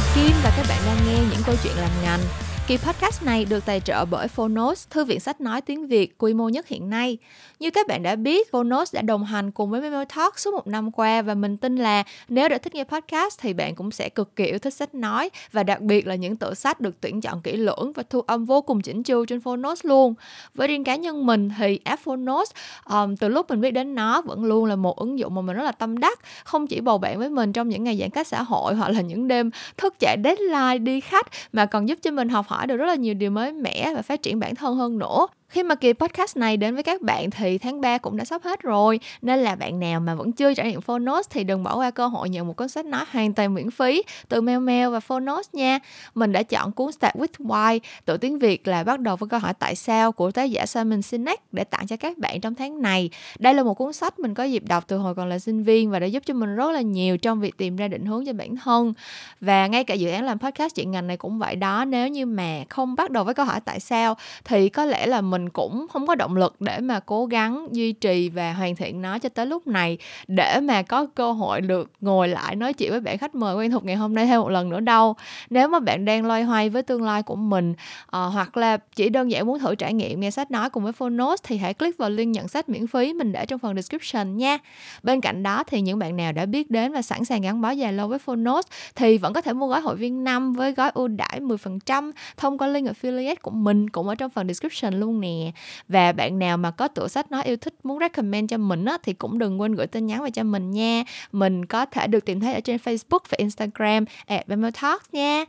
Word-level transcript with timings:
là 0.00 0.14
Kim 0.14 0.36
và 0.42 0.52
các 0.56 0.66
bạn 0.68 0.78
đang 0.86 1.06
nghe 1.06 1.18
những 1.30 1.42
câu 1.46 1.54
chuyện 1.62 1.76
làm 1.76 1.90
ngành. 2.02 2.20
Kỳ 2.66 2.76
podcast 2.76 3.22
này 3.22 3.44
được 3.44 3.64
tài 3.66 3.80
trợ 3.80 4.04
bởi 4.04 4.28
Phonos, 4.28 4.88
thư 4.90 5.04
viện 5.04 5.20
sách 5.20 5.40
nói 5.40 5.60
tiếng 5.60 5.86
Việt 5.86 6.18
quy 6.18 6.34
mô 6.34 6.48
nhất 6.48 6.68
hiện 6.68 6.90
nay. 6.90 7.18
Như 7.60 7.70
các 7.70 7.86
bạn 7.86 8.02
đã 8.02 8.16
biết, 8.16 8.50
Phonos 8.50 8.94
đã 8.94 9.02
đồng 9.02 9.24
hành 9.24 9.50
cùng 9.50 9.70
với 9.70 9.80
Memo 9.80 10.04
Talk 10.04 10.38
suốt 10.38 10.54
một 10.54 10.66
năm 10.66 10.92
qua 10.92 11.22
và 11.22 11.34
mình 11.34 11.56
tin 11.56 11.76
là 11.76 12.04
nếu 12.28 12.48
đã 12.48 12.58
thích 12.58 12.74
nghe 12.74 12.84
podcast 12.84 13.40
thì 13.40 13.52
bạn 13.52 13.74
cũng 13.74 13.90
sẽ 13.90 14.08
cực 14.08 14.36
kỳ 14.36 14.44
yêu 14.44 14.58
thích 14.58 14.74
sách 14.74 14.94
nói 14.94 15.30
và 15.52 15.62
đặc 15.62 15.80
biệt 15.80 16.06
là 16.06 16.14
những 16.14 16.36
tựa 16.36 16.54
sách 16.54 16.80
được 16.80 17.00
tuyển 17.00 17.20
chọn 17.20 17.42
kỹ 17.42 17.56
lưỡng 17.56 17.92
và 17.94 18.02
thu 18.10 18.20
âm 18.20 18.44
vô 18.44 18.62
cùng 18.62 18.80
chỉnh 18.80 19.02
chu 19.02 19.24
trên 19.24 19.40
Phonos 19.40 19.84
luôn. 19.84 20.14
Với 20.54 20.68
riêng 20.68 20.84
cá 20.84 20.96
nhân 20.96 21.26
mình 21.26 21.50
thì 21.58 21.80
app 21.84 22.02
Phonos 22.02 22.50
um, 22.90 23.16
từ 23.16 23.28
lúc 23.28 23.50
mình 23.50 23.60
biết 23.60 23.70
đến 23.70 23.94
nó 23.94 24.22
vẫn 24.22 24.44
luôn 24.44 24.64
là 24.64 24.76
một 24.76 24.98
ứng 24.98 25.18
dụng 25.18 25.34
mà 25.34 25.40
mình 25.40 25.56
rất 25.56 25.62
là 25.62 25.72
tâm 25.72 25.98
đắc, 25.98 26.20
không 26.44 26.66
chỉ 26.66 26.80
bầu 26.80 26.98
bạn 26.98 27.18
với 27.18 27.30
mình 27.30 27.52
trong 27.52 27.68
những 27.68 27.84
ngày 27.84 27.98
giãn 28.00 28.10
cách 28.10 28.26
xã 28.26 28.42
hội 28.42 28.74
hoặc 28.74 28.88
là 28.88 29.00
những 29.00 29.28
đêm 29.28 29.50
thức 29.76 29.94
chạy 29.98 30.16
deadline 30.24 30.78
đi 30.78 31.00
khách 31.00 31.26
mà 31.52 31.66
còn 31.66 31.88
giúp 31.88 31.98
cho 32.02 32.10
mình 32.10 32.28
học 32.28 32.46
hỏi 32.50 32.66
được 32.66 32.76
rất 32.76 32.86
là 32.86 32.94
nhiều 32.94 33.14
điều 33.14 33.30
mới 33.30 33.52
mẻ 33.52 33.94
và 33.94 34.02
phát 34.02 34.22
triển 34.22 34.38
bản 34.38 34.54
thân 34.54 34.76
hơn 34.76 34.98
nữa 34.98 35.26
khi 35.50 35.62
mà 35.62 35.74
kỳ 35.74 35.92
podcast 35.92 36.36
này 36.36 36.56
đến 36.56 36.74
với 36.74 36.82
các 36.82 37.02
bạn 37.02 37.30
thì 37.30 37.58
tháng 37.58 37.80
3 37.80 37.98
cũng 37.98 38.16
đã 38.16 38.24
sắp 38.24 38.42
hết 38.42 38.62
rồi. 38.62 39.00
Nên 39.22 39.38
là 39.38 39.54
bạn 39.54 39.80
nào 39.80 40.00
mà 40.00 40.14
vẫn 40.14 40.32
chưa 40.32 40.54
trải 40.54 40.70
nghiệm 40.70 40.80
Phonos 40.80 41.26
thì 41.30 41.44
đừng 41.44 41.62
bỏ 41.62 41.76
qua 41.76 41.90
cơ 41.90 42.06
hội 42.06 42.28
nhận 42.28 42.46
một 42.48 42.56
cuốn 42.56 42.68
sách 42.68 42.86
nói 42.86 43.04
hoàn 43.10 43.34
toàn 43.34 43.54
miễn 43.54 43.70
phí 43.70 44.02
từ 44.28 44.40
Mail 44.40 44.58
Mail 44.58 44.88
và 44.88 45.00
Phonos 45.00 45.48
nha. 45.52 45.78
Mình 46.14 46.32
đã 46.32 46.42
chọn 46.42 46.72
cuốn 46.72 46.92
Start 46.92 47.14
with 47.14 47.46
Why 47.46 47.80
tự 48.04 48.16
tiếng 48.16 48.38
Việt 48.38 48.68
là 48.68 48.84
bắt 48.84 49.00
đầu 49.00 49.16
với 49.16 49.28
câu 49.28 49.40
hỏi 49.40 49.54
tại 49.58 49.74
sao 49.74 50.12
của 50.12 50.30
tác 50.30 50.44
giả 50.44 50.66
Simon 50.66 51.02
Sinek 51.02 51.52
để 51.52 51.64
tặng 51.64 51.86
cho 51.86 51.96
các 51.96 52.18
bạn 52.18 52.40
trong 52.40 52.54
tháng 52.54 52.82
này. 52.82 53.10
Đây 53.38 53.54
là 53.54 53.62
một 53.62 53.74
cuốn 53.74 53.92
sách 53.92 54.18
mình 54.18 54.34
có 54.34 54.44
dịp 54.44 54.62
đọc 54.68 54.84
từ 54.86 54.98
hồi 54.98 55.14
còn 55.14 55.28
là 55.28 55.38
sinh 55.38 55.62
viên 55.62 55.90
và 55.90 55.98
đã 55.98 56.06
giúp 56.06 56.22
cho 56.26 56.34
mình 56.34 56.56
rất 56.56 56.70
là 56.70 56.80
nhiều 56.80 57.18
trong 57.18 57.40
việc 57.40 57.56
tìm 57.56 57.76
ra 57.76 57.88
định 57.88 58.06
hướng 58.06 58.26
cho 58.26 58.32
bản 58.32 58.56
thân. 58.56 58.94
Và 59.40 59.66
ngay 59.66 59.84
cả 59.84 59.94
dự 59.94 60.10
án 60.10 60.24
làm 60.24 60.38
podcast 60.38 60.74
chuyện 60.74 60.90
ngành 60.90 61.06
này 61.06 61.16
cũng 61.16 61.38
vậy 61.38 61.56
đó, 61.56 61.84
Nếu 61.84 62.08
như 62.08 62.26
mà 62.26 62.64
không 62.68 62.94
bắt 62.94 63.10
đầu 63.10 63.24
với 63.24 63.34
câu 63.34 63.46
hỏi 63.46 63.60
tại 63.64 63.80
sao 63.80 64.16
thì 64.44 64.68
có 64.68 64.84
lẽ 64.84 65.06
là 65.06 65.20
mình 65.20 65.39
mình 65.40 65.48
cũng 65.50 65.86
không 65.92 66.06
có 66.06 66.14
động 66.14 66.36
lực 66.36 66.60
để 66.60 66.80
mà 66.80 67.00
cố 67.00 67.26
gắng 67.26 67.68
duy 67.72 67.92
trì 67.92 68.28
và 68.28 68.52
hoàn 68.52 68.76
thiện 68.76 69.02
nó 69.02 69.18
cho 69.18 69.28
tới 69.28 69.46
lúc 69.46 69.66
này 69.66 69.98
để 70.28 70.60
mà 70.60 70.82
có 70.82 71.06
cơ 71.14 71.32
hội 71.32 71.60
được 71.60 71.90
ngồi 72.00 72.28
lại 72.28 72.56
nói 72.56 72.72
chuyện 72.72 72.90
với 72.90 73.00
bạn 73.00 73.18
khách 73.18 73.34
mời 73.34 73.56
quen 73.56 73.70
thuộc 73.70 73.84
ngày 73.84 73.96
hôm 73.96 74.14
nay 74.14 74.26
thêm 74.26 74.40
một 74.40 74.48
lần 74.48 74.70
nữa 74.70 74.80
đâu. 74.80 75.16
Nếu 75.50 75.68
mà 75.68 75.80
bạn 75.80 76.04
đang 76.04 76.26
loay 76.26 76.42
hoay 76.42 76.70
với 76.70 76.82
tương 76.82 77.02
lai 77.02 77.22
của 77.22 77.36
mình 77.36 77.72
uh, 77.72 78.32
hoặc 78.32 78.56
là 78.56 78.76
chỉ 78.96 79.08
đơn 79.08 79.30
giản 79.30 79.46
muốn 79.46 79.58
thử 79.58 79.74
trải 79.74 79.94
nghiệm 79.94 80.20
nghe 80.20 80.30
sách 80.30 80.50
nói 80.50 80.70
cùng 80.70 80.82
với 80.82 80.92
Phonos 80.92 81.40
thì 81.42 81.56
hãy 81.56 81.74
click 81.74 81.98
vào 81.98 82.10
link 82.10 82.34
nhận 82.34 82.48
sách 82.48 82.68
miễn 82.68 82.86
phí 82.86 83.12
mình 83.12 83.32
để 83.32 83.46
trong 83.46 83.58
phần 83.58 83.76
description 83.76 84.36
nha. 84.36 84.58
Bên 85.02 85.20
cạnh 85.20 85.42
đó 85.42 85.64
thì 85.64 85.80
những 85.80 85.98
bạn 85.98 86.16
nào 86.16 86.32
đã 86.32 86.46
biết 86.46 86.70
đến 86.70 86.92
và 86.92 87.02
sẵn 87.02 87.24
sàng 87.24 87.42
gắn 87.42 87.60
bó 87.60 87.70
dài 87.70 87.92
lâu 87.92 88.08
với 88.08 88.18
Phonos 88.18 88.66
thì 88.94 89.18
vẫn 89.18 89.32
có 89.32 89.40
thể 89.40 89.52
mua 89.52 89.66
gói 89.66 89.80
hội 89.80 89.96
viên 89.96 90.24
năm 90.24 90.52
với 90.52 90.72
gói 90.72 90.90
ưu 90.94 91.08
đãi 91.08 91.40
10% 91.40 92.12
thông 92.36 92.58
qua 92.58 92.68
link 92.68 92.88
affiliate 92.88 93.36
của 93.42 93.50
mình 93.50 93.90
cũng 93.90 94.08
ở 94.08 94.14
trong 94.14 94.30
phần 94.30 94.46
description 94.46 95.00
luôn 95.00 95.20
nè 95.20 95.29
nè. 95.30 95.52
Và 95.88 96.12
bạn 96.12 96.38
nào 96.38 96.56
mà 96.56 96.70
có 96.70 96.88
tựa 96.88 97.08
sách 97.08 97.32
nó 97.32 97.40
yêu 97.40 97.56
thích 97.56 97.74
muốn 97.82 97.98
recommend 97.98 98.50
cho 98.50 98.58
mình 98.58 98.84
á, 98.84 98.98
thì 99.02 99.12
cũng 99.12 99.38
đừng 99.38 99.60
quên 99.60 99.74
gửi 99.74 99.86
tin 99.86 100.06
nhắn 100.06 100.22
về 100.22 100.30
cho 100.30 100.42
mình 100.42 100.70
nha. 100.70 101.04
Mình 101.32 101.66
có 101.66 101.86
thể 101.86 102.06
được 102.06 102.24
tìm 102.24 102.40
thấy 102.40 102.54
ở 102.54 102.60
trên 102.60 102.76
Facebook 102.76 103.18
và 103.28 103.36
Instagram 103.38 104.04
at 104.26 104.46
Talks 104.82 105.06
nha. 105.12 105.44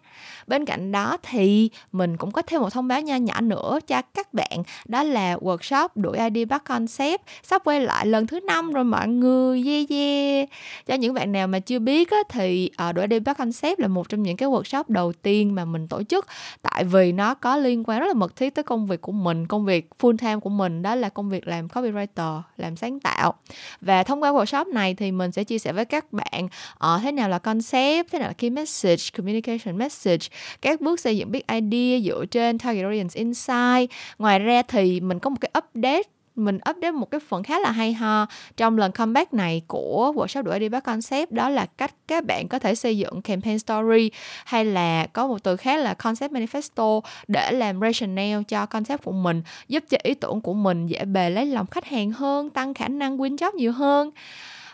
Bên 0.48 0.66
cạnh 0.66 0.92
đó 0.92 1.18
thì 1.24 1.70
mình 1.92 2.18
cũng 2.18 2.32
có 2.32 2.42
thêm 2.42 2.62
một 2.62 2.70
thông 2.74 2.88
báo 2.88 3.02
nho 3.02 3.16
nhỏ 3.16 3.42
nữa 3.42 3.80
cho 3.88 4.02
các 4.02 4.34
bạn 4.34 4.64
đó 4.86 5.04
là 5.04 5.36
workshop 5.36 5.90
đuổi 5.96 6.18
ID 6.18 6.48
bắt 6.48 6.64
concept 6.64 7.22
sắp 7.44 7.62
quay 7.64 7.82
lại 7.82 8.06
lần 8.06 8.28
thứ 8.28 8.40
năm 8.40 8.74
rồi 8.74 8.84
mọi 8.84 9.08
người 9.08 9.64
yeah 9.66 9.90
yeah. 9.90 10.50
Cho 10.86 10.96
những 10.96 11.14
bạn 11.14 11.32
nào 11.32 11.48
mà 11.48 11.60
chưa 11.60 11.80
biết 11.80 12.12
á, 12.12 12.18
thì 12.30 12.70
uh, 12.90 12.96
đuổi 12.96 13.08
ID 13.10 13.24
bắt 13.26 13.38
concept 13.38 13.80
là 13.80 13.88
một 13.88 14.10
trong 14.10 14.24
những 14.24 14.38
cái 14.38 14.50
workshop 14.50 14.84
đầu 14.88 15.14
tiên 15.14 15.56
mà 15.56 15.66
mình 15.66 15.88
tổ 15.88 16.04
chức. 16.04 16.26
Tại 16.62 16.84
vì 16.84 17.12
nó 17.12 17.34
có 17.34 17.58
liên 17.58 17.84
quan 17.84 18.00
rất 18.00 18.08
là 18.08 18.14
mật 18.14 18.36
thiết 18.36 18.56
tới 18.56 18.64
công 18.64 18.88
việc 18.88 19.02
của 19.02 19.12
mình 19.12 19.48
công 19.48 19.66
việc 19.66 19.71
việc 19.72 19.90
full 20.00 20.18
time 20.18 20.40
của 20.40 20.50
mình 20.50 20.82
đó 20.82 20.96
là 20.96 21.10
công 21.10 21.30
việc 21.30 21.48
làm 21.48 21.68
copywriter 21.68 22.42
làm 22.58 22.76
sáng 22.76 23.00
tạo. 23.00 23.34
Và 23.82 24.04
thông 24.04 24.24
qua 24.24 24.32
workshop 24.32 24.74
này 24.74 24.94
thì 24.94 25.12
mình 25.12 25.32
sẽ 25.32 25.44
chia 25.44 25.60
sẻ 25.60 25.74
với 25.74 25.86
các 25.86 26.14
bạn 26.14 26.46
uh, 26.46 27.02
thế 27.02 27.12
nào 27.12 27.30
là 27.30 27.40
concept 27.40 28.12
thế 28.12 28.20
nào 28.20 28.28
là 28.28 28.34
key 28.34 28.50
message 28.50 29.04
communication 29.18 29.78
message 29.78 30.28
các 30.62 30.82
bước 30.82 31.00
xây 31.00 31.18
dựng 31.18 31.32
big 31.32 31.42
idea 31.48 32.00
dựa 32.00 32.26
trên 32.26 32.58
target 32.58 32.84
audience 32.84 33.20
insight. 33.20 33.92
Ngoài 34.18 34.40
ra 34.40 34.62
thì 34.62 35.00
mình 35.00 35.20
có 35.20 35.30
một 35.30 35.38
cái 35.42 35.52
update 35.58 36.04
mình 36.36 36.56
update 36.70 36.92
một 36.92 37.12
cái 37.12 37.20
phần 37.28 37.44
khá 37.44 37.60
là 37.60 37.72
hay 37.72 37.94
ho 37.94 38.26
trong 38.58 38.78
lần 38.78 38.92
comeback 38.92 39.34
này 39.34 39.62
của 39.68 40.14
workshop 40.16 40.44
đuổi 40.44 40.60
đi 40.60 40.70
bắt 40.70 40.84
concept 40.84 41.32
đó 41.32 41.50
là 41.50 41.66
cách 41.66 41.94
các 42.08 42.26
bạn 42.26 42.48
có 42.48 42.60
thể 42.60 42.76
xây 42.76 42.98
dựng 42.98 43.22
campaign 43.22 43.60
story 43.60 44.12
hay 44.46 44.66
là 44.66 45.08
có 45.14 45.28
một 45.28 45.44
từ 45.44 45.56
khác 45.56 45.80
là 45.80 45.94
concept 45.94 46.34
manifesto 46.34 47.02
để 47.28 47.52
làm 47.52 47.80
rationale 47.80 48.44
cho 48.48 48.66
concept 48.66 49.04
của 49.04 49.12
mình 49.12 49.42
giúp 49.68 49.84
cho 49.90 49.98
ý 50.04 50.14
tưởng 50.14 50.42
của 50.42 50.54
mình 50.54 50.88
dễ 50.88 51.06
bề 51.06 51.30
lấy 51.30 51.46
lòng 51.46 51.68
khách 51.68 51.86
hàng 51.86 52.12
hơn 52.12 52.50
tăng 52.50 52.74
khả 52.74 52.88
năng 52.88 53.18
win 53.18 53.36
job 53.36 53.52
nhiều 53.56 53.72
hơn. 53.72 54.12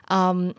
Um, 0.10 0.52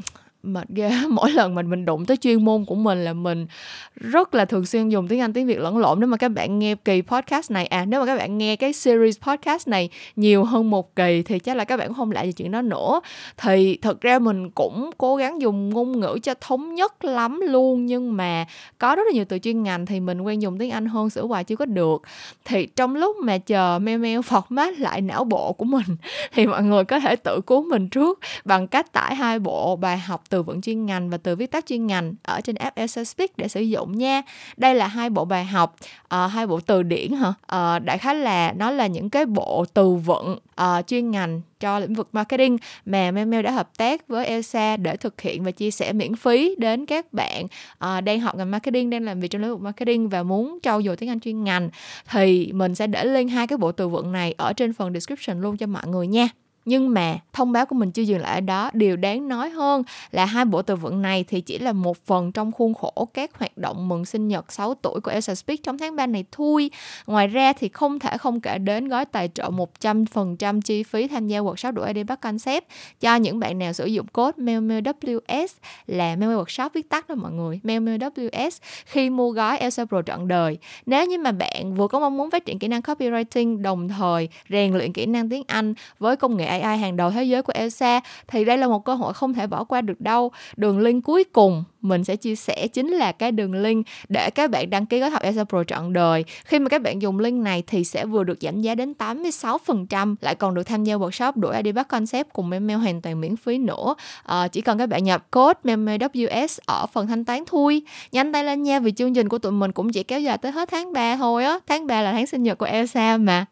mệt 0.42 0.68
ghê 0.68 0.90
mỗi 1.10 1.30
lần 1.30 1.54
mình 1.54 1.70
mình 1.70 1.84
đụng 1.84 2.06
tới 2.06 2.16
chuyên 2.16 2.44
môn 2.44 2.64
của 2.64 2.74
mình 2.74 3.04
là 3.04 3.12
mình 3.12 3.46
rất 3.94 4.34
là 4.34 4.44
thường 4.44 4.66
xuyên 4.66 4.88
dùng 4.88 5.08
tiếng 5.08 5.20
Anh, 5.20 5.32
tiếng 5.32 5.46
Việt 5.46 5.58
lẫn 5.58 5.78
lộn. 5.78 6.00
Nếu 6.00 6.06
mà 6.06 6.16
các 6.16 6.28
bạn 6.28 6.58
nghe 6.58 6.74
kỳ 6.74 7.02
podcast 7.02 7.50
này 7.50 7.66
à 7.66 7.84
nếu 7.84 8.00
mà 8.00 8.06
các 8.06 8.16
bạn 8.16 8.38
nghe 8.38 8.56
cái 8.56 8.72
series 8.72 9.18
podcast 9.20 9.68
này 9.68 9.90
nhiều 10.16 10.44
hơn 10.44 10.70
một 10.70 10.96
kỳ 10.96 11.22
thì 11.22 11.38
chắc 11.38 11.56
là 11.56 11.64
các 11.64 11.76
bạn 11.76 11.94
không 11.94 12.10
lại 12.10 12.26
gì 12.26 12.32
chuyện 12.32 12.50
đó 12.50 12.62
nữa. 12.62 13.00
Thì 13.36 13.78
thật 13.82 14.00
ra 14.00 14.18
mình 14.18 14.50
cũng 14.50 14.90
cố 14.98 15.16
gắng 15.16 15.40
dùng 15.40 15.70
ngôn 15.70 16.00
ngữ 16.00 16.18
cho 16.22 16.34
thống 16.40 16.74
nhất 16.74 17.04
lắm 17.04 17.40
luôn, 17.40 17.86
nhưng 17.86 18.16
mà 18.16 18.46
có 18.78 18.96
rất 18.96 19.02
là 19.06 19.12
nhiều 19.12 19.24
từ 19.24 19.38
chuyên 19.38 19.62
ngành 19.62 19.86
thì 19.86 20.00
mình 20.00 20.20
quen 20.20 20.42
dùng 20.42 20.58
tiếng 20.58 20.70
Anh 20.70 20.86
hơn, 20.86 21.10
sửa 21.10 21.22
hoài 21.22 21.44
chưa 21.44 21.56
có 21.56 21.64
được. 21.64 22.02
Thì 22.44 22.66
trong 22.66 22.96
lúc 22.96 23.16
mà 23.16 23.38
chờ 23.38 23.78
meo 23.82 23.98
mail 23.98 24.18
format 24.18 24.72
lại 24.78 25.00
não 25.00 25.24
bộ 25.24 25.52
của 25.52 25.64
mình 25.64 25.96
thì 26.32 26.46
mọi 26.46 26.62
người 26.62 26.84
có 26.84 27.00
thể 27.00 27.16
tự 27.16 27.40
cứu 27.46 27.62
mình 27.62 27.88
trước 27.88 28.18
bằng 28.44 28.66
cách 28.66 28.92
tải 28.92 29.14
hai 29.14 29.38
bộ 29.38 29.76
bài 29.76 29.98
học 29.98 30.27
từ 30.28 30.42
vựng 30.42 30.60
chuyên 30.60 30.86
ngành 30.86 31.10
và 31.10 31.16
từ 31.16 31.36
viết 31.36 31.50
tắt 31.50 31.66
chuyên 31.66 31.86
ngành 31.86 32.14
ở 32.22 32.40
trên 32.40 32.56
app 32.56 32.76
Elsa 32.76 33.04
Speak 33.04 33.36
để 33.36 33.48
sử 33.48 33.60
dụng 33.60 33.98
nha. 33.98 34.22
Đây 34.56 34.74
là 34.74 34.86
hai 34.86 35.10
bộ 35.10 35.24
bài 35.24 35.44
học, 35.44 35.76
uh, 36.14 36.30
hai 36.30 36.46
bộ 36.46 36.60
từ 36.60 36.82
điển 36.82 37.12
hả? 37.12 37.28
Uh, 37.28 37.84
đại 37.84 37.98
khái 37.98 38.14
là 38.14 38.52
nó 38.52 38.70
là 38.70 38.86
những 38.86 39.10
cái 39.10 39.26
bộ 39.26 39.64
từ 39.74 39.94
vựng 39.94 40.38
uh, 40.60 40.86
chuyên 40.86 41.10
ngành 41.10 41.40
cho 41.60 41.78
lĩnh 41.78 41.94
vực 41.94 42.08
marketing 42.12 42.58
mà 42.86 43.10
Memo 43.10 43.42
đã 43.42 43.50
hợp 43.50 43.78
tác 43.78 44.08
với 44.08 44.26
Elsa 44.26 44.76
để 44.76 44.96
thực 44.96 45.20
hiện 45.20 45.44
và 45.44 45.50
chia 45.50 45.70
sẻ 45.70 45.92
miễn 45.92 46.16
phí 46.16 46.54
đến 46.58 46.86
các 46.86 47.12
bạn 47.12 47.44
uh, 47.44 48.04
đang 48.04 48.20
học 48.20 48.36
ngành 48.36 48.50
marketing, 48.50 48.90
đang 48.90 49.04
làm 49.04 49.20
việc 49.20 49.28
trong 49.28 49.42
lĩnh 49.42 49.50
vực 49.50 49.60
marketing 49.60 50.08
và 50.08 50.22
muốn 50.22 50.58
trau 50.62 50.82
dồi 50.82 50.96
tiếng 50.96 51.08
Anh 51.08 51.20
chuyên 51.20 51.44
ngành 51.44 51.70
thì 52.10 52.52
mình 52.52 52.74
sẽ 52.74 52.86
để 52.86 53.04
link 53.04 53.30
hai 53.30 53.46
cái 53.46 53.58
bộ 53.58 53.72
từ 53.72 53.88
vựng 53.88 54.12
này 54.12 54.34
ở 54.36 54.52
trên 54.52 54.72
phần 54.72 54.92
description 54.92 55.40
luôn 55.40 55.56
cho 55.56 55.66
mọi 55.66 55.86
người 55.86 56.06
nha 56.06 56.28
nhưng 56.68 56.94
mà 56.94 57.18
thông 57.32 57.52
báo 57.52 57.66
của 57.66 57.74
mình 57.74 57.90
chưa 57.90 58.02
dừng 58.02 58.20
lại 58.20 58.34
ở 58.34 58.40
đó. 58.40 58.70
Điều 58.72 58.96
đáng 58.96 59.28
nói 59.28 59.50
hơn 59.50 59.82
là 60.10 60.24
hai 60.24 60.44
bộ 60.44 60.62
từ 60.62 60.76
vựng 60.76 61.02
này 61.02 61.24
thì 61.28 61.40
chỉ 61.40 61.58
là 61.58 61.72
một 61.72 62.06
phần 62.06 62.32
trong 62.32 62.52
khuôn 62.52 62.74
khổ 62.74 63.08
các 63.14 63.38
hoạt 63.38 63.58
động 63.58 63.88
mừng 63.88 64.04
sinh 64.04 64.28
nhật 64.28 64.52
6 64.52 64.74
tuổi 64.74 65.00
của 65.00 65.10
Elsa 65.10 65.34
Speak 65.34 65.62
trong 65.62 65.78
tháng 65.78 65.96
3 65.96 66.06
này 66.06 66.24
thôi. 66.32 66.70
Ngoài 67.06 67.26
ra 67.26 67.52
thì 67.52 67.68
không 67.68 67.98
thể 67.98 68.18
không 68.18 68.40
kể 68.40 68.58
đến 68.58 68.88
gói 68.88 69.04
tài 69.04 69.30
trợ 69.34 69.50
100% 69.80 70.60
chi 70.60 70.82
phí 70.82 71.08
tham 71.08 71.26
gia 71.26 71.40
workshop 71.40 71.72
đuổi 71.72 71.92
đi 71.92 72.04
bắt 72.04 72.20
concept 72.20 72.64
cho 73.00 73.16
những 73.16 73.38
bạn 73.38 73.58
nào 73.58 73.72
sử 73.72 73.86
dụng 73.86 74.06
code 74.06 74.36
MailMailWS 74.36 75.48
là 75.86 76.16
Mail 76.16 76.32
Workshop 76.32 76.68
viết 76.74 76.88
tắt 76.88 77.08
đó 77.08 77.14
mọi 77.14 77.32
người. 77.32 77.60
MailMailWS 77.64 78.50
khi 78.86 79.10
mua 79.10 79.30
gói 79.30 79.58
Elsa 79.58 79.84
Pro 79.84 80.02
trọn 80.02 80.28
đời. 80.28 80.58
Nếu 80.86 81.06
như 81.06 81.18
mà 81.18 81.32
bạn 81.32 81.74
vừa 81.74 81.88
có 81.88 82.00
mong 82.00 82.16
muốn 82.16 82.30
phát 82.30 82.44
triển 82.44 82.58
kỹ 82.58 82.68
năng 82.68 82.80
copywriting, 82.80 83.62
đồng 83.62 83.88
thời 83.88 84.28
rèn 84.48 84.74
luyện 84.74 84.92
kỹ 84.92 85.06
năng 85.06 85.28
tiếng 85.28 85.42
Anh 85.46 85.74
với 85.98 86.16
công 86.16 86.36
nghệ 86.36 86.57
AI 86.60 86.78
hàng 86.78 86.96
đầu 86.96 87.10
thế 87.10 87.24
giới 87.24 87.42
của 87.42 87.52
Elsa 87.56 88.00
thì 88.28 88.44
đây 88.44 88.58
là 88.58 88.68
một 88.68 88.84
cơ 88.84 88.94
hội 88.94 89.14
không 89.14 89.34
thể 89.34 89.46
bỏ 89.46 89.64
qua 89.64 89.80
được 89.80 90.00
đâu. 90.00 90.32
Đường 90.56 90.78
link 90.78 91.04
cuối 91.04 91.24
cùng 91.24 91.64
mình 91.80 92.04
sẽ 92.04 92.16
chia 92.16 92.36
sẻ 92.36 92.68
chính 92.68 92.88
là 92.88 93.12
cái 93.12 93.32
đường 93.32 93.54
link 93.54 93.86
để 94.08 94.30
các 94.30 94.50
bạn 94.50 94.70
đăng 94.70 94.86
ký 94.86 94.98
gói 94.98 95.10
học 95.10 95.22
Elsa 95.22 95.44
Pro 95.44 95.64
trọn 95.64 95.92
đời. 95.92 96.24
Khi 96.44 96.58
mà 96.58 96.68
các 96.68 96.82
bạn 96.82 97.02
dùng 97.02 97.18
link 97.18 97.42
này 97.42 97.62
thì 97.66 97.84
sẽ 97.84 98.06
vừa 98.06 98.24
được 98.24 98.38
giảm 98.40 98.60
giá 98.60 98.74
đến 98.74 98.94
86%, 98.98 100.14
lại 100.20 100.34
còn 100.34 100.54
được 100.54 100.62
tham 100.62 100.84
gia 100.84 100.94
workshop 100.94 101.32
đổi 101.36 101.62
ID 101.62 101.74
bắt 101.74 101.88
concept 101.88 102.32
cùng 102.32 102.50
email 102.50 102.78
hoàn 102.78 103.00
toàn 103.00 103.20
miễn 103.20 103.36
phí 103.36 103.58
nữa. 103.58 103.94
À, 104.22 104.48
chỉ 104.48 104.60
cần 104.60 104.78
các 104.78 104.86
bạn 104.86 105.04
nhập 105.04 105.30
code 105.30 105.60
MEMEWS 105.64 106.58
ở 106.66 106.86
phần 106.86 107.06
thanh 107.06 107.24
toán 107.24 107.44
thôi. 107.46 107.82
Nhanh 108.12 108.32
tay 108.32 108.44
lên 108.44 108.62
nha 108.62 108.80
vì 108.80 108.92
chương 108.92 109.14
trình 109.14 109.28
của 109.28 109.38
tụi 109.38 109.52
mình 109.52 109.72
cũng 109.72 109.92
chỉ 109.92 110.02
kéo 110.02 110.20
dài 110.20 110.38
tới 110.38 110.52
hết 110.52 110.68
tháng 110.70 110.92
3 110.92 111.16
thôi 111.16 111.44
á. 111.44 111.58
Tháng 111.66 111.86
3 111.86 112.02
là 112.02 112.12
tháng 112.12 112.26
sinh 112.26 112.42
nhật 112.42 112.58
của 112.58 112.66
Elsa 112.66 113.16
mà. 113.16 113.46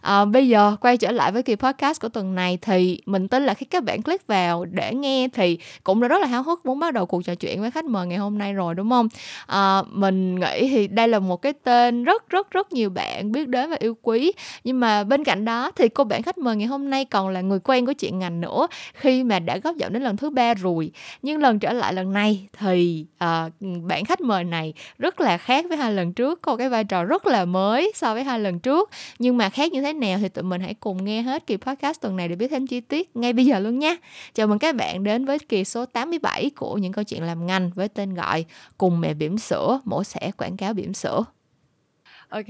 À, 0.00 0.24
bây 0.24 0.48
giờ 0.48 0.76
quay 0.80 0.96
trở 0.96 1.10
lại 1.10 1.32
với 1.32 1.42
kỳ 1.42 1.54
podcast 1.54 2.00
của 2.00 2.08
tuần 2.08 2.34
này 2.34 2.58
thì 2.62 3.00
mình 3.06 3.28
tin 3.28 3.46
là 3.46 3.54
khi 3.54 3.66
các 3.66 3.84
bạn 3.84 4.02
click 4.02 4.26
vào 4.26 4.64
để 4.64 4.94
nghe 4.94 5.28
thì 5.32 5.58
cũng 5.84 6.00
đã 6.00 6.08
rất 6.08 6.20
là 6.20 6.26
háo 6.26 6.42
hức 6.42 6.66
muốn 6.66 6.78
bắt 6.78 6.94
đầu 6.94 7.06
cuộc 7.06 7.24
trò 7.24 7.34
chuyện 7.34 7.60
với 7.60 7.70
khách 7.70 7.84
mời 7.84 8.06
ngày 8.06 8.18
hôm 8.18 8.38
nay 8.38 8.52
rồi 8.52 8.74
đúng 8.74 8.90
không? 8.90 9.08
À, 9.46 9.82
mình 9.90 10.40
nghĩ 10.40 10.68
thì 10.70 10.86
đây 10.86 11.08
là 11.08 11.18
một 11.18 11.36
cái 11.36 11.52
tên 11.52 12.04
rất 12.04 12.28
rất 12.28 12.50
rất 12.50 12.72
nhiều 12.72 12.90
bạn 12.90 13.32
biết 13.32 13.48
đến 13.48 13.70
và 13.70 13.76
yêu 13.80 13.96
quý. 14.02 14.32
Nhưng 14.64 14.80
mà 14.80 15.04
bên 15.04 15.24
cạnh 15.24 15.44
đó 15.44 15.70
thì 15.76 15.88
cô 15.88 16.04
bạn 16.04 16.22
khách 16.22 16.38
mời 16.38 16.56
ngày 16.56 16.66
hôm 16.66 16.90
nay 16.90 17.04
còn 17.04 17.28
là 17.28 17.40
người 17.40 17.58
quen 17.64 17.86
của 17.86 17.92
chuyện 17.92 18.18
ngành 18.18 18.40
nữa 18.40 18.66
khi 18.94 19.24
mà 19.24 19.38
đã 19.38 19.56
góp 19.56 19.76
giọng 19.76 19.92
đến 19.92 20.02
lần 20.02 20.16
thứ 20.16 20.30
ba 20.30 20.54
rồi. 20.54 20.92
Nhưng 21.22 21.40
lần 21.40 21.58
trở 21.58 21.72
lại 21.72 21.92
lần 21.92 22.12
này 22.12 22.48
thì 22.58 23.06
à, 23.18 23.48
bạn 23.60 24.04
khách 24.04 24.20
mời 24.20 24.44
này 24.44 24.74
rất 24.98 25.20
là 25.20 25.38
khác 25.38 25.64
với 25.68 25.78
hai 25.78 25.92
lần 25.92 26.12
trước 26.12 26.42
có 26.42 26.56
cái 26.56 26.68
vai 26.68 26.84
trò 26.84 27.04
rất 27.04 27.26
là 27.26 27.44
mới 27.44 27.92
so 27.94 28.14
với 28.14 28.24
hai 28.24 28.40
lần 28.40 28.58
trước. 28.58 28.90
Nhưng 29.18 29.36
mà 29.36 29.48
khác 29.48 29.59
như 29.68 29.82
thế 29.82 29.92
nào 29.92 30.18
thì 30.18 30.28
tụi 30.28 30.44
mình 30.44 30.60
hãy 30.60 30.74
cùng 30.74 31.04
nghe 31.04 31.22
hết 31.22 31.46
kỳ 31.46 31.56
podcast 31.56 32.00
tuần 32.00 32.16
này 32.16 32.28
để 32.28 32.36
biết 32.36 32.48
thêm 32.48 32.66
chi 32.66 32.80
tiết 32.80 33.16
ngay 33.16 33.32
bây 33.32 33.46
giờ 33.46 33.58
luôn 33.58 33.78
nha. 33.78 33.96
Chào 34.34 34.46
mừng 34.46 34.58
các 34.58 34.76
bạn 34.76 35.04
đến 35.04 35.24
với 35.24 35.38
kỳ 35.38 35.64
số 35.64 35.86
87 35.86 36.50
của 36.56 36.78
những 36.78 36.92
câu 36.92 37.04
chuyện 37.04 37.22
làm 37.22 37.46
ngành 37.46 37.70
với 37.74 37.88
tên 37.88 38.14
gọi 38.14 38.44
Cùng 38.78 39.00
mẹ 39.00 39.14
bỉm 39.14 39.38
sữa, 39.38 39.80
mổ 39.84 40.04
xẻ 40.04 40.30
quảng 40.36 40.56
cáo 40.56 40.74
bỉm 40.74 40.94
sữa. 40.94 41.24
Ok, 42.28 42.46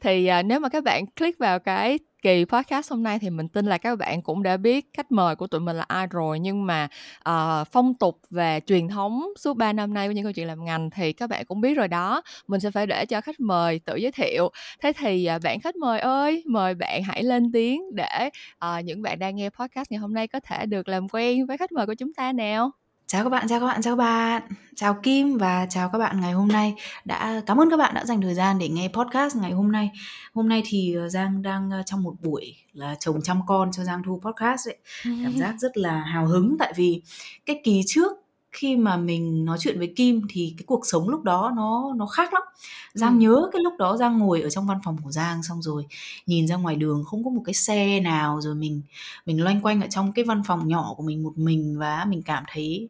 thì 0.00 0.30
uh, 0.38 0.44
nếu 0.44 0.60
mà 0.60 0.68
các 0.68 0.84
bạn 0.84 1.06
click 1.06 1.38
vào 1.38 1.58
cái 1.58 1.98
kỳ 2.24 2.44
podcast 2.44 2.90
hôm 2.90 3.02
nay 3.02 3.18
thì 3.18 3.30
mình 3.30 3.48
tin 3.48 3.66
là 3.66 3.78
các 3.78 3.96
bạn 3.96 4.22
cũng 4.22 4.42
đã 4.42 4.56
biết 4.56 4.86
khách 4.92 5.12
mời 5.12 5.36
của 5.36 5.46
tụi 5.46 5.60
mình 5.60 5.76
là 5.76 5.84
ai 5.88 6.06
rồi. 6.06 6.38
Nhưng 6.40 6.66
mà 6.66 6.88
uh, 7.28 7.68
phong 7.72 7.94
tục 7.94 8.20
và 8.30 8.60
truyền 8.60 8.88
thống 8.88 9.28
suốt 9.38 9.56
3 9.56 9.72
năm 9.72 9.94
nay 9.94 10.08
của 10.08 10.12
những 10.12 10.24
câu 10.24 10.32
chuyện 10.32 10.46
làm 10.46 10.64
ngành 10.64 10.90
thì 10.90 11.12
các 11.12 11.30
bạn 11.30 11.44
cũng 11.44 11.60
biết 11.60 11.74
rồi 11.74 11.88
đó. 11.88 12.22
Mình 12.48 12.60
sẽ 12.60 12.70
phải 12.70 12.86
để 12.86 13.06
cho 13.06 13.20
khách 13.20 13.40
mời 13.40 13.78
tự 13.78 13.96
giới 13.96 14.12
thiệu. 14.12 14.50
Thế 14.82 14.92
thì 14.98 15.28
uh, 15.36 15.42
bạn 15.42 15.60
khách 15.60 15.76
mời 15.76 16.00
ơi 16.00 16.42
mời 16.46 16.74
bạn 16.74 17.02
hãy 17.02 17.22
lên 17.22 17.52
tiếng 17.52 17.82
để 17.94 18.30
uh, 18.64 18.84
những 18.84 19.02
bạn 19.02 19.18
đang 19.18 19.36
nghe 19.36 19.50
podcast 19.50 19.90
ngày 19.90 19.98
hôm 19.98 20.14
nay 20.14 20.28
có 20.28 20.40
thể 20.40 20.66
được 20.66 20.88
làm 20.88 21.08
quen 21.08 21.46
với 21.46 21.58
khách 21.58 21.72
mời 21.72 21.86
của 21.86 21.94
chúng 21.94 22.14
ta 22.14 22.32
nào. 22.32 22.83
Chào 23.06 23.24
các 23.24 23.30
bạn, 23.30 23.48
chào 23.48 23.60
các 23.60 23.66
bạn, 23.66 23.82
chào 23.82 23.96
các 23.96 23.96
bạn. 23.96 24.42
Chào 24.76 24.94
Kim 25.02 25.38
và 25.38 25.66
chào 25.70 25.88
các 25.88 25.98
bạn 25.98 26.20
ngày 26.20 26.32
hôm 26.32 26.48
nay. 26.48 26.74
Đã 27.04 27.40
cảm 27.46 27.60
ơn 27.60 27.70
các 27.70 27.76
bạn 27.76 27.94
đã 27.94 28.04
dành 28.04 28.20
thời 28.20 28.34
gian 28.34 28.58
để 28.58 28.68
nghe 28.68 28.88
podcast 28.88 29.36
ngày 29.36 29.52
hôm 29.52 29.72
nay. 29.72 29.90
Hôm 30.34 30.48
nay 30.48 30.62
thì 30.66 30.94
ờ, 30.94 31.08
Giang 31.08 31.42
đang 31.42 31.70
ờ, 31.70 31.82
trong 31.86 32.02
một 32.02 32.14
buổi 32.22 32.56
là 32.72 32.94
chồng 33.00 33.22
chăm 33.22 33.40
con 33.46 33.72
cho 33.72 33.84
Giang 33.84 34.02
thu 34.06 34.20
podcast 34.24 34.68
ấy. 34.68 34.76
Cảm 35.04 35.32
giác 35.38 35.54
rất 35.58 35.76
là 35.76 36.00
hào 36.00 36.26
hứng 36.26 36.56
tại 36.58 36.72
vì 36.76 37.02
cái 37.46 37.60
kỳ 37.64 37.82
trước 37.86 38.12
khi 38.54 38.76
mà 38.76 38.96
mình 38.96 39.44
nói 39.44 39.58
chuyện 39.60 39.78
với 39.78 39.92
Kim 39.96 40.22
thì 40.30 40.54
cái 40.58 40.64
cuộc 40.66 40.86
sống 40.86 41.08
lúc 41.08 41.22
đó 41.22 41.52
nó 41.56 41.92
nó 41.96 42.06
khác 42.06 42.34
lắm. 42.34 42.42
Giang 42.94 43.18
ừ. 43.18 43.20
nhớ 43.20 43.48
cái 43.52 43.62
lúc 43.62 43.72
đó 43.78 43.96
Giang 43.96 44.18
ngồi 44.18 44.42
ở 44.42 44.50
trong 44.50 44.66
văn 44.66 44.78
phòng 44.84 44.96
của 45.04 45.10
Giang 45.10 45.42
xong 45.42 45.62
rồi 45.62 45.86
nhìn 46.26 46.46
ra 46.46 46.56
ngoài 46.56 46.76
đường 46.76 47.04
không 47.04 47.24
có 47.24 47.30
một 47.30 47.42
cái 47.44 47.54
xe 47.54 48.00
nào 48.00 48.40
rồi 48.40 48.54
mình 48.54 48.82
mình 49.26 49.44
loanh 49.44 49.60
quanh 49.60 49.80
ở 49.80 49.86
trong 49.90 50.12
cái 50.12 50.24
văn 50.24 50.42
phòng 50.46 50.68
nhỏ 50.68 50.94
của 50.96 51.02
mình 51.02 51.22
một 51.22 51.38
mình 51.38 51.78
và 51.78 52.04
mình 52.08 52.22
cảm 52.22 52.44
thấy 52.52 52.88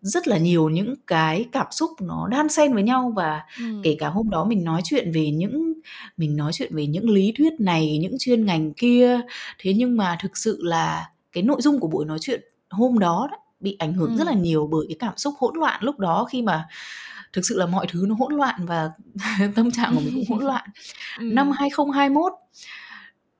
rất 0.00 0.28
là 0.28 0.38
nhiều 0.38 0.68
những 0.68 0.94
cái 1.06 1.44
cảm 1.52 1.66
xúc 1.70 1.90
nó 2.00 2.28
đan 2.30 2.48
xen 2.48 2.74
với 2.74 2.82
nhau 2.82 3.12
và 3.16 3.42
ừ. 3.58 3.64
kể 3.84 3.96
cả 3.98 4.08
hôm 4.08 4.30
đó 4.30 4.44
mình 4.44 4.64
nói 4.64 4.80
chuyện 4.84 5.12
về 5.12 5.30
những 5.30 5.72
mình 6.16 6.36
nói 6.36 6.52
chuyện 6.52 6.76
về 6.76 6.86
những 6.86 7.10
lý 7.10 7.32
thuyết 7.38 7.52
này 7.60 7.98
những 7.98 8.16
chuyên 8.18 8.46
ngành 8.46 8.72
kia 8.74 9.20
thế 9.58 9.72
nhưng 9.76 9.96
mà 9.96 10.16
thực 10.22 10.36
sự 10.36 10.58
là 10.62 11.10
cái 11.32 11.42
nội 11.42 11.60
dung 11.62 11.80
của 11.80 11.88
buổi 11.88 12.04
nói 12.04 12.18
chuyện 12.20 12.40
hôm 12.70 12.98
đó, 12.98 13.28
đó 13.30 13.36
bị 13.60 13.76
ảnh 13.78 13.92
hưởng 13.92 14.10
ừ. 14.10 14.16
rất 14.16 14.26
là 14.26 14.32
nhiều 14.32 14.68
bởi 14.72 14.86
cái 14.88 14.96
cảm 14.98 15.16
xúc 15.16 15.34
hỗn 15.38 15.56
loạn 15.56 15.80
lúc 15.82 15.98
đó 15.98 16.26
khi 16.30 16.42
mà 16.42 16.68
thực 17.32 17.42
sự 17.44 17.58
là 17.58 17.66
mọi 17.66 17.86
thứ 17.90 18.04
nó 18.08 18.14
hỗn 18.18 18.34
loạn 18.34 18.54
và 18.66 18.90
tâm 19.54 19.70
trạng 19.70 19.94
của 19.94 20.00
mình 20.00 20.14
cũng 20.14 20.36
hỗn 20.36 20.46
loạn. 20.46 20.64
ừ. 21.18 21.24
Năm 21.32 21.50
2021 21.50 22.32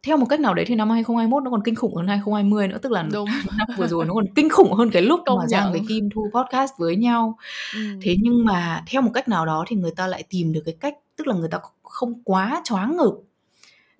theo 0.02 0.16
một 0.16 0.26
cách 0.30 0.40
nào 0.40 0.54
đấy 0.54 0.64
thì 0.68 0.74
năm 0.74 0.90
2021 0.90 1.42
nó 1.42 1.50
còn 1.50 1.62
kinh 1.62 1.74
khủng 1.74 1.94
hơn 1.94 2.06
2020 2.08 2.68
nữa 2.68 2.78
tức 2.82 2.92
là 2.92 3.02
Đúng. 3.12 3.28
năm 3.58 3.68
vừa 3.76 3.86
rồi 3.86 4.04
nó 4.04 4.14
còn 4.14 4.24
kinh 4.34 4.48
khủng 4.48 4.72
hơn 4.72 4.90
cái 4.90 5.02
lúc 5.02 5.20
Công 5.26 5.38
mà 5.38 5.46
Giang 5.46 5.72
với 5.72 5.80
Kim 5.88 6.08
thu 6.14 6.30
podcast 6.34 6.72
với 6.78 6.96
nhau. 6.96 7.38
Ừ. 7.74 7.80
Thế 8.02 8.16
nhưng 8.20 8.44
mà 8.44 8.82
theo 8.86 9.02
một 9.02 9.10
cách 9.14 9.28
nào 9.28 9.46
đó 9.46 9.64
thì 9.68 9.76
người 9.76 9.92
ta 9.96 10.06
lại 10.06 10.22
tìm 10.30 10.52
được 10.52 10.62
cái 10.64 10.76
cách 10.80 10.94
tức 11.16 11.26
là 11.26 11.34
người 11.34 11.48
ta 11.48 11.58
không 11.82 12.22
quá 12.24 12.62
choáng 12.64 12.96
ngợp 12.96 13.14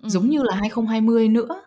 ừ. 0.03 0.09
giống 0.09 0.29
như 0.29 0.43
là 0.43 0.55
2020 0.55 1.27
nữa 1.27 1.61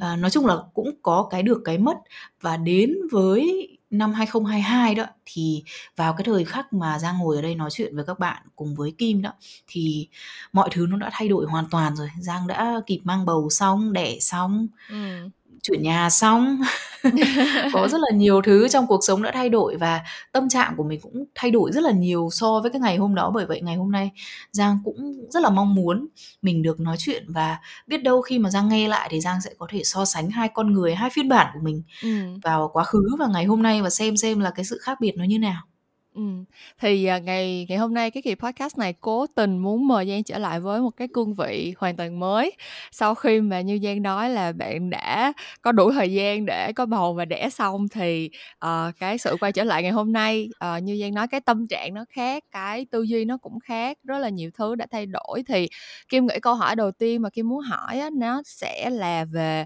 À, 0.00 0.16
nói 0.16 0.30
chung 0.30 0.46
là 0.46 0.56
cũng 0.74 0.90
có 1.02 1.28
cái 1.30 1.42
được 1.42 1.62
cái 1.64 1.78
mất. 1.78 1.96
Và 2.40 2.56
đến 2.56 2.94
với 3.12 3.68
năm 3.90 4.12
2022 4.12 4.94
đó 4.94 5.04
thì 5.24 5.62
vào 5.96 6.12
cái 6.12 6.24
thời 6.24 6.44
khắc 6.44 6.72
mà 6.72 6.98
Giang 6.98 7.18
ngồi 7.18 7.36
ở 7.36 7.42
đây 7.42 7.54
nói 7.54 7.70
chuyện 7.72 7.96
với 7.96 8.04
các 8.04 8.18
bạn 8.18 8.42
cùng 8.56 8.74
với 8.74 8.92
Kim 8.98 9.22
đó 9.22 9.32
thì 9.66 10.08
mọi 10.52 10.68
thứ 10.72 10.86
nó 10.88 10.96
đã 10.96 11.10
thay 11.12 11.28
đổi 11.28 11.46
hoàn 11.46 11.64
toàn 11.70 11.96
rồi. 11.96 12.08
Giang 12.20 12.46
đã 12.46 12.80
kịp 12.86 13.00
mang 13.04 13.26
bầu 13.26 13.50
xong, 13.50 13.92
đẻ 13.92 14.16
xong, 14.20 14.66
ừ 14.90 15.28
chuyển 15.64 15.82
nhà 15.82 16.10
xong. 16.10 16.60
Có 17.72 17.88
rất 17.88 17.98
là 18.00 18.16
nhiều 18.16 18.42
thứ 18.42 18.68
trong 18.68 18.86
cuộc 18.86 19.00
sống 19.02 19.22
đã 19.22 19.30
thay 19.34 19.48
đổi 19.48 19.76
và 19.76 20.00
tâm 20.32 20.48
trạng 20.48 20.74
của 20.76 20.82
mình 20.82 21.00
cũng 21.00 21.24
thay 21.34 21.50
đổi 21.50 21.72
rất 21.72 21.80
là 21.80 21.90
nhiều 21.90 22.28
so 22.32 22.60
với 22.60 22.70
cái 22.70 22.80
ngày 22.80 22.96
hôm 22.96 23.14
đó. 23.14 23.30
Bởi 23.34 23.46
vậy 23.46 23.60
ngày 23.60 23.76
hôm 23.76 23.92
nay 23.92 24.10
Giang 24.52 24.78
cũng 24.84 25.14
rất 25.30 25.42
là 25.42 25.50
mong 25.50 25.74
muốn 25.74 26.06
mình 26.42 26.62
được 26.62 26.80
nói 26.80 26.96
chuyện 26.98 27.24
và 27.28 27.58
biết 27.86 28.02
đâu 28.02 28.22
khi 28.22 28.38
mà 28.38 28.50
Giang 28.50 28.68
nghe 28.68 28.88
lại 28.88 29.08
thì 29.10 29.20
Giang 29.20 29.40
sẽ 29.40 29.50
có 29.58 29.66
thể 29.70 29.80
so 29.84 30.04
sánh 30.04 30.30
hai 30.30 30.48
con 30.48 30.72
người 30.72 30.94
hai 30.94 31.10
phiên 31.10 31.28
bản 31.28 31.46
của 31.54 31.60
mình 31.62 31.82
ừ. 32.02 32.08
vào 32.42 32.70
quá 32.72 32.84
khứ 32.84 33.16
và 33.18 33.26
ngày 33.26 33.44
hôm 33.44 33.62
nay 33.62 33.82
và 33.82 33.90
xem 33.90 34.16
xem 34.16 34.40
là 34.40 34.50
cái 34.50 34.64
sự 34.64 34.78
khác 34.82 35.00
biệt 35.00 35.12
nó 35.16 35.24
như 35.24 35.38
nào 35.38 35.62
thì, 36.80 37.04
à, 37.04 37.18
ngày 37.18 37.66
ngày 37.68 37.78
hôm 37.78 37.94
nay 37.94 38.10
cái 38.10 38.22
kỳ 38.22 38.34
podcast 38.34 38.78
này 38.78 38.92
cố 39.00 39.26
tình 39.34 39.58
muốn 39.58 39.88
mời 39.88 40.06
Giang 40.08 40.24
trở 40.24 40.38
lại 40.38 40.60
với 40.60 40.80
một 40.80 40.90
cái 40.96 41.08
cương 41.12 41.34
vị 41.34 41.74
hoàn 41.78 41.96
toàn 41.96 42.20
mới. 42.20 42.52
Sau 42.90 43.14
khi 43.14 43.40
mà 43.40 43.60
như 43.60 43.78
Giang 43.82 44.02
nói 44.02 44.30
là 44.30 44.52
bạn 44.52 44.90
đã 44.90 45.32
có 45.62 45.72
đủ 45.72 45.92
thời 45.92 46.12
gian 46.12 46.46
để 46.46 46.72
có 46.72 46.86
bầu 46.86 47.14
và 47.14 47.24
đẻ 47.24 47.48
xong 47.50 47.88
thì, 47.88 48.30
uh, 48.66 48.70
cái 49.00 49.18
sự 49.18 49.36
quay 49.40 49.52
trở 49.52 49.64
lại 49.64 49.82
ngày 49.82 49.92
hôm 49.92 50.12
nay, 50.12 50.48
uh, 50.76 50.82
như 50.82 50.98
Giang 51.00 51.14
nói 51.14 51.28
cái 51.28 51.40
tâm 51.40 51.66
trạng 51.66 51.94
nó 51.94 52.04
khác, 52.08 52.44
cái 52.50 52.86
tư 52.90 53.02
duy 53.02 53.24
nó 53.24 53.36
cũng 53.36 53.58
khác, 53.60 53.98
rất 54.04 54.18
là 54.18 54.28
nhiều 54.28 54.50
thứ 54.54 54.74
đã 54.74 54.86
thay 54.90 55.06
đổi. 55.06 55.42
Thì 55.48 55.68
Kim 56.08 56.26
nghĩ 56.26 56.34
câu 56.42 56.54
hỏi 56.54 56.76
đầu 56.76 56.90
tiên 56.92 57.22
mà 57.22 57.30
Kim 57.30 57.48
muốn 57.48 57.60
hỏi 57.60 57.98
á, 57.98 58.10
nó 58.12 58.42
sẽ 58.46 58.90
là 58.90 59.24
về 59.24 59.64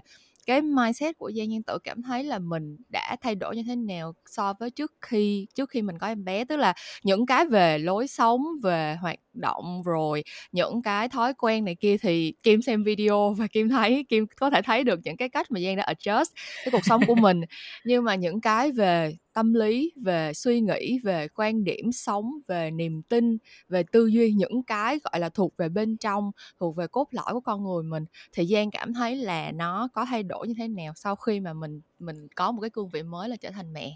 cái 0.49 0.61
mindset 0.61 1.17
của 1.17 1.31
Giang 1.35 1.49
Nhân 1.49 1.63
Tự 1.63 1.77
cảm 1.83 2.03
thấy 2.03 2.23
là 2.23 2.39
mình 2.39 2.77
đã 2.89 3.15
thay 3.21 3.35
đổi 3.35 3.55
như 3.55 3.63
thế 3.67 3.75
nào 3.75 4.13
so 4.25 4.53
với 4.59 4.71
trước 4.71 4.93
khi 5.01 5.47
trước 5.55 5.69
khi 5.69 5.81
mình 5.81 5.97
có 5.97 6.07
em 6.07 6.23
bé? 6.25 6.45
Tức 6.45 6.57
là 6.57 6.73
những 7.03 7.25
cái 7.25 7.45
về 7.45 7.77
lối 7.77 8.07
sống 8.07 8.45
về 8.63 8.95
hoạt 9.01 9.19
động 9.33 9.83
rồi 9.85 10.23
những 10.51 10.81
cái 10.81 11.09
thói 11.09 11.33
quen 11.33 11.65
này 11.65 11.75
kia 11.75 11.97
thì 11.97 12.33
Kim 12.43 12.61
xem 12.61 12.83
video 12.83 13.33
và 13.37 13.47
Kim 13.47 13.69
thấy 13.69 14.05
Kim 14.09 14.25
có 14.39 14.49
thể 14.49 14.61
thấy 14.61 14.83
được 14.83 14.99
những 15.03 15.17
cái 15.17 15.29
cách 15.29 15.51
mà 15.51 15.59
Giang 15.59 15.75
đã 15.75 15.93
adjust 15.93 16.25
cái 16.65 16.71
cuộc 16.71 16.85
sống 16.85 17.01
của 17.07 17.15
mình. 17.25 17.41
Nhưng 17.85 18.03
mà 18.03 18.15
những 18.15 18.41
cái 18.41 18.71
về 18.71 19.13
tâm 19.33 19.53
lý, 19.53 19.91
về 20.03 20.33
suy 20.33 20.61
nghĩ, 20.61 20.99
về 21.03 21.27
quan 21.27 21.63
điểm 21.63 21.91
sống, 21.91 22.31
về 22.47 22.71
niềm 22.71 23.01
tin, 23.03 23.37
về 23.69 23.83
tư 23.91 24.05
duy 24.07 24.33
những 24.33 24.63
cái, 24.63 24.99
gọi 25.03 25.19
là, 25.19 25.29
thuộc 25.29 25.57
về 25.57 25.69
bên 25.69 25.97
trong, 25.97 26.31
thuộc 26.59 26.75
về 26.75 26.87
cốt 26.87 27.07
lõi 27.11 27.33
của 27.33 27.41
con 27.41 27.63
người 27.63 27.83
mình, 27.83 28.05
thì 28.31 28.45
giang 28.47 28.71
cảm 28.71 28.93
thấy 28.93 29.15
là 29.15 29.51
nó 29.51 29.87
có 29.93 30.05
thay 30.05 30.23
đổi 30.23 30.47
như 30.47 30.53
thế 30.57 30.67
nào 30.67 30.93
sau 30.95 31.15
khi 31.15 31.39
mà 31.39 31.53
mình 31.53 31.81
mình 31.99 32.27
có 32.35 32.51
một 32.51 32.61
cái 32.61 32.69
cương 32.69 32.89
vị 32.89 33.03
mới 33.03 33.29
là 33.29 33.35
trở 33.35 33.51
thành 33.51 33.73
mẹ? 33.73 33.95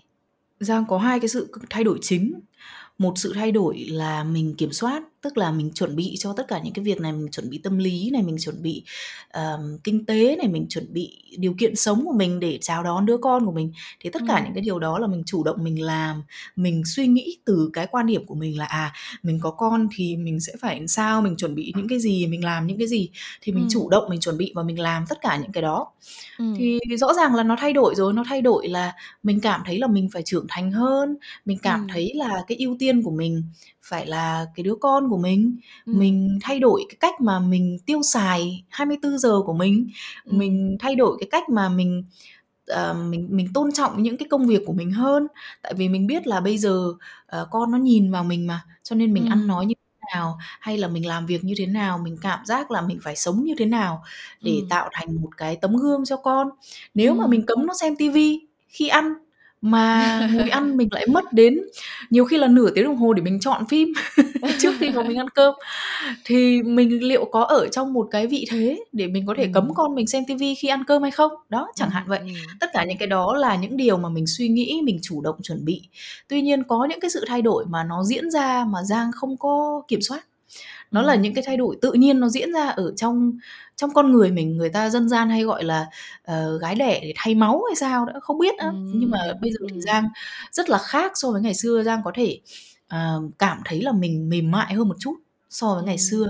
Giang 0.59 0.85
có 0.88 0.97
hai 0.97 1.19
cái 1.19 1.27
sự 1.30 1.51
thay 1.69 1.83
đổi 1.83 1.97
chính 2.01 2.39
một 3.03 3.13
sự 3.15 3.33
thay 3.35 3.51
đổi 3.51 3.85
là 3.89 4.24
mình 4.24 4.55
kiểm 4.57 4.72
soát 4.72 5.03
tức 5.24 5.38
là 5.38 5.51
mình 5.51 5.72
chuẩn 5.74 5.95
bị 5.95 6.15
cho 6.19 6.33
tất 6.38 6.48
cả 6.48 6.62
những 6.63 6.74
cái 6.74 6.86
việc 6.86 7.01
này 7.01 7.12
mình 7.12 7.31
chuẩn 7.31 7.50
bị 7.50 7.57
tâm 7.57 7.77
lý 7.77 8.10
này 8.10 8.24
mình 8.24 8.36
chuẩn 8.39 8.62
bị 8.62 8.83
um, 9.33 9.77
kinh 9.83 10.05
tế 10.05 10.36
này 10.36 10.48
mình 10.48 10.65
chuẩn 10.69 10.93
bị 10.93 11.17
điều 11.38 11.53
kiện 11.57 11.75
sống 11.75 12.05
của 12.05 12.13
mình 12.13 12.39
để 12.39 12.57
chào 12.62 12.83
đón 12.83 13.05
đứa 13.05 13.17
con 13.17 13.45
của 13.45 13.51
mình 13.51 13.72
thì 14.00 14.10
tất 14.10 14.22
cả 14.27 14.36
ừ. 14.36 14.41
những 14.43 14.53
cái 14.53 14.62
điều 14.62 14.79
đó 14.79 15.00
là 15.00 15.07
mình 15.07 15.24
chủ 15.25 15.43
động 15.43 15.63
mình 15.63 15.81
làm 15.81 16.24
mình 16.55 16.83
suy 16.86 17.07
nghĩ 17.07 17.38
từ 17.45 17.69
cái 17.74 17.88
quan 17.88 18.05
điểm 18.05 18.25
của 18.25 18.36
mình 18.36 18.57
là 18.57 18.65
à 18.65 18.93
mình 19.24 19.39
có 19.41 19.51
con 19.51 19.88
thì 19.95 20.15
mình 20.15 20.39
sẽ 20.39 20.53
phải 20.60 20.88
sao 20.88 21.22
mình 21.22 21.36
chuẩn 21.38 21.55
bị 21.55 21.74
những 21.75 21.88
cái 21.88 22.00
gì 22.00 22.27
mình 22.27 22.45
làm 22.45 22.67
những 22.67 22.77
cái 22.77 22.88
gì 22.88 23.10
thì 23.41 23.51
mình 23.51 23.63
ừ. 23.63 23.67
chủ 23.72 23.89
động 23.89 24.10
mình 24.10 24.19
chuẩn 24.19 24.38
bị 24.38 24.51
và 24.55 24.63
mình 24.63 24.79
làm 24.79 25.05
tất 25.10 25.22
cả 25.22 25.38
những 25.41 25.51
cái 25.51 25.62
đó 25.62 25.91
ừ. 26.38 26.45
thì 26.57 26.79
rõ 26.98 27.13
ràng 27.13 27.36
là 27.36 27.43
nó 27.43 27.55
thay 27.60 27.74
đổi 27.74 27.95
rồi 27.95 28.13
nó 28.13 28.24
thay 28.27 28.41
đổi 28.41 28.67
là 28.67 28.93
mình 29.24 29.39
cảm 29.39 29.62
thấy 29.65 29.79
là 29.79 29.88
mình 29.88 30.10
phải 30.13 30.24
trưởng 30.25 30.45
thành 30.50 30.72
hơn 30.72 31.15
mình 31.45 31.57
cảm 31.62 31.81
ừ. 31.81 31.88
thấy 31.93 32.12
là 32.15 32.43
cái 32.48 32.57
ưu 32.57 32.75
tiên 32.79 32.92
của 33.03 33.12
mình 33.12 33.43
phải 33.81 34.07
là 34.07 34.45
cái 34.55 34.63
đứa 34.63 34.75
con 34.75 35.09
của 35.09 35.17
mình 35.17 35.57
ừ. 35.85 35.93
mình 35.95 36.39
thay 36.41 36.59
đổi 36.59 36.85
cái 36.89 36.97
cách 37.00 37.21
mà 37.21 37.39
mình 37.39 37.77
tiêu 37.85 38.01
xài 38.03 38.63
24 38.69 39.17
giờ 39.17 39.41
của 39.45 39.53
mình 39.53 39.88
ừ. 40.25 40.33
mình 40.33 40.77
thay 40.79 40.95
đổi 40.95 41.17
cái 41.19 41.27
cách 41.31 41.50
mà 41.50 41.69
mình 41.69 42.03
uh, 42.71 42.97
mình 43.09 43.27
mình 43.31 43.47
tôn 43.53 43.71
trọng 43.71 44.03
những 44.03 44.17
cái 44.17 44.27
công 44.29 44.47
việc 44.47 44.62
của 44.65 44.73
mình 44.73 44.91
hơn 44.91 45.27
tại 45.62 45.73
vì 45.73 45.89
mình 45.89 46.07
biết 46.07 46.27
là 46.27 46.39
bây 46.39 46.57
giờ 46.57 46.93
uh, 47.41 47.47
con 47.51 47.71
nó 47.71 47.77
nhìn 47.77 48.12
vào 48.12 48.23
mình 48.23 48.47
mà 48.47 48.62
cho 48.83 48.95
nên 48.95 49.13
mình 49.13 49.23
ừ. 49.23 49.29
ăn 49.29 49.47
nói 49.47 49.65
như 49.65 49.73
thế 49.75 50.07
nào 50.15 50.38
hay 50.59 50.77
là 50.77 50.88
mình 50.88 51.07
làm 51.07 51.25
việc 51.25 51.43
như 51.43 51.53
thế 51.57 51.65
nào 51.65 51.97
mình 51.97 52.17
cảm 52.21 52.45
giác 52.45 52.71
là 52.71 52.81
mình 52.81 53.00
phải 53.03 53.15
sống 53.15 53.43
như 53.43 53.53
thế 53.57 53.65
nào 53.65 54.03
để 54.41 54.51
ừ. 54.51 54.67
tạo 54.69 54.89
thành 54.93 55.21
một 55.21 55.38
cái 55.38 55.55
tấm 55.55 55.77
gương 55.77 56.05
cho 56.05 56.17
con 56.17 56.50
nếu 56.93 57.13
ừ. 57.13 57.17
mà 57.17 57.27
mình 57.27 57.45
cấm 57.45 57.65
nó 57.65 57.73
xem 57.73 57.95
tivi 57.95 58.39
khi 58.67 58.88
ăn 58.88 59.13
mà 59.63 60.22
ngồi 60.34 60.50
ăn 60.50 60.77
mình 60.77 60.88
lại 60.91 61.08
mất 61.08 61.34
đến 61.34 61.62
nhiều 62.10 62.25
khi 62.25 62.38
là 62.38 62.48
nửa 62.48 62.70
tiếng 62.75 62.84
đồng 62.86 62.96
hồ 62.98 63.13
để 63.13 63.22
mình 63.24 63.39
chọn 63.41 63.65
phim. 63.70 63.93
Trước 64.60 64.74
khi 64.79 64.89
mà 64.91 65.03
mình 65.03 65.17
ăn 65.20 65.29
cơm. 65.29 65.55
Thì 66.25 66.63
mình 66.63 67.03
liệu 67.03 67.25
có 67.25 67.43
ở 67.43 67.67
trong 67.67 67.93
một 67.93 68.08
cái 68.12 68.27
vị 68.27 68.46
thế 68.51 68.79
để 68.91 69.08
mình 69.08 69.25
có 69.27 69.34
thể 69.38 69.48
cấm 69.53 69.65
Ừm. 69.67 69.74
con 69.75 69.96
mình 69.96 70.08
xem 70.08 70.24
tivi 70.27 70.55
khi 70.55 70.67
ăn 70.67 70.84
cơm 70.88 71.01
hay 71.01 71.12
không? 71.12 71.32
Đó 71.50 71.67
chẳng 71.75 71.89
hạn 71.89 72.03
vậy. 72.08 72.20
tất 72.60 72.67
cả 72.74 72.86
những 72.86 72.98
cái 72.98 73.08
đó 73.08 73.36
là 73.36 73.55
những 73.55 73.77
điều 73.77 73.98
mà 73.98 74.10
mình 74.10 74.27
suy 74.27 74.48
nghĩ 74.50 74.82
mình 74.84 75.00
chủ 75.01 75.22
động 75.22 75.36
chuẩn 75.43 75.65
bị. 75.65 75.82
Tuy 76.27 76.41
nhiên 76.41 76.63
có 76.63 76.86
những 76.89 77.00
cái 77.00 77.10
sự 77.12 77.25
thay 77.27 77.41
đổi 77.41 77.65
mà 77.70 77.84
nó 77.84 78.03
diễn 78.03 78.32
ra 78.32 78.65
mà 78.70 78.84
giang 78.84 79.12
không 79.15 79.38
có 79.38 79.82
kiểm 79.88 80.01
soát. 80.01 80.25
Nó 80.91 81.01
là 81.01 81.15
những 81.15 81.32
Ừm. 81.32 81.36
cái 81.36 81.43
thay 81.48 81.58
đổi 81.58 81.77
tự 81.82 81.93
nhiên 81.93 82.20
nó 82.20 82.29
diễn 82.29 82.53
ra 82.53 82.67
ở 82.70 82.93
trong 82.98 83.34
trong 83.75 83.94
con 83.94 84.12
người 84.12 84.32
mình 84.32 84.58
người 84.58 84.70
ta 84.70 84.89
dân 84.89 85.10
gian 85.10 85.30
hay 85.30 85.44
gọi 85.44 85.63
là 85.63 85.86
ờ, 86.24 86.58
gái 86.58 86.75
đẻ 86.75 87.00
để 87.03 87.13
thay 87.18 87.36
máu 87.36 87.63
hay 87.70 87.75
sao 87.75 88.06
đó 88.06 88.13
không 88.22 88.39
biết 88.39 88.56
nữa 88.58 88.72
nhưng 88.92 89.10
mà 89.12 89.18
bây 89.42 89.51
giờ 89.51 89.65
thì 89.74 89.82
giang 89.82 90.10
rất 90.51 90.70
là 90.70 90.77
khác 90.77 91.12
so 91.15 91.32
với 91.32 91.42
ngày 91.42 91.53
xưa. 91.53 91.84
Giang 91.84 92.01
có 92.06 92.12
thể 92.15 92.39
ờ, 92.88 93.22
cảm 93.39 93.62
thấy 93.65 93.82
là 93.82 93.92
mình 93.92 94.30
mềm 94.30 94.51
mại 94.51 94.74
hơn 94.74 94.88
một 94.89 94.96
chút 95.00 95.15
so 95.50 95.75
với 95.75 95.84
ngày 95.84 95.98
xưa 95.98 96.27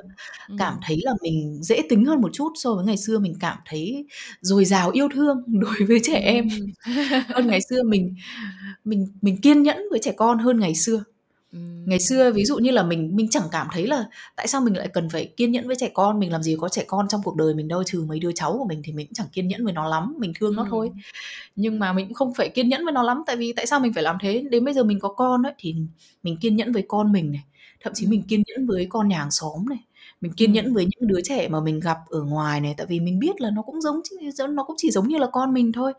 Ừm, 0.48 0.58
cảm 0.58 0.78
thấy 0.88 1.00
là 1.04 1.14
mình 1.22 1.60
dễ 1.64 1.82
tính 1.90 2.06
hơn 2.06 2.22
một 2.22 2.30
chút 2.34 2.52
so 2.56 2.74
với 2.74 2.86
ngày 2.86 2.98
xưa. 2.98 3.20
Mình 3.20 3.34
cảm 3.40 3.58
thấy 3.66 4.06
dồi 4.42 4.66
dào 4.66 4.90
yêu 4.92 5.08
thương 5.14 5.44
đối 5.60 5.86
với 5.88 6.00
trẻ 6.04 6.20
em 6.20 6.48
hơn 7.28 7.48
ngày 7.48 7.60
xưa. 7.70 7.84
Mình 7.84 8.16
mình 8.84 9.08
mình 9.22 9.42
kiên 9.42 9.64
nhẫn 9.64 9.78
với 9.92 10.00
trẻ 10.04 10.14
con 10.18 10.40
hơn 10.40 10.60
ngày 10.60 10.76
xưa 10.76 11.04
ngày 11.86 12.00
xưa 12.00 12.32
ví 12.32 12.46
dụ 12.46 12.58
như 12.58 12.72
là 12.72 12.84
mình 12.84 13.16
mình 13.16 13.30
chẳng 13.30 13.44
cảm 13.52 13.68
thấy 13.72 13.88
là 13.88 14.06
tại 14.36 14.48
sao 14.48 14.62
mình 14.62 14.78
lại 14.78 14.88
cần 14.88 15.10
phải 15.10 15.26
kiên 15.38 15.52
nhẫn 15.52 15.68
với 15.68 15.76
trẻ 15.80 15.90
con 15.94 16.20
mình 16.20 16.32
làm 16.32 16.44
gì 16.44 16.58
có 16.62 16.70
trẻ 16.70 16.84
con 16.88 17.08
trong 17.08 17.22
cuộc 17.24 17.36
đời 17.36 17.54
mình 17.56 17.68
đâu 17.68 17.84
trừ 17.84 18.06
mấy 18.08 18.20
đứa 18.20 18.32
cháu 18.36 18.56
của 18.58 18.66
mình 18.66 18.82
thì 18.84 18.94
mình 18.94 19.08
cũng 19.08 19.14
chẳng 19.14 19.28
kiên 19.34 19.48
nhẫn 19.48 19.64
với 19.66 19.74
nó 19.74 19.90
lắm 19.90 20.16
mình 20.20 20.34
thương 20.40 20.56
nó 20.56 20.66
thôi. 20.70 20.90
Nhưng 21.56 21.80
mà 21.80 21.94
mình 21.94 22.08
cũng 22.08 22.14
không 22.16 22.34
phải 22.34 22.50
kiên 22.50 22.70
nhẫn 22.70 22.84
với 22.86 22.94
nó 22.94 23.04
lắm 23.04 23.24
tại 23.28 23.36
vì 23.36 23.54
tại 23.54 23.66
sao 23.68 23.80
mình 23.80 23.94
phải 23.94 24.04
làm 24.04 24.18
thế? 24.22 24.44
Đến 24.52 24.66
bây 24.66 24.74
giờ 24.74 24.84
mình 24.84 25.00
có 25.00 25.10
con 25.10 25.44
ấy 25.44 25.54
thì 25.58 25.76
mình 26.24 26.38
kiên 26.38 26.56
nhẫn 26.56 26.72
với 26.72 26.86
con 26.88 27.12
mình 27.12 27.32
này 27.32 27.44
thậm 27.82 27.94
chí 27.96 28.08
mình 28.08 28.24
kiên 28.24 28.44
nhẫn 28.48 28.68
với 28.68 28.88
con 28.90 29.08
nhà 29.08 29.18
hàng 29.20 29.32
xóm 29.32 29.66
này 29.70 29.80
mình 30.22 30.34
kiên 30.34 30.50
Ừm. 30.50 30.54
nhẫn 30.54 30.74
với 30.74 30.86
những 30.86 31.08
đứa 31.08 31.22
trẻ 31.24 31.48
mà 31.48 31.60
mình 31.62 31.80
gặp 31.80 31.98
ở 32.10 32.24
ngoài 32.24 32.62
này 32.62 32.74
tại 32.78 32.88
vì 32.90 33.00
mình 33.00 33.20
biết 33.20 33.42
là 33.42 33.50
nó 33.50 33.62
cũng 33.62 33.82
giống 33.82 34.02
nó 34.50 34.64
cũng 34.64 34.76
chỉ 34.80 34.92
giống 34.92 35.08
như 35.08 35.18
là 35.18 35.28
con 35.32 35.54
mình 35.54 35.72
thôi. 35.72 35.94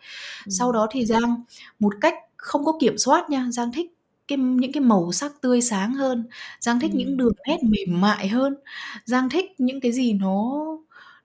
Sau 0.49 0.69
Ừm. 0.69 0.75
đó 0.75 0.87
thì 0.91 1.07
giang 1.07 1.45
một 1.79 1.95
cách 2.01 2.15
không 2.37 2.65
có 2.65 2.73
kiểm 2.81 2.99
soát 2.99 3.31
nha 3.31 3.47
giang 3.53 3.73
thích 3.73 3.94
cái 4.29 4.39
những 4.39 4.73
cái 4.73 4.81
màu 4.81 5.13
sắc 5.13 5.33
tươi 5.43 5.61
sáng 5.61 5.95
hơn 5.95 6.27
giang 6.61 6.81
thích 6.81 6.95
những 6.95 7.09
Ừm. 7.09 7.17
đường 7.17 7.33
nét 7.49 7.59
mềm 7.63 8.01
mại 8.01 8.29
hơn. 8.29 8.57
Giang 9.05 9.31
thích 9.31 9.47
những 9.59 9.81
cái 9.81 9.93
gì 9.93 10.13
nó 10.13 10.55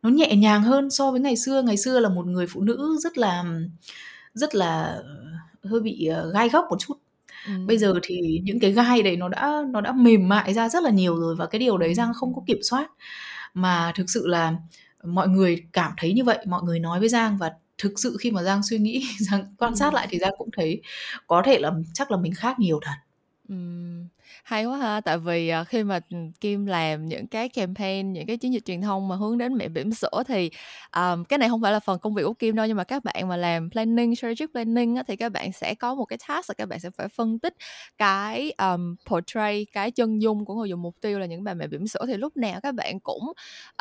nó 0.01 0.09
nhẹ 0.09 0.35
nhàng 0.35 0.63
hơn 0.63 0.89
so 0.89 1.11
với 1.11 1.19
ngày 1.19 1.35
xưa. 1.37 1.61
Ngày 1.61 1.77
xưa 1.77 1.99
là 1.99 2.09
một 2.09 2.25
người 2.27 2.47
phụ 2.47 2.61
nữ 2.61 2.97
rất 3.03 3.17
là 3.17 3.43
rất 4.33 4.55
là 4.55 4.99
hơi 5.63 5.81
bị 5.81 6.05
ờ, 6.05 6.31
gai 6.33 6.49
góc 6.49 6.65
một 6.69 6.77
chút. 6.79 6.93
Bây 7.67 7.77
Ừm. 7.77 7.79
giờ 7.79 7.93
thì 8.03 8.41
những 8.43 8.59
cái 8.59 8.71
gai 8.71 9.03
đấy 9.03 9.17
nó 9.17 9.29
đã 9.29 9.63
nó 9.71 9.81
đã 9.81 9.91
mềm 9.91 10.29
mại 10.29 10.53
ra 10.53 10.69
rất 10.69 10.83
là 10.83 10.89
nhiều 10.91 11.17
rồi 11.19 11.35
và 11.35 11.45
cái 11.45 11.59
điều 11.59 11.77
đấy 11.77 11.93
giang 11.93 12.13
không 12.13 12.35
có 12.35 12.41
kiểm 12.47 12.59
soát. 12.63 12.87
Mà 13.53 13.91
thực 13.95 14.05
sự 14.09 14.27
là 14.27 14.53
mọi 15.03 15.27
người 15.29 15.63
cảm 15.73 15.91
thấy 15.97 16.13
như 16.13 16.23
vậy 16.23 16.39
mọi 16.47 16.63
người 16.63 16.79
nói 16.79 16.99
với 16.99 17.09
giang 17.09 17.37
và 17.37 17.51
thực 17.79 17.99
sự 17.99 18.17
khi 18.21 18.31
mà 18.31 18.43
giang 18.43 18.63
suy 18.63 18.79
nghĩ 18.79 19.05
giang 19.19 19.55
quan 19.57 19.75
sát 19.75 19.85
Ừm. 19.85 19.93
lại 19.93 20.07
thì 20.11 20.19
giang 20.19 20.33
cũng 20.37 20.49
thấy 20.57 20.81
có 21.27 21.41
thể 21.45 21.59
là 21.59 21.71
chắc 21.93 22.11
là 22.11 22.17
mình 22.17 22.33
khác 22.35 22.59
nhiều 22.59 22.79
thật 22.85 22.95
Ừm, 23.49 24.07
hay 24.43 24.65
quá 24.65 24.77
ha! 24.77 25.01
Tại 25.01 25.17
vì, 25.17 25.49
ờ, 25.49 25.63
khi 25.63 25.83
mà, 25.83 25.99
Kim 26.41 26.65
làm 26.65 27.05
những 27.05 27.27
cái 27.27 27.49
campaign, 27.49 28.13
những 28.13 28.27
cái 28.27 28.37
chiến 28.37 28.53
dịch 28.53 28.65
truyền 28.65 28.81
thông 28.81 29.07
mà 29.07 29.15
hướng 29.15 29.37
đến 29.37 29.53
mẹ 29.57 29.67
bỉm 29.69 29.91
sữa 29.91 30.23
thì, 30.27 30.49
um, 30.95 31.23
cái 31.23 31.37
này 31.39 31.49
không 31.49 31.61
phải 31.61 31.71
là 31.71 31.79
phần 31.79 31.99
công 31.99 32.13
việc 32.13 32.23
của 32.23 32.33
Kim 32.33 32.55
đâu, 32.55 32.65
nhưng 32.67 32.77
mà 32.77 32.83
các 32.83 33.03
bạn 33.03 33.27
mà 33.27 33.37
làm 33.37 33.69
planning, 33.69 34.15
strategic 34.15 34.51
planning 34.53 34.95
á, 34.95 35.03
thì 35.07 35.15
các 35.15 35.31
bạn 35.31 35.51
sẽ 35.51 35.75
có 35.75 35.95
một 35.95 36.05
cái 36.05 36.17
task 36.27 36.49
là 36.49 36.53
các 36.57 36.65
bạn 36.69 36.79
sẽ 36.79 36.89
phải 36.97 37.07
phân 37.07 37.39
tích 37.39 37.53
cái, 37.97 38.51
um, 38.57 38.95
portray, 39.05 39.65
cái 39.73 39.91
chân 39.91 40.21
dung 40.21 40.45
của 40.45 40.55
người 40.55 40.69
dùng 40.69 40.81
mục 40.81 40.95
tiêu 41.01 41.19
là 41.19 41.25
những 41.25 41.43
bà 41.43 41.53
mẹ 41.53 41.67
bỉm 41.67 41.87
sữa. 41.87 42.05
Thì 42.07 42.17
lúc 42.17 42.37
nào 42.37 42.59
các 42.63 42.75
bạn 42.75 42.99
cũng, 42.99 43.23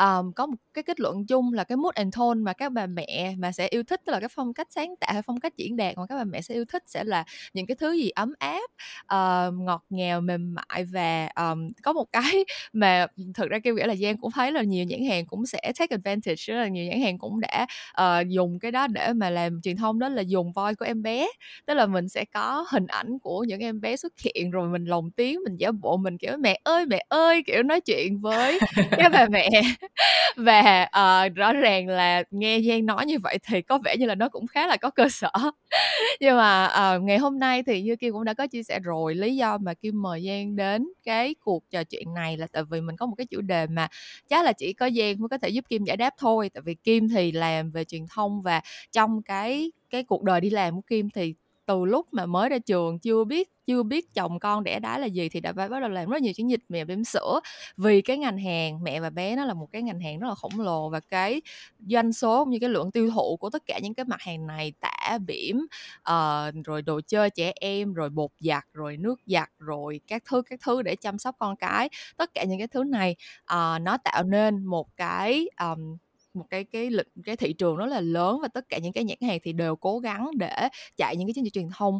um, 0.00 0.32
có 0.32 0.46
một 0.46 0.56
cái 0.74 0.82
kết 0.82 1.00
luận 1.00 1.26
chung 1.26 1.52
là 1.52 1.64
cái 1.64 1.76
mood 1.76 1.94
and 1.94 2.14
tone 2.18 2.34
mà 2.40 2.52
các 2.52 2.72
bà 2.72 2.86
mẹ 2.86 3.34
mà 3.38 3.52
sẽ 3.52 3.66
yêu 3.68 3.82
thích, 3.82 4.00
tức 4.06 4.12
là 4.12 4.20
cái 4.20 4.28
phong 4.34 4.54
cách 4.54 4.66
sáng 4.70 4.94
tạo 5.00 5.12
hay 5.12 5.22
phong 5.22 5.40
cách 5.40 5.56
diễn 5.56 5.76
đạt 5.76 5.96
mà 5.98 6.06
các 6.08 6.16
bà 6.16 6.24
mẹ 6.24 6.42
sẽ 6.42 6.54
yêu 6.54 6.64
thích 6.72 6.82
sẽ 6.86 7.04
là 7.04 7.24
những 7.54 7.66
cái 7.66 7.76
thứ 7.80 7.92
gì 7.92 8.10
ấm 8.10 8.34
áp, 8.38 8.70
uh, 9.14 9.54
ngọt 9.54 9.84
ngào, 9.90 10.20
mềm 10.20 10.47
mại 10.54 10.84
và, 10.92 11.28
um, 11.36 11.68
có 11.82 11.92
một 11.92 12.06
cái 12.12 12.44
mà, 12.72 13.06
thực 13.34 13.50
ra 13.50 13.58
kêu 13.64 13.74
nghĩa 13.74 13.86
là 13.86 13.94
Giang 13.96 14.16
cũng 14.18 14.30
thấy 14.30 14.52
là 14.52 14.62
nhiều 14.62 14.84
nhãn 14.84 15.00
hàng 15.08 15.26
cũng 15.26 15.46
sẽ 15.46 15.58
take 15.78 15.94
advantage, 15.96 16.34
rất 16.36 16.54
là 16.56 16.68
nhiều 16.68 16.84
nhãn 16.84 17.00
hàng 17.00 17.18
cũng 17.18 17.40
đã, 17.40 17.66
uh, 18.02 18.28
dùng 18.28 18.58
cái 18.58 18.70
đó 18.72 18.86
để 18.86 19.12
mà 19.12 19.30
làm 19.30 19.60
truyền 19.62 19.76
thông 19.76 19.98
đó 19.98 20.08
là 20.08 20.22
dùng 20.22 20.52
voi 20.52 20.74
của 20.74 20.84
em 20.84 21.02
bé. 21.02 21.28
Tức 21.66 21.74
là 21.74 21.86
mình 21.86 22.08
sẽ 22.08 22.24
có 22.34 22.66
hình 22.70 22.86
ảnh 22.86 23.18
của 23.18 23.44
những 23.44 23.60
em 23.60 23.80
bé 23.80 23.96
xuất 23.96 24.12
hiện 24.18 24.50
rồi 24.50 24.68
mình 24.68 24.84
lồng 24.84 25.10
tiếng, 25.10 25.40
mình 25.44 25.56
giả 25.56 25.72
bộ 25.72 25.96
mình, 25.96 26.18
kiểu, 26.18 26.32
"Mẹ 26.40 26.60
ơi, 26.64 26.86
mẹ 26.86 27.04
ơi!" 27.08 27.42
kiểu, 27.46 27.62
nói 27.62 27.80
chuyện 27.80 28.20
với 28.20 28.58
các 28.90 29.12
bà 29.12 29.26
mẹ. 29.30 29.48
Và, 30.36 30.82
uh, 30.82 31.34
rõ 31.36 31.52
ràng 31.52 31.88
là 31.88 32.22
nghe 32.30 32.60
Giang 32.60 32.86
nói 32.86 33.06
như 33.06 33.18
vậy 33.22 33.38
thì 33.48 33.62
có 33.62 33.78
vẻ 33.84 33.96
như 33.98 34.06
là 34.06 34.14
nó 34.14 34.28
cũng 34.28 34.46
khá 34.46 34.66
là 34.66 34.76
có 34.76 34.90
cơ 34.90 35.08
sở. 35.08 35.30
Nhưng 36.20 36.36
mà, 36.36 36.66
uh, 36.96 37.02
ngày 37.02 37.18
hôm 37.18 37.38
nay 37.38 37.62
thì 37.62 37.82
như 37.82 37.96
Kim 37.96 38.12
cũng 38.12 38.24
đã 38.24 38.34
có 38.34 38.46
chia 38.46 38.62
sẻ 38.62 38.78
rồi, 38.80 39.14
lý 39.14 39.36
do 39.36 39.58
mà 39.58 39.74
Kim 39.74 40.02
mời 40.02 40.24
Giang 40.26 40.37
đến 40.56 40.88
cái 41.04 41.34
cuộc 41.40 41.64
trò 41.70 41.84
chuyện 41.84 42.14
này 42.14 42.36
là 42.36 42.46
tại 42.52 42.62
vì 42.70 42.80
mình 42.80 42.96
có 42.96 43.06
một 43.06 43.14
cái 43.18 43.26
chủ 43.26 43.40
đề 43.40 43.66
mà 43.66 43.88
chắc 44.28 44.44
là 44.44 44.52
chỉ 44.52 44.72
có 44.72 44.90
Giang 44.90 45.20
mới 45.20 45.28
có 45.28 45.38
thể 45.38 45.48
giúp 45.48 45.64
Kim 45.68 45.84
giải 45.84 45.96
đáp 45.96 46.14
thôi. 46.18 46.50
Tại 46.54 46.62
vì 46.62 46.74
Kim 46.74 47.08
thì 47.08 47.32
làm 47.32 47.70
về 47.70 47.84
truyền 47.84 48.06
thông 48.14 48.42
và 48.42 48.60
trong 48.92 49.22
cái 49.22 49.72
cái 49.90 50.04
cuộc 50.04 50.22
đời 50.22 50.40
đi 50.40 50.50
làm 50.50 50.74
của 50.74 50.82
Kim 50.82 51.10
thì 51.10 51.34
từ 51.68 51.84
lúc 51.84 52.06
mà 52.12 52.26
mới 52.26 52.48
ra 52.48 52.58
trường 52.58 52.98
chưa 52.98 53.24
biết 53.24 53.48
chưa 53.66 53.82
biết 53.82 54.14
chồng 54.14 54.38
con 54.38 54.64
đẻ 54.64 54.80
đái 54.80 55.00
là 55.00 55.06
gì 55.06 55.28
thì 55.28 55.40
đã 55.40 55.52
phải 55.52 55.68
bắt 55.68 55.80
đầu 55.80 55.90
làm 55.90 56.10
rất 56.10 56.22
nhiều 56.22 56.32
chiến 56.32 56.50
dịch 56.50 56.60
mẹ 56.68 56.84
bỉm 56.84 57.04
sữa. 57.04 57.40
Vì 57.76 58.02
cái 58.02 58.18
ngành 58.18 58.38
hàng 58.38 58.82
mẹ 58.82 59.00
và 59.00 59.10
bé 59.10 59.36
nó 59.36 59.44
là 59.44 59.54
một 59.54 59.66
cái 59.72 59.82
ngành 59.82 60.00
hàng 60.00 60.18
rất 60.18 60.28
là 60.28 60.34
khổng 60.34 60.60
lồ 60.60 60.88
và 60.90 61.00
cái 61.00 61.42
doanh 61.88 62.12
số 62.12 62.44
cũng 62.44 62.50
như 62.52 62.58
cái 62.60 62.70
lượng 62.70 62.90
tiêu 62.90 63.10
thụ 63.10 63.36
của 63.36 63.50
tất 63.50 63.62
cả 63.66 63.78
những 63.82 63.94
cái 63.94 64.04
mặt 64.04 64.20
hàng 64.20 64.46
này 64.46 64.72
tã, 64.80 65.18
bỉm, 65.26 65.66
uh, 66.10 66.66
rồi 66.66 66.82
đồ 66.82 67.00
chơi 67.06 67.30
trẻ 67.30 67.52
em, 67.60 67.94
rồi 67.94 68.10
bột 68.10 68.30
giặt, 68.40 68.64
rồi 68.72 68.96
nước 68.96 69.20
giặt, 69.26 69.48
rồi 69.58 70.00
các 70.06 70.22
thứ, 70.30 70.42
các 70.42 70.60
thứ 70.66 70.82
để 70.82 70.96
chăm 70.96 71.18
sóc 71.18 71.36
con 71.38 71.56
cái. 71.56 71.88
Tất 72.16 72.30
cả 72.34 72.44
những 72.44 72.58
cái 72.58 72.68
thứ 72.68 72.84
này, 72.84 73.16
uh, 73.42 73.82
nó 73.82 73.96
tạo 74.04 74.22
nên 74.22 74.64
một 74.64 74.96
cái, 74.96 75.48
um, 75.60 75.96
một 76.38 76.44
cái 76.50 76.64
cái 76.64 76.90
lịch 76.90 77.06
cái 77.24 77.36
thị 77.36 77.52
trường 77.52 77.76
rất 77.76 77.86
là 77.86 78.00
lớn 78.00 78.38
và 78.42 78.48
tất 78.48 78.64
cả 78.68 78.78
những 78.78 78.92
cái 78.92 79.04
nhãn 79.04 79.18
hàng 79.28 79.38
thì 79.42 79.52
đều 79.52 79.76
cố 79.76 79.98
gắng 79.98 80.30
để 80.38 80.68
chạy 80.96 81.16
những 81.16 81.28
cái 81.28 81.34
chiến 81.34 81.44
dịch 81.44 81.52
truyền 81.52 81.68
thông, 81.78 81.94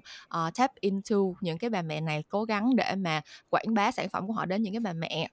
uh, 0.47 0.55
tap 0.59 0.71
into 0.81 1.17
những 1.41 1.59
cái 1.59 1.71
bà 1.71 1.83
mẹ 1.83 2.01
này, 2.01 2.25
cố 2.29 2.45
gắng 2.45 2.77
để 2.77 2.95
mà 2.97 3.21
quảng 3.51 3.75
bá 3.75 3.91
sản 3.93 4.09
phẩm 4.09 4.27
của 4.27 4.33
họ 4.33 4.47
đến 4.47 4.63
những 4.63 4.73
cái 4.73 4.81
bà 4.81 4.93
mẹ. 4.93 5.29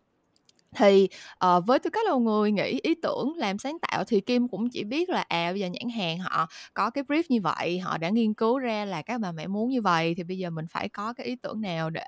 Thì, 0.78 1.08
uh, 1.46 1.66
với 1.68 1.80
tư 1.80 1.90
cách 1.90 2.06
là 2.06 2.16
người 2.18 2.52
nghĩ 2.52 2.80
ý 2.84 2.96
tưởng, 3.02 3.34
làm 3.38 3.58
sáng 3.58 3.78
tạo 3.80 4.04
thì 4.04 4.22
Kim 4.22 4.48
cũng 4.48 4.70
chỉ 4.70 4.84
biết 4.84 5.10
là, 5.10 5.22
à, 5.28 5.52
bây 5.52 5.60
giờ 5.60 5.68
nhãn 5.68 5.90
hàng 5.90 6.20
họ 6.20 6.48
có 6.74 6.90
cái 6.90 7.04
brief 7.04 7.24
như 7.30 7.42
vậy, 7.42 7.80
họ 7.80 7.98
đã 7.98 8.10
nghiên 8.10 8.34
cứu 8.34 8.60
ra 8.60 8.86
là 8.86 9.02
các 9.02 9.22
bà 9.22 9.32
mẹ 9.32 9.48
muốn 9.48 9.70
như 9.70 9.82
vậy, 9.82 10.14
thì 10.18 10.24
bây 10.24 10.38
giờ 10.38 10.50
mình 10.50 10.66
phải 10.72 10.90
có 10.90 11.14
cái 11.14 11.26
ý 11.28 11.36
tưởng 11.36 11.62
nào 11.62 11.90
để 11.90 12.04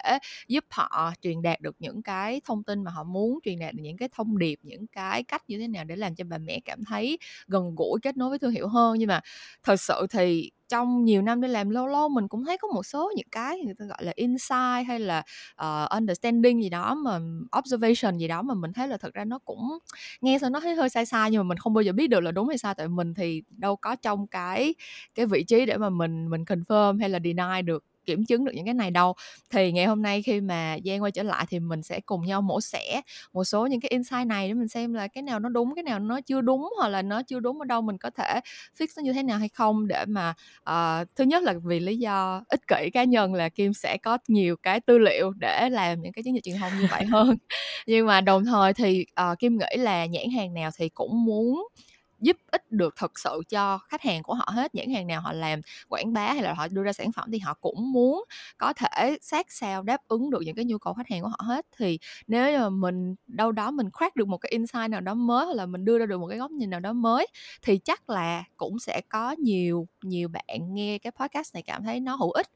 giúp 0.47 0.65
họ 0.69 1.13
truyền 1.21 1.41
đạt 1.41 1.61
được 1.61 1.75
những 1.79 2.03
cái 2.03 2.41
thông 2.45 2.63
tin 2.63 2.83
mà 2.83 2.91
họ 2.91 3.03
muốn, 3.03 3.39
truyền 3.43 3.59
đạt 3.59 3.73
được 3.73 3.81
những 3.83 3.97
cái 3.97 4.09
thông 4.15 4.37
điệp, 4.37 4.59
những 4.61 4.87
cái 4.87 5.23
cách 5.23 5.43
như 5.47 5.59
thế 5.59 5.67
nào 5.67 5.83
để 5.83 5.95
làm 5.95 6.15
cho 6.15 6.23
bà 6.29 6.37
mẹ 6.37 6.59
cảm 6.65 6.83
thấy 6.85 7.17
gần 7.47 7.75
gũi, 7.77 7.99
kết 8.01 8.17
nối 8.17 8.29
với 8.29 8.39
thương 8.39 8.51
hiệu 8.51 8.67
hơn. 8.67 8.95
Nhưng 8.99 9.07
mà 9.07 9.21
thật 9.63 9.75
sự 9.81 10.07
thì 10.09 10.51
trong 10.69 11.03
nhiều 11.05 11.21
năm 11.21 11.41
đi 11.41 11.47
làm 11.47 11.69
lâu 11.69 11.87
lâu 11.87 12.09
mình 12.09 12.27
cũng 12.27 12.45
thấy 12.45 12.57
có 12.57 12.67
một 12.67 12.83
số 12.85 13.11
những 13.15 13.27
cái 13.31 13.59
người 13.65 13.73
ta 13.79 13.85
gọi 13.85 14.03
là 14.05 14.11
insight 14.15 14.87
hay 14.87 14.99
là, 14.99 15.23
uh, 15.63 15.89
understanding 15.91 16.63
gì 16.63 16.69
đó 16.69 16.95
mà 16.95 17.19
observation 17.59 18.17
gì 18.17 18.27
đó 18.27 18.41
mà 18.41 18.53
mình 18.53 18.73
thấy 18.73 18.87
là 18.87 18.97
thực 18.97 19.13
ra 19.13 19.25
nó 19.25 19.39
cũng 19.39 19.77
nghe 20.21 20.37
sao 20.41 20.49
nó 20.49 20.59
thấy 20.59 20.75
hơi 20.75 20.89
sai 20.89 21.05
sai, 21.05 21.31
nhưng 21.31 21.39
mà 21.39 21.43
mình 21.49 21.57
không 21.57 21.73
bao 21.73 21.81
giờ 21.81 21.91
biết 21.93 22.07
được 22.07 22.19
là 22.19 22.31
đúng 22.31 22.47
hay 22.47 22.57
sai, 22.57 22.73
tại 22.77 22.87
mình 22.87 23.13
thì 23.13 23.43
đâu 23.49 23.75
có 23.75 23.95
trong 23.95 24.27
cái 24.27 24.75
cái 25.15 25.25
vị 25.25 25.43
trí 25.43 25.65
để 25.65 25.77
mà 25.77 25.89
mình 25.89 26.29
mình 26.29 26.43
confirm 26.43 26.99
hay 26.99 27.09
là 27.09 27.19
deny 27.23 27.61
được, 27.65 27.83
kiểm 28.07 28.25
chứng 28.25 28.45
được 28.45 28.51
những 28.55 28.65
cái 28.65 28.73
này 28.73 28.91
đâu. 28.91 29.13
Thì 29.51 29.71
ngày 29.71 29.85
hôm 29.85 30.01
nay 30.01 30.21
khi 30.21 30.41
mà 30.41 30.77
Giang 30.85 31.03
quay 31.03 31.11
trở 31.11 31.23
lại 31.23 31.45
thì 31.49 31.59
mình 31.59 31.83
sẽ 31.83 31.99
cùng 32.05 32.25
nhau 32.25 32.41
mổ 32.41 32.61
xẻ 32.61 33.01
một 33.33 33.43
số 33.43 33.67
những 33.67 33.81
cái 33.81 33.89
insight 33.89 34.27
này 34.27 34.47
để 34.47 34.53
mình 34.53 34.67
xem 34.67 34.93
là 34.93 35.07
cái 35.07 35.23
nào 35.23 35.39
nó 35.39 35.49
đúng, 35.49 35.75
cái 35.75 35.83
nào 35.83 35.99
nó 35.99 36.21
chưa 36.21 36.41
đúng, 36.41 36.69
hoặc 36.79 36.87
là 36.87 37.01
nó 37.01 37.21
chưa 37.23 37.39
đúng 37.39 37.59
ở 37.59 37.65
đâu 37.65 37.81
mình 37.81 37.97
có 37.97 38.09
thể 38.09 38.39
fix 38.79 38.87
nó 38.97 39.03
như 39.03 39.13
thế 39.13 39.23
nào 39.23 39.39
hay 39.39 39.49
không 39.49 39.87
để 39.87 40.05
mà, 40.07 40.33
ờ, 40.63 41.05
thứ 41.15 41.23
nhất 41.23 41.43
là 41.43 41.53
vì 41.65 41.79
lý 41.79 41.97
do 41.97 42.43
ích 42.49 42.61
kỷ 42.67 42.89
cá 42.93 43.03
nhân 43.03 43.33
là 43.33 43.49
Kim 43.49 43.73
sẽ 43.73 43.97
có 43.97 44.17
nhiều 44.27 44.55
cái 44.63 44.79
tư 44.79 44.97
liệu 44.97 45.31
để 45.31 45.69
làm 45.71 46.01
những 46.01 46.11
cái 46.13 46.23
chiến 46.23 46.35
dịch 46.35 46.43
truyền 46.43 46.57
thông 46.57 46.77
như 46.77 46.87
vậy 46.87 47.05
hơn. 47.11 47.37
Nhưng 47.87 48.07
mà 48.07 48.21
đồng 48.21 48.45
thời 48.45 48.73
thì, 48.73 49.05
ờ, 49.13 49.35
Kim 49.39 49.57
nghĩ 49.57 49.77
là 49.77 50.05
nhãn 50.05 50.29
hàng 50.37 50.53
nào 50.53 50.69
thì 50.77 50.89
cũng 50.89 51.25
muốn 51.25 51.67
giúp 52.19 52.37
ích 52.51 52.71
được 52.71 52.95
thực 52.95 53.19
sự 53.19 53.41
cho 53.49 53.77
khách 53.77 54.01
hàng 54.01 54.23
của 54.23 54.33
họ 54.33 54.45
hết 54.53 54.75
nhãn 54.75 54.89
hàng 54.89 55.07
nào 55.07 55.21
họ 55.21 55.33
làm 55.33 55.61
quảng 55.89 56.13
bá 56.13 56.33
hay 56.33 56.43
là 56.43 56.53
họ 56.53 56.67
đưa 56.67 56.83
ra 56.83 56.93
sản 56.93 57.11
phẩm 57.11 57.29
thì 57.31 57.39
họ 57.39 57.53
cũng 57.53 57.91
muốn 57.91 58.23
có 58.57 58.73
thể 58.73 59.17
sát 59.21 59.45
sao 59.51 59.83
đáp 59.83 60.01
ứng 60.07 60.29
được 60.29 60.41
những 60.45 60.55
cái 60.55 60.65
nhu 60.65 60.77
cầu 60.77 60.93
khách 60.93 61.07
hàng 61.09 61.21
của 61.21 61.27
họ 61.27 61.39
hết. 61.39 61.65
Thì 61.77 61.99
nếu 62.27 62.59
mà 62.59 62.69
mình 62.69 63.15
đâu 63.27 63.51
đó 63.51 63.71
mình 63.71 63.89
crack 63.97 64.15
được 64.15 64.27
một 64.27 64.37
cái 64.37 64.49
insight 64.51 64.89
nào 64.89 65.01
đó 65.01 65.13
mới 65.13 65.45
hoặc 65.45 65.55
là 65.55 65.65
mình 65.65 65.85
đưa 65.85 65.99
ra 65.99 66.05
được 66.05 66.19
một 66.19 66.27
cái 66.27 66.37
góc 66.37 66.51
nhìn 66.51 66.69
nào 66.69 66.79
đó 66.79 66.93
mới 66.93 67.27
thì 67.61 67.77
chắc 67.77 68.09
là 68.09 68.43
cũng 68.57 68.79
sẽ 68.79 69.01
có 69.09 69.31
nhiều 69.31 69.87
nhiều 70.03 70.27
bạn 70.29 70.73
nghe 70.73 70.97
cái 70.97 71.11
podcast 71.11 71.53
này 71.53 71.63
cảm 71.63 71.83
thấy 71.83 71.99
nó 71.99 72.15
hữu 72.15 72.31
ích. 72.31 72.47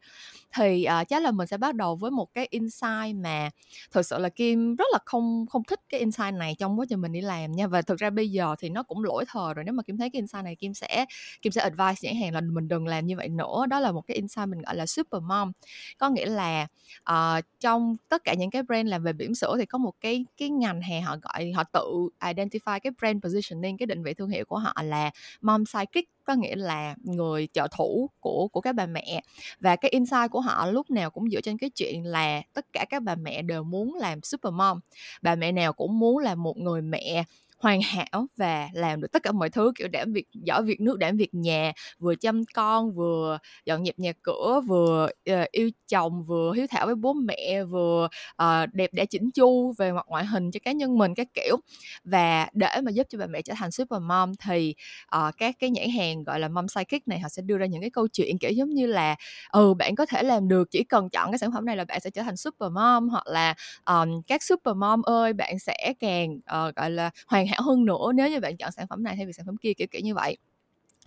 Thì 0.56 0.88
uh, 1.02 1.08
chắc 1.08 1.24
là 1.24 1.32
mình 1.32 1.48
sẽ 1.48 1.58
bắt 1.58 1.76
đầu 1.76 1.96
với 1.96 2.12
một 2.12 2.34
cái 2.34 2.48
insight 2.50 3.16
mà 3.16 3.50
thực 3.92 4.06
sự 4.06 4.18
là 4.20 4.30
kim 4.30 4.76
rất 4.76 4.86
là 4.94 5.00
không 5.06 5.46
không 5.50 5.64
thích 5.64 5.80
cái 5.90 6.00
insight 6.00 6.34
này 6.34 6.56
trong 6.60 6.80
quá 6.80 6.86
trình 6.90 7.02
mình 7.02 7.12
đi 7.12 7.22
làm 7.22 7.52
nha. 7.52 7.68
Và 7.68 7.82
thực 7.82 7.98
ra 8.00 8.10
bây 8.10 8.30
giờ 8.32 8.56
thì 8.60 8.70
nó 8.70 8.84
cũng 8.84 9.04
lỗi 9.04 9.26
thời 9.28 9.51
rồi 9.54 9.66
nếu 9.66 9.74
mà 9.74 9.84
kim 9.84 9.98
thấy 9.98 10.10
cái 10.10 10.20
insight 10.20 10.44
này 10.44 10.56
kim 10.56 10.74
sẽ 10.74 11.06
kim 11.42 11.52
sẽ 11.52 11.62
advice 11.62 11.96
nhãn 12.02 12.22
hàng 12.22 12.34
là 12.34 12.42
mình 12.42 12.68
đừng 12.68 12.88
làm 12.88 13.08
như 13.08 13.18
vậy 13.18 13.30
nữa. 13.30 13.66
Đó 13.70 13.80
là 13.80 13.92
một 13.92 14.02
cái 14.08 14.16
insight 14.16 14.48
mình 14.48 14.62
gọi 14.62 14.76
là 14.76 14.86
super 14.86 15.22
mom. 15.22 15.52
Có 15.98 16.10
nghĩa 16.10 16.26
là 16.26 16.68
uh, 17.12 17.44
trong 17.60 17.96
tất 18.10 18.24
cả 18.24 18.34
những 18.34 18.50
cái 18.50 18.64
brand 18.64 18.90
làm 18.90 19.04
về 19.04 19.14
bỉm 19.14 19.36
sữa 19.36 19.56
thì 19.60 19.66
có 19.66 19.78
một 19.78 19.94
cái 20.02 20.26
cái 20.38 20.50
ngành 20.50 20.82
hàng 20.82 21.04
họ 21.04 21.18
gọi 21.22 21.52
họ 21.52 21.64
tự 21.64 22.10
identify 22.20 22.80
cái 22.80 22.92
brand 23.00 23.24
positioning 23.24 23.78
cái 23.78 23.86
định 23.86 24.04
vị 24.04 24.14
thương 24.14 24.30
hiệu 24.30 24.46
của 24.46 24.58
họ 24.58 24.74
là 24.84 25.12
mom 25.42 25.66
sidekick 25.66 26.10
có 26.24 26.36
nghĩa 26.36 26.56
là 26.56 26.96
người 27.04 27.48
trợ 27.54 27.68
thủ 27.72 28.10
của 28.20 28.48
của 28.48 28.62
các 28.62 28.76
bà 28.76 28.86
mẹ. 28.86 29.22
Và 29.60 29.76
cái 29.76 29.92
insight 29.92 30.32
của 30.32 30.42
họ 30.42 30.66
lúc 30.66 30.90
nào 30.92 31.10
cũng 31.10 31.30
dựa 31.30 31.42
trên 31.42 31.58
cái 31.58 31.70
chuyện 31.70 32.06
là 32.06 32.42
tất 32.54 32.66
cả 32.74 32.86
các 32.90 33.04
bà 33.04 33.16
mẹ 33.16 33.42
đều 33.42 33.64
muốn 33.64 33.96
làm 33.96 34.22
super 34.22 34.54
mom. 34.54 34.80
Bà 35.22 35.36
mẹ 35.36 35.52
nào 35.52 35.74
cũng 35.74 36.00
muốn 36.00 36.18
là 36.18 36.36
một 36.36 36.58
người 36.58 36.82
mẹ 36.82 37.24
hoàn 37.62 37.82
hảo 37.82 38.28
và 38.38 38.70
làm 38.74 39.02
được 39.02 39.08
tất 39.12 39.24
cả 39.24 39.32
mọi 39.32 39.50
thứ 39.50 39.72
kiểu 39.76 39.88
đảm 39.88 40.14
việc 40.14 40.26
giỏi 40.34 40.64
việc 40.64 40.82
nước 40.82 41.00
đảm 41.00 41.18
việc 41.18 41.34
nhà 41.34 41.72
vừa 42.00 42.16
chăm 42.16 42.42
con 42.54 42.92
vừa 42.92 43.38
dọn 43.66 43.86
dẹp 43.86 44.00
nhà 44.00 44.12
cửa 44.22 44.62
vừa 44.68 45.10
uh, 45.32 45.52
yêu 45.52 45.70
chồng 45.88 46.24
vừa 46.24 46.54
hiếu 46.54 46.68
thảo 46.70 46.86
với 46.86 46.96
bố 46.96 47.14
mẹ 47.14 47.64
vừa 47.64 48.08
uh, 48.44 48.74
đẹp 48.74 48.90
đẽ 48.94 49.06
chỉnh 49.06 49.32
chu 49.32 49.74
về 49.78 49.92
mặt 49.92 50.06
ngoại 50.08 50.26
hình 50.26 50.52
cho 50.52 50.60
cá 50.64 50.72
nhân 50.72 50.98
mình 50.98 51.16
các 51.16 51.28
kiểu. 51.34 51.58
Và 52.04 52.48
để 52.54 52.82
mà 52.84 52.92
giúp 52.92 53.08
cho 53.10 53.18
bà 53.18 53.26
mẹ 53.28 53.42
trở 53.42 53.54
thành 53.58 53.72
super 53.72 54.02
mom 54.02 54.32
thì 54.46 54.76
uh, 55.18 55.38
các 55.38 55.56
cái 55.60 55.70
nhãn 55.70 55.90
hàng 55.90 56.24
gọi 56.24 56.40
là 56.40 56.48
mom 56.48 56.68
psychic 56.68 57.08
này 57.08 57.20
họ 57.20 57.30
sẽ 57.30 57.42
đưa 57.42 57.58
ra 57.58 57.66
những 57.66 57.82
cái 57.82 57.90
câu 57.90 58.08
chuyện 58.08 58.38
kiểu 58.40 58.52
giống 58.52 58.70
như 58.70 58.86
là 58.88 59.16
ừ 59.52 59.74
bạn 59.74 59.96
có 59.96 60.06
thể 60.06 60.24
làm 60.24 60.48
được 60.48 60.72
chỉ 60.72 60.84
cần 60.84 61.10
chọn 61.10 61.32
cái 61.32 61.40
sản 61.40 61.52
phẩm 61.54 61.66
này 61.66 61.78
là 61.78 61.86
bạn 61.86 62.00
sẽ 62.00 62.10
trở 62.10 62.24
thành 62.24 62.38
super 62.38 62.72
mom 62.72 63.10
hoặc 63.10 63.28
là 63.28 63.54
um, 63.86 64.22
các 64.28 64.44
super 64.44 64.76
mom 64.76 65.02
ơi 65.02 65.34
bạn 65.34 65.60
sẽ 65.60 65.94
càng 66.00 66.36
uh, 66.36 66.76
gọi 66.76 66.92
là 66.92 67.10
hoàn 67.28 67.48
hảo 67.52 67.62
hơn 67.64 67.86
nữa 67.86 68.12
nếu 68.16 68.30
như 68.30 68.40
bạn 68.40 68.58
chọn 68.58 68.72
sản 68.72 68.88
phẩm 68.90 69.04
này 69.04 69.16
thay 69.16 69.26
vì 69.26 69.34
sản 69.34 69.46
phẩm 69.46 69.58
kia, 69.58 69.74
kiểu 69.74 69.88
kiểu 69.92 70.02
như 70.02 70.16
vậy. 70.16 70.38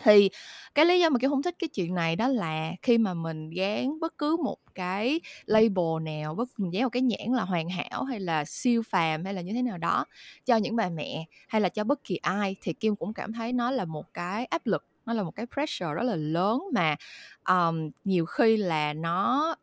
Thì 0.05 0.31
cái 0.75 0.87
lý 0.87 1.01
do 1.01 1.11
mà 1.11 1.19
cái 1.19 1.31
không 1.31 1.43
thích 1.43 1.55
cái 1.59 1.69
chuyện 1.69 1.95
này 1.95 2.17
đó 2.17 2.29
là 2.29 2.73
khi 2.83 2.99
mà 2.99 3.15
mình 3.15 3.51
dán 3.51 4.01
bất 4.01 4.19
cứ 4.19 4.37
một 4.45 4.59
cái 4.75 5.21
label 5.47 6.03
nào, 6.03 6.35
bất, 6.35 6.49
mình 6.59 6.73
dán 6.73 6.83
một 6.83 6.89
cái 6.91 7.03
nhãn 7.03 7.29
là 7.37 7.45
hoàn 7.45 7.69
hảo 7.69 8.05
hay 8.05 8.21
là 8.21 8.45
siêu 8.45 8.83
phàm 8.91 9.25
hay 9.25 9.35
là 9.35 9.41
như 9.43 9.53
thế 9.53 9.63
nào 9.63 9.79
đó 9.79 10.07
cho 10.47 10.57
những 10.57 10.77
bà 10.77 10.89
mẹ 10.89 11.25
hay 11.49 11.61
là 11.61 11.69
cho 11.69 11.85
bất 11.85 12.05
kỳ 12.05 12.17
ai 12.17 12.57
thì 12.63 12.73
kim 12.73 12.97
cũng 12.97 13.15
cảm 13.15 13.33
thấy 13.33 13.53
nó 13.53 13.71
là 13.71 13.85
một 13.85 14.15
cái 14.15 14.45
áp 14.45 14.67
lực, 14.67 14.85
nó 15.07 15.13
là 15.13 15.23
một 15.23 15.31
cái 15.37 15.47
pressure 15.55 15.95
rất 15.95 16.03
là 16.03 16.17
lớn 16.17 16.61
mà 16.75 16.97
um, 17.49 17.91
nhiều 18.05 18.27
khi 18.27 18.57
là 18.57 18.93
nó 18.95 19.55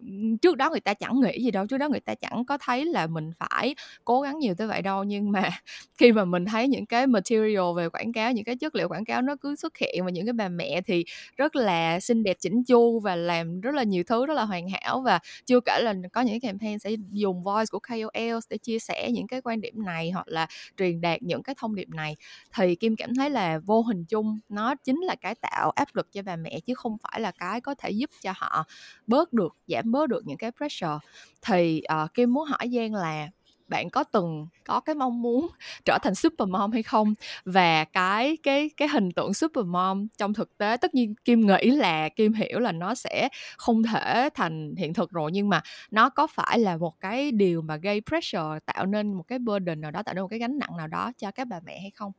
trước 0.42 0.58
đó 0.58 0.70
người 0.70 0.80
ta 0.80 0.94
chẳng 0.94 1.20
nghĩ 1.22 1.44
gì 1.44 1.52
đâu 1.52 1.68
trước 1.68 1.78
đó 1.78 1.90
người 1.90 2.00
ta 2.00 2.16
chẳng 2.16 2.46
có 2.46 2.58
thấy 2.62 2.86
là 2.86 3.08
mình 3.08 3.32
phải 3.40 3.76
cố 4.06 4.22
gắng 4.22 4.40
nhiều 4.40 4.56
tới 4.56 4.68
vậy 4.68 4.82
đâu. 4.82 5.04
Nhưng 5.04 5.32
mà 5.32 5.50
khi 5.98 6.12
mà 6.12 6.26
mình 6.26 6.46
thấy 6.46 6.68
những 6.68 6.86
cái 6.86 7.08
material 7.08 7.64
về 7.78 7.90
quảng 7.90 8.14
cáo 8.14 8.32
những 8.32 8.46
cái 8.46 8.56
chất 8.56 8.76
liệu 8.76 8.88
quảng 8.90 9.06
cáo 9.06 9.22
nó 9.22 9.36
cứ 9.42 9.56
xuất 9.56 9.78
hiện 9.78 10.06
và 10.06 10.12
những 10.12 10.26
cái 10.26 10.34
bà 10.34 10.48
mẹ 10.50 10.82
thì 10.86 11.06
rất 11.38 11.56
là 11.56 12.00
xinh 12.00 12.24
đẹp 12.24 12.38
chỉnh 12.40 12.64
chu 12.64 13.00
và 13.00 13.16
làm 13.16 13.62
rất 13.62 13.76
là 13.76 13.84
nhiều 13.84 14.04
thứ 14.08 14.26
rất 14.26 14.34
là 14.34 14.44
hoàn 14.46 14.68
hảo 14.70 15.02
và 15.06 15.20
chưa 15.46 15.60
kể 15.66 15.80
là 15.84 15.94
có 16.14 16.22
những 16.22 16.40
cái 16.40 16.50
campaign 16.52 16.80
sẽ 16.80 16.92
dùng 17.12 17.44
voice 17.44 17.66
của 17.72 17.80
KOL 17.80 18.40
để 18.50 18.58
chia 18.58 18.80
sẻ 18.80 19.10
những 19.14 19.28
cái 19.28 19.42
quan 19.42 19.62
điểm 19.62 19.86
này 19.86 20.12
hoặc 20.12 20.28
là 20.28 20.48
truyền 20.78 21.02
đạt 21.02 21.22
những 21.24 21.44
cái 21.44 21.56
thông 21.58 21.76
điệp 21.76 21.90
này. 21.90 22.16
Thì 22.58 22.76
kim 22.76 22.96
cảm 22.96 23.16
thấy 23.16 23.30
là 23.30 23.60
vô 23.66 23.82
hình 23.82 24.06
chung 24.06 24.40
nó 24.50 24.76
chính 24.76 25.00
là 25.02 25.16
cái 25.22 25.36
tạo 25.36 25.72
áp 25.72 25.88
lực 25.96 26.08
cho 26.12 26.22
bà 26.24 26.36
mẹ 26.36 26.60
chứ 26.66 26.74
không 26.76 26.98
phải 27.04 27.22
là 27.22 27.32
cái 27.32 27.62
có 27.62 27.71
có 27.72 27.75
thể 27.78 27.90
giúp 27.90 28.10
cho 28.22 28.34
họ 28.36 28.66
bớt 29.08 29.34
được 29.34 29.56
giảm 29.68 29.92
bớt 29.92 30.08
được 30.08 30.28
những 30.28 30.38
cái 30.38 30.51
pressure. 30.51 30.98
Thì 31.42 31.82
uh, 32.04 32.13
kim 32.13 32.34
muốn 32.34 32.48
hỏi 32.48 32.70
giang 32.74 32.94
là 32.94 33.30
bạn 33.68 33.90
có 33.90 34.04
từng 34.04 34.48
có 34.66 34.80
cái 34.80 34.96
mong 34.96 35.22
muốn 35.22 35.48
trở 35.86 35.98
thành 36.01 36.16
super 36.16 36.50
mom 36.50 36.72
hay 36.72 36.84
không? 36.84 37.13
Và 37.46 37.84
cái 37.84 38.38
cái 38.44 38.70
cái 38.78 38.88
hình 38.88 39.12
tượng 39.12 39.34
super 39.34 39.66
mom 39.66 40.08
trong 40.18 40.34
thực 40.34 40.58
tế 40.58 40.78
tất 40.78 40.96
nhiên 40.96 41.16
kim 41.25 41.48
nghĩ 41.48 41.72
là 41.72 42.10
kim 42.10 42.34
hiểu 42.34 42.60
là 42.60 42.72
nó 42.72 42.96
sẽ 42.96 43.30
không 43.58 43.84
thể 43.84 44.30
thành 44.34 44.75
hiện 44.78 44.94
thực 44.94 45.12
rồi 45.12 45.32
nhưng 45.34 45.50
mà 45.50 45.62
nó 45.92 46.10
có 46.10 46.28
phải 46.28 46.60
là 46.60 46.78
một 46.78 47.00
cái 47.00 47.32
điều 47.32 47.62
mà 47.62 47.75
gây 47.75 48.01
pressure 48.10 48.60
tạo 48.66 48.86
nên 48.86 49.13
một 49.13 49.24
cái 49.28 49.40
burden 49.40 49.82
nào 49.82 49.92
đó 49.92 50.04
tạo 50.04 50.16
nên 50.16 50.22
một 50.22 50.28
cái 50.28 50.40
gánh 50.40 50.60
nặng 50.60 50.78
nào 50.78 50.88
đó 50.88 51.12
cho 51.18 51.32
các 51.32 51.48
bà 51.48 51.60
mẹ 51.66 51.80
hay 51.80 51.92
không? 51.96 52.12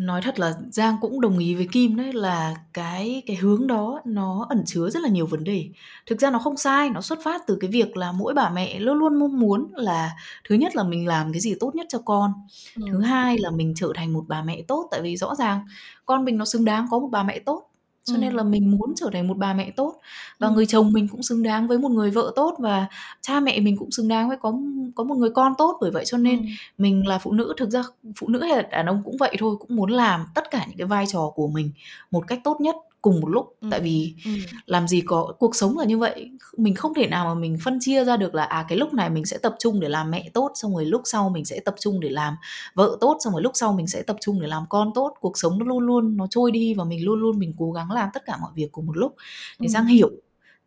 Nói 0.00 0.22
thật 0.22 0.38
là 0.38 0.52
Giang 0.70 0.96
cũng 1.00 1.20
đồng 1.20 1.38
ý 1.38 1.54
với 1.54 1.68
Kim 1.72 1.96
đấy 1.96 2.12
là 2.12 2.56
cái 2.72 3.22
cái 3.26 3.36
hướng 3.36 3.66
đó 3.66 4.00
nó 4.04 4.46
ẩn 4.48 4.62
chứa 4.66 4.90
rất 4.90 5.02
là 5.02 5.08
nhiều 5.08 5.26
vấn 5.26 5.44
đề. 5.44 5.68
Thực 6.06 6.20
ra 6.20 6.30
nó 6.30 6.38
không 6.38 6.56
sai, 6.56 6.90
nó 6.90 7.00
xuất 7.00 7.18
phát 7.24 7.42
từ 7.46 7.58
cái 7.60 7.70
việc 7.70 7.96
là 7.96 8.12
mỗi 8.12 8.34
bà 8.34 8.50
mẹ 8.50 8.80
luôn 8.80 8.98
luôn 8.98 9.18
mong 9.18 9.40
muốn 9.40 9.70
là 9.74 10.10
thứ 10.48 10.54
nhất 10.54 10.76
là 10.76 10.82
mình 10.82 11.06
làm 11.06 11.32
cái 11.32 11.40
gì 11.40 11.54
tốt 11.60 11.74
nhất 11.74 11.86
cho 11.88 11.98
con. 11.98 12.32
Ừ. 12.76 12.82
Thứ 12.92 13.00
hai 13.00 13.38
là 13.38 13.50
mình 13.50 13.72
trở 13.76 13.92
thành 13.94 14.12
một 14.12 14.24
bà 14.28 14.42
mẹ 14.42 14.62
tốt 14.68 14.88
tại 14.90 15.02
vì 15.02 15.16
rõ 15.16 15.34
ràng 15.34 15.66
con 16.06 16.24
mình 16.24 16.38
nó 16.38 16.44
xứng 16.44 16.64
đáng 16.64 16.86
có 16.90 16.98
một 16.98 17.08
bà 17.12 17.22
mẹ 17.22 17.38
tốt 17.38 17.69
cho 18.10 18.16
nên 18.16 18.32
là 18.34 18.42
mình 18.42 18.70
muốn 18.70 18.92
trở 18.96 19.10
thành 19.12 19.28
một 19.28 19.36
bà 19.36 19.54
mẹ 19.54 19.70
tốt 19.70 19.94
và 20.38 20.48
người 20.48 20.66
chồng 20.66 20.92
mình 20.92 21.08
cũng 21.08 21.22
xứng 21.22 21.42
đáng 21.42 21.68
với 21.68 21.78
một 21.78 21.88
người 21.88 22.10
vợ 22.10 22.32
tốt 22.36 22.56
và 22.58 22.86
cha 23.20 23.40
mẹ 23.40 23.60
mình 23.60 23.76
cũng 23.76 23.90
xứng 23.90 24.08
đáng 24.08 24.28
với 24.28 24.36
có 24.36 24.52
có 24.94 25.04
một 25.04 25.14
người 25.14 25.30
con 25.30 25.52
tốt. 25.58 25.78
Bởi 25.80 25.90
vậy 25.90 26.04
cho 26.06 26.18
nên 26.18 26.46
mình 26.78 27.06
là 27.06 27.18
phụ 27.18 27.32
nữ 27.32 27.54
thực 27.56 27.70
ra 27.70 27.82
phụ 28.16 28.28
nữ 28.28 28.42
hay 28.42 28.56
là 28.56 28.62
đàn 28.62 28.86
ông 28.86 29.02
cũng 29.04 29.16
vậy 29.16 29.36
thôi 29.38 29.56
cũng 29.60 29.76
muốn 29.76 29.90
làm 29.90 30.24
tất 30.34 30.50
cả 30.50 30.64
những 30.68 30.78
cái 30.78 30.86
vai 30.86 31.04
trò 31.06 31.32
của 31.34 31.48
mình 31.48 31.70
một 32.10 32.26
cách 32.26 32.40
tốt 32.44 32.60
nhất 32.60 32.76
cùng 33.02 33.20
một 33.20 33.28
lúc 33.28 33.56
ừ. 33.60 33.68
tại 33.70 33.80
vì 33.80 34.14
ừ. 34.24 34.30
làm 34.66 34.88
gì 34.88 35.00
có 35.00 35.32
cuộc 35.38 35.56
sống 35.56 35.78
là 35.78 35.84
như 35.84 35.98
vậy 35.98 36.30
mình 36.56 36.74
không 36.74 36.94
thể 36.94 37.06
nào 37.06 37.24
mà 37.24 37.34
mình 37.34 37.56
phân 37.64 37.78
chia 37.80 38.04
ra 38.04 38.16
được 38.16 38.34
là 38.34 38.44
à 38.44 38.64
cái 38.68 38.78
lúc 38.78 38.94
này 38.94 39.10
mình 39.10 39.24
sẽ 39.24 39.38
tập 39.38 39.54
trung 39.58 39.80
để 39.80 39.88
làm 39.88 40.10
mẹ 40.10 40.30
tốt 40.34 40.52
xong 40.54 40.74
rồi 40.74 40.84
lúc 40.84 41.02
sau 41.04 41.28
mình 41.28 41.44
sẽ 41.44 41.60
tập 41.60 41.74
trung 41.80 42.00
để 42.00 42.08
làm 42.08 42.36
vợ 42.74 42.96
tốt 43.00 43.16
xong 43.20 43.32
rồi 43.32 43.42
lúc 43.42 43.52
sau 43.54 43.72
mình 43.72 43.86
sẽ 43.86 44.02
tập 44.02 44.16
trung 44.20 44.40
để 44.40 44.48
làm 44.48 44.64
con 44.68 44.90
tốt 44.94 45.14
cuộc 45.20 45.38
sống 45.38 45.58
nó 45.58 45.64
luôn 45.64 45.86
luôn 45.86 46.16
nó 46.16 46.26
trôi 46.30 46.50
đi 46.50 46.74
và 46.74 46.84
mình 46.84 47.04
luôn 47.04 47.20
luôn 47.20 47.38
mình 47.38 47.54
cố 47.58 47.72
gắng 47.72 47.90
làm 47.90 48.08
tất 48.14 48.24
cả 48.26 48.36
mọi 48.40 48.50
việc 48.54 48.72
cùng 48.72 48.86
một 48.86 48.96
lúc 48.96 49.14
để 49.58 49.66
ừ. 49.66 49.70
giang 49.70 49.86
hiểu 49.86 50.10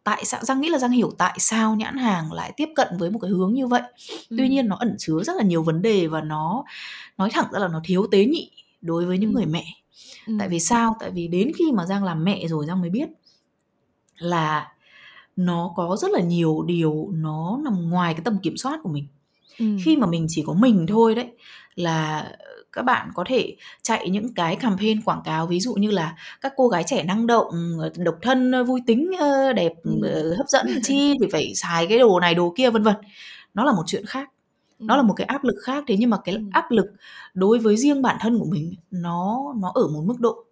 tại 0.03 0.25
sao 0.25 0.43
giang 0.43 0.61
nghĩ 0.61 0.69
là 0.69 0.77
giang 0.77 0.91
hiểu 0.91 1.11
tại 1.17 1.35
sao 1.39 1.75
nhãn 1.75 1.97
hàng 1.97 2.31
lại 2.33 2.53
tiếp 2.57 2.69
cận 2.75 2.87
với 2.99 3.11
một 3.11 3.19
cái 3.19 3.31
hướng 3.31 3.53
như 3.53 3.67
vậy 3.67 3.81
ừ. 4.29 4.35
tuy 4.37 4.49
nhiên 4.49 4.67
nó 4.67 4.75
ẩn 4.75 4.95
chứa 4.97 5.23
rất 5.23 5.35
là 5.37 5.43
nhiều 5.43 5.63
vấn 5.63 5.81
đề 5.81 6.07
và 6.07 6.21
nó 6.21 6.63
nói 7.17 7.29
thẳng 7.31 7.45
ra 7.53 7.59
là 7.59 7.67
nó 7.67 7.81
thiếu 7.83 8.07
tế 8.11 8.25
nhị 8.25 8.51
đối 8.81 9.05
với 9.05 9.17
những 9.17 9.33
ừ. 9.33 9.35
người 9.35 9.45
mẹ 9.45 9.65
ừ. 10.27 10.33
tại 10.39 10.49
vì 10.49 10.59
sao 10.59 10.95
tại 10.99 11.11
vì 11.11 11.27
đến 11.27 11.51
khi 11.57 11.71
mà 11.71 11.85
giang 11.85 12.03
làm 12.03 12.23
mẹ 12.23 12.47
rồi 12.47 12.65
giang 12.65 12.81
mới 12.81 12.89
biết 12.89 13.09
là 14.17 14.71
nó 15.35 15.73
có 15.75 15.97
rất 16.01 16.11
là 16.11 16.19
nhiều 16.21 16.63
điều 16.67 17.09
nó 17.13 17.59
nằm 17.63 17.89
ngoài 17.89 18.13
cái 18.13 18.21
tầm 18.25 18.37
kiểm 18.37 18.57
soát 18.57 18.79
của 18.83 18.89
mình 18.89 19.07
ừ. 19.59 19.65
khi 19.83 19.97
mà 19.97 20.07
mình 20.07 20.25
chỉ 20.29 20.43
có 20.47 20.53
mình 20.53 20.85
thôi 20.87 21.15
đấy 21.15 21.27
là 21.75 22.27
các 22.71 22.81
bạn 22.81 23.09
có 23.13 23.23
thể 23.27 23.55
chạy 23.81 24.09
những 24.09 24.33
cái 24.33 24.55
campaign 24.55 25.01
quảng 25.01 25.21
cáo 25.23 25.47
ví 25.47 25.59
dụ 25.59 25.73
như 25.73 25.91
là 25.91 26.15
các 26.41 26.53
cô 26.57 26.67
gái 26.67 26.83
trẻ 26.87 27.03
năng 27.03 27.27
động 27.27 27.77
độc 27.97 28.15
thân 28.21 28.65
vui 28.65 28.81
tính 28.87 29.11
đẹp 29.55 29.73
ừ. 29.83 30.33
hấp 30.37 30.47
dẫn 30.47 30.67
chi 30.83 31.17
thì 31.21 31.27
phải 31.31 31.51
xài 31.55 31.87
cái 31.87 31.99
đồ 31.99 32.19
này 32.19 32.35
đồ 32.35 32.53
kia 32.57 32.69
vân 32.69 32.83
vân 32.83 32.95
nó 33.53 33.63
là 33.63 33.71
một 33.71 33.83
chuyện 33.85 34.05
khác 34.05 34.29
nó 34.79 34.97
là 34.97 35.03
một 35.03 35.13
cái 35.13 35.27
áp 35.27 35.43
lực 35.43 35.55
khác 35.63 35.83
thế 35.87 35.97
nhưng 35.99 36.09
mà 36.09 36.17
cái 36.23 36.37
áp 36.51 36.71
lực 36.71 36.85
đối 37.33 37.59
với 37.59 37.77
riêng 37.77 38.01
bản 38.01 38.17
thân 38.19 38.39
của 38.39 38.45
mình 38.45 38.73
nó 38.91 39.53
nó 39.57 39.71
ở 39.75 39.87
một 39.87 40.03
mức 40.05 40.19
độ. 40.19 40.45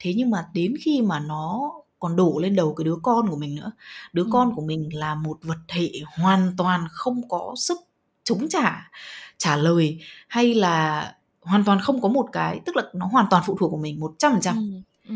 Thế 0.00 0.14
nhưng 0.16 0.30
mà 0.30 0.48
đến 0.54 0.74
khi 0.80 1.02
mà 1.02 1.20
nó 1.20 1.72
còn 1.98 2.16
đổ 2.16 2.38
lên 2.38 2.56
đầu 2.56 2.74
cái 2.74 2.84
đứa 2.84 2.96
con 3.02 3.28
của 3.28 3.36
mình 3.36 3.54
nữa 3.54 3.72
đứa 4.12 4.24
ừ. 4.24 4.28
con 4.32 4.54
của 4.54 4.62
mình 4.62 4.88
là 4.92 5.14
một 5.14 5.38
vật 5.42 5.58
thể 5.68 5.92
hoàn 6.18 6.52
toàn 6.56 6.86
không 6.90 7.28
có 7.28 7.54
sức 7.56 7.78
chống 8.24 8.48
trả 8.48 8.90
trả 9.38 9.56
lời 9.56 9.98
hay 10.28 10.54
là 10.54 11.14
hoàn 11.42 11.64
toàn 11.64 11.80
không 11.80 12.00
có 12.00 12.08
một 12.08 12.26
cái 12.32 12.60
tức 12.64 12.76
là 12.76 12.82
nó 12.94 13.06
hoàn 13.06 13.26
toàn 13.30 13.42
phụ 13.46 13.56
thuộc 13.60 13.70
của 13.70 13.76
mình 13.76 14.00
một 14.00 14.14
trăm 14.18 14.32
phần 14.32 14.40
trăm. 14.40 14.82
ừ, 15.08 15.14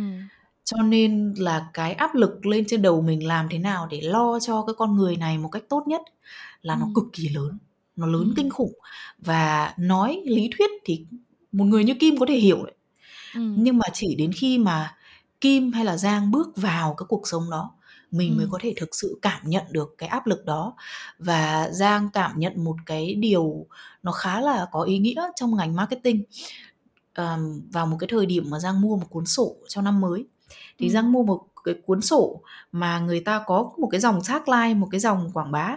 cho 0.64 0.82
nên 0.82 1.34
là 1.36 1.68
cái 1.74 1.92
áp 1.92 2.14
lực 2.14 2.46
lên 2.46 2.64
trên 2.68 2.82
đầu 2.82 3.00
mình 3.00 3.26
làm 3.26 3.48
thế 3.48 3.58
nào 3.58 3.88
để 3.90 4.00
lo 4.00 4.40
cho 4.40 4.64
cái 4.66 4.74
con 4.78 4.96
người 4.96 5.16
này 5.16 5.38
một 5.38 5.48
cách 5.48 5.62
tốt 5.68 5.82
nhất 5.86 6.02
là 6.62 6.76
nó 6.76 6.88
cực 6.94 7.04
kỳ 7.12 7.28
lớn 7.28 7.58
nó 8.00 8.06
lớn 8.06 8.24
ừ. 8.24 8.32
kinh 8.36 8.50
khủng 8.50 8.72
và 9.18 9.74
nói 9.78 10.22
lý 10.26 10.50
thuyết 10.58 10.70
thì 10.84 11.06
một 11.52 11.64
người 11.64 11.84
như 11.84 11.94
kim 11.94 12.18
có 12.18 12.26
thể 12.28 12.36
hiểu 12.36 12.64
đấy 12.64 12.74
ừ. 13.34 13.40
nhưng 13.56 13.78
mà 13.78 13.86
chỉ 13.92 14.14
đến 14.14 14.32
khi 14.32 14.58
mà 14.58 14.96
kim 15.40 15.72
hay 15.72 15.84
là 15.84 15.96
giang 15.96 16.30
bước 16.30 16.56
vào 16.56 16.94
cái 16.94 17.06
cuộc 17.08 17.28
sống 17.28 17.50
đó 17.50 17.74
mình 18.10 18.30
ừ. 18.30 18.36
mới 18.38 18.46
có 18.50 18.58
thể 18.62 18.74
thực 18.76 18.88
sự 18.92 19.18
cảm 19.22 19.42
nhận 19.44 19.64
được 19.70 19.94
cái 19.98 20.08
áp 20.08 20.26
lực 20.26 20.44
đó 20.44 20.74
và 21.18 21.68
giang 21.72 22.08
cảm 22.12 22.38
nhận 22.38 22.64
một 22.64 22.76
cái 22.86 23.14
điều 23.14 23.66
nó 24.02 24.12
khá 24.12 24.40
là 24.40 24.66
có 24.72 24.82
ý 24.82 24.98
nghĩa 24.98 25.22
trong 25.36 25.56
ngành 25.56 25.76
marketing 25.76 26.24
ờm, 27.14 27.60
vào 27.72 27.86
một 27.86 27.96
cái 28.00 28.08
thời 28.10 28.26
điểm 28.26 28.50
mà 28.50 28.58
Giang 28.58 28.80
mua 28.80 28.96
một 28.96 29.06
cuốn 29.10 29.26
sổ 29.26 29.56
cho 29.68 29.82
năm 29.82 30.00
mới 30.00 30.26
thì 30.78 30.86
Ừm. 30.86 30.94
Giang 30.94 31.12
mua 31.12 31.22
một 31.22 31.40
cái 31.64 31.74
cuốn 31.86 32.00
sổ 32.00 32.40
mà 32.72 32.98
người 32.98 33.20
ta 33.20 33.42
có 33.46 33.70
một 33.78 33.88
cái 33.90 34.00
dòng 34.00 34.20
tagline, 34.28 34.74
một 34.74 34.88
cái 34.90 35.00
dòng 35.00 35.30
quảng 35.34 35.52
bá 35.52 35.76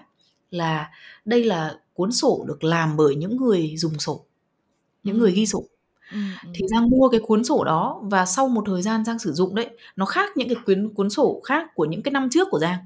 là 0.51 0.91
đây 1.25 1.43
là 1.43 1.75
cuốn 1.93 2.11
sổ 2.11 2.45
được 2.47 2.63
làm 2.63 2.97
bởi 2.97 3.15
những 3.15 3.37
người 3.37 3.73
dùng 3.77 3.99
sổ, 3.99 4.25
những 5.03 5.19
người 5.19 5.31
ghi 5.31 5.41
Ừm. 5.41 5.45
sổ. 5.47 5.63
Ừm, 6.13 6.31
ừm. 6.45 6.53
Thì 6.55 6.65
Giang 6.69 6.89
mua 6.91 7.09
cái 7.09 7.19
cuốn 7.23 7.43
sổ 7.43 7.63
đó 7.65 8.01
và 8.03 8.25
sau 8.25 8.47
một 8.49 8.63
thời 8.67 8.81
gian 8.81 9.05
Giang 9.05 9.19
sử 9.19 9.33
dụng 9.33 9.55
đấy, 9.55 9.69
nó 9.95 10.05
khác 10.05 10.37
những 10.37 10.49
cái 10.49 10.57
cuốn 10.67 10.93
cuốn 10.95 11.09
sổ 11.11 11.41
khác 11.45 11.67
của 11.75 11.85
những 11.85 12.03
cái 12.03 12.13
năm 12.13 12.29
trước 12.31 12.47
của 12.51 12.59
Giang. 12.59 12.79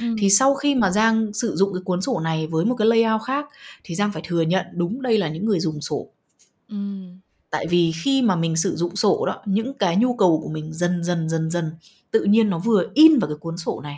Ừm. 0.00 0.16
Thì 0.20 0.30
sau 0.30 0.54
khi 0.54 0.74
mà 0.74 0.90
Giang 0.90 1.32
sử 1.34 1.56
dụng 1.56 1.74
cái 1.74 1.82
cuốn 1.84 2.02
sổ 2.02 2.20
này 2.20 2.46
với 2.46 2.64
một 2.64 2.74
cái 2.78 2.88
layout 2.88 3.22
khác 3.22 3.46
thì 3.84 3.94
Giang 3.94 4.12
phải 4.12 4.22
thừa 4.26 4.42
nhận 4.42 4.66
đúng 4.74 5.02
đây 5.02 5.18
là 5.18 5.28
những 5.28 5.46
người 5.46 5.60
dùng 5.60 5.80
sổ. 5.80 6.08
Ừm. 6.70 7.20
Tại 7.50 7.66
vì 7.70 7.92
khi 8.04 8.22
mà 8.22 8.36
mình 8.36 8.56
sử 8.56 8.76
dụng 8.76 8.96
sổ 8.96 9.26
đó, 9.26 9.42
những 9.46 9.74
cái 9.78 9.96
nhu 9.96 10.14
cầu 10.16 10.40
của 10.44 10.50
mình 10.50 10.72
dần 10.74 11.04
dần 11.04 11.28
dần 11.28 11.50
dần 11.50 11.72
tự 12.10 12.24
nhiên 12.24 12.50
nó 12.50 12.58
vừa 12.58 12.84
in 12.94 13.18
vào 13.18 13.28
cái 13.28 13.36
cuốn 13.40 13.56
sổ 13.58 13.80
này. 13.82 13.96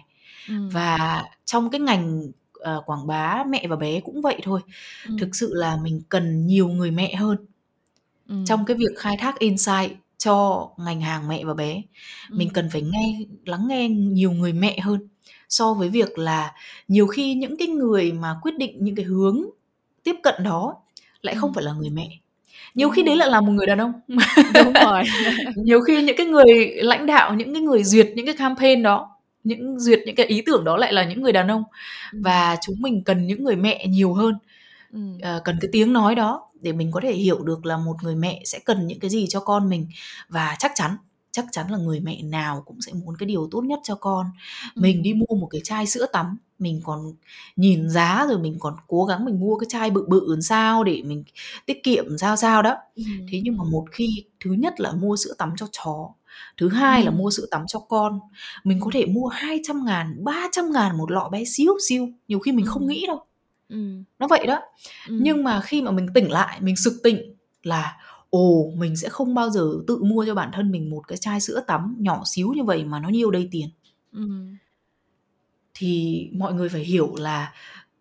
Ừm. 0.48 0.68
Và 0.70 1.24
trong 1.44 1.70
cái 1.70 1.80
ngành 1.80 2.32
ờ, 2.64 2.82
quảng 2.86 3.06
bá 3.06 3.44
mẹ 3.48 3.66
và 3.68 3.76
bé 3.76 4.00
cũng 4.00 4.20
vậy 4.22 4.40
thôi. 4.42 4.60
Ừm. 5.08 5.18
Thực 5.18 5.36
sự 5.36 5.50
là 5.54 5.76
mình 5.82 6.00
cần 6.08 6.46
nhiều 6.46 6.68
người 6.68 6.90
mẹ 6.90 7.14
hơn 7.14 7.36
Ừm. 8.28 8.44
trong 8.46 8.64
cái 8.64 8.76
việc 8.76 8.98
khai 8.98 9.16
thác 9.20 9.38
insight 9.38 9.92
cho 10.18 10.68
ngành 10.78 11.00
hàng 11.00 11.28
mẹ 11.28 11.44
và 11.44 11.54
bé. 11.54 11.82
Mình 12.30 12.48
Ừm. 12.48 12.54
cần 12.54 12.68
phải 12.72 12.82
nghe 12.82 13.18
lắng 13.44 13.68
nghe 13.68 13.88
nhiều 13.88 14.32
người 14.32 14.52
mẹ 14.52 14.78
hơn 14.80 15.08
so 15.48 15.74
với 15.74 15.88
việc 15.88 16.18
là 16.18 16.52
nhiều 16.88 17.06
khi 17.06 17.34
những 17.34 17.56
cái 17.56 17.68
người 17.68 18.12
mà 18.12 18.36
quyết 18.42 18.52
định 18.58 18.76
những 18.84 18.94
cái 18.94 19.04
hướng 19.04 19.42
tiếp 20.02 20.16
cận 20.22 20.34
đó 20.44 20.74
lại 21.22 21.34
không 21.34 21.48
Ừm. 21.50 21.54
phải 21.54 21.64
là 21.64 21.72
người 21.72 21.90
mẹ. 21.90 22.08
Nhiều 22.74 22.90
khi 22.90 23.02
đấy 23.02 23.16
lại 23.16 23.30
là 23.30 23.40
một 23.40 23.52
người 23.52 23.66
đàn 23.66 23.78
ông. 23.78 23.92
Đúng 24.54 24.72
rồi. 24.72 25.02
Nhiều 25.56 25.80
khi 25.80 26.02
những 26.02 26.16
cái 26.16 26.26
người 26.26 26.74
lãnh 26.76 27.06
đạo, 27.06 27.34
những 27.34 27.54
cái 27.54 27.62
người 27.62 27.84
duyệt 27.84 28.08
những 28.16 28.26
cái 28.26 28.36
campaign 28.36 28.82
đó, 28.82 29.13
những 29.44 29.80
duyệt 29.80 30.00
những 30.06 30.16
cái 30.16 30.26
ý 30.26 30.42
tưởng 30.46 30.64
đó 30.64 30.76
lại 30.76 30.92
là 30.92 31.04
những 31.04 31.22
người 31.22 31.32
đàn 31.32 31.48
ông. 31.50 31.62
Ừm. 32.12 32.22
Và 32.22 32.56
chúng 32.66 32.76
mình 32.82 33.04
cần 33.04 33.26
những 33.26 33.44
người 33.44 33.56
mẹ 33.56 33.86
nhiều 33.88 34.14
hơn. 34.14 34.34
Ờ, 35.22 35.40
cần 35.44 35.58
cái 35.60 35.68
tiếng 35.72 35.92
nói 35.92 36.14
đó 36.14 36.50
để 36.60 36.72
mình 36.72 36.92
có 36.92 37.00
thể 37.02 37.12
hiểu 37.12 37.42
được 37.44 37.66
là 37.66 37.76
một 37.76 37.96
người 38.02 38.16
mẹ 38.16 38.42
sẽ 38.44 38.58
cần 38.64 38.86
những 38.86 39.00
cái 39.00 39.10
gì 39.10 39.26
cho 39.28 39.40
con 39.40 39.68
mình 39.68 39.86
và 40.28 40.56
chắc 40.58 40.72
chắn 40.74 40.96
chắc 41.32 41.44
chắn 41.52 41.66
là 41.70 41.78
người 41.78 42.00
mẹ 42.00 42.22
nào 42.22 42.62
cũng 42.66 42.80
sẽ 42.80 42.92
muốn 42.92 43.16
cái 43.18 43.26
điều 43.26 43.48
tốt 43.50 43.60
nhất 43.64 43.78
cho 43.84 43.94
con. 43.94 44.26
Mình 44.76 44.96
Ừm. 44.96 45.02
đi 45.02 45.14
mua 45.14 45.36
một 45.40 45.46
cái 45.50 45.60
chai 45.64 45.86
sữa 45.86 46.06
tắm, 46.12 46.38
mình 46.58 46.80
còn 46.84 47.12
nhìn 47.56 47.90
giá 47.90 48.26
rồi 48.28 48.38
mình 48.38 48.56
còn 48.60 48.74
cố 48.88 49.04
gắng 49.04 49.24
mình 49.24 49.40
mua 49.40 49.56
cái 49.58 49.66
chai 49.70 49.90
bự 49.90 50.04
bự 50.08 50.24
làm 50.30 50.42
sao 50.42 50.84
để 50.84 51.02
mình 51.06 51.24
tiết 51.66 51.82
kiệm 51.82 52.18
sao 52.18 52.36
sao 52.36 52.62
đó. 52.62 52.76
Ừm, 52.96 53.26
Thế 53.32 53.40
nhưng 53.44 53.56
mà 53.56 53.64
một 53.64 53.84
khi 53.92 54.24
thứ 54.44 54.52
nhất 54.52 54.80
là 54.80 54.92
mua 54.92 55.16
sữa 55.16 55.34
tắm 55.38 55.50
cho 55.56 55.66
chó, 55.72 56.08
thứ 56.58 56.68
hai 56.68 57.02
là 57.04 57.10
Ừm. 57.10 57.18
mua 57.18 57.30
sữa 57.30 57.46
tắm 57.50 57.64
cho 57.68 57.78
con, 57.78 58.20
mình 58.64 58.80
có 58.80 58.90
thể 58.94 59.06
mua 59.06 59.26
200.000, 59.28 60.24
300.000 60.24 60.96
một 60.98 61.10
lọ 61.10 61.28
bé 61.32 61.44
xíu 61.44 61.72
xiu, 61.88 62.08
nhiều 62.28 62.38
khi 62.38 62.52
mình 62.52 62.66
không 62.66 62.82
Ừm. 62.82 62.88
nghĩ 62.88 63.04
đâu. 63.06 63.20
Ừm. 63.68 64.04
Nó 64.18 64.26
vậy 64.28 64.46
đó. 64.46 64.60
Ừm. 65.08 65.18
Nhưng 65.22 65.44
mà 65.44 65.60
khi 65.60 65.82
mà 65.82 65.90
mình 65.90 66.06
tỉnh 66.14 66.30
lại, 66.32 66.58
mình 66.62 66.76
sực 66.76 66.94
tỉnh 67.04 67.34
là 67.62 67.96
ồ, 68.30 68.70
mình 68.76 68.96
sẽ 68.96 69.08
không 69.08 69.34
bao 69.34 69.50
giờ 69.50 69.72
tự 69.86 69.98
mua 70.04 70.24
cho 70.26 70.34
bản 70.34 70.50
thân 70.52 70.70
mình 70.70 70.90
một 70.90 71.08
cái 71.08 71.18
chai 71.18 71.40
sữa 71.40 71.60
tắm 71.66 71.96
nhỏ 72.00 72.22
xíu 72.26 72.52
như 72.56 72.64
vậy 72.64 72.84
mà 72.84 73.00
nó 73.00 73.08
nhiêu 73.08 73.30
đây 73.30 73.48
tiền. 73.52 73.68
Ừm. 74.12 74.56
Thì 75.74 76.28
mọi 76.34 76.54
người 76.54 76.68
phải 76.68 76.80
hiểu 76.84 77.14
là 77.16 77.52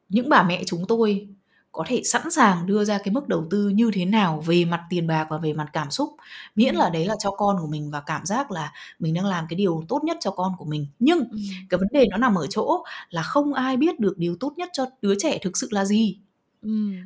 những 0.09 0.29
bà 0.29 0.43
mẹ 0.43 0.63
chúng 0.67 0.85
tôi 0.87 1.27
có 1.73 1.83
thể 1.87 2.01
sẵn 2.03 2.31
sàng 2.31 2.65
đưa 2.65 2.83
ra 2.83 2.97
cái 2.97 3.13
mức 3.13 3.27
đầu 3.27 3.47
tư 3.49 3.69
như 3.69 3.91
thế 3.93 4.05
nào 4.05 4.43
về 4.45 4.65
mặt 4.65 4.81
tiền 4.89 5.07
bạc 5.07 5.27
và 5.29 5.37
về 5.37 5.53
mặt 5.53 5.67
cảm 5.73 5.91
xúc, 5.91 6.09
miễn 6.55 6.75
là 6.75 6.89
đấy 6.89 7.05
là 7.05 7.15
cho 7.19 7.31
con 7.31 7.57
của 7.61 7.67
mình 7.67 7.91
và 7.91 8.01
cảm 8.01 8.25
giác 8.25 8.51
là 8.51 8.71
mình 8.99 9.13
đang 9.13 9.25
làm 9.25 9.45
cái 9.49 9.57
điều 9.57 9.83
tốt 9.87 10.03
nhất 10.03 10.17
cho 10.19 10.31
con 10.31 10.51
của 10.57 10.65
mình. 10.65 10.87
Nhưng 10.99 11.23
cái 11.69 11.77
vấn 11.77 11.87
đề 11.91 12.05
nó 12.11 12.17
nằm 12.17 12.35
ở 12.35 12.47
chỗ 12.49 12.83
là 13.09 13.21
không 13.23 13.53
ai 13.53 13.77
biết 13.77 13.99
được 13.99 14.17
điều 14.17 14.35
tốt 14.39 14.53
nhất 14.57 14.69
cho 14.73 14.85
đứa 15.01 15.15
trẻ 15.19 15.37
thực 15.41 15.57
sự 15.57 15.67
là 15.71 15.85
gì. 15.85 16.17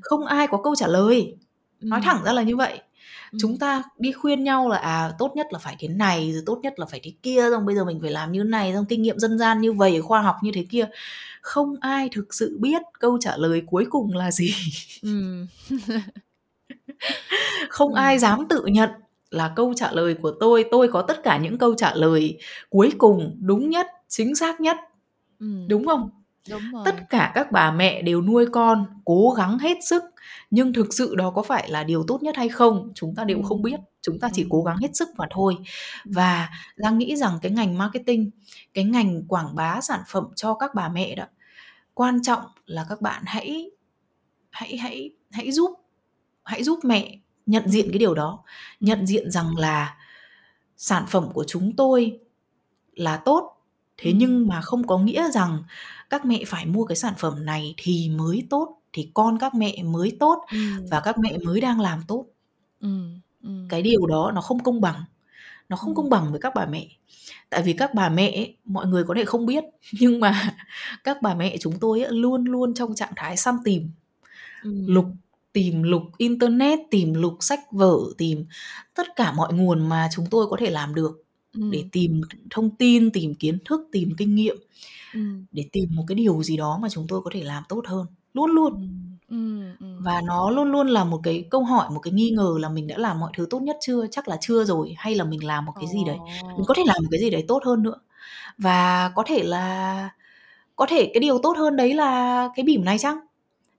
Không 0.01 0.25
ai 0.25 0.47
có 0.47 0.61
câu 0.63 0.75
trả 0.75 0.87
lời. 0.87 1.35
Nói 1.81 2.01
thẳng 2.03 2.23
ra 2.23 2.33
là 2.33 2.41
như 2.41 2.55
vậy. 2.55 2.81
Chúng 3.39 3.51
Ừm. 3.51 3.59
ta 3.59 3.83
đi 3.99 4.11
khuyên 4.11 4.43
nhau 4.43 4.69
là 4.69 4.77
à 4.77 5.11
tốt 5.19 5.31
nhất 5.35 5.47
là 5.51 5.59
phải 5.59 5.75
thế 5.79 5.87
này, 5.87 6.31
rồi 6.33 6.43
tốt 6.45 6.59
nhất 6.63 6.79
là 6.79 6.85
phải 6.85 6.99
thế 7.03 7.13
kia, 7.23 7.43
xong 7.51 7.65
bây 7.65 7.75
giờ 7.75 7.85
mình 7.85 7.99
phải 8.01 8.11
làm 8.11 8.31
như 8.31 8.43
này, 8.43 8.73
xong 8.73 8.85
kinh 8.89 9.01
nghiệm 9.01 9.19
dân 9.19 9.39
gian 9.39 9.61
như 9.61 9.73
vậy, 9.73 10.01
khoa 10.01 10.21
học 10.21 10.35
như 10.43 10.51
thế 10.53 10.65
kia. 10.69 10.87
Không 11.41 11.75
ai 11.81 12.09
thực 12.13 12.33
sự 12.33 12.57
biết 12.61 12.81
câu 12.99 13.17
trả 13.21 13.37
lời 13.37 13.61
cuối 13.67 13.85
cùng 13.89 14.13
là 14.15 14.31
gì. 14.31 14.53
Ừm. 15.03 15.47
Không 17.69 17.93
ai 17.95 18.13
Ừm. 18.15 18.19
dám 18.21 18.47
tự 18.49 18.65
nhận 18.65 18.89
là 19.31 19.53
câu 19.57 19.73
trả 19.75 19.91
lời 19.91 20.15
của 20.23 20.31
tôi, 20.41 20.65
tôi 20.71 20.87
có 20.87 21.01
tất 21.03 21.23
cả 21.23 21.37
những 21.37 21.57
câu 21.57 21.75
trả 21.75 21.93
lời 21.95 22.37
cuối 22.69 22.91
cùng 22.99 23.37
đúng 23.41 23.69
nhất, 23.69 23.87
chính 24.09 24.35
xác 24.35 24.61
nhất. 24.61 24.77
Ừm. 25.39 25.67
Đúng 25.69 25.85
không? 25.87 26.09
Đúng 26.49 26.61
rồi. 26.73 26.81
Tất 26.85 26.95
cả 27.09 27.31
các 27.35 27.51
bà 27.51 27.71
mẹ 27.71 28.01
đều 28.01 28.21
nuôi 28.21 28.45
con, 28.53 28.85
cố 29.05 29.29
gắng 29.37 29.59
hết 29.59 29.77
sức, 29.89 30.03
nhưng 30.49 30.73
thực 30.73 30.93
sự 30.93 31.15
đó 31.15 31.31
có 31.31 31.41
phải 31.43 31.69
là 31.69 31.83
điều 31.83 32.03
tốt 32.07 32.23
nhất 32.23 32.35
hay 32.35 32.49
không? 32.49 32.91
Chúng 32.95 33.15
ta 33.15 33.23
đều 33.23 33.41
không 33.41 33.61
biết, 33.61 33.79
chúng 34.01 34.19
ta 34.19 34.29
chỉ 34.33 34.45
cố 34.49 34.63
gắng 34.63 34.77
hết 34.77 34.95
sức 34.95 35.09
mà 35.17 35.25
thôi. 35.31 35.57
Và 36.05 36.49
Giang 36.77 36.97
nghĩ 36.97 37.15
rằng 37.15 37.39
cái 37.41 37.51
ngành 37.51 37.77
marketing, 37.77 38.31
cái 38.73 38.83
ngành 38.83 39.27
quảng 39.27 39.55
bá 39.55 39.81
sản 39.81 40.01
phẩm 40.07 40.23
cho 40.35 40.53
các 40.53 40.75
bà 40.75 40.89
mẹ 40.89 41.15
đó, 41.15 41.25
quan 41.93 42.21
trọng 42.21 42.41
là 42.65 42.85
các 42.89 43.01
bạn 43.01 43.23
hãy 43.25 43.71
hãy 44.49 44.77
hãy 44.77 45.11
hãy 45.31 45.51
giúp 45.51 45.71
hãy 46.43 46.63
giúp 46.63 46.79
mẹ 46.83 47.19
nhận 47.45 47.69
diện 47.69 47.87
cái 47.89 47.99
điều 47.99 48.13
đó, 48.13 48.43
nhận 48.79 49.07
diện 49.07 49.31
rằng 49.31 49.57
là 49.57 49.97
sản 50.77 51.05
phẩm 51.07 51.29
của 51.33 51.43
chúng 51.47 51.75
tôi 51.75 52.19
là 52.93 53.17
tốt, 53.17 53.53
thế 53.97 54.13
nhưng 54.13 54.47
mà 54.47 54.61
không 54.61 54.87
có 54.87 54.97
nghĩa 54.97 55.31
rằng 55.31 55.63
các 56.09 56.25
mẹ 56.25 56.43
phải 56.47 56.65
mua 56.65 56.85
cái 56.85 56.95
sản 56.95 57.13
phẩm 57.17 57.45
này 57.45 57.73
thì 57.77 58.09
mới 58.09 58.47
tốt, 58.49 58.76
thì 58.97 59.11
con 59.15 59.39
các 59.39 59.55
mẹ 59.55 59.83
mới 59.83 60.17
tốt 60.19 60.45
Ừm. 60.51 60.85
và 60.91 61.01
các 61.01 61.19
mẹ 61.19 61.37
mới 61.45 61.61
đang 61.61 61.81
làm 61.81 62.01
tốt. 62.07 62.25
Ừm, 62.81 63.21
ừm. 63.43 63.67
Cái 63.69 63.83
điều 63.83 64.07
đó 64.07 64.31
nó 64.35 64.41
không 64.41 64.63
công 64.63 64.81
bằng. 64.81 65.03
Nó 65.69 65.77
không 65.77 65.89
Ừm. 65.89 65.95
công 65.95 66.11
bằng 66.11 66.31
với 66.31 66.41
các 66.41 66.53
bà 66.55 66.67
mẹ. 66.67 66.87
Tại 67.51 67.63
vì 67.63 67.73
các 67.73 67.93
bà 67.95 68.09
mẹ 68.09 68.31
ấy, 68.31 68.57
mọi 68.65 68.87
người 68.87 69.05
có 69.05 69.15
thể 69.17 69.25
không 69.25 69.47
biết, 69.47 69.63
nhưng 70.01 70.21
mà 70.21 70.57
các 71.03 71.21
bà 71.23 71.35
mẹ 71.35 71.57
chúng 71.59 71.79
tôi 71.81 72.05
luôn 72.09 72.45
luôn 72.45 72.73
trong 72.75 72.95
trạng 72.95 73.13
thái 73.17 73.37
săn 73.37 73.55
tìm, 73.65 73.91
lục, 74.87 75.05
Ừm. 75.05 75.15
tìm 75.53 75.83
lục 75.83 76.03
internet, 76.17 76.79
tìm 76.91 77.15
lục 77.15 77.37
sách 77.41 77.59
vở, 77.71 77.97
tìm 78.19 78.45
tất 78.95 79.07
cả 79.17 79.33
mọi 79.33 79.53
nguồn 79.53 79.89
mà 79.89 80.09
chúng 80.15 80.25
tôi 80.31 80.47
có 80.49 80.57
thể 80.61 80.69
làm 80.71 80.95
được 80.95 81.23
để 81.69 81.79
Ừm. 81.81 81.89
tìm 81.91 82.21
thông 82.51 82.77
tin, 82.77 83.11
tìm 83.11 83.35
kiến 83.35 83.57
thức, 83.65 83.81
tìm 83.91 84.11
kinh 84.17 84.35
nghiệm, 84.35 84.57
Ừm. 85.13 85.45
để 85.51 85.65
tìm 85.73 85.89
một 85.95 86.05
cái 86.07 86.15
điều 86.15 86.43
gì 86.43 86.57
đó 86.57 86.79
mà 86.81 86.89
chúng 86.89 87.07
tôi 87.09 87.21
có 87.23 87.31
thể 87.33 87.43
làm 87.43 87.63
tốt 87.69 87.83
hơn. 87.87 88.07
Luôn 88.37 88.51
luôn. 88.51 88.73
Ừm, 88.73 89.17
ừm, 89.29 89.75
ừm. 89.79 90.03
Và 90.05 90.21
nó 90.25 90.49
luôn 90.51 90.71
luôn 90.71 90.87
là 90.87 91.03
một 91.03 91.19
cái 91.23 91.45
câu 91.51 91.63
hỏi, 91.63 91.89
một 91.91 91.99
cái 91.99 92.13
nghi 92.13 92.31
ngờ 92.31 92.55
là 92.61 92.69
mình 92.69 92.87
đã 92.87 92.97
làm 92.97 93.19
mọi 93.19 93.31
thứ 93.37 93.47
tốt 93.49 93.59
nhất 93.61 93.77
chưa? 93.81 94.07
Chắc 94.11 94.27
là 94.27 94.37
chưa 94.41 94.63
rồi, 94.65 94.95
hay 94.97 95.15
là 95.15 95.23
mình 95.23 95.45
làm 95.45 95.65
một 95.65 95.73
cái 95.79 95.87
gì 95.89 96.03
đấy, 96.03 96.21
mình 96.55 96.65
có 96.67 96.73
thể 96.77 96.83
làm 96.87 96.97
một 97.03 97.09
cái 97.11 97.19
gì 97.21 97.29
đấy 97.29 97.45
tốt 97.47 97.63
hơn 97.65 97.83
nữa. 97.83 97.95
Và 98.57 99.11
có 99.15 99.23
thể 99.27 99.43
là 99.43 100.09
có 100.77 100.85
thể 100.89 101.11
cái 101.15 101.21
điều 101.21 101.39
tốt 101.43 101.57
hơn 101.57 101.77
đấy 101.77 101.93
là 101.95 102.49
cái 102.55 102.65
bỉm 102.65 102.85
này 102.85 102.99
chăng? 102.99 103.17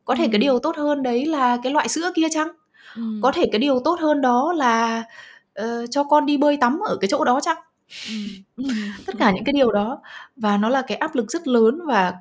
Có 0.06 0.16
thể 0.16 0.28
cái 0.28 0.40
điều 0.40 0.60
tốt 0.60 0.76
hơn 0.76 1.02
đấy 1.04 1.26
là 1.26 1.58
cái 1.64 1.72
loại 1.74 1.88
sữa 1.88 2.12
kia 2.16 2.28
chăng? 2.32 2.48
Có 3.20 3.32
thể 3.32 3.46
cái 3.52 3.60
điều 3.60 3.80
tốt 3.84 4.00
hơn 4.00 4.22
đó 4.22 4.54
là, 4.56 5.04
ờ, 5.54 5.86
cho 5.88 6.04
con 6.04 6.26
đi 6.26 6.38
bơi 6.38 6.58
tắm 6.58 6.80
ở 6.88 6.98
cái 7.02 7.08
chỗ 7.08 7.24
đó 7.24 7.40
chăng? 7.42 7.58
Tất 9.06 9.14
cả 9.18 9.32
những 9.32 9.44
cái 9.44 9.52
điều 9.52 9.72
đó 9.72 10.02
và 10.36 10.56
nó 10.58 10.68
là 10.70 10.82
cái 10.82 10.98
áp 10.98 11.14
lực 11.16 11.30
rất 11.32 11.48
lớn 11.48 11.80
và 11.88 12.14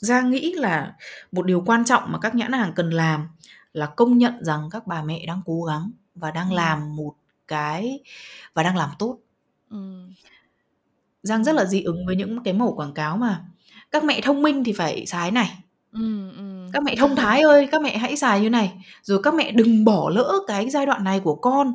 Giang 0.00 0.30
nghĩ 0.30 0.52
là 0.56 0.94
một 1.32 1.46
điều 1.46 1.62
quan 1.66 1.84
trọng 1.84 2.12
mà 2.12 2.18
các 2.18 2.34
nhãn 2.34 2.52
hàng 2.52 2.72
cần 2.76 2.90
làm 2.90 3.28
là 3.72 3.86
công 3.86 4.18
nhận 4.18 4.44
rằng 4.44 4.68
các 4.70 4.86
bà 4.86 5.02
mẹ 5.02 5.26
đang 5.26 5.40
cố 5.46 5.62
gắng 5.62 5.90
và 6.14 6.30
đang 6.30 6.48
Ừm. 6.48 6.56
làm 6.56 6.96
một 6.96 7.14
cái 7.48 8.00
và 8.54 8.62
đang 8.62 8.76
làm 8.76 8.90
tốt. 8.98 9.18
Ừm. 9.70 10.10
Giang 11.22 11.44
rất 11.44 11.54
là 11.54 11.64
dị 11.64 11.82
ứng 11.82 12.06
với 12.06 12.16
những 12.16 12.42
cái 12.44 12.54
mẩu 12.54 12.74
quảng 12.76 12.92
cáo 12.94 13.16
mà 13.16 13.44
"Các 13.90 14.04
mẹ 14.04 14.20
thông 14.20 14.42
minh 14.42 14.64
thì 14.64 14.72
phải 14.72 15.06
xài 15.06 15.30
này." 15.30 15.58
Ừm, 15.92 16.30
ừm. 16.36 16.70
"Các 16.72 16.82
mẹ 16.82 16.96
thông 16.96 17.16
thái 17.16 17.40
ơi, 17.42 17.68
các 17.72 17.82
mẹ 17.82 17.98
hãy 17.98 18.16
xài 18.16 18.40
như 18.40 18.50
này." 18.50 18.72
Rồi 19.02 19.20
"Các 19.22 19.34
mẹ 19.34 19.50
đừng 19.52 19.84
bỏ 19.84 20.10
lỡ 20.10 20.32
cái 20.46 20.70
giai 20.70 20.86
đoạn 20.86 21.04
này 21.04 21.20
của 21.20 21.34
con. 21.34 21.72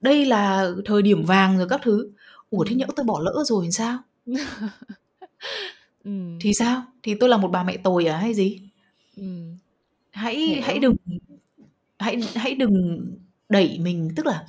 Đây 0.00 0.26
là 0.26 0.70
thời 0.86 1.02
điểm 1.02 1.24
vàng" 1.24 1.58
rồi 1.58 1.68
các 1.70 1.80
thứ. 1.84 2.10
Ủa, 2.50 2.64
thế 2.68 2.74
nhỡ 2.76 2.86
Ừm. 2.86 2.94
tôi 2.96 3.04
bỏ 3.06 3.20
lỡ 3.20 3.34
rồi 3.46 3.70
sao? 3.72 3.98
Ừm. 6.04 6.38
Thì 6.40 6.54
sao? 6.54 6.82
Thì 7.02 7.14
tôi 7.20 7.28
là 7.28 7.36
một 7.36 7.48
bà 7.48 7.62
mẹ 7.62 7.76
tồi 7.76 8.06
à 8.06 8.16
hay 8.18 8.34
gì? 8.34 8.60
Ừm. 9.16 9.56
Hãy 10.12 10.60
hãy 10.64 10.74
Hiểu. 10.74 10.82
đừng 10.82 10.96
hãy 11.98 12.22
hãy 12.36 12.54
đừng 12.54 13.06
đẩy 13.48 13.78
mình 13.82 14.10
tức 14.16 14.26
là 14.26 14.44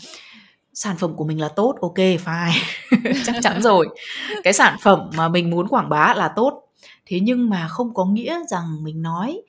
sản 0.73 0.97
phẩm 0.97 1.15
của 1.15 1.25
mình 1.25 1.41
là 1.41 1.47
tốt, 1.49 1.75
ô 1.79 1.89
kê, 1.89 2.17
fine, 2.17 2.51
chắc 3.25 3.35
chắn 3.41 3.61
rồi. 3.61 3.87
Cái 4.43 4.53
sản 4.53 4.77
phẩm 4.83 5.09
mà 5.17 5.29
mình 5.29 5.49
muốn 5.49 5.67
quảng 5.67 5.89
bá 5.89 6.13
là 6.17 6.33
tốt, 6.35 6.63
thế 7.05 7.19
nhưng 7.19 7.49
mà 7.49 7.67
không 7.67 7.93
có 7.93 8.05
nghĩa 8.05 8.39
rằng 8.49 8.83
mình 8.83 9.01
nói 9.01 9.41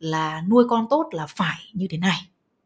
là 0.00 0.42
nuôi 0.50 0.64
con 0.68 0.86
tốt 0.90 1.08
là 1.12 1.26
phải 1.28 1.58
như 1.74 1.86
thế 1.90 1.98
này. 1.98 2.18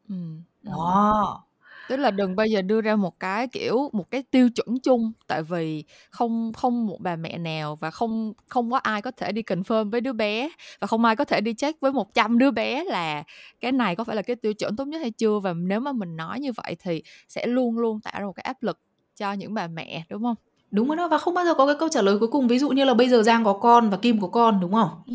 Ừm, 0.08 0.42
ừm. 0.64 0.72
Đó 0.72 1.44
tức 1.90 1.96
là 1.96 2.12
đừng 2.12 2.36
bao 2.36 2.46
giờ 2.48 2.62
đưa 2.62 2.82
ra 2.82 2.96
một 2.96 3.20
cái, 3.20 3.48
kiểu, 3.48 3.90
một 3.94 4.12
cái 4.12 4.24
tiêu 4.32 4.50
chuẩn 4.56 4.80
chung, 4.84 5.12
tại 5.28 5.44
vì 5.44 5.84
không 6.10 6.52
không 6.54 6.86
một 6.88 6.98
bà 7.00 7.16
mẹ 7.16 7.38
nào 7.38 7.76
và 7.76 7.90
không 7.92 8.34
không 8.48 8.72
có 8.72 8.78
ai 8.78 9.02
có 9.02 9.12
thể 9.12 9.32
đi 9.32 9.42
confirm 9.42 9.90
với 9.92 10.02
đứa 10.02 10.14
bé 10.14 10.50
và 10.80 10.88
không 10.88 11.04
ai 11.06 11.16
có 11.16 11.24
thể 11.24 11.40
đi 11.40 11.54
check 11.54 11.80
với 11.82 11.92
100 11.92 12.38
đứa 12.38 12.52
bé 12.52 12.84
là 12.84 13.24
cái 13.60 13.72
này 13.72 13.96
có 13.96 14.04
phải 14.04 14.16
là 14.16 14.22
cái 14.22 14.36
tiêu 14.36 14.54
chuẩn 14.54 14.76
tốt 14.76 14.86
nhất 14.88 14.98
hay 15.00 15.12
chưa? 15.12 15.40
Và 15.40 15.54
nếu 15.54 15.80
mà 15.80 15.92
mình 15.92 16.16
nói 16.16 16.40
như 16.40 16.52
vậy 16.64 16.76
thì 16.80 17.02
sẽ 17.28 17.46
luôn 17.48 17.78
luôn 17.78 18.00
tạo 18.00 18.20
ra 18.20 18.26
một 18.26 18.32
cái 18.32 18.44
áp 18.44 18.62
lực 18.62 18.80
cho 19.16 19.32
những 19.32 19.54
bà 19.54 19.68
mẹ, 19.68 20.04
đúng 20.10 20.22
không? 20.22 20.36
Đúng 20.70 20.88
rồi 20.88 20.96
đó 20.96 21.08
và 21.08 21.18
không 21.18 21.34
bao 21.34 21.44
giờ 21.44 21.54
có 21.54 21.66
cái 21.66 21.74
câu 21.78 21.88
trả 21.88 22.02
lời 22.02 22.18
cuối 22.18 22.28
cùng 22.28 22.48
ví 22.48 22.58
dụ 22.58 22.70
như 22.70 22.84
là 22.84 22.94
bây 22.94 23.08
giờ 23.08 23.22
giang 23.22 23.44
có 23.44 23.52
con 23.52 23.90
và 23.90 23.96
kim 23.96 24.20
có 24.20 24.26
con 24.26 24.60
đúng 24.60 24.72
không 24.72 24.88
ừ. 25.06 25.14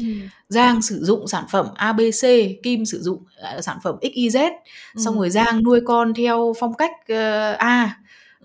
giang 0.50 0.82
sử 0.82 1.04
dụng 1.04 1.28
sản 1.28 1.44
phẩm 1.52 1.66
abc 1.76 2.28
kim 2.64 2.86
sử 2.86 3.02
dụng 3.02 3.24
uh, 3.58 3.64
sản 3.64 3.78
phẩm 3.84 3.96
xyz 4.02 4.52
ừ. 4.96 5.02
xong 5.06 5.16
rồi 5.16 5.30
giang 5.30 5.64
nuôi 5.64 5.82
con 5.86 6.14
theo 6.14 6.54
phong 6.60 6.74
cách 6.74 6.92
uh, 7.12 7.58
a 7.58 8.00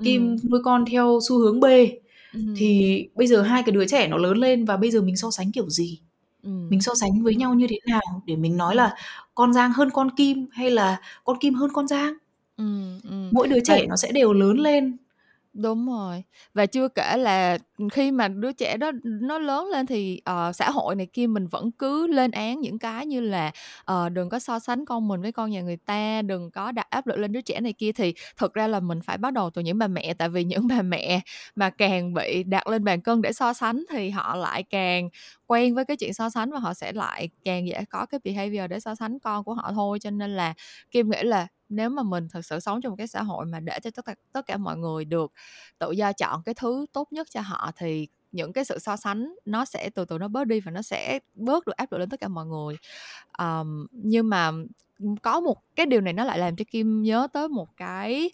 kim 0.04 0.36
ừ. 0.42 0.48
nuôi 0.50 0.60
con 0.64 0.84
theo 0.90 1.18
xu 1.28 1.38
hướng 1.38 1.60
b 1.60 1.64
ừ. 2.32 2.40
thì 2.56 3.04
bây 3.14 3.26
giờ 3.26 3.42
hai 3.42 3.62
cái 3.62 3.72
đứa 3.72 3.86
trẻ 3.86 4.08
nó 4.08 4.16
lớn 4.16 4.36
lên 4.36 4.64
và 4.64 4.76
bây 4.76 4.90
giờ 4.90 5.02
mình 5.02 5.16
so 5.16 5.30
sánh 5.30 5.52
kiểu 5.52 5.68
gì 5.68 5.98
ừ. 6.42 6.50
mình 6.70 6.80
so 6.80 6.92
sánh 7.00 7.22
với 7.22 7.34
nhau 7.34 7.54
như 7.54 7.66
thế 7.70 7.78
nào 7.86 8.22
để 8.26 8.36
mình 8.36 8.56
nói 8.56 8.74
là 8.74 8.94
con 9.34 9.52
giang 9.52 9.72
hơn 9.72 9.90
con 9.90 10.10
kim 10.10 10.46
hay 10.52 10.70
là 10.70 11.00
con 11.24 11.36
kim 11.40 11.54
hơn 11.54 11.70
con 11.72 11.88
giang 11.88 12.14
ừ, 12.56 12.64
ừ. 13.10 13.28
mỗi 13.32 13.48
đứa 13.48 13.60
trẻ 13.64 13.86
nó 13.88 13.96
sẽ 13.96 14.12
đều 14.12 14.32
lớn 14.32 14.58
lên 14.58 14.96
Đúng 15.52 15.86
rồi. 15.86 16.22
Và 16.54 16.66
chưa 16.66 16.88
kể 16.88 17.16
là 17.16 17.58
khi 17.92 18.10
mà 18.10 18.28
đứa 18.28 18.52
trẻ 18.52 18.76
đó 18.76 18.90
nó 19.04 19.38
lớn 19.38 19.66
lên 19.68 19.86
thì, 19.86 20.20
ờ, 20.24 20.52
xã 20.52 20.70
hội 20.70 20.94
này 20.94 21.06
kia 21.12 21.26
mình 21.26 21.46
vẫn 21.46 21.70
cứ 21.72 22.06
lên 22.06 22.30
án 22.30 22.60
những 22.60 22.78
cái 22.78 23.06
như 23.06 23.20
là, 23.20 23.50
ờ, 23.84 24.08
đừng 24.08 24.28
có 24.28 24.38
so 24.38 24.58
sánh 24.58 24.84
con 24.84 25.08
mình 25.08 25.20
với 25.22 25.32
con 25.32 25.50
nhà 25.50 25.60
người 25.62 25.76
ta, 25.76 26.22
đừng 26.22 26.50
có 26.50 26.72
đặt 26.72 26.86
áp 26.90 27.06
lực 27.06 27.18
lên 27.18 27.32
đứa 27.32 27.40
trẻ 27.40 27.60
này 27.60 27.72
kia, 27.72 27.92
thì 27.92 28.14
thực 28.36 28.54
ra 28.54 28.66
là 28.68 28.80
mình 28.80 29.00
phải 29.04 29.18
bắt 29.18 29.32
đầu 29.32 29.50
từ 29.50 29.62
những 29.62 29.78
bà 29.78 29.86
mẹ. 29.88 30.14
Tại 30.14 30.28
vì 30.28 30.44
những 30.44 30.66
bà 30.68 30.82
mẹ 30.82 31.20
mà 31.56 31.70
càng 31.70 32.14
bị 32.14 32.42
đặt 32.42 32.66
lên 32.66 32.84
bàn 32.84 33.00
cân 33.00 33.22
để 33.22 33.32
so 33.32 33.52
sánh 33.52 33.84
thì 33.90 34.10
họ 34.10 34.36
lại 34.36 34.62
càng 34.62 35.08
quen 35.46 35.74
với 35.74 35.84
cái 35.84 35.96
chuyện 35.96 36.14
so 36.14 36.30
sánh 36.30 36.50
và 36.50 36.58
họ 36.58 36.74
sẽ 36.74 36.92
lại 36.92 37.28
càng 37.44 37.66
dễ 37.68 37.84
có 37.90 38.06
cái 38.06 38.20
behavior 38.24 38.70
để 38.70 38.80
so 38.80 38.94
sánh 38.94 39.18
con 39.18 39.44
của 39.44 39.54
họ 39.54 39.72
thôi. 39.74 39.98
Cho 39.98 40.10
nên 40.10 40.30
là 40.36 40.54
Kim 40.90 41.10
nghĩ 41.10 41.18
là 41.22 41.46
nếu 41.70 41.90
mà 41.90 42.02
mình 42.02 42.28
thực 42.28 42.44
sự 42.44 42.60
sống 42.60 42.80
trong 42.80 42.90
một 42.90 42.96
cái 42.96 43.06
xã 43.06 43.22
hội 43.22 43.46
mà 43.46 43.60
để 43.60 43.80
cho 43.82 43.90
tất 43.90 44.04
cả 44.04 44.14
tất 44.32 44.46
cả 44.46 44.56
mọi 44.56 44.76
người 44.76 45.04
được 45.04 45.32
tự 45.78 45.90
do 45.90 46.12
chọn 46.12 46.42
cái 46.44 46.54
thứ 46.54 46.86
tốt 46.92 47.12
nhất 47.12 47.28
cho 47.30 47.40
họ 47.40 47.70
thì 47.76 48.08
những 48.32 48.52
cái 48.52 48.64
sự 48.64 48.78
so 48.78 48.96
sánh 48.96 49.34
nó 49.44 49.64
sẽ 49.64 49.90
từ 49.94 50.04
từ 50.04 50.18
nó 50.18 50.28
bớt 50.28 50.44
đi 50.44 50.60
và 50.60 50.70
nó 50.70 50.82
sẽ 50.82 51.18
bớt 51.34 51.66
được 51.66 51.76
áp 51.76 51.92
lực 51.92 51.98
lên 51.98 52.08
tất 52.08 52.20
cả 52.20 52.28
mọi 52.28 52.46
người. 52.46 52.76
Um, 53.38 53.86
nhưng 53.92 54.28
mà 54.28 54.52
có 55.22 55.40
một 55.40 55.56
cái 55.76 55.86
điều 55.86 56.00
này 56.00 56.12
nó 56.12 56.24
lại 56.24 56.38
làm 56.38 56.56
cho 56.56 56.64
kim 56.70 57.02
nhớ 57.02 57.28
tới 57.32 57.48
một 57.48 57.68
cái 57.76 58.30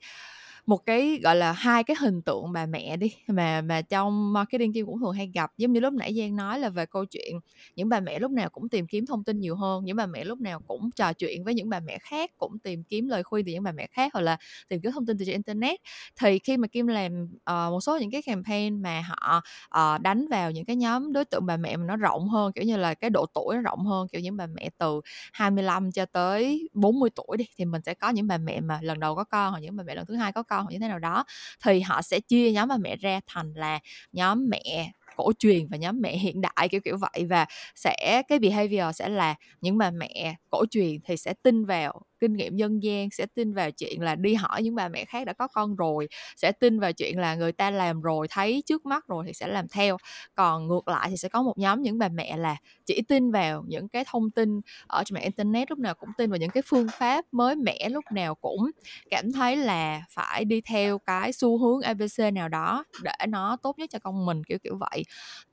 một 0.66 0.86
cái 0.86 1.20
gọi 1.22 1.36
là 1.36 1.52
hai 1.52 1.84
cái 1.84 1.96
hình 2.00 2.22
tượng 2.22 2.52
bà 2.52 2.66
mẹ 2.66 2.96
đi 2.96 3.12
mà 3.28 3.60
mà 3.62 3.82
trong 3.82 4.32
marketing 4.32 4.72
kim 4.72 4.86
cũng 4.86 4.98
thường 5.00 5.12
hay 5.12 5.30
gặp. 5.34 5.52
Giống 5.56 5.72
như 5.72 5.80
lúc 5.80 5.92
nãy 5.94 6.14
giang 6.18 6.36
nói 6.36 6.58
là 6.58 6.68
về 6.68 6.86
câu 6.86 7.04
chuyện 7.04 7.40
những 7.76 7.88
bà 7.88 8.00
mẹ 8.00 8.18
lúc 8.18 8.30
nào 8.30 8.48
cũng 8.50 8.68
tìm 8.68 8.86
kiếm 8.86 9.06
thông 9.06 9.24
tin 9.24 9.40
nhiều 9.40 9.56
hơn 9.56 9.84
những 9.84 9.96
bà 9.96 10.06
mẹ 10.06 10.24
lúc 10.24 10.40
nào 10.40 10.60
cũng 10.66 10.90
trò 10.96 11.12
chuyện 11.12 11.44
với 11.44 11.54
những 11.54 11.68
bà 11.68 11.80
mẹ 11.80 11.98
khác 11.98 12.30
cũng 12.38 12.58
tìm 12.58 12.82
kiếm 12.84 13.08
lời 13.08 13.22
khuyên 13.22 13.46
từ 13.46 13.52
những 13.52 13.62
bà 13.62 13.72
mẹ 13.72 13.86
khác 13.92 14.12
hoặc 14.14 14.20
là 14.20 14.36
tìm 14.68 14.80
kiếm 14.80 14.92
thông 14.92 15.06
tin 15.06 15.18
từ 15.18 15.24
trên 15.24 15.32
internet. 15.34 15.80
Thì 16.20 16.38
khi 16.38 16.56
mà 16.56 16.68
kim 16.68 16.86
làm 16.86 17.22
uh, 17.24 17.36
một 17.46 17.80
số 17.80 17.98
những 17.98 18.10
cái 18.10 18.22
campaign 18.22 18.82
mà 18.82 19.02
họ 19.08 19.42
uh, 19.78 20.00
đánh 20.02 20.28
vào 20.30 20.50
những 20.50 20.64
cái 20.64 20.76
nhóm 20.76 21.12
đối 21.12 21.24
tượng 21.24 21.46
bà 21.46 21.56
mẹ 21.56 21.76
mà 21.76 21.84
nó 21.84 21.96
rộng 21.96 22.28
hơn 22.28 22.52
kiểu 22.52 22.64
như 22.64 22.76
là 22.76 22.94
cái 22.94 23.10
độ 23.10 23.26
tuổi 23.34 23.54
nó 23.56 23.60
rộng 23.62 23.86
hơn 23.86 24.08
kiểu 24.08 24.20
những 24.20 24.36
bà 24.36 24.46
mẹ 24.46 24.70
từ 24.78 25.00
25 25.32 25.92
cho 25.92 26.06
tới 26.06 26.68
40 26.74 27.10
tuổi 27.14 27.36
đi 27.36 27.44
thì 27.56 27.64
mình 27.64 27.82
sẽ 27.86 27.94
có 27.94 28.08
những 28.10 28.26
bà 28.26 28.38
mẹ 28.38 28.60
mà 28.60 28.78
lần 28.82 29.00
đầu 29.00 29.14
có 29.14 29.24
con 29.24 29.50
hoặc 29.50 29.60
những 29.60 29.76
bà 29.76 29.82
mẹ 29.84 29.94
lần 29.94 30.06
thứ 30.06 30.14
hai 30.14 30.32
có 30.32 30.42
con 30.42 30.55
con 30.56 30.64
hoặc 30.64 30.72
như 30.72 30.78
thế 30.78 30.88
nào 30.88 30.98
đó, 30.98 31.24
thì 31.64 31.80
họ 31.80 32.02
sẽ 32.02 32.20
chia 32.20 32.52
nhóm 32.52 32.68
bà 32.68 32.76
mẹ 32.76 32.96
ra 32.96 33.20
thành 33.26 33.52
là 33.56 33.78
nhóm 34.12 34.48
mẹ 34.48 34.92
cổ 35.16 35.32
truyền 35.38 35.66
và 35.68 35.76
nhóm 35.76 36.00
mẹ 36.00 36.16
hiện 36.16 36.40
đại, 36.40 36.68
kiểu 36.70 36.80
kiểu 36.84 36.96
vậy. 36.96 37.26
Và 37.30 37.46
sẽ, 37.74 38.22
cái 38.28 38.38
behavior 38.38 38.96
sẽ 38.96 39.08
là 39.08 39.34
những 39.60 39.78
bà 39.78 39.90
mẹ 39.90 40.36
cổ 40.50 40.64
truyền 40.70 41.00
thì 41.04 41.16
sẽ 41.16 41.34
tin 41.42 41.64
vào 41.64 42.02
kinh 42.20 42.32
nghiệm 42.32 42.56
dân 42.56 42.82
gian 42.82 43.08
sẽ 43.10 43.26
tin 43.26 43.54
vào 43.54 43.70
chuyện 43.70 44.02
là 44.02 44.14
đi 44.14 44.34
hỏi 44.34 44.62
những 44.62 44.74
bà 44.74 44.88
mẹ 44.88 45.04
khác 45.04 45.26
đã 45.26 45.32
có 45.32 45.48
con 45.48 45.76
rồi 45.76 46.08
sẽ 46.36 46.52
tin 46.52 46.80
vào 46.80 46.92
chuyện 46.92 47.18
là 47.18 47.34
người 47.34 47.52
ta 47.52 47.70
làm 47.70 48.00
rồi 48.00 48.26
thấy 48.30 48.62
trước 48.66 48.86
mắt 48.86 49.06
rồi 49.08 49.24
thì 49.26 49.32
sẽ 49.32 49.46
làm 49.46 49.68
theo. 49.68 49.96
Còn 50.34 50.68
ngược 50.68 50.88
lại 50.88 51.06
thì 51.10 51.16
sẽ 51.16 51.28
có 51.28 51.42
một 51.42 51.58
nhóm 51.58 51.82
những 51.82 51.98
bà 51.98 52.08
mẹ 52.08 52.36
là 52.36 52.56
chỉ 52.86 53.02
tin 53.08 53.30
vào 53.30 53.64
những 53.68 53.88
cái 53.88 54.04
thông 54.06 54.30
tin 54.30 54.60
ở 54.86 55.02
trên 55.04 55.14
mạng 55.14 55.22
internet 55.22 55.70
lúc 55.70 55.78
nào 55.78 55.94
cũng 55.94 56.10
tin 56.18 56.30
vào 56.30 56.38
những 56.38 56.50
cái 56.50 56.62
phương 56.66 56.86
pháp 56.98 57.24
mới 57.32 57.56
mẻ 57.56 57.88
lúc 57.90 58.04
nào 58.12 58.34
cũng 58.34 58.70
cảm 59.10 59.32
thấy 59.32 59.56
là 59.56 60.02
phải 60.10 60.44
đi 60.44 60.60
theo 60.60 60.98
cái 60.98 61.32
xu 61.32 61.58
hướng 61.58 61.80
abc 61.80 62.32
nào 62.34 62.48
đó 62.48 62.84
để 63.02 63.26
nó 63.28 63.56
tốt 63.56 63.78
nhất 63.78 63.90
cho 63.92 63.98
con 63.98 64.26
mình 64.26 64.44
kiểu 64.44 64.58
kiểu 64.58 64.76
vậy. 64.90 65.02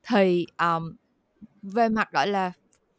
Thì 0.08 0.46
um, 0.58 0.96
về 1.62 1.88
mặt 1.88 2.12
gọi 2.12 2.26
là 2.26 2.52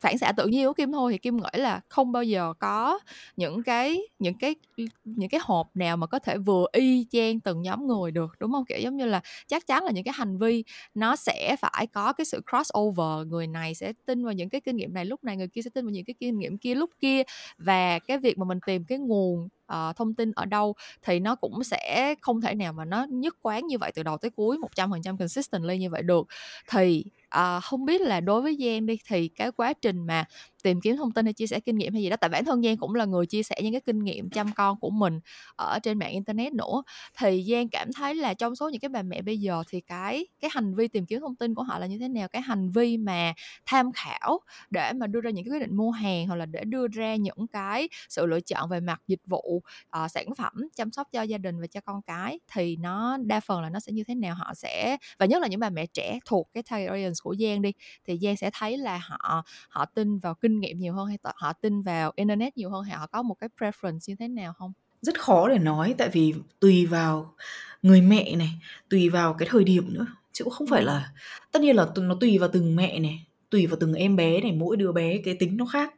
phản 0.05 0.17
xạ 0.17 0.31
tự 0.31 0.47
nhiên 0.47 0.67
của 0.67 0.73
kim 0.73 0.91
thôi 0.91 1.11
thì 1.11 1.17
kim 1.17 1.37
nghĩ 1.37 1.59
là 1.59 1.81
không 1.89 2.11
bao 2.11 2.23
giờ 2.23 2.53
có 2.59 2.99
những 3.37 3.63
cái 3.63 4.01
những 4.19 4.33
cái 4.37 4.55
những 5.03 5.29
cái 5.29 5.39
hộp 5.43 5.75
nào 5.75 5.97
mà 5.97 6.07
có 6.07 6.19
thể 6.19 6.37
vừa 6.37 6.65
y 6.71 7.05
chang 7.11 7.39
từng 7.39 7.61
nhóm 7.61 7.87
người 7.87 8.11
được, 8.11 8.31
đúng 8.39 8.51
không? 8.51 8.65
Kiểu 8.65 8.79
giống 8.79 8.97
như 8.97 9.05
là 9.05 9.21
chắc 9.47 9.67
chắn 9.67 9.83
là 9.83 9.91
những 9.91 10.03
cái 10.03 10.13
hành 10.17 10.37
vi 10.37 10.63
nó 10.93 11.15
sẽ 11.15 11.55
phải 11.59 11.87
có 11.87 12.13
cái 12.13 12.25
sự 12.25 12.41
crossover, 12.51 13.27
người 13.27 13.47
này 13.47 13.75
sẽ 13.75 13.93
tin 14.05 14.23
vào 14.25 14.33
những 14.33 14.49
cái 14.49 14.61
kinh 14.61 14.75
nghiệm 14.77 14.93
này, 14.93 15.05
lúc 15.05 15.23
này 15.23 15.37
người 15.37 15.47
kia 15.47 15.61
sẽ 15.61 15.69
tin 15.73 15.85
vào 15.85 15.91
những 15.91 16.05
cái 16.05 16.15
kinh 16.19 16.39
nghiệm 16.39 16.57
kia, 16.57 16.75
lúc 16.75 16.89
kia. 16.99 17.23
Và 17.57 17.99
cái 17.99 18.17
việc 18.17 18.37
mà 18.37 18.45
mình 18.45 18.59
tìm 18.65 18.83
cái 18.85 18.97
nguồn 18.97 19.47
uh, 19.73 19.95
thông 19.95 20.13
tin 20.13 20.32
ở 20.32 20.45
đâu 20.45 20.75
thì 21.01 21.19
nó 21.19 21.36
cũng 21.36 21.63
sẽ 21.63 22.15
không 22.21 22.41
thể 22.41 22.56
nào 22.56 22.73
mà 22.73 22.86
nó 22.86 23.06
nhất 23.10 23.36
quán 23.41 23.67
như 23.67 23.78
vậy 23.78 23.91
từ 23.95 24.04
đầu 24.04 24.17
tới 24.17 24.32
cuối 24.32 24.58
100% 24.75 25.17
consistently 25.17 25.78
như 25.78 25.89
vậy 25.89 26.01
được. 26.01 26.28
Thì 26.69 27.04
uh, 27.38 27.63
không 27.63 27.86
biết 27.86 28.01
là 28.01 28.19
đối 28.21 28.41
với 28.41 28.58
Giang 28.60 28.86
đi 28.86 28.97
thì 29.08 29.28
cái 29.28 29.51
quá 29.51 29.73
trình 29.73 30.06
mà 30.06 30.25
tìm 30.65 30.82
kiếm 30.82 30.95
thông 30.97 31.12
tin 31.12 31.25
hay 31.25 31.34
chia 31.34 31.47
sẻ 31.47 31.60
kinh 31.60 31.78
nghiệm 31.78 31.93
hay 31.93 32.01
gì 32.04 32.10
đó. 32.10 32.15
Tại 32.17 32.30
bản 32.30 32.45
thân 32.45 32.63
Giang 32.63 32.78
cũng 32.78 32.95
là 32.95 33.06
người 33.06 33.25
chia 33.25 33.43
sẻ 33.43 33.56
những 33.63 33.71
cái 33.73 33.82
kinh 33.82 33.99
nghiệm 34.04 34.30
chăm 34.30 34.51
con 34.56 34.80
của 34.80 34.89
mình 34.89 35.19
ở 35.56 35.80
trên 35.84 35.99
mạng 35.99 36.12
internet 36.12 36.54
nữa. 36.54 36.84
Thì 37.19 37.45
Giang 37.51 37.69
cảm 37.69 37.93
thấy 37.93 38.15
là 38.15 38.34
trong 38.34 38.56
số 38.56 38.69
những 38.69 38.80
cái 38.82 38.89
bà 38.89 39.01
mẹ 39.01 39.21
bây 39.21 39.38
giờ 39.39 39.63
thì 39.69 39.82
cái 39.82 40.28
cái 40.41 40.49
hành 40.54 40.75
vi 40.75 40.88
tìm 40.88 41.06
kiếm 41.06 41.19
thông 41.19 41.36
tin 41.36 41.56
của 41.56 41.63
họ 41.63 41.80
là 41.80 41.86
như 41.88 41.97
thế 41.99 42.08
nào? 42.08 42.28
Cái 42.28 42.41
hành 42.41 42.69
vi 42.69 42.97
mà 42.97 43.34
tham 43.65 43.91
khảo 43.91 44.39
để 44.69 44.93
mà 44.93 45.08
đưa 45.08 45.21
ra 45.21 45.30
những 45.32 45.45
cái 45.45 45.51
quyết 45.51 45.60
định 45.60 45.75
mua 45.78 45.91
hàng 45.91 46.28
hoặc 46.28 46.36
là 46.36 46.45
để 46.45 46.63
đưa 46.63 46.88
ra 46.88 47.15
những 47.15 47.47
cái 47.51 47.89
sự 48.10 48.25
lựa 48.25 48.41
chọn 48.41 48.69
về 48.69 48.80
mặt 48.80 49.01
dịch 49.08 49.21
vụ 49.25 49.62
uh, 50.04 50.12
sản 50.12 50.36
phẩm 50.38 50.54
chăm 50.75 50.91
sóc 50.91 51.08
cho 51.12 51.21
gia 51.21 51.38
đình 51.38 51.62
và 51.62 51.67
cho 51.67 51.82
con 51.82 52.01
cái 52.01 52.39
thì 52.54 52.75
nó 52.75 53.17
đa 53.17 53.39
phần 53.39 53.62
là 53.62 53.69
nó 53.69 53.80
sẽ 53.80 53.91
như 53.91 54.04
thế 54.08 54.15
nào? 54.15 54.36
Họ 54.36 54.54
sẽ 54.54 54.97
và 55.19 55.25
nhất 55.25 55.41
là 55.41 55.47
những 55.47 55.60
bà 55.60 55.69
mẹ 55.69 55.86
trẻ 55.86 56.19
thuộc 56.25 56.49
cái 56.54 56.63
target 56.63 56.89
audience 56.89 57.17
của 57.23 57.36
Giang 57.39 57.62
đi 57.62 57.71
thì 58.08 58.17
Giang 58.21 58.38
sẽ 58.38 58.49
thấy 58.54 58.78
là 58.78 58.97
họ 59.04 59.43
họ 59.69 59.86
tin 59.86 60.17
vào 60.17 60.36
kinh 60.36 60.54
nghiệm 60.59 60.79
nhiều 60.79 60.93
hơn 60.93 61.07
hay 61.07 61.17
họ 61.35 61.53
tin 61.53 61.81
vào 61.81 62.11
internet 62.15 62.57
nhiều 62.57 62.69
hơn 62.69 62.83
hay 62.83 62.97
họ 62.97 63.07
có 63.07 63.21
một 63.21 63.35
cái 63.39 63.49
preference 63.59 63.99
như 64.07 64.15
thế 64.19 64.27
nào 64.27 64.53
không? 64.53 64.73
Rất 65.01 65.19
khó 65.19 65.49
để 65.49 65.57
nói 65.57 65.95
tại 65.97 66.09
vì 66.09 66.33
tùy 66.59 66.85
vào 66.85 67.33
người 67.81 68.01
mẹ 68.01 68.35
này 68.35 68.49
tùy 68.89 69.09
vào 69.09 69.33
cái 69.33 69.47
thời 69.51 69.63
điểm 69.63 69.93
nữa 69.93 70.05
chứ 70.31 70.43
cũng 70.43 70.53
không 70.53 70.67
phải 70.67 70.83
là 70.83 71.11
tất 71.51 71.61
nhiên 71.61 71.75
là 71.75 71.87
nó 71.97 72.15
tùy 72.19 72.37
vào 72.37 72.49
từng 72.53 72.75
mẹ 72.75 72.99
này 72.99 73.25
tùy 73.49 73.67
vào 73.67 73.77
từng 73.79 73.93
em 73.93 74.15
bé 74.15 74.41
này 74.41 74.51
mỗi 74.51 74.77
đứa 74.77 74.91
bé 74.91 75.17
cái 75.25 75.35
tính 75.39 75.57
nó 75.57 75.65
khác. 75.65 75.93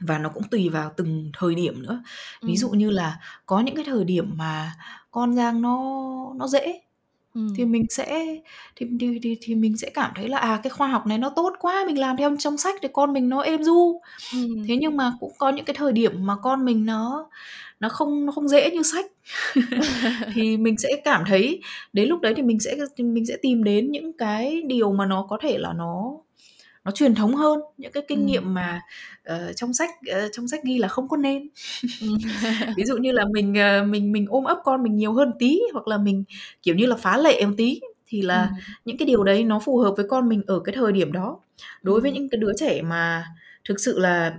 Và 0.00 0.18
nó 0.18 0.28
cũng 0.28 0.42
tùy 0.50 0.68
vào 0.68 0.92
từng 0.96 1.30
thời 1.38 1.54
điểm 1.54 1.82
nữa. 1.82 2.02
Ví 2.42 2.56
dụ 2.56 2.70
như 2.70 2.90
là 2.90 3.20
có 3.46 3.60
những 3.60 3.76
cái 3.76 3.84
thời 3.84 4.04
điểm 4.04 4.30
mà 4.36 4.72
con 5.10 5.34
giang 5.34 5.62
nó 5.62 5.78
nó 6.36 6.48
dễ 6.48 6.80
thì 7.56 7.64
mình 7.64 7.86
sẽ 7.90 8.26
thì 8.76 8.86
thì 9.00 9.18
thì 9.22 9.36
thì 9.40 9.54
mình 9.54 9.76
sẽ 9.76 9.90
cảm 9.90 10.10
thấy 10.16 10.28
là, 10.28 10.38
à, 10.38 10.60
cái 10.62 10.70
khoa 10.70 10.88
học 10.88 11.06
này 11.06 11.18
nó 11.18 11.30
tốt 11.36 11.52
quá, 11.60 11.84
mình 11.86 11.98
làm 12.00 12.16
theo 12.16 12.36
trong 12.38 12.56
sách 12.56 12.74
thì 12.82 12.88
con 12.92 13.12
mình 13.12 13.28
nó 13.28 13.40
êm 13.42 13.64
du. 13.64 14.00
Ừm. 14.34 14.66
Thế 14.68 14.76
nhưng 14.76 14.96
mà 14.96 15.12
cũng 15.20 15.32
có 15.38 15.50
những 15.50 15.64
cái 15.64 15.74
thời 15.74 15.92
điểm 15.92 16.26
mà 16.26 16.36
con 16.42 16.64
mình 16.64 16.86
nó 16.86 17.28
nó 17.80 17.88
không 17.88 18.26
nó 18.26 18.32
không 18.32 18.48
dễ 18.48 18.70
như 18.70 18.82
sách. 18.82 19.06
Thì 20.34 20.56
mình 20.56 20.78
sẽ 20.78 20.90
cảm 21.04 21.24
thấy 21.28 21.60
đến 21.92 22.08
lúc 22.08 22.20
đấy 22.20 22.34
thì 22.36 22.42
mình 22.42 22.60
sẽ 22.60 22.76
mình 22.98 23.26
sẽ 23.26 23.36
tìm 23.42 23.64
đến 23.64 23.90
những 23.92 24.12
cái 24.18 24.62
điều 24.66 24.92
mà 24.92 25.06
nó 25.06 25.26
có 25.30 25.38
thể 25.42 25.58
là 25.58 25.72
nó 25.72 26.12
nó 26.86 26.92
truyền 26.92 27.14
thống 27.14 27.34
hơn 27.34 27.60
những 27.76 27.92
cái 27.92 28.02
kinh 28.08 28.26
nghiệm 28.26 28.54
mà 28.54 28.80
uh, 29.32 29.56
trong 29.56 29.72
sách 29.72 29.90
uh, 30.10 30.30
trong 30.32 30.48
sách 30.48 30.60
ghi 30.64 30.78
là 30.78 30.88
không 30.88 31.08
có 31.08 31.16
nên. 31.16 31.48
Ví 32.76 32.84
dụ 32.84 32.96
như 32.96 33.12
là 33.12 33.24
mình 33.32 33.54
uh, 33.82 33.88
mình 33.88 34.12
mình 34.12 34.26
ôm 34.28 34.44
ấp 34.44 34.58
con 34.64 34.82
mình 34.82 34.96
nhiều 34.96 35.12
hơn 35.12 35.32
tí 35.38 35.60
hoặc 35.72 35.88
là 35.88 35.98
mình 35.98 36.24
kiểu 36.62 36.74
như 36.74 36.86
là 36.86 36.96
phá 36.96 37.16
lệ 37.16 37.44
một 37.44 37.54
tí 37.56 37.80
thì 38.06 38.22
là 38.22 38.42
ừ. 38.42 38.62
những 38.84 38.96
cái 38.96 39.06
điều 39.06 39.24
đấy 39.24 39.44
nó 39.44 39.60
phù 39.60 39.78
hợp 39.78 39.94
với 39.96 40.06
con 40.08 40.28
mình 40.28 40.42
ở 40.46 40.60
cái 40.60 40.74
thời 40.74 40.92
điểm 40.92 41.12
đó. 41.12 41.38
Đối 41.82 42.00
với 42.00 42.12
những 42.12 42.28
cái 42.28 42.38
đứa 42.38 42.52
trẻ 42.56 42.82
mà 42.82 43.26
thực 43.68 43.80
sự 43.80 43.98
là 43.98 44.38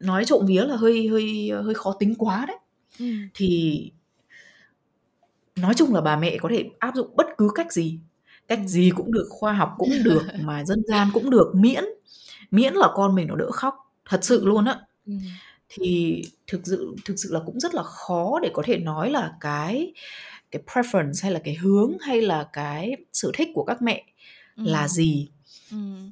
nói 0.00 0.24
trộm 0.24 0.46
vía 0.46 0.64
là 0.64 0.76
hơi 0.76 1.08
hơi 1.08 1.50
hơi 1.64 1.74
khó 1.74 1.96
tính 1.98 2.14
quá 2.18 2.44
đấy 2.48 2.56
ừ. 2.98 3.06
thì 3.34 3.82
nói 5.56 5.74
chung 5.74 5.94
là 5.94 6.00
bà 6.00 6.16
mẹ 6.16 6.36
có 6.38 6.48
thể 6.52 6.64
áp 6.78 6.94
dụng 6.94 7.16
bất 7.16 7.26
cứ 7.38 7.50
cách 7.54 7.72
gì 7.72 7.98
cách 8.48 8.60
gì 8.66 8.90
cũng 8.96 9.12
được 9.12 9.26
khoa 9.30 9.52
học 9.52 9.74
cũng 9.78 9.90
được 10.04 10.22
mà 10.40 10.64
dân 10.64 10.82
gian 10.88 11.08
cũng 11.14 11.30
được 11.30 11.52
miễn 11.54 11.84
miễn 12.50 12.74
là 12.74 12.88
con 12.94 13.14
mình 13.14 13.26
nó 13.28 13.34
đỡ 13.36 13.50
khóc 13.52 13.74
thật 14.08 14.20
sự 14.24 14.46
luôn 14.46 14.64
á 14.64 14.80
thì 15.68 16.22
thực 16.46 16.60
sự 16.64 16.96
thực 17.04 17.14
sự 17.18 17.28
là 17.32 17.40
cũng 17.46 17.60
rất 17.60 17.74
là 17.74 17.82
khó 17.82 18.40
để 18.42 18.50
có 18.54 18.62
thể 18.66 18.78
nói 18.78 19.10
là 19.10 19.32
cái 19.40 19.92
cái 20.50 20.62
preference 20.66 21.12
hay 21.22 21.32
là 21.32 21.40
cái 21.44 21.54
hướng 21.54 21.96
hay 22.00 22.22
là 22.22 22.48
cái 22.52 22.96
sở 23.12 23.30
thích 23.34 23.48
của 23.54 23.64
các 23.64 23.82
mẹ 23.82 24.04
là 24.56 24.80
Ừm. 24.82 24.88
gì. 24.88 25.28
Ừm. 25.72 26.10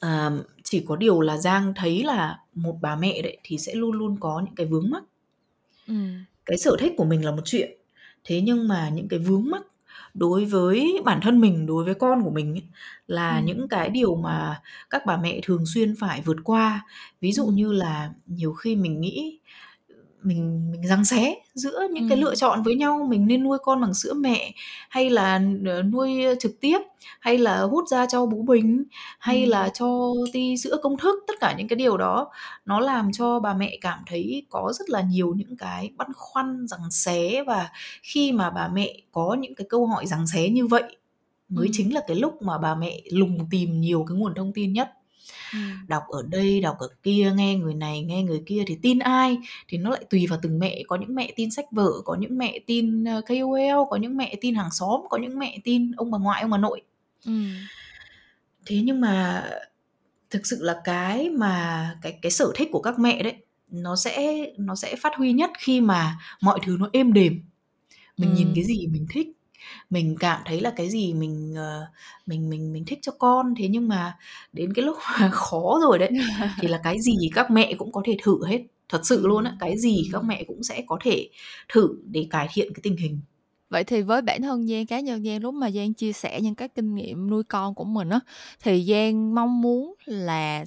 À, 0.00 0.30
chỉ 0.64 0.84
có 0.88 0.96
điều 0.96 1.20
là 1.20 1.36
Giang 1.38 1.72
thấy 1.76 2.04
là 2.04 2.38
một 2.54 2.76
bà 2.82 2.96
mẹ 2.96 3.22
đấy 3.22 3.38
thì 3.44 3.58
sẽ 3.58 3.74
luôn 3.74 3.92
luôn 3.92 4.16
có 4.20 4.42
những 4.44 4.54
cái 4.54 4.66
vướng 4.66 4.90
mắc. 4.90 5.02
Ừm. 5.88 6.24
Cái 6.46 6.58
sở 6.58 6.76
thích 6.80 6.92
của 6.96 7.04
mình 7.04 7.24
là 7.24 7.30
một 7.30 7.42
chuyện, 7.44 7.72
thế 8.24 8.40
nhưng 8.40 8.68
mà 8.68 8.88
những 8.88 9.08
cái 9.08 9.18
vướng 9.20 9.44
mắc 9.50 9.62
đối 10.14 10.44
với 10.44 11.00
bản 11.04 11.20
thân 11.22 11.40
mình, 11.40 11.66
đối 11.66 11.84
với 11.84 11.94
con 11.94 12.22
của 12.24 12.30
mình 12.30 12.52
ấy, 12.54 12.62
là 13.06 13.38
Ừm. 13.38 13.44
những 13.44 13.68
cái 13.68 13.90
điều 13.90 14.14
mà 14.16 14.60
các 14.90 15.06
bà 15.06 15.16
mẹ 15.16 15.40
thường 15.44 15.64
xuyên 15.66 15.94
phải 16.00 16.22
vượt 16.24 16.36
qua. 16.44 16.86
Ví 17.20 17.32
dụ 17.32 17.46
như 17.46 17.72
là 17.72 18.10
nhiều 18.26 18.52
khi 18.52 18.76
mình 18.76 19.00
nghĩ 19.00 19.38
mình 20.24 20.70
mình 20.72 20.86
giằng 20.88 21.04
xé 21.04 21.34
giữa 21.54 21.80
những 21.92 22.04
cái 22.08 22.18
lựa 22.18 22.34
chọn 22.34 22.62
với 22.62 22.74
nhau, 22.74 23.06
mình 23.10 23.26
nên 23.26 23.42
nuôi 23.44 23.58
con 23.62 23.80
bằng 23.80 23.94
sữa 23.94 24.14
mẹ 24.14 24.52
hay 24.90 25.10
là, 25.10 25.40
ờ, 25.66 25.82
nuôi 25.82 26.22
trực 26.40 26.60
tiếp, 26.60 26.78
hay 27.20 27.38
là 27.38 27.60
hút 27.62 27.88
ra 27.88 28.06
cho 28.06 28.26
bú 28.26 28.42
bình, 28.42 28.84
hay 29.18 29.46
là 29.46 29.62
Ừm. 29.62 29.70
cho 29.74 30.10
ti 30.32 30.56
sữa 30.56 30.76
công 30.82 30.96
thức. 30.98 31.24
Tất 31.28 31.34
cả 31.40 31.54
những 31.58 31.68
cái 31.68 31.76
điều 31.76 31.96
đó 31.96 32.30
nó 32.64 32.80
làm 32.80 33.12
cho 33.12 33.40
bà 33.40 33.54
mẹ 33.54 33.78
cảm 33.80 33.98
thấy 34.06 34.46
có 34.50 34.72
rất 34.78 34.90
là 34.90 35.00
nhiều 35.02 35.34
những 35.36 35.56
cái 35.56 35.90
băn 35.96 36.08
khoăn, 36.16 36.66
giằng 36.68 36.90
xé 36.90 37.42
và 37.46 37.68
khi 38.02 38.32
mà 38.32 38.50
bà 38.50 38.68
mẹ 38.68 38.94
có 39.12 39.36
những 39.40 39.54
cái 39.54 39.66
câu 39.70 39.86
hỏi 39.86 40.06
giằng 40.06 40.26
xé 40.26 40.48
như 40.48 40.66
vậy 40.66 40.96
mới 41.48 41.66
Ừm. 41.66 41.72
chính 41.72 41.94
là 41.94 42.00
cái 42.08 42.16
lúc 42.16 42.42
mà 42.42 42.58
bà 42.58 42.74
mẹ 42.74 43.00
lùng 43.12 43.38
tìm 43.50 43.80
nhiều 43.80 44.04
cái 44.08 44.18
nguồn 44.18 44.34
thông 44.34 44.52
tin 44.54 44.72
nhất. 44.72 44.90
Ừm. 45.52 45.86
Đọc 45.88 46.02
ở 46.08 46.22
đây, 46.28 46.60
đọc 46.60 46.76
ở 46.78 46.88
kia, 47.02 47.32
nghe 47.36 47.54
người 47.56 47.74
này, 47.74 48.02
nghe 48.02 48.22
người 48.22 48.42
kia 48.46 48.64
thì 48.66 48.78
tin 48.82 48.98
ai 48.98 49.38
thì 49.68 49.78
nó 49.78 49.90
lại 49.90 50.04
tùy 50.10 50.26
vào 50.26 50.38
từng 50.42 50.58
mẹ. 50.58 50.82
Có 50.88 50.96
những 50.96 51.14
mẹ 51.14 51.32
tin 51.36 51.50
sách 51.50 51.64
vở, 51.72 51.92
có 52.04 52.14
những 52.14 52.38
mẹ 52.38 52.58
tin, 52.66 53.04
ơ, 53.04 53.20
KOL, 53.28 53.84
có 53.90 53.96
những 53.96 54.16
mẹ 54.16 54.34
tin 54.40 54.54
hàng 54.54 54.70
xóm, 54.72 55.00
có 55.10 55.18
những 55.18 55.38
mẹ 55.38 55.58
tin 55.64 55.92
ông 55.92 56.10
bà 56.10 56.18
ngoại, 56.18 56.42
ông 56.42 56.50
bà 56.50 56.58
nội. 56.58 56.82
Ừm. 57.26 57.68
Thế 58.66 58.80
nhưng 58.84 59.00
mà 59.00 59.44
thực 60.30 60.46
sự 60.46 60.58
là 60.62 60.80
cái 60.84 61.30
mà 61.30 61.96
cái 62.02 62.18
cái 62.22 62.32
sở 62.32 62.52
thích 62.56 62.68
của 62.72 62.82
các 62.82 62.98
mẹ 62.98 63.22
đấy, 63.22 63.34
nó 63.70 63.96
sẽ 63.96 64.46
nó 64.58 64.74
sẽ 64.76 64.96
phát 64.96 65.12
huy 65.16 65.32
nhất 65.32 65.50
khi 65.58 65.80
mà 65.80 66.18
mọi 66.42 66.60
thứ 66.66 66.76
nó 66.80 66.88
êm 66.92 67.12
đềm. 67.12 67.40
Mình 68.18 68.34
nhìn 68.34 68.46
Ừm. 68.46 68.54
cái 68.54 68.64
gì 68.64 68.86
mình 68.86 69.06
thích, 69.10 69.28
mình 69.92 70.16
cảm 70.20 70.40
thấy 70.46 70.60
là 70.60 70.72
cái 70.76 70.90
gì 70.90 71.14
mình, 71.14 71.54
ờ, 71.56 71.86
mình 72.26 72.50
mình 72.50 72.72
mình 72.72 72.84
thích 72.86 72.98
cho 73.02 73.12
con. 73.18 73.54
Thế 73.58 73.68
nhưng 73.68 73.88
mà 73.88 74.16
đến 74.52 74.72
cái 74.74 74.84
lúc 74.84 74.96
mà 75.20 75.30
khó 75.32 75.78
rồi 75.82 75.98
đấy, 75.98 76.10
thì 76.60 76.68
là 76.68 76.80
cái 76.84 77.00
gì 77.02 77.14
các 77.34 77.50
mẹ 77.50 77.74
cũng 77.78 77.92
có 77.92 78.02
thể 78.06 78.16
thử 78.22 78.46
hết. 78.46 78.62
Thật 78.88 79.00
sự 79.04 79.26
luôn 79.26 79.44
á, 79.44 79.56
cái 79.60 79.78
gì 79.78 80.08
các 80.12 80.24
mẹ 80.24 80.44
cũng 80.48 80.62
sẽ 80.62 80.82
có 80.86 80.98
thể 81.02 81.28
thử 81.74 81.88
để 82.06 82.26
cải 82.30 82.48
thiện 82.54 82.74
cái 82.74 82.80
tình 82.82 82.96
hình. 82.96 83.20
Vậy 83.72 83.84
thì 83.84 84.02
với 84.02 84.22
bản 84.22 84.42
thân 84.42 84.66
Giang, 84.66 84.86
cá 84.86 85.00
nhân 85.00 85.24
Giang 85.24 85.42
lúc 85.42 85.54
mà 85.54 85.70
Giang 85.70 85.94
chia 85.94 86.12
sẻ 86.12 86.40
những 86.40 86.54
cái 86.54 86.68
kinh 86.68 86.94
nghiệm 86.94 87.30
nuôi 87.30 87.42
con 87.44 87.74
của 87.74 87.84
mình 87.84 88.08
á, 88.08 88.20
thì 88.62 88.84
Giang 88.88 89.34
mong 89.34 89.60
muốn 89.62 89.94
là 90.04 90.64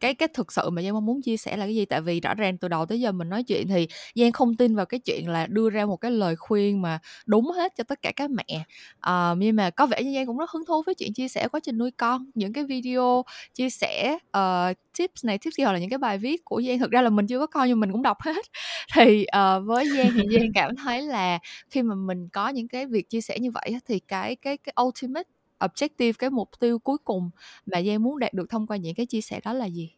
cái 0.00 0.14
cái 0.14 0.28
thực 0.34 0.52
sự 0.52 0.70
mà 0.70 0.82
Giang 0.82 0.92
mong 0.94 1.06
muốn 1.06 1.22
chia 1.22 1.36
sẻ 1.36 1.56
là 1.56 1.66
cái 1.66 1.74
gì? 1.74 1.84
Tại 1.84 2.00
vì 2.00 2.20
rõ 2.20 2.34
ràng 2.34 2.58
từ 2.58 2.68
đầu 2.68 2.86
tới 2.86 3.00
giờ 3.00 3.12
mình 3.12 3.28
nói 3.28 3.42
chuyện 3.42 3.68
thì 3.68 3.88
Giang 4.14 4.32
không 4.32 4.56
tin 4.56 4.76
vào 4.76 4.86
cái 4.86 5.00
chuyện 5.00 5.28
là 5.28 5.46
đưa 5.46 5.70
ra 5.70 5.86
một 5.86 5.96
cái 5.96 6.10
lời 6.10 6.36
khuyên 6.36 6.82
mà 6.82 6.98
đúng 7.26 7.50
hết 7.50 7.72
cho 7.76 7.84
tất 7.84 8.02
cả 8.02 8.12
các 8.16 8.30
mẹ. 8.30 8.64
à, 9.00 9.34
nhưng 9.38 9.56
mà 9.56 9.70
có 9.70 9.86
vẻ 9.86 10.02
như 10.02 10.14
Giang 10.14 10.26
cũng 10.26 10.38
rất 10.38 10.50
hứng 10.50 10.64
thú 10.66 10.82
với 10.86 10.94
chuyện 10.94 11.12
chia 11.14 11.28
sẻ 11.28 11.48
quá 11.48 11.60
trình 11.60 11.78
nuôi 11.78 11.90
con, 11.90 12.30
những 12.34 12.52
cái 12.52 12.64
video 12.64 13.22
chia 13.54 13.70
sẻ, 13.70 14.18
uh, 14.38 14.76
tips 14.98 15.24
này 15.24 15.38
tips 15.38 15.56
kia 15.56 15.64
hoặc 15.64 15.72
là 15.72 15.78
những 15.78 15.90
cái 15.90 15.98
bài 15.98 16.18
viết 16.18 16.44
của 16.44 16.62
Giang. 16.66 16.78
Thực 16.78 16.90
ra 16.90 17.02
là 17.02 17.10
mình 17.10 17.26
chưa 17.26 17.38
có 17.38 17.46
coi 17.46 17.68
nhưng 17.68 17.80
mình 17.80 17.92
cũng 17.92 18.02
đọc 18.02 18.18
hết. 18.20 18.46
Thì, 18.94 19.26
uh, 19.38 19.66
với 19.66 19.88
Giang 19.96 20.10
thì 20.14 20.22
Giang 20.32 20.52
cảm 20.54 20.76
thấy 20.76 21.02
là 21.02 21.38
khi 21.70 21.82
mà 21.82 21.94
mình 21.94 22.28
có 22.28 22.48
những 22.48 22.68
cái 22.68 22.86
việc 22.86 23.10
chia 23.10 23.20
sẻ 23.20 23.38
như 23.38 23.50
vậy 23.50 23.76
thì 23.88 23.98
cái 23.98 24.36
cái 24.36 24.56
cái 24.56 24.74
ultimate 24.82 25.28
objective, 25.60 26.12
cái 26.18 26.30
mục 26.30 26.50
tiêu 26.60 26.78
cuối 26.78 26.98
cùng 27.04 27.30
mà 27.66 27.82
Giang 27.82 28.02
muốn 28.02 28.18
đạt 28.18 28.32
được 28.32 28.50
thông 28.50 28.66
qua 28.66 28.76
những 28.76 28.94
cái 28.94 29.06
chia 29.06 29.20
sẻ 29.20 29.40
đó 29.44 29.52
là 29.52 29.66
gì? 29.66 29.90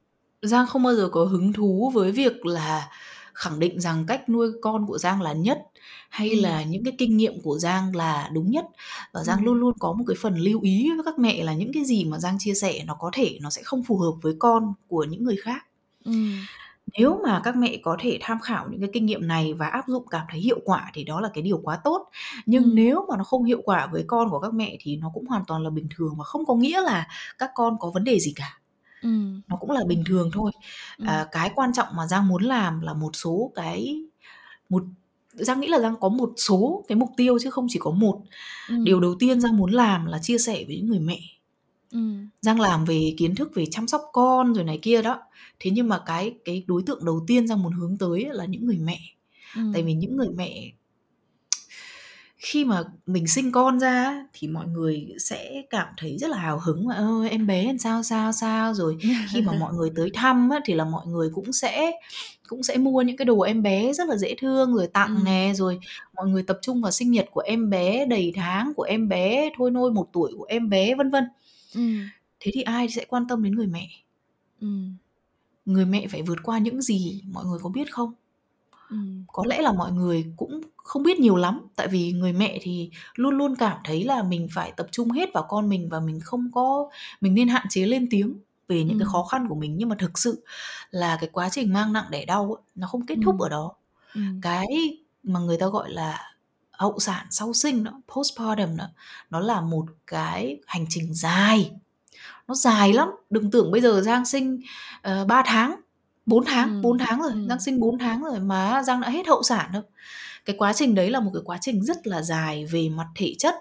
Giang 0.43 0.67
không 0.67 0.83
bao 0.83 0.95
giờ 0.95 1.09
có 1.13 1.25
hứng 1.25 1.53
thú 1.53 1.91
với 1.95 2.13
việc 2.13 2.47
là 2.47 2.89
khẳng 3.35 3.59
định 3.61 3.81
rằng 3.81 4.05
cách 4.09 4.29
nuôi 4.29 4.49
con 4.63 4.87
của 4.87 4.99
Giang 4.99 5.23
là 5.23 5.33
nhất, 5.33 5.59
hay 6.11 6.31
Ừm. 6.31 6.43
là 6.43 6.63
những 6.65 6.85
cái 6.85 6.95
kinh 6.99 7.17
nghiệm 7.17 7.41
của 7.43 7.59
Giang 7.59 7.97
là 7.97 8.31
đúng 8.33 8.51
nhất. 8.51 8.65
Và 9.13 9.25
Giang 9.25 9.45
luôn 9.45 9.55
Ừm. 9.55 9.61
luôn 9.61 9.73
có 9.79 9.93
một 9.93 10.05
cái 10.09 10.17
phần 10.21 10.39
lưu 10.39 10.61
ý 10.63 10.91
với 10.97 11.05
các 11.05 11.19
mẹ 11.19 11.43
là 11.45 11.55
những 11.55 11.73
cái 11.75 11.85
gì 11.85 12.05
mà 12.05 12.19
Giang 12.19 12.37
chia 12.39 12.55
sẻ 12.55 12.85
nó 12.87 12.95
có 12.95 13.11
thể 13.15 13.39
nó 13.43 13.51
sẽ 13.51 13.63
không 13.63 13.83
phù 13.85 13.99
hợp 13.99 14.13
với 14.23 14.35
con 14.39 14.75
của 14.89 15.05
những 15.05 15.25
người 15.25 15.37
khác. 15.37 15.67
Ừm. 16.05 16.47
Nếu 16.99 17.21
mà 17.25 17.41
các 17.45 17.57
mẹ 17.57 17.77
có 17.83 17.97
thể 18.01 18.19
tham 18.23 18.41
khảo 18.41 18.69
những 18.71 18.81
cái 18.81 18.91
kinh 18.93 19.07
nghiệm 19.07 19.29
này 19.29 19.55
và 19.55 19.67
áp 19.67 19.85
dụng 19.89 20.07
cảm 20.11 20.27
thấy 20.31 20.41
hiệu 20.41 20.61
quả 20.65 20.91
thì 20.95 21.05
đó 21.05 21.21
là 21.21 21.31
cái 21.35 21.43
điều 21.43 21.59
quá 21.63 21.79
tốt. 21.85 22.09
Nhưng 22.47 22.63
Ừm. 22.65 22.75
nếu 22.75 23.07
mà 23.09 23.17
nó 23.17 23.25
không 23.25 23.45
hiệu 23.45 23.61
quả 23.65 23.87
với 23.93 24.05
con 24.07 24.31
của 24.31 24.41
các 24.41 24.55
mẹ 24.55 24.77
thì 24.81 24.97
nó 24.97 25.11
cũng 25.15 25.27
hoàn 25.27 25.45
toàn 25.47 25.63
là 25.63 25.71
bình 25.71 25.89
thường 25.97 26.15
và 26.19 26.25
không 26.25 26.47
có 26.47 26.55
nghĩa 26.55 26.81
là 26.81 27.07
các 27.39 27.51
con 27.55 27.77
có 27.81 27.91
vấn 27.95 28.05
đề 28.05 28.19
gì 28.19 28.33
cả. 28.37 28.59
Ừm. 29.03 29.41
Nó 29.49 29.57
cũng 29.61 29.71
là 29.71 29.81
bình 29.89 30.03
thường 30.07 30.31
thôi. 30.33 30.53
Ừm. 30.99 31.09
À, 31.09 31.27
cái 31.33 31.51
quan 31.55 31.73
trọng 31.73 31.89
mà 31.97 32.07
Giang 32.07 32.29
muốn 32.29 32.43
làm 32.43 32.81
là 32.81 32.95
một 32.95 33.11
số 33.17 33.53
cái 33.55 34.03
một 34.69 34.85
Giang 35.35 35.61
nghĩ 35.61 35.69
là 35.69 35.81
Giang 35.81 35.97
có 36.01 36.09
một 36.09 36.33
số 36.37 36.85
cái 36.89 36.97
mục 36.97 37.11
tiêu 37.17 37.39
chứ 37.41 37.51
không 37.51 37.67
chỉ 37.71 37.79
có 37.79 37.91
một. 37.91 38.21
Ừm. 38.69 38.85
Điều 38.85 39.01
đầu 39.01 39.15
tiên 39.19 39.41
Giang 39.41 39.57
muốn 39.57 39.71
làm 39.73 40.07
là 40.07 40.19
chia 40.23 40.39
sẻ 40.39 40.65
với 40.67 40.77
những 40.77 40.87
người 40.89 41.01
mẹ. 41.01 41.21
Ừm. 41.93 42.29
Giang 42.43 42.61
làm 42.61 42.85
về 42.85 43.15
kiến 43.19 43.35
thức 43.35 43.53
về 43.55 43.67
chăm 43.73 43.89
sóc 43.89 44.03
con 44.13 44.55
rồi 44.55 44.65
này 44.65 44.79
kia 44.83 45.03
đó. 45.03 45.21
Thế 45.61 45.71
nhưng 45.71 45.89
mà 45.89 46.01
cái 46.07 46.35
cái 46.45 46.65
đối 46.69 46.83
tượng 46.87 47.05
đầu 47.05 47.25
tiên 47.27 47.49
Giang 47.49 47.63
muốn 47.63 47.73
hướng 47.73 47.99
tới 47.99 48.27
là 48.33 48.45
những 48.47 48.67
người 48.67 48.79
mẹ. 48.79 48.99
Tại 49.73 49.83
Ừm. 49.83 49.87
vì 49.87 49.95
những 49.95 50.17
người 50.17 50.29
mẹ 50.37 50.73
khi 52.41 52.65
mà 52.65 52.83
mình 53.07 53.27
sinh 53.27 53.53
con 53.53 53.81
ra 53.81 54.05
á, 54.05 54.27
thì 54.33 54.49
mọi 54.49 54.67
người 54.67 55.09
sẽ 55.19 55.63
cảm 55.71 55.89
thấy 55.99 56.19
rất 56.19 56.31
là 56.31 56.37
hào 56.39 56.59
hứng 56.61 56.89
và 56.89 56.95
"Ơ, 56.95 57.25
em 57.31 57.47
bé 57.47 57.65
làm 57.67 57.79
sao, 57.79 58.03
sao, 58.03 58.33
sao." 58.33 58.75
Rồi 58.75 58.97
khi 59.33 59.43
mà 59.43 59.53
mọi 59.61 59.75
người 59.75 59.91
tới 59.97 60.11
thăm 60.15 60.51
á, 60.51 60.61
thì 60.65 60.75
là 60.75 60.85
mọi 60.85 61.07
người 61.07 61.31
cũng 61.35 61.53
sẽ 61.53 61.93
cũng 62.49 62.63
sẽ 62.63 62.77
mua 62.79 63.03
những 63.03 63.17
cái 63.17 63.25
đồ 63.25 63.41
em 63.41 63.63
bé 63.63 63.93
rất 63.93 64.09
là 64.09 64.17
dễ 64.17 64.35
thương 64.41 64.75
rồi 64.77 64.87
tặng 64.89 65.15
Ừm. 65.17 65.25
nè, 65.25 65.53
rồi 65.57 65.79
mọi 66.15 66.29
người 66.29 66.43
tập 66.43 66.59
trung 66.63 66.83
vào 66.83 66.93
sinh 66.93 67.11
nhật 67.11 67.27
của 67.33 67.41
em 67.41 67.71
bé, 67.71 68.07
đầy 68.07 68.33
tháng 68.37 68.73
của 68.77 68.83
em 68.83 69.09
bé, 69.09 69.51
thôi 69.59 69.71
nôi 69.71 69.93
1 69.93 70.09
tuổi 70.13 70.33
của 70.39 70.45
em 70.45 70.69
bé, 70.71 70.95
vân 70.95 71.11
vân. 71.11 71.25
Ừm. 71.75 72.09
Thế 72.41 72.51
thì 72.55 72.63
ai 72.63 72.89
sẽ 72.89 73.05
quan 73.09 73.29
tâm 73.29 73.43
đến 73.45 73.55
người 73.57 73.67
mẹ? 73.67 73.89
Ừm. 74.61 74.97
Người 75.67 75.87
mẹ 75.87 76.07
phải 76.11 76.23
vượt 76.23 76.39
qua 76.45 76.59
những 76.59 76.83
gì, 76.83 77.23
mọi 77.33 77.47
người 77.47 77.59
có 77.63 77.71
biết 77.71 77.93
không? 77.95 78.13
Ừm. 78.91 79.25
Có 79.29 79.45
lẽ 79.49 79.63
là 79.63 79.73
mọi 79.73 79.93
người 79.93 80.27
cũng 80.37 80.61
không 80.85 81.03
biết 81.03 81.21
nhiều 81.21 81.37
lắm, 81.37 81.61
tại 81.77 81.89
vì 81.89 82.13
người 82.13 82.33
mẹ 82.33 82.59
thì 82.63 82.91
luôn 83.15 83.35
luôn 83.39 83.57
cảm 83.57 83.79
thấy 83.85 84.05
là 84.05 84.23
mình 84.23 84.49
phải 84.55 84.73
tập 84.77 84.87
trung 84.93 85.11
hết 85.11 85.29
vào 85.35 85.47
con 85.49 85.69
mình 85.69 85.89
và 85.89 86.01
mình 86.01 86.21
không 86.21 86.51
có 86.55 86.89
mình 87.21 87.35
nên 87.35 87.49
hạn 87.49 87.67
chế 87.71 87.87
lên 87.87 88.07
tiếng 88.11 88.35
về 88.69 88.85
những 88.85 88.99
cái 88.99 89.05
Ừm. 89.05 89.13
khó 89.13 89.25
khăn 89.25 89.47
của 89.49 89.55
mình. 89.55 89.75
Nhưng 89.79 89.89
mà 89.89 89.97
thực 89.99 90.19
sự 90.19 90.45
là 90.91 91.17
cái 91.21 91.31
quá 91.33 91.49
trình 91.53 91.73
mang 91.73 91.93
nặng 91.93 92.05
đẻ 92.11 92.25
đau 92.25 92.57
nó 92.75 92.87
không 92.89 93.07
kết 93.07 93.19
thúc 93.25 93.37
Ừm. 93.37 93.43
ở 93.43 93.49
đó. 93.49 93.73
Ừm. 94.15 94.43
Cái 94.43 94.67
mà 95.25 95.41
người 95.41 95.59
ta 95.59 95.67
gọi 95.69 95.91
là 95.93 96.35
hậu 96.73 96.99
sản 96.99 97.27
sau 97.31 97.53
sinh 97.55 97.85
đó, 97.85 97.93
postpartum 98.17 98.77
đó, 98.77 98.87
nó 99.31 99.41
là 99.41 99.61
một 99.61 99.87
cái 100.07 100.61
hành 100.67 100.87
trình 100.91 101.15
dài, 101.15 101.73
nó 102.49 102.55
dài 102.55 102.93
lắm. 102.95 103.09
Đừng 103.31 103.51
tưởng 103.51 103.73
bây 103.73 103.81
giờ 103.83 104.03
Giang 104.03 104.27
sinh, 104.27 104.61
ờ, 105.03 105.27
3 105.27 105.43
tháng, 105.47 105.77
4 106.27 106.45
tháng, 106.47 106.71
4 106.83 106.99
Ừm. 106.99 107.07
tháng 107.07 107.23
rồi, 107.23 107.33
Giang 107.49 107.59
Ừm. 107.59 107.61
sinh 107.61 107.81
4 107.81 107.99
tháng 107.99 108.23
rồi 108.25 108.41
mà 108.41 108.83
Giang 108.85 109.01
đã 109.03 109.11
hết 109.11 109.29
hậu 109.29 109.43
sản 109.43 109.71
đâu. 109.75 109.83
Cái 110.51 110.57
quá 110.59 110.73
trình 110.73 110.95
đấy 110.95 111.11
là 111.11 111.21
một 111.21 111.31
cái 111.35 111.43
quá 111.45 111.59
trình 111.61 111.83
rất 111.85 112.07
là 112.07 112.23
dài 112.23 112.67
về 112.67 112.89
mặt 112.89 113.07
thể 113.15 113.35
chất, 113.39 113.55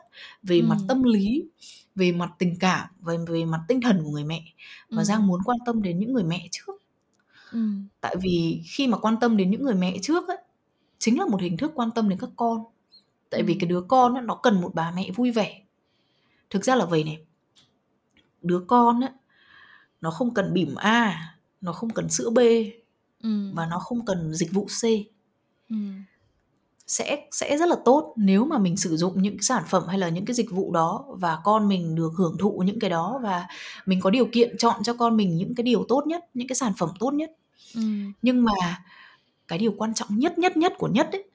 về 0.43 0.61
mặt 0.61 0.75
Ừm. 0.79 0.87
tâm 0.87 1.03
lý, 1.03 1.43
về 1.95 2.11
mặt 2.11 2.29
tình 2.39 2.55
cảm 2.59 2.87
và 2.99 3.13
về 3.27 3.45
mặt 3.45 3.59
tinh 3.67 3.81
thần 3.81 4.03
của 4.03 4.09
người 4.09 4.23
mẹ. 4.23 4.43
Và 4.89 5.03
Giang 5.03 5.19
Ừm. 5.19 5.27
muốn 5.27 5.39
quan 5.45 5.57
tâm 5.65 5.81
đến 5.81 5.99
những 5.99 6.13
người 6.13 6.23
mẹ 6.23 6.47
trước. 6.51 6.81
Ừm. 7.51 7.87
Tại 8.01 8.15
vì 8.21 8.61
khi 8.65 8.87
mà 8.87 8.97
quan 8.97 9.15
tâm 9.21 9.37
đến 9.37 9.51
những 9.51 9.63
người 9.63 9.75
mẹ 9.75 9.97
trước 10.01 10.27
á, 10.27 10.35
chính 10.99 11.19
là 11.19 11.25
một 11.25 11.41
hình 11.41 11.57
thức 11.57 11.71
quan 11.75 11.91
tâm 11.95 12.09
đến 12.09 12.19
các 12.19 12.29
con. 12.35 12.63
Tại 13.29 13.43
vì 13.43 13.53
Ừm. 13.53 13.59
cái 13.59 13.67
đứa 13.69 13.81
con 13.81 14.15
á, 14.15 14.21
nó 14.21 14.35
cần 14.35 14.61
một 14.61 14.71
bà 14.75 14.91
mẹ 14.91 15.11
vui 15.15 15.31
vẻ. 15.31 15.61
Thực 16.49 16.65
ra 16.65 16.75
là 16.75 16.85
vầy 16.85 17.03
này, 17.03 17.17
đứa 18.41 18.59
con 18.67 19.01
á, 19.01 19.13
nó 20.01 20.11
không 20.11 20.33
cần 20.33 20.53
bỉm 20.53 20.75
A, 20.75 21.33
nó 21.61 21.73
không 21.73 21.89
cần 21.89 22.09
sữa 22.09 22.29
B 22.29 22.39
Ừm. 23.23 23.53
và 23.55 23.65
nó 23.65 23.79
không 23.79 24.05
cần 24.05 24.33
dịch 24.33 24.51
vụ 24.53 24.65
C. 24.81 24.83
Ừm. 25.69 26.03
Sẽ 26.89 27.27
sẽ 27.31 27.57
rất 27.57 27.69
là 27.69 27.77
tốt 27.85 28.13
nếu 28.17 28.45
mà 28.45 28.59
mình 28.59 28.77
sử 28.77 28.97
dụng 28.97 29.23
những 29.23 29.33
cái 29.37 29.43
sản 29.43 29.63
phẩm 29.69 29.83
hay 29.89 29.99
là 29.99 30.09
những 30.09 30.25
cái 30.25 30.35
dịch 30.35 30.51
vụ 30.51 30.73
đó 30.73 31.05
và 31.09 31.39
con 31.43 31.69
mình 31.69 31.95
được 31.95 32.11
hưởng 32.17 32.37
thụ 32.39 32.63
những 32.65 32.79
cái 32.79 32.89
đó 32.91 33.19
và 33.23 33.47
mình 33.87 34.01
có 34.01 34.09
điều 34.09 34.27
kiện 34.33 34.57
chọn 34.57 34.83
cho 34.83 34.93
con 34.95 35.17
mình 35.17 35.37
những 35.37 35.55
cái 35.55 35.63
điều 35.63 35.85
tốt 35.89 36.03
nhất, 36.07 36.25
những 36.35 36.47
cái 36.47 36.55
sản 36.55 36.73
phẩm 36.79 36.89
tốt 36.99 37.11
nhất. 37.13 37.31
Ừm. 37.75 38.13
Nhưng 38.21 38.45
mà 38.45 38.53
cái 39.47 39.59
điều 39.59 39.73
quan 39.77 39.93
trọng 39.93 40.09
nhất, 40.19 40.39
nhất, 40.39 40.57
nhất 40.57 40.73
của 40.79 40.87
nhất 40.87 41.09
ấy, 41.13 41.25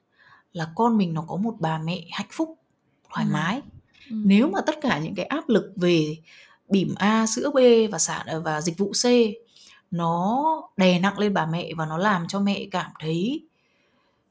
là 0.53 0.67
con 0.75 0.97
mình 0.97 1.13
nó 1.13 1.25
có 1.29 1.37
một 1.37 1.55
bà 1.59 1.79
mẹ 1.79 2.01
hạnh 2.11 2.27
phúc, 2.31 2.57
thoải 3.13 3.25
Ừm. 3.25 3.33
mái. 3.33 3.61
Ừm. 4.11 4.23
Nếu 4.27 4.49
mà 4.49 4.61
tất 4.67 4.75
cả 4.81 4.99
những 4.99 5.15
cái 5.15 5.25
áp 5.27 5.49
lực 5.49 5.73
về 5.77 6.17
bỉm 6.69 6.95
A, 6.97 7.27
sữa 7.27 7.51
B 7.55 7.57
và 7.93 7.99
sản 7.99 8.27
ờ, 8.27 8.41
và 8.41 8.61
dịch 8.61 8.77
vụ 8.79 8.91
C 9.03 9.05
nó 9.91 10.45
đè 10.77 10.99
nặng 10.99 11.19
lên 11.19 11.33
bà 11.35 11.45
mẹ 11.45 11.71
và 11.77 11.85
nó 11.85 11.97
làm 11.97 12.27
cho 12.27 12.39
mẹ 12.41 12.67
cảm 12.71 12.91
thấy 12.99 13.47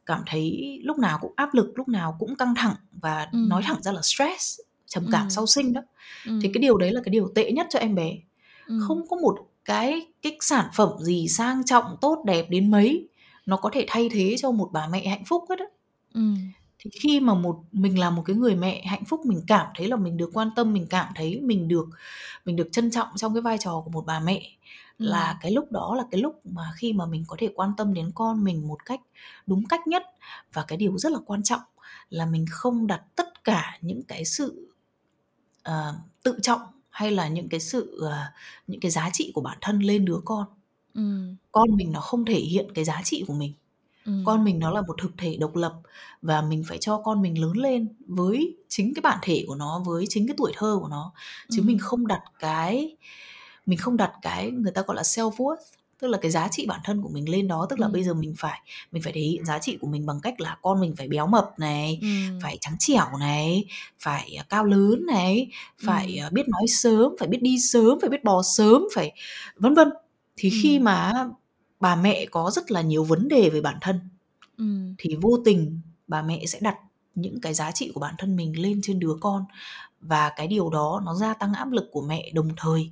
cảm 0.07 0.23
thấy 0.27 0.79
lúc 0.85 0.99
nào 0.99 1.19
cũng 1.21 1.33
áp 1.37 1.55
lực 1.55 1.73
lúc 1.75 1.88
nào 1.88 2.17
cũng 2.19 2.37
căng 2.37 2.55
thẳng 2.55 2.75
và 2.93 3.29
ừ. 3.33 3.38
nói 3.49 3.62
thẳng 3.64 3.83
ra 3.83 3.93
là 3.93 4.03
stress 4.03 4.61
trầm 4.87 5.07
cảm 5.12 5.27
ừ. 5.27 5.31
sau 5.31 5.47
sinh 5.47 5.73
đó 5.73 5.81
ừ. 6.27 6.38
thì 6.42 6.50
cái 6.55 6.61
điều 6.61 6.77
đấy 6.77 6.92
là 6.92 7.00
cái 7.05 7.11
điều 7.11 7.33
tệ 7.35 7.52
nhất 7.52 7.67
cho 7.71 7.79
em 7.79 7.94
bé 7.94 8.19
ừ. 8.67 8.79
không 8.88 9.09
có 9.09 9.17
một 9.17 9.37
cái 9.65 10.07
cái 10.23 10.37
sản 10.40 10.67
phẩm 10.75 10.88
gì 10.98 11.29
sang 11.29 11.65
trọng 11.65 11.96
tốt 12.00 12.23
đẹp 12.27 12.46
đến 12.50 12.71
mấy 12.71 13.09
nó 13.46 13.57
có 13.57 13.71
thể 13.73 13.85
thay 13.88 14.09
thế 14.13 14.35
cho 14.38 14.50
một 14.50 14.71
bà 14.73 14.87
mẹ 14.87 15.09
hạnh 15.09 15.25
phúc 15.25 15.44
hết 15.50 15.59
á 15.59 15.67
ừ. 16.15 16.21
thì 16.79 16.90
khi 17.00 17.21
mà 17.21 17.35
một 17.35 17.59
mình 17.73 17.98
là 17.98 18.11
một 18.11 18.23
cái 18.27 18.37
người 18.37 18.55
mẹ 18.55 18.85
hạnh 18.87 19.05
phúc 19.05 19.27
mình 19.27 19.40
cảm 19.46 19.67
thấy 19.75 19.88
là 19.88 19.96
mình 19.96 20.17
được 20.17 20.31
quan 20.33 20.50
tâm 20.57 20.73
mình 20.73 20.87
cảm 20.90 21.13
thấy 21.15 21.40
mình 21.40 21.69
được 21.69 21.87
mình 22.44 22.57
được 22.57 22.69
trân 22.73 22.90
trọng 22.90 23.09
trong 23.17 23.35
cái 23.35 23.40
vai 23.40 23.59
trò 23.59 23.83
của 23.85 23.90
một 23.90 24.07
bà 24.07 24.21
mẹ 24.21 24.42
ừ. 24.99 25.07
là 25.07 25.38
cái 25.40 25.53
lúc 25.53 25.73
đó 25.73 25.95
là 25.97 26.05
cái 26.11 26.21
lúc 26.21 26.47
mà 26.47 26.63
khi 26.77 26.92
mà 26.92 27.07
mình 27.07 27.25
có 27.29 27.37
thể 27.38 27.49
quan 27.55 27.73
tâm 27.77 27.95
đến 27.95 28.11
con 28.15 28.45
mình 28.45 28.69
một 28.69 28.85
cách 28.85 29.01
đúng 29.47 29.67
cách 29.67 29.87
nhất 29.87 30.03
và 30.53 30.65
cái 30.69 30.79
điều 30.79 30.99
rất 30.99 31.13
là 31.13 31.19
quan 31.27 31.42
trọng 31.42 31.61
là 32.11 32.27
mình 32.27 32.47
không 32.51 32.87
đặt 32.87 33.03
tất 33.17 33.45
cả 33.45 33.79
những 33.81 34.03
cái 34.03 34.25
sự 34.25 34.71
uh, 35.69 35.95
tự 36.23 36.38
trọng 36.42 36.61
hay 36.90 37.11
là 37.11 37.29
những 37.29 37.49
cái 37.49 37.61
sự 37.61 38.01
uh, 38.07 38.13
những 38.67 38.81
cái 38.81 38.90
giá 38.90 39.11
trị 39.13 39.33
của 39.35 39.40
bản 39.40 39.59
thân 39.61 39.79
lên 39.79 40.05
đứa 40.05 40.19
con 40.25 40.47
ừ. 40.95 41.35
con 41.53 41.77
mình 41.77 41.92
nó 41.92 42.01
không 42.01 42.25
thể 42.25 42.38
hiện 42.38 42.69
cái 42.75 42.85
giá 42.85 43.01
trị 43.05 43.25
của 43.27 43.35
mình 43.35 43.53
ừ. 44.05 44.13
con 44.27 44.45
mình 44.45 44.59
nó 44.59 44.71
là 44.71 44.81
một 44.81 44.97
thực 45.03 45.13
thể 45.19 45.37
độc 45.37 45.57
lập 45.57 45.75
và 46.23 46.42
mình 46.42 46.63
phải 46.67 46.79
cho 46.79 46.99
con 46.99 47.23
mình 47.23 47.40
lớn 47.40 47.57
lên 47.57 47.88
với 48.07 48.57
chính 48.69 48.95
cái 48.95 49.01
bản 49.01 49.19
thể 49.23 49.45
của 49.49 49.55
nó 49.55 49.83
với 49.87 50.05
chính 50.09 50.27
cái 50.27 50.35
tuổi 50.38 50.53
thơ 50.57 50.79
của 50.81 50.88
nó 50.88 51.13
chứ 51.51 51.63
ừ. 51.63 51.65
mình 51.67 51.79
không 51.79 52.07
đặt 52.07 52.23
cái 52.38 52.97
mình 53.67 53.79
không 53.79 53.96
đặt 53.96 54.12
cái 54.23 54.50
người 54.50 54.73
ta 54.73 54.83
gọi 54.83 54.96
là 54.96 55.02
self 55.02 55.31
worth 55.31 55.56
tức 56.00 56.08
là 56.08 56.19
cái 56.23 56.31
giá 56.31 56.48
trị 56.48 56.67
bản 56.67 56.81
thân 56.85 57.02
của 57.02 57.08
mình 57.08 57.29
lên 57.29 57.48
đó 57.48 57.67
tức 57.71 57.81
là 57.81 57.87
ừ. 57.87 57.90
bây 57.92 58.04
giờ 58.04 58.15
mình 58.15 58.35
phải 58.38 58.60
mình 58.92 59.02
phải 59.02 59.12
thể 59.12 59.21
hiện 59.21 59.44
giá 59.44 59.58
trị 59.58 59.79
của 59.81 59.87
mình 59.87 60.06
bằng 60.06 60.21
cách 60.23 60.40
là 60.40 60.56
con 60.62 60.81
mình 60.81 60.94
phải 60.96 61.08
béo 61.08 61.27
mập 61.27 61.50
này 61.58 61.98
ừ. 62.02 62.08
phải 62.42 62.58
trắng 62.60 62.77
trẻo 62.79 63.06
này 63.21 63.65
phải 63.98 64.37
à, 64.38 64.44
cao 64.48 64.65
lớn 64.65 65.06
này 65.06 65.50
phải 65.85 66.19
ừ. 66.19 66.29
Biết 66.33 66.48
nói 66.48 66.67
sớm 66.69 67.12
phải 67.19 67.29
biết 67.29 67.42
đi 67.42 67.58
sớm 67.58 67.98
phải 68.00 68.10
biết 68.10 68.25
bò 68.25 68.42
sớm 68.42 68.85
phải 68.94 69.12
vân 69.56 69.75
vân 69.75 69.90
thì 70.37 70.50
ừ. 70.50 70.56
khi 70.62 70.79
mà 70.79 71.12
bà 71.81 71.96
mẹ 71.96 72.27
có 72.27 72.50
rất 72.50 72.71
là 72.71 72.81
nhiều 72.81 73.04
vấn 73.04 73.29
đề 73.29 73.50
về 73.50 73.60
bản 73.60 73.79
thân 73.81 74.00
ừ. 74.56 74.65
thì 74.98 75.17
vô 75.21 75.38
tình 75.44 75.81
bà 76.06 76.23
mẹ 76.23 76.46
sẽ 76.46 76.58
đặt 76.62 76.77
những 77.15 77.40
cái 77.40 77.54
giá 77.54 77.71
trị 77.71 77.90
của 77.94 78.00
bản 78.00 78.15
thân 78.19 78.37
mình 78.37 78.62
lên 78.62 78.81
trên 78.83 78.98
đứa 78.98 79.15
con 79.21 79.44
và 80.00 80.33
cái 80.37 80.46
điều 80.46 80.71
đó 80.71 81.02
nó 81.04 81.15
gia 81.15 81.35
tăng 81.35 81.54
áp 81.54 81.71
lực 81.71 81.88
của 81.92 82.02
mẹ 82.02 82.31
đồng 82.35 82.48
thời 82.56 82.90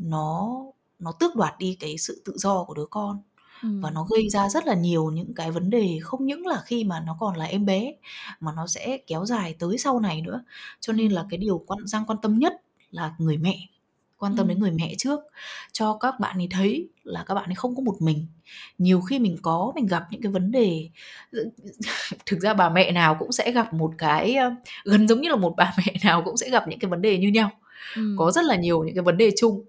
nó 0.00 0.56
nó 0.98 1.12
tước 1.12 1.36
đoạt 1.36 1.54
đi 1.58 1.76
cái 1.80 1.98
sự 1.98 2.22
tự 2.24 2.32
do 2.36 2.64
của 2.64 2.74
đứa 2.74 2.86
con. 2.90 3.22
Ừ. 3.62 3.68
và 3.82 3.90
nó 3.90 4.04
gây 4.04 4.28
ra 4.28 4.48
rất 4.48 4.66
là 4.66 4.74
nhiều 4.74 5.10
những 5.10 5.34
cái 5.34 5.50
vấn 5.50 5.70
đề 5.70 5.98
không 6.02 6.26
những 6.26 6.46
là 6.46 6.62
khi 6.64 6.84
mà 6.84 7.00
nó 7.00 7.16
còn 7.20 7.36
là 7.36 7.44
em 7.44 7.66
bé 7.66 7.92
mà 8.40 8.52
nó 8.56 8.66
sẽ 8.66 8.98
kéo 9.06 9.26
dài 9.26 9.54
tới 9.58 9.78
sau 9.78 10.00
này 10.00 10.22
nữa. 10.22 10.44
Cho 10.80 10.92
nên 10.92 11.12
là 11.12 11.24
cái 11.30 11.38
điều 11.38 11.64
quan 11.66 11.86
giang 11.86 12.06
quan 12.06 12.18
tâm 12.22 12.38
nhất 12.38 12.52
là 12.90 13.14
người 13.18 13.38
mẹ 13.38 13.56
quan 14.18 14.36
tâm 14.36 14.46
ừ. 14.46 14.48
đến 14.48 14.58
người 14.58 14.70
mẹ 14.70 14.94
trước. 14.98 15.20
Cho 15.72 15.96
các 16.00 16.20
bạn 16.20 16.36
ấy 16.36 16.48
thấy 16.50 16.88
là 17.02 17.24
các 17.26 17.34
bạn 17.34 17.50
ấy 17.50 17.54
không 17.54 17.76
có 17.76 17.82
một 17.82 17.96
mình. 18.00 18.26
Nhiều 18.78 19.00
khi 19.00 19.18
mình 19.18 19.36
có 19.42 19.72
mình 19.74 19.86
gặp 19.86 20.02
những 20.10 20.22
cái 20.22 20.32
vấn 20.32 20.50
đề 20.50 20.90
thực 22.26 22.40
ra 22.40 22.54
bà 22.54 22.70
mẹ 22.70 22.92
nào 22.92 23.16
cũng 23.18 23.32
sẽ 23.32 23.52
gặp 23.52 23.74
một 23.74 23.92
cái 23.98 24.36
gần 24.84 25.08
giống 25.08 25.20
như 25.20 25.28
là 25.28 25.36
một 25.36 25.54
bà 25.56 25.74
mẹ 25.86 25.94
nào 26.04 26.22
cũng 26.24 26.36
sẽ 26.36 26.50
gặp 26.50 26.68
những 26.68 26.78
cái 26.78 26.90
vấn 26.90 27.02
đề 27.02 27.18
như 27.18 27.28
nhau 27.28 27.50
ừ. 27.96 28.14
có 28.18 28.30
rất 28.30 28.44
là 28.44 28.56
nhiều 28.56 28.84
những 28.84 28.94
cái 28.94 29.02
vấn 29.02 29.16
đề 29.16 29.30
chung 29.36 29.64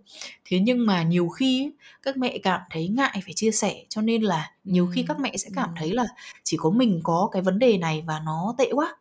thế 0.46 0.60
nhưng 0.60 0.86
mà 0.86 1.04
nhiều 1.04 1.30
khi 1.30 1.72
các 2.02 2.18
mẹ 2.18 2.38
cảm 2.44 2.62
thấy 2.70 2.88
ngại 2.88 3.22
phải 3.26 3.34
chia 3.36 3.52
sẻ 3.52 3.76
cho 3.90 4.02
nên 4.02 4.22
là 4.22 4.52
nhiều 4.64 4.88
khi 4.94 5.06
các 5.08 5.20
mẹ 5.20 5.38
sẽ 5.38 5.50
cảm 5.56 5.70
thấy 5.78 5.94
là 5.94 6.06
chỉ 6.44 6.58
có 6.58 6.70
mình 6.70 7.00
có 7.04 7.30
cái 7.32 7.42
vấn 7.42 7.60
đề 7.60 7.78
này 7.78 8.04
và 8.08 8.22
nó 8.26 8.56
tệ 8.58 8.70
quá 8.72 8.96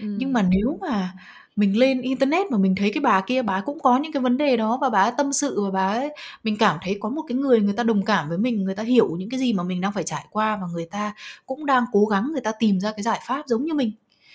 ừ. 0.00 0.06
nhưng 0.18 0.32
mà 0.32 0.42
nếu 0.42 0.78
mà 0.80 1.12
mình 1.56 1.78
lên 1.78 2.00
internet 2.00 2.50
mà 2.50 2.58
mình 2.58 2.74
thấy 2.74 2.90
cái 2.94 3.00
bà 3.00 3.20
kia 3.20 3.42
bà 3.42 3.60
cũng 3.60 3.80
có 3.80 3.98
những 3.98 4.12
cái 4.12 4.22
vấn 4.22 4.38
đề 4.38 4.56
đó 4.56 4.78
và 4.80 4.90
bà 4.90 5.10
tâm 5.10 5.32
sự 5.32 5.62
và 5.62 5.70
bà 5.70 5.88
ấy 5.88 6.14
mình 6.44 6.56
cảm 6.58 6.78
thấy 6.82 6.96
có 7.00 7.08
một 7.08 7.22
cái 7.28 7.36
người 7.36 7.60
người 7.60 7.74
ta 7.74 7.82
đồng 7.82 8.04
cảm 8.04 8.28
với 8.28 8.38
mình 8.38 8.64
người 8.64 8.74
ta 8.74 8.82
hiểu 8.82 9.16
những 9.18 9.30
cái 9.30 9.40
gì 9.40 9.52
mà 9.52 9.62
mình 9.62 9.80
đang 9.80 9.92
phải 9.92 10.04
trải 10.04 10.26
qua 10.30 10.56
và 10.56 10.66
người 10.72 10.86
ta 10.86 11.14
cũng 11.46 11.66
đang 11.66 11.84
cố 11.92 12.04
gắng 12.04 12.32
người 12.32 12.40
ta 12.40 12.52
tìm 12.58 12.80
ra 12.80 12.92
cái 12.92 13.02
giải 13.02 13.20
pháp 13.26 13.42
giống 13.46 13.64
như 13.64 13.74
mình 13.74 13.92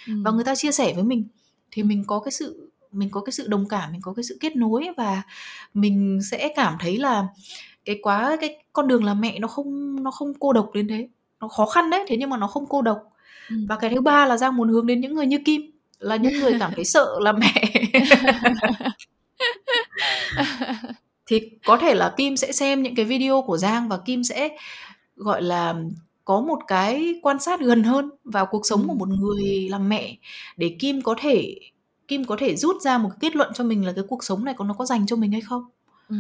ừ. 0.08 0.14
và 0.26 0.32
người 0.32 0.44
ta 0.44 0.56
chia 0.56 0.72
sẻ 0.72 0.94
với 0.94 1.04
mình 1.04 1.28
thì 1.72 1.84
mình 1.84 2.04
có 2.08 2.20
cái 2.20 2.32
sự 2.32 2.72
mình 2.96 3.10
có 3.10 3.22
cái 3.22 3.34
sự 3.34 3.48
đồng 3.48 3.68
cảm 3.68 3.92
mình 3.92 4.02
có 4.02 4.14
cái 4.14 4.24
sự 4.24 4.38
kết 4.40 4.56
nối 4.56 4.88
và 4.98 5.22
mình 5.74 6.20
sẽ 6.32 6.54
cảm 6.56 6.78
thấy 6.80 6.98
là 6.98 7.28
cái 7.86 8.00
quá 8.02 8.38
cái 8.42 8.64
con 8.74 8.88
đường 8.88 9.04
làm 9.04 9.22
mẹ 9.22 9.40
nó 9.40 9.48
không 9.48 10.04
nó 10.04 10.12
không 10.12 10.34
cô 10.40 10.54
độc 10.54 10.70
đến 10.74 10.88
thế 10.88 11.08
nó 11.42 11.48
khó 11.48 11.66
khăn 11.66 11.90
đấy 11.90 12.06
thế 12.08 12.18
nhưng 12.18 12.30
mà 12.30 12.38
nó 12.38 12.48
không 12.48 12.66
cô 12.70 12.82
độc 12.82 13.04
ừ. 13.50 13.56
và 13.70 13.76
cái 13.76 13.90
thứ 13.90 14.02
ba 14.02 14.26
là 14.26 14.38
giang 14.38 14.56
muốn 14.56 14.70
hướng 14.70 14.88
đến 14.88 15.02
những 15.02 15.14
người 15.14 15.26
như 15.26 15.40
kim 15.46 15.72
là 16.00 16.16
những 16.16 16.34
người 16.34 16.54
cảm 16.60 16.72
thấy 16.76 16.86
sợ 16.86 17.20
làm 17.22 17.40
mẹ 17.40 17.54
thì 21.26 21.50
có 21.66 21.78
thể 21.78 21.96
là 21.96 22.14
kim 22.18 22.38
sẽ 22.38 22.52
xem 22.52 22.84
những 22.84 22.96
cái 22.96 23.06
video 23.06 23.42
của 23.42 23.58
giang 23.58 23.90
và 23.90 23.98
kim 24.06 24.24
sẽ 24.24 24.50
gọi 25.16 25.42
là 25.42 25.76
có 26.26 26.42
một 26.42 26.60
cái 26.68 27.20
quan 27.22 27.40
sát 27.40 27.60
gần 27.60 27.84
hơn 27.84 28.10
vào 28.24 28.46
cuộc 28.46 28.66
sống 28.66 28.82
ừ. 28.82 28.86
của 28.88 28.94
một 28.94 29.10
người 29.10 29.68
làm 29.70 29.90
mẹ 29.90 30.16
để 30.58 30.76
kim 30.80 31.02
có 31.02 31.16
thể 31.22 31.56
Kim 32.08 32.26
có 32.26 32.36
thể 32.40 32.56
rút 32.56 32.82
ra 32.82 32.98
một 32.98 33.10
cái 33.10 33.18
kết 33.22 33.36
luận 33.36 33.52
cho 33.54 33.64
mình 33.64 33.86
là 33.86 33.94
cái 33.96 34.04
cuộc 34.08 34.24
sống 34.24 34.46
này 34.46 34.54
có 34.58 34.66
nó 34.66 34.74
có 34.74 34.86
dành 34.86 35.06
cho 35.08 35.16
mình 35.16 35.32
hay 35.32 35.42
không. 35.42 35.64
Ừ. 36.10 36.16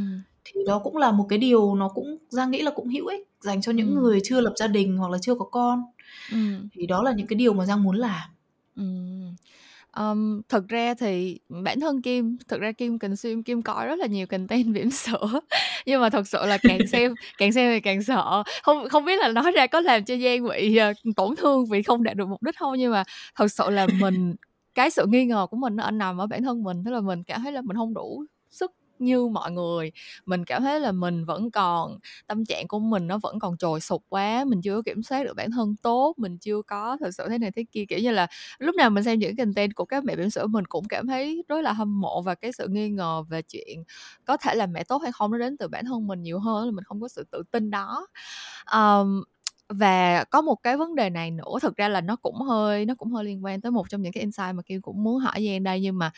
Thì 0.46 0.62
đó 0.68 0.80
cũng 0.80 0.98
là 0.98 1.12
một 1.12 1.26
cái 1.30 1.40
điều 1.40 1.76
nó 1.76 1.90
cũng 1.90 2.18
Giang 2.30 2.52
nghĩ 2.52 2.62
là 2.62 2.72
cũng 2.72 2.90
hữu 2.90 3.08
ích 3.08 3.28
dành 3.42 3.62
cho 3.62 3.72
những 3.72 3.96
ừ. 3.96 4.02
người 4.02 4.20
chưa 4.24 4.42
lập 4.42 4.54
gia 4.56 4.68
đình 4.68 4.98
hoặc 4.98 5.12
là 5.12 5.18
chưa 5.22 5.36
có 5.36 5.46
con. 5.46 5.84
Ừ. 6.32 6.38
Thì 6.72 6.88
đó 6.88 7.04
là 7.04 7.12
những 7.12 7.28
cái 7.28 7.36
điều 7.36 7.54
mà 7.54 7.66
Giang 7.66 7.84
muốn 7.84 7.96
làm. 7.96 8.30
Ừ. 8.76 8.84
Um, 9.98 10.42
thực 10.50 10.68
ra 10.68 10.94
thì 10.94 11.40
bản 11.50 11.80
thân 11.80 12.02
Kim 12.02 12.38
thực 12.48 12.62
ra 12.62 12.72
Kim 12.72 13.00
consume 13.00 13.42
Kim 13.46 13.62
coi 13.62 13.88
rất 13.88 14.00
là 14.00 14.06
nhiều 14.06 14.28
content 14.28 14.74
bỉm 14.74 14.90
sữa 14.92 15.40
nhưng 15.86 16.02
mà 16.02 16.10
thật 16.10 16.28
sự 16.28 16.46
là 16.46 16.58
càng 16.62 16.88
xem 16.88 17.14
càng 17.38 17.52
xem 17.52 17.72
thì 17.74 17.80
càng 17.80 18.04
sợ 18.04 18.44
không 18.64 18.90
không 18.90 19.06
biết 19.06 19.20
là 19.20 19.28
nói 19.28 19.52
ra 19.52 19.68
có 19.68 19.80
làm 19.80 20.06
cho 20.06 20.16
Giang 20.18 20.48
bị 20.50 20.80
uh, 20.92 21.16
tổn 21.16 21.36
thương 21.36 21.66
vì 21.66 21.84
không 21.84 22.04
đạt 22.04 22.18
được 22.18 22.28
mục 22.28 22.44
đích 22.44 22.58
không 22.60 22.74
nhưng 22.78 22.92
mà 22.92 23.04
thật 23.36 23.48
sự 23.48 23.70
là 23.70 23.88
mình 24.00 24.36
cái 24.76 24.90
sự 24.90 25.06
nghi 25.08 25.26
ngờ 25.26 25.48
của 25.52 25.58
mình 25.58 25.76
nó 25.76 25.92
nằm 25.92 26.18
ở 26.18 26.28
bản 26.28 26.44
thân 26.44 26.64
mình 26.64 26.84
tức 26.86 26.92
là 26.92 27.02
mình 27.02 27.24
cảm 27.24 27.42
thấy 27.44 27.52
là 27.52 27.62
mình 27.62 27.78
không 27.78 27.94
đủ 27.94 28.24
sức 28.52 28.72
như 29.00 29.28
mọi 29.28 29.52
người. 29.52 29.92
Mình 30.26 30.46
cảm 30.46 30.62
thấy 30.64 30.80
là 30.80 30.92
mình 30.92 31.26
vẫn 31.26 31.52
còn 31.52 31.98
tâm 32.28 32.46
trạng 32.46 32.68
của 32.68 32.80
mình 32.80 33.08
nó 33.08 33.18
vẫn 33.18 33.40
còn 33.40 33.58
trồi 33.58 33.82
sụp 33.82 34.04
quá 34.10 34.46
mình 34.48 34.62
chưa 34.62 34.82
kiểm 34.82 35.04
soát 35.04 35.24
được 35.24 35.34
bản 35.38 35.52
thân 35.52 35.76
tốt 35.82 36.14
mình 36.18 36.38
chưa 36.38 36.62
có 36.68 36.98
thật 37.00 37.10
sự 37.18 37.30
thế 37.30 37.38
này 37.38 37.52
thế 37.52 37.66
kia. 37.72 37.86
Kiểu 37.90 38.00
như 38.00 38.12
là 38.12 38.28
lúc 38.60 38.76
nào 38.76 38.90
mình 38.90 39.04
xem 39.04 39.20
những 39.20 39.36
content 39.38 39.76
của 39.76 39.86
các 39.86 40.04
mẹ 40.04 40.16
bỉm 40.16 40.30
sữa 40.30 40.48
mình 40.48 40.66
cũng 40.66 40.88
cảm 40.88 41.08
thấy 41.08 41.44
rất 41.50 41.62
là 41.62 41.74
hâm 41.74 42.02
mộ 42.02 42.22
và 42.22 42.36
cái 42.36 42.52
sự 42.52 42.68
nghi 42.68 42.90
ngờ 42.90 43.24
về 43.30 43.42
chuyện 43.42 43.84
có 44.26 44.38
thể 44.38 44.56
là 44.56 44.66
mẹ 44.68 44.84
tốt 44.84 44.98
hay 45.04 45.12
không 45.12 45.32
nó 45.32 45.38
đến 45.38 45.58
từ 45.58 45.68
bản 45.68 45.86
thân 45.86 46.08
mình 46.08 46.22
nhiều 46.24 46.40
hơn 46.40 46.66
là 46.66 46.72
mình 46.72 46.84
không 46.84 47.02
có 47.02 47.08
sự 47.08 47.26
tự 47.32 47.44
tin 47.52 47.70
đó. 47.72 48.08
Um, 48.74 49.24
và 49.70 50.24
có 50.24 50.41
một 50.41 50.55
cái 50.63 50.78
vấn 50.78 50.95
đề 50.95 51.09
này 51.09 51.32
nữa, 51.32 51.43
thực 51.61 51.78
ra 51.78 51.88
là 51.89 52.01
nó 52.01 52.16
cũng 52.16 52.36
hơi, 52.41 52.86
nó 52.86 52.95
cũng 52.95 53.11
hơi 53.13 53.24
liên 53.26 53.45
quan 53.45 53.61
tới 53.61 53.72
một 53.72 53.89
trong 53.89 54.01
những 54.01 54.13
cái 54.13 54.22
insight 54.22 54.55
mà 54.55 54.61
Kim 54.66 54.82
cũng 54.82 55.03
muốn 55.03 55.20
hỏi 55.20 55.45
Giang 55.47 55.63
đây, 55.63 55.82
nhưng 55.82 55.97
mà 55.97 56.11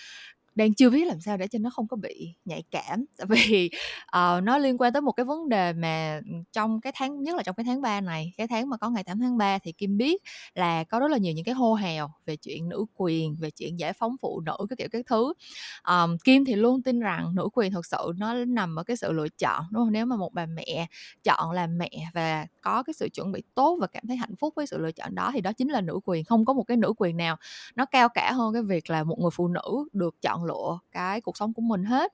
đang 0.58 0.74
chưa 0.74 0.90
biết 0.90 1.08
làm 1.08 1.20
sao 1.22 1.38
để 1.38 1.48
cho 1.48 1.60
nó 1.60 1.70
không 1.70 1.88
có 1.88 1.98
bị 1.98 2.34
nhạy 2.46 2.64
cảm. 2.72 3.06
Tại 3.18 3.28
vì 3.30 3.70
uh, 4.04 4.12
nó 4.44 4.58
liên 4.58 4.78
quan 4.78 4.94
tới 4.94 5.02
một 5.02 5.12
cái 5.12 5.24
vấn 5.26 5.50
đề 5.50 5.74
mà 5.74 6.22
ừ, 6.26 6.32
trong 6.54 6.82
cái 6.82 6.94
tháng 6.96 7.24
nhất 7.24 7.36
là 7.36 7.44
trong 7.44 7.56
cái 7.56 7.64
tháng 7.64 7.82
3 7.82 8.02
này 8.02 8.34
cái 8.38 8.48
tháng 8.48 8.70
mà 8.70 8.78
có 8.78 8.90
ngày 8.90 9.04
8 9.04 9.20
tháng 9.20 9.38
3 9.38 9.60
thì 9.60 9.72
Kim 9.72 9.98
biết 9.98 10.22
là 10.56 10.84
có 10.84 11.00
rất 11.00 11.12
là 11.12 11.18
nhiều 11.18 11.34
những 11.34 11.46
cái 11.46 11.56
hô 11.56 11.74
hào 11.74 12.14
về 12.26 12.36
chuyện 12.36 12.70
nữ 12.70 12.86
quyền 12.96 13.36
về 13.36 13.50
chuyện 13.52 13.80
giải 13.80 13.94
phóng 13.94 14.16
phụ 14.22 14.42
nữ 14.46 14.58
cái 14.70 14.78
kiểu 14.78 14.88
các 14.92 15.06
thứ. 15.08 15.34
Um, 15.90 16.18
Kim 16.24 16.46
thì 16.46 16.56
luôn 16.56 16.82
tin 16.82 17.00
rằng 17.00 17.36
nữ 17.36 17.50
quyền 17.54 17.72
thật 17.72 17.86
sự 17.86 18.14
nó 18.18 18.34
nằm 18.34 18.80
ở 18.80 18.84
cái 18.84 18.98
sự 18.98 19.12
lựa 19.12 19.28
chọn 19.30 19.64
đúng 19.72 19.82
không? 19.82 19.92
Nếu 19.92 20.06
mà 20.06 20.16
một 20.16 20.34
bà 20.34 20.46
mẹ 20.46 20.88
chọn 21.24 21.52
làm 21.52 21.78
mẹ 21.78 21.90
và 22.14 22.48
có 22.62 22.84
cái 22.84 22.94
sự 22.94 23.10
chuẩn 23.14 23.32
bị 23.32 23.42
tốt 23.56 23.78
và 23.82 23.88
cảm 23.88 24.04
thấy 24.08 24.18
hạnh 24.18 24.36
phúc 24.36 24.54
với 24.56 24.68
sự 24.68 24.78
lựa 24.78 24.92
chọn 24.92 25.16
đó 25.16 25.32
thì 25.34 25.42
đó 25.42 25.54
chính 25.54 25.68
là 25.68 25.82
nữ 25.82 26.00
quyền. 26.06 26.24
Không 26.24 26.46
có 26.46 26.54
một 26.54 26.64
cái 26.64 26.78
nữ 26.78 26.94
quyền 26.98 27.18
nào 27.18 27.36
nó 27.76 27.86
cao 27.86 28.10
cả 28.10 28.32
hơn 28.32 28.54
cái 28.54 28.62
việc 28.62 28.90
là 28.90 29.04
một 29.04 29.20
người 29.20 29.32
phụ 29.34 29.48
nữ 29.48 29.88
được 29.94 30.16
chọn 30.22 30.44
lụa 30.48 30.78
cái 30.92 31.22
cuộc 31.22 31.38
sống 31.38 31.54
của 31.54 31.62
mình 31.62 31.84
hết. 31.84 32.14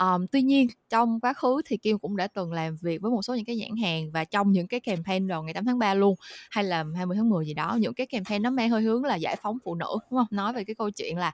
Um, 0.00 0.26
tuy 0.26 0.42
nhiên 0.42 0.68
trong 0.88 1.20
quá 1.20 1.32
khứ 1.32 1.62
thì 1.64 1.76
Kim 1.76 1.98
cũng 1.98 2.16
đã 2.16 2.26
từng 2.26 2.52
làm 2.52 2.76
việc 2.76 3.00
với 3.02 3.10
một 3.10 3.22
số 3.22 3.34
những 3.34 3.44
cái 3.44 3.56
nhãn 3.56 3.76
hàng 3.82 4.10
và 4.10 4.24
trong 4.24 4.52
những 4.52 4.66
cái 4.66 4.80
campaign 4.80 5.26
vào 5.26 5.42
ngày 5.42 5.54
8 5.54 5.64
tháng 5.64 5.78
3 5.78 5.94
luôn 5.94 6.14
hay 6.50 6.64
là 6.64 6.84
20 6.96 7.16
tháng 7.16 7.28
10 7.28 7.46
gì 7.46 7.54
đó 7.54 7.76
những 7.80 7.94
cái 7.94 8.06
campaign 8.06 8.42
nó 8.42 8.50
mang 8.50 8.70
hơi 8.70 8.82
hướng 8.82 9.04
là 9.04 9.16
giải 9.16 9.36
phóng 9.42 9.58
phụ 9.64 9.74
nữ 9.74 9.98
đúng 10.10 10.18
không? 10.18 10.26
Nói 10.30 10.52
về 10.52 10.64
cái 10.64 10.74
câu 10.74 10.90
chuyện 10.90 11.18
là 11.18 11.32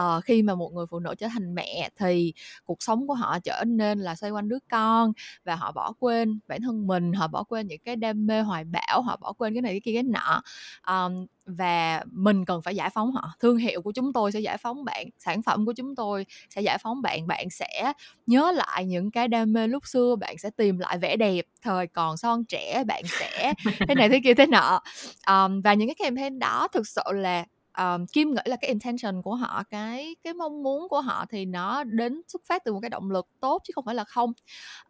uh, 0.00 0.24
khi 0.24 0.42
mà 0.42 0.54
một 0.54 0.72
người 0.72 0.86
phụ 0.90 0.98
nữ 0.98 1.14
trở 1.18 1.28
thành 1.28 1.54
mẹ 1.54 1.90
thì 1.98 2.32
cuộc 2.64 2.82
sống 2.82 3.06
của 3.06 3.14
họ 3.14 3.38
trở 3.38 3.64
nên 3.66 3.98
là 3.98 4.14
xoay 4.14 4.30
quanh 4.30 4.48
đứa 4.48 4.58
con 4.70 5.12
và 5.44 5.56
họ 5.56 5.72
bỏ 5.72 5.92
quên 5.98 6.38
bản 6.48 6.62
thân 6.62 6.86
mình 6.86 7.12
họ 7.12 7.28
bỏ 7.28 7.42
quên 7.44 7.66
những 7.66 7.80
cái 7.84 7.96
đam 7.96 8.26
mê 8.26 8.40
hoài 8.40 8.64
bão 8.64 9.02
họ 9.02 9.16
bỏ 9.16 9.32
quên 9.32 9.54
cái 9.54 9.62
này 9.62 9.72
cái 9.72 9.80
kia 9.80 9.92
cái 9.94 10.02
nọ. 10.02 10.42
Um, 10.86 11.26
và 11.46 12.02
mình 12.10 12.44
cần 12.44 12.62
phải 12.62 12.76
giải 12.76 12.90
phóng 12.90 13.12
họ. 13.12 13.32
Thương 13.40 13.56
hiệu 13.56 13.82
của 13.82 13.92
chúng 13.92 14.12
tôi 14.12 14.32
sẽ 14.32 14.40
giải 14.40 14.58
phóng 14.58 14.84
bạn 14.84 15.06
sản 15.18 15.42
phẩm 15.42 15.66
của 15.66 15.72
chúng 15.72 15.96
tôi 15.96 16.26
sẽ 16.50 16.60
giải 16.60 16.78
phóng 16.78 17.02
bạn. 17.02 17.26
Bạn 17.26 17.50
sẽ 17.50 17.92
nhớ 18.26 18.52
lại 18.52 18.84
những 18.84 19.10
cái 19.10 19.28
đam 19.28 19.52
mê 19.52 19.66
lúc 19.66 19.86
xưa 19.86 20.16
bạn 20.16 20.38
sẽ 20.38 20.50
tìm 20.50 20.78
lại 20.78 20.98
vẻ 20.98 21.16
đẹp 21.16 21.44
thời 21.62 21.86
còn 21.86 22.16
son 22.16 22.44
trẻ 22.44 22.84
bạn 22.86 23.02
sẽ 23.20 23.54
thế 23.88 23.94
này 23.94 24.08
thế 24.08 24.20
kia 24.24 24.34
thế 24.34 24.46
nọ. 24.46 24.80
Um, 25.26 25.60
và 25.60 25.74
những 25.74 25.88
cái 25.88 25.94
campaign 25.94 26.38
đó 26.38 26.68
thực 26.72 26.88
sự 26.88 27.02
là 27.14 27.44
um, 27.78 28.06
Kim 28.06 28.30
nghĩ 28.30 28.42
là 28.44 28.56
cái 28.56 28.68
intention 28.68 29.22
của 29.22 29.34
họ 29.34 29.62
cái 29.70 30.16
cái 30.24 30.34
mong 30.34 30.62
muốn 30.62 30.88
của 30.88 31.00
họ 31.00 31.24
thì 31.30 31.44
nó 31.44 31.84
đến 31.84 32.22
xuất 32.28 32.42
phát 32.46 32.64
từ 32.64 32.72
một 32.72 32.80
cái 32.80 32.90
động 32.90 33.10
lực 33.10 33.26
tốt 33.40 33.62
chứ 33.64 33.72
không 33.74 33.84
phải 33.84 33.94
là 33.94 34.04
không. 34.04 34.32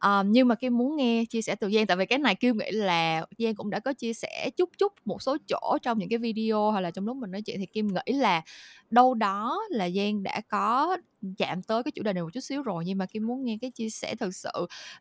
Um, 0.04 0.32
nhưng 0.32 0.48
mà 0.48 0.54
Kim 0.54 0.78
muốn 0.78 0.96
nghe 0.96 1.24
chia 1.24 1.42
sẻ 1.42 1.54
từ 1.54 1.70
Giang 1.70 1.86
tại 1.86 1.96
vì 1.96 2.06
cái 2.06 2.18
này 2.18 2.34
Kim 2.34 2.58
nghĩ 2.58 2.70
là 2.70 3.26
Giang 3.38 3.54
cũng 3.54 3.70
đã 3.70 3.80
có 3.80 3.92
chia 3.92 4.14
sẻ 4.14 4.50
chút 4.56 4.70
chút 4.78 4.92
một 5.04 5.22
số 5.22 5.36
chỗ 5.48 5.78
trong 5.82 5.98
những 5.98 6.08
cái 6.08 6.18
video 6.18 6.70
hoặc 6.70 6.80
là 6.80 6.90
trong 6.90 7.06
lúc 7.06 7.16
mình 7.16 7.30
nói 7.30 7.42
chuyện 7.42 7.56
thì 7.60 7.66
Kim 7.66 7.88
nghĩ 7.88 8.12
là 8.12 8.42
đâu 8.90 9.14
đó 9.14 9.60
là 9.70 9.90
Giang 9.90 10.22
đã 10.22 10.40
có 10.48 10.96
chạm 11.38 11.62
tới 11.62 11.82
cái 11.82 11.92
chủ 11.92 12.02
đề 12.02 12.12
này 12.12 12.22
một 12.22 12.30
chút 12.32 12.40
xíu 12.40 12.62
rồi 12.62 12.84
nhưng 12.86 12.98
mà 12.98 13.06
Kim 13.06 13.26
muốn 13.26 13.44
nghe 13.44 13.58
cái 13.60 13.70
chia 13.70 13.90
sẻ 13.90 14.14
thực 14.14 14.34
sự 14.34 14.50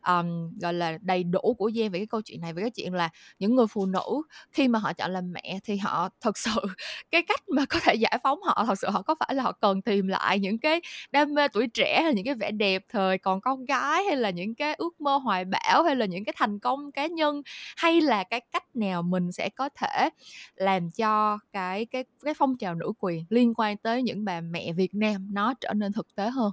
um, 0.06 0.58
gọi 0.60 0.74
là 0.74 0.98
đầy 1.02 1.24
đủ 1.24 1.54
của 1.58 1.70
Giang 1.70 1.90
về 1.90 1.98
cái 1.98 2.06
câu 2.06 2.20
chuyện 2.22 2.40
này 2.40 2.52
về 2.52 2.62
cái 2.62 2.70
chuyện 2.70 2.94
là 2.94 3.08
những 3.38 3.54
người 3.54 3.66
phụ 3.66 3.86
nữ 3.86 4.22
khi 4.52 4.68
mà 4.68 4.78
họ 4.78 4.92
chọn 4.92 5.10
làm 5.10 5.32
mẹ 5.32 5.58
thì 5.64 5.76
họ 5.76 6.08
thật 6.20 6.38
sự 6.38 6.50
cái 7.10 7.22
cách 7.22 7.48
mà 7.48 7.64
có 7.68 7.80
thể 7.82 7.94
giải 7.94 8.18
phóng 8.22 8.42
họ 8.42 8.64
thật 8.66 8.78
sự 8.78 8.90
họ 8.90 9.02
có 9.02 9.14
phải 9.20 9.34
là 9.34 9.42
họ 9.42 9.52
cần 9.52 9.82
tìm 9.82 10.08
lại 10.08 10.38
những 10.38 10.58
cái 10.58 10.80
đam 11.10 11.34
mê 11.34 11.48
tuổi 11.48 11.66
trẻ 11.66 12.00
hay 12.02 12.14
những 12.14 12.24
cái 12.24 12.34
vẻ 12.34 12.50
đẹp 12.50 12.82
thời 12.88 13.18
còn 13.18 13.40
con 13.40 13.64
gái 13.64 14.04
hay 14.04 14.16
là 14.16 14.30
những 14.30 14.54
cái 14.54 14.74
ước 14.74 15.00
mơ 15.00 15.16
hoài 15.16 15.44
bão 15.44 15.82
hay 15.82 15.96
là 15.96 16.06
những 16.06 16.24
cái 16.24 16.32
thành 16.36 16.58
công 16.58 16.92
cá 16.92 17.06
nhân 17.06 17.42
hay 17.76 18.00
là 18.00 18.24
cái 18.24 18.40
cách 18.52 18.76
nào 18.76 19.02
mình 19.02 19.32
sẽ 19.32 19.48
có 19.48 19.68
thể 19.68 20.08
làm 20.56 20.90
cho 20.90 21.38
cái 21.52 21.86
cái 21.86 22.04
cái 22.24 22.34
phong 22.34 22.56
trào 22.58 22.74
nữ 22.74 22.92
quyền 22.98 23.24
liên 23.28 23.54
quan 23.56 23.76
tới 23.76 24.02
những 24.02 24.24
bà 24.24 24.40
mẹ 24.40 24.72
Việt 24.72 24.94
Nam 24.94 25.28
nó 25.32 25.54
trở 25.60 25.72
nên 25.72 25.92
thực 25.92 26.13
tế 26.16 26.30
hơn 26.30 26.52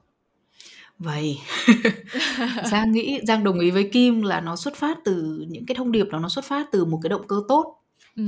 vậy 0.99 1.39
giang 2.71 2.91
nghĩ 2.91 3.19
giang 3.27 3.43
đồng 3.43 3.59
ý 3.59 3.71
với 3.71 3.89
kim 3.93 4.21
là 4.21 4.41
nó 4.41 4.55
xuất 4.55 4.75
phát 4.75 4.97
từ 5.05 5.45
những 5.49 5.65
cái 5.65 5.75
thông 5.75 5.91
điệp 5.91 6.07
đó 6.11 6.19
nó 6.19 6.29
xuất 6.29 6.45
phát 6.45 6.67
từ 6.71 6.85
một 6.85 6.99
cái 7.03 7.09
động 7.09 7.27
cơ 7.27 7.41
tốt 7.47 7.81
ừ. 8.15 8.23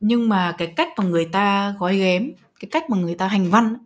nhưng 0.00 0.28
mà 0.28 0.54
cái 0.58 0.72
cách 0.76 0.88
mà 0.96 1.04
người 1.04 1.24
ta 1.24 1.74
gói 1.78 1.96
ghém 1.96 2.32
cái 2.60 2.68
cách 2.70 2.90
mà 2.90 2.96
người 2.96 3.14
ta 3.14 3.28
hành 3.28 3.50
văn 3.50 3.76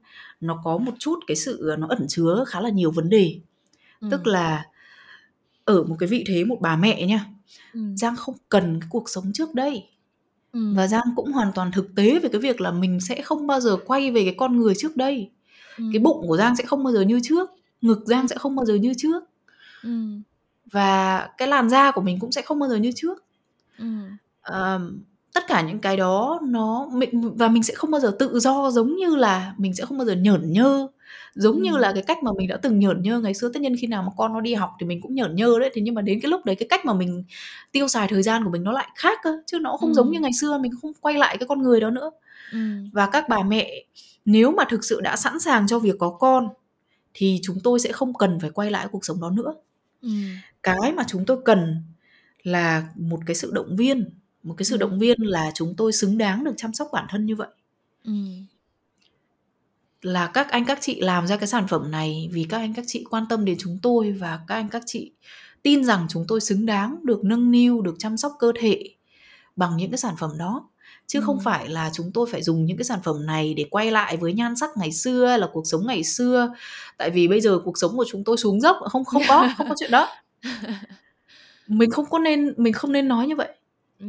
nó 0.41 0.61
có 0.65 0.79
một 0.79 0.93
chút 0.99 1.19
cái 1.27 1.37
sự 1.37 1.77
nó 1.79 1.87
ẩn 1.91 2.07
chứa 2.09 2.45
khá 2.49 2.61
là 2.61 2.69
nhiều 2.69 2.91
vấn 2.91 3.09
đề 3.09 3.41
ừ. 4.01 4.09
tức 4.11 4.27
là 4.27 4.65
ở 5.65 5.85
một 5.85 5.97
cái 5.99 6.07
vị 6.07 6.25
thế 6.29 6.45
một 6.45 6.59
bà 6.61 6.77
mẹ 6.77 7.07
nha 7.07 7.27
ừ. 7.73 7.81
giang 7.97 8.17
không 8.17 8.35
cần 8.49 8.81
cái 8.81 8.89
cuộc 8.93 9.09
sống 9.11 9.31
trước 9.35 9.55
đây 9.55 9.89
ừ. 10.53 10.75
và 10.77 10.87
giang 10.87 11.15
cũng 11.17 11.33
hoàn 11.33 11.53
toàn 11.55 11.73
thực 11.73 11.95
tế 11.95 12.19
về 12.19 12.29
cái 12.29 12.41
việc 12.41 12.61
là 12.61 12.71
mình 12.71 13.01
sẽ 13.01 13.23
không 13.23 13.47
bao 13.47 13.61
giờ 13.61 13.77
quay 13.87 14.11
về 14.11 14.25
cái 14.25 14.35
con 14.39 14.57
người 14.57 14.75
trước 14.79 14.97
đây 14.97 15.31
ừ. 15.79 15.85
cái 15.93 16.01
bụng 16.01 16.25
của 16.29 16.37
giang 16.37 16.57
sẽ 16.57 16.65
không 16.65 16.85
bao 16.85 16.93
giờ 16.93 17.01
như 17.01 17.21
trước 17.23 17.51
ngực 17.81 18.03
giang 18.07 18.29
sẽ 18.29 18.37
không 18.37 18.57
bao 18.57 18.67
giờ 18.67 18.75
như 18.75 18.93
trước 18.97 19.25
ừ. 19.83 19.91
và 20.73 21.29
cái 21.37 21.49
làn 21.49 21.69
da 21.69 21.91
của 21.91 22.01
mình 22.01 22.19
cũng 22.19 22.33
sẽ 22.33 22.43
không 22.43 22.59
bao 22.59 22.69
giờ 22.69 22.77
như 22.77 22.93
trước 22.95 23.25
ừ. 23.79 23.87
à, 24.43 24.79
tất 25.35 25.47
cả 25.47 25.63
những 25.63 25.79
cái 25.79 25.97
đó 25.97 26.41
nó 26.43 26.89
mình 26.93 27.35
và 27.37 27.49
mình 27.49 27.63
sẽ 27.63 27.75
không 27.75 27.91
bao 27.91 28.01
giờ 28.01 28.17
tự 28.19 28.39
do 28.39 28.71
giống 28.71 28.97
như 28.97 29.17
là 29.17 29.55
mình 29.59 29.75
sẽ 29.75 29.85
không 29.85 29.99
bao 29.99 30.07
giờ 30.07 30.15
nhởn 30.15 30.53
nhơ 30.53 30.89
giống 31.35 31.57
ừ. 31.57 31.61
như 31.63 31.77
là 31.77 31.93
cái 31.93 32.03
cách 32.03 32.23
mà 32.23 32.31
mình 32.37 32.49
đã 32.49 32.57
từng 32.57 32.79
nhởn 32.79 33.03
nhơ 33.03 33.21
ngày 33.21 33.35
xưa 33.35 33.51
tất 33.55 33.61
nhiên 33.61 33.77
khi 33.81 33.87
nào 33.87 34.03
mà 34.03 34.09
con 34.17 34.33
nó 34.33 34.41
đi 34.41 34.55
học 34.55 34.71
thì 34.81 34.87
mình 34.87 35.01
cũng 35.01 35.15
nhởn 35.15 35.37
nhơ 35.37 35.59
đấy 35.61 35.71
thế 35.75 35.83
nhưng 35.83 35.95
mà 35.95 36.03
đến 36.03 36.21
cái 36.21 36.31
lúc 36.31 36.45
đấy 36.45 36.57
cái 36.57 36.67
cách 36.69 36.85
mà 36.85 36.95
mình 36.95 37.25
tiêu 37.73 37.89
xài 37.89 38.09
thời 38.09 38.23
gian 38.23 38.45
của 38.45 38.51
mình 38.51 38.63
nó 38.63 38.73
lại 38.73 38.89
khác 38.95 39.19
cơ 39.23 39.39
chứ 39.47 39.59
nó 39.59 39.77
không 39.77 39.91
ừ. 39.91 39.95
giống 39.95 40.11
như 40.11 40.21
ngày 40.21 40.33
xưa 40.33 40.59
mình 40.59 40.73
không 40.83 40.93
quay 41.01 41.15
lại 41.15 41.37
cái 41.39 41.47
con 41.49 41.63
người 41.63 41.81
đó 41.81 41.91
nữa 41.91 42.11
ừ. 42.53 42.59
và 42.93 43.07
các 43.07 43.29
bà 43.29 43.43
mẹ 43.43 43.85
nếu 44.27 44.53
mà 44.53 44.65
thực 44.71 44.85
sự 44.85 45.01
đã 45.01 45.17
sẵn 45.17 45.41
sàng 45.41 45.67
cho 45.67 45.79
việc 45.79 45.95
có 45.99 46.11
con 46.11 46.49
thì 47.15 47.41
chúng 47.43 47.59
tôi 47.65 47.81
sẽ 47.81 47.93
không 47.93 48.15
cần 48.15 48.41
phải 48.41 48.51
quay 48.51 48.71
lại 48.71 48.89
cuộc 48.93 49.05
sống 49.05 49.21
đó 49.21 49.31
nữa 49.31 49.55
ừ. 50.03 50.09
cái 50.63 50.93
mà 50.97 51.03
chúng 51.09 51.25
tôi 51.27 51.39
cần 51.45 51.83
là 52.43 52.89
một 52.95 53.21
cái 53.27 53.35
sự 53.35 53.51
động 53.55 53.77
viên 53.77 54.11
một 54.43 54.55
cái 54.59 54.65
sự 54.65 54.75
ừ. 54.75 54.79
động 54.79 54.99
viên 54.99 55.21
là 55.21 55.51
chúng 55.55 55.75
tôi 55.77 55.93
xứng 55.93 56.19
đáng 56.19 56.45
được 56.45 56.55
chăm 56.57 56.73
sóc 56.73 56.89
bản 56.93 57.07
thân 57.09 57.27
như 57.27 57.37
vậy 57.37 57.49
ừ. 58.05 58.13
là 60.03 60.27
các 60.27 60.51
anh 60.51 60.65
các 60.65 60.79
chị 60.81 61.01
làm 61.01 61.27
ra 61.27 61.37
cái 61.37 61.47
sản 61.49 61.69
phẩm 61.69 61.91
này 61.91 62.29
vì 62.33 62.47
các 62.49 62.59
anh 62.59 62.75
các 62.75 62.85
chị 62.89 63.05
quan 63.11 63.25
tâm 63.29 63.45
đến 63.45 63.57
chúng 63.61 63.79
tôi 63.83 64.13
và 64.13 64.41
các 64.47 64.55
anh 64.55 64.69
các 64.69 64.83
chị 64.87 65.13
tin 65.63 65.85
rằng 65.85 66.07
chúng 66.09 66.25
tôi 66.29 66.41
xứng 66.41 66.67
đáng 66.67 66.99
được 67.05 67.25
nâng 67.25 67.51
niu 67.51 67.83
được 67.83 67.95
chăm 67.99 68.17
sóc 68.17 68.33
cơ 68.39 68.53
thể 68.61 68.95
bằng 69.57 69.77
những 69.77 69.91
cái 69.91 69.99
sản 69.99 70.15
phẩm 70.19 70.31
đó 70.39 70.69
chứ 71.07 71.21
không 71.21 71.41
phải 71.41 71.69
là 71.69 71.91
chúng 71.93 72.11
tôi 72.15 72.27
phải 72.33 72.43
dùng 72.43 72.65
những 72.65 72.77
cái 72.77 72.85
sản 72.85 72.99
phẩm 73.05 73.27
này 73.27 73.55
để 73.55 73.65
quay 73.71 73.91
lại 73.91 74.17
với 74.17 74.33
nhan 74.33 74.57
sắc 74.57 74.71
ngày 74.77 74.93
xưa 74.93 75.27
hay 75.27 75.39
là 75.39 75.49
cuộc 75.53 75.67
sống 75.67 75.87
ngày 75.87 76.05
xưa. 76.05 76.55
Tại 76.99 77.11
vì 77.11 77.29
bây 77.29 77.41
giờ 77.41 77.59
cuộc 77.65 77.79
sống 77.79 77.97
của 77.97 78.05
chúng 78.09 78.25
tôi 78.25 78.37
xuống 78.37 78.61
dốc 78.61 78.77
không 78.91 79.05
không 79.05 79.23
có 79.29 79.49
không 79.57 79.69
có 79.69 79.75
chuyện 79.79 79.91
đó. 79.91 80.09
Mình 81.69 81.91
không 81.91 82.07
có 82.11 82.19
nên 82.19 82.55
mình 82.57 82.73
không 82.73 82.93
nên 82.93 83.09
nói 83.09 83.27
như 83.27 83.37
vậy. 83.37 83.49
Ừ. 84.01 84.07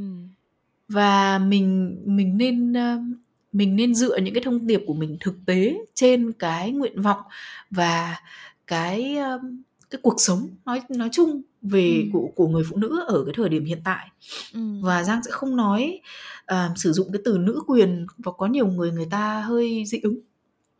và 0.90 1.40
mình 1.40 1.98
mình 2.06 2.38
nên 2.38 2.74
mình 3.52 3.76
nên 3.76 3.96
dựa 3.96 4.18
những 4.18 4.34
cái 4.34 4.44
thông 4.44 4.68
điệp 4.68 4.84
của 4.88 4.94
mình 4.94 5.18
thực 5.20 5.36
tế 5.46 5.78
trên 5.94 6.32
cái 6.32 6.72
nguyện 6.72 7.02
vọng 7.02 7.22
và 7.72 8.16
cái 8.68 9.18
cái 9.90 10.00
cuộc 10.02 10.16
sống 10.18 10.50
nói 10.66 10.82
nói 10.90 11.10
chung 11.12 11.42
về 11.70 12.02
ừ. 12.04 12.10
của 12.14 12.30
của 12.36 12.48
người 12.48 12.64
phụ 12.70 12.78
nữ 12.78 13.04
ở 13.08 13.24
cái 13.26 13.34
thời 13.38 13.50
điểm 13.50 13.66
hiện 13.66 13.82
tại 13.84 14.08
ừ. 14.54 14.60
và 14.82 15.04
giang 15.04 15.24
sẽ 15.24 15.32
không 15.32 15.56
nói 15.56 16.02
uh, 16.54 16.78
sử 16.78 16.92
dụng 16.92 17.12
cái 17.14 17.22
từ 17.26 17.38
nữ 17.38 17.62
quyền 17.68 18.08
và 18.18 18.32
có 18.32 18.46
nhiều 18.46 18.68
người 18.68 18.92
người 18.92 19.08
ta 19.12 19.42
hơi 19.42 19.84
dị 19.86 20.00
ứng 20.04 20.20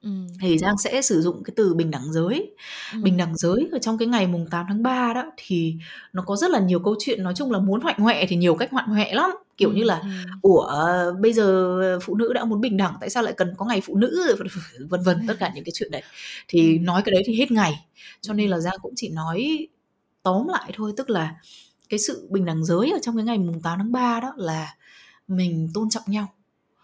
Ừ. 0.02 0.10
thì 0.42 0.58
Giang 0.58 0.78
sẽ 0.78 1.02
sử 1.02 1.22
dụng 1.22 1.44
cái 1.44 1.54
từ 1.56 1.74
bình 1.74 1.92
đẳng 1.92 2.14
giới. 2.14 2.56
Ừ. 2.94 3.00
Bình 3.04 3.18
đẳng 3.18 3.38
giới 3.38 3.70
ở 3.72 3.80
trong 3.80 3.98
cái 3.98 4.08
ngày 4.08 4.28
mùng 4.28 4.48
8 4.52 4.66
tháng 4.68 4.84
3 4.84 5.14
đó 5.14 5.24
thì 5.38 5.76
nó 6.14 6.24
có 6.26 6.36
rất 6.36 6.52
là 6.52 6.60
nhiều 6.60 6.80
câu 6.80 6.96
chuyện 7.00 7.24
nói 7.24 7.34
chung 7.36 7.52
là 7.52 7.60
muốn 7.60 7.82
hoạnh 7.82 8.00
hoẹ 8.00 8.26
thì 8.30 8.36
nhiều 8.36 8.56
cách 8.56 8.72
hoạnh 8.72 8.88
hoẹ 8.88 9.14
lắm. 9.14 9.32
Kiểu 9.58 9.70
ừ. 9.70 9.76
như 9.76 9.84
là 9.84 10.02
ủa 10.42 10.68
bây 11.20 11.34
giờ 11.34 12.00
phụ 12.04 12.16
nữ 12.16 12.34
đã 12.34 12.46
muốn 12.46 12.62
bình 12.62 12.78
đẳng 12.78 12.94
tại 13.00 13.10
sao 13.10 13.24
lại 13.24 13.34
cần 13.38 13.54
có 13.58 13.66
ngày 13.66 13.82
phụ 13.82 13.96
nữ 13.96 14.36
vân 14.90 15.02
vân 15.02 15.28
tất 15.28 15.34
cả 15.40 15.52
những 15.56 15.64
cái 15.64 15.72
chuyện 15.74 15.92
đấy. 15.92 16.04
Thì 16.48 16.80
nói 16.80 17.02
cái 17.06 17.12
đấy 17.12 17.24
thì 17.26 17.36
hết 17.36 17.52
ngày. 17.52 17.74
Cho 18.22 18.34
nên 18.34 18.50
là 18.50 18.60
Giang 18.60 18.78
cũng 18.82 18.94
chỉ 18.96 19.10
nói 19.10 19.68
tóm 20.28 20.48
lại 20.48 20.72
thôi 20.76 20.94
tức 20.98 21.10
là 21.10 21.36
cái 21.90 22.00
sự 22.00 22.28
bình 22.32 22.46
đẳng 22.46 22.66
giới 22.66 22.92
ở 22.92 23.00
trong 23.02 23.16
cái 23.16 23.26
ngày 23.26 23.38
mùng 23.38 23.62
8 23.62 23.78
tháng 23.78 23.92
3 23.92 24.20
đó 24.20 24.34
là 24.38 24.76
mình 25.28 25.70
tôn 25.74 25.90
trọng 25.90 26.04
nhau. 26.08 26.34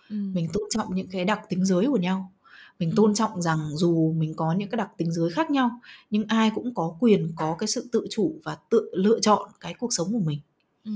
Ừ. 0.09 0.15
Mình 0.33 0.47
tôn 0.53 0.63
trọng 0.69 0.95
những 0.95 1.07
cái 1.07 1.25
đặc 1.25 1.39
tính 1.49 1.65
giới 1.65 1.87
của 1.87 1.97
nhau 1.97 2.31
mình 2.79 2.89
ừ. 2.89 2.93
tôn 2.95 3.13
trọng 3.13 3.41
rằng 3.41 3.59
dù 3.73 4.13
mình 4.17 4.33
có 4.33 4.53
những 4.53 4.69
cái 4.69 4.77
đặc 4.77 4.89
tính 4.97 5.11
giới 5.11 5.29
khác 5.29 5.51
nhau 5.51 5.79
nhưng 6.09 6.23
ai 6.27 6.51
cũng 6.55 6.73
có 6.75 6.95
quyền 6.99 7.31
có 7.35 7.55
cái 7.59 7.67
sự 7.67 7.89
tự 7.91 8.07
chủ 8.09 8.39
và 8.43 8.57
tự 8.69 8.91
lựa 8.93 9.19
chọn 9.19 9.49
cái 9.59 9.73
cuộc 9.73 9.93
sống 9.93 10.13
của 10.13 10.19
mình 10.19 10.39
ừ. 10.85 10.91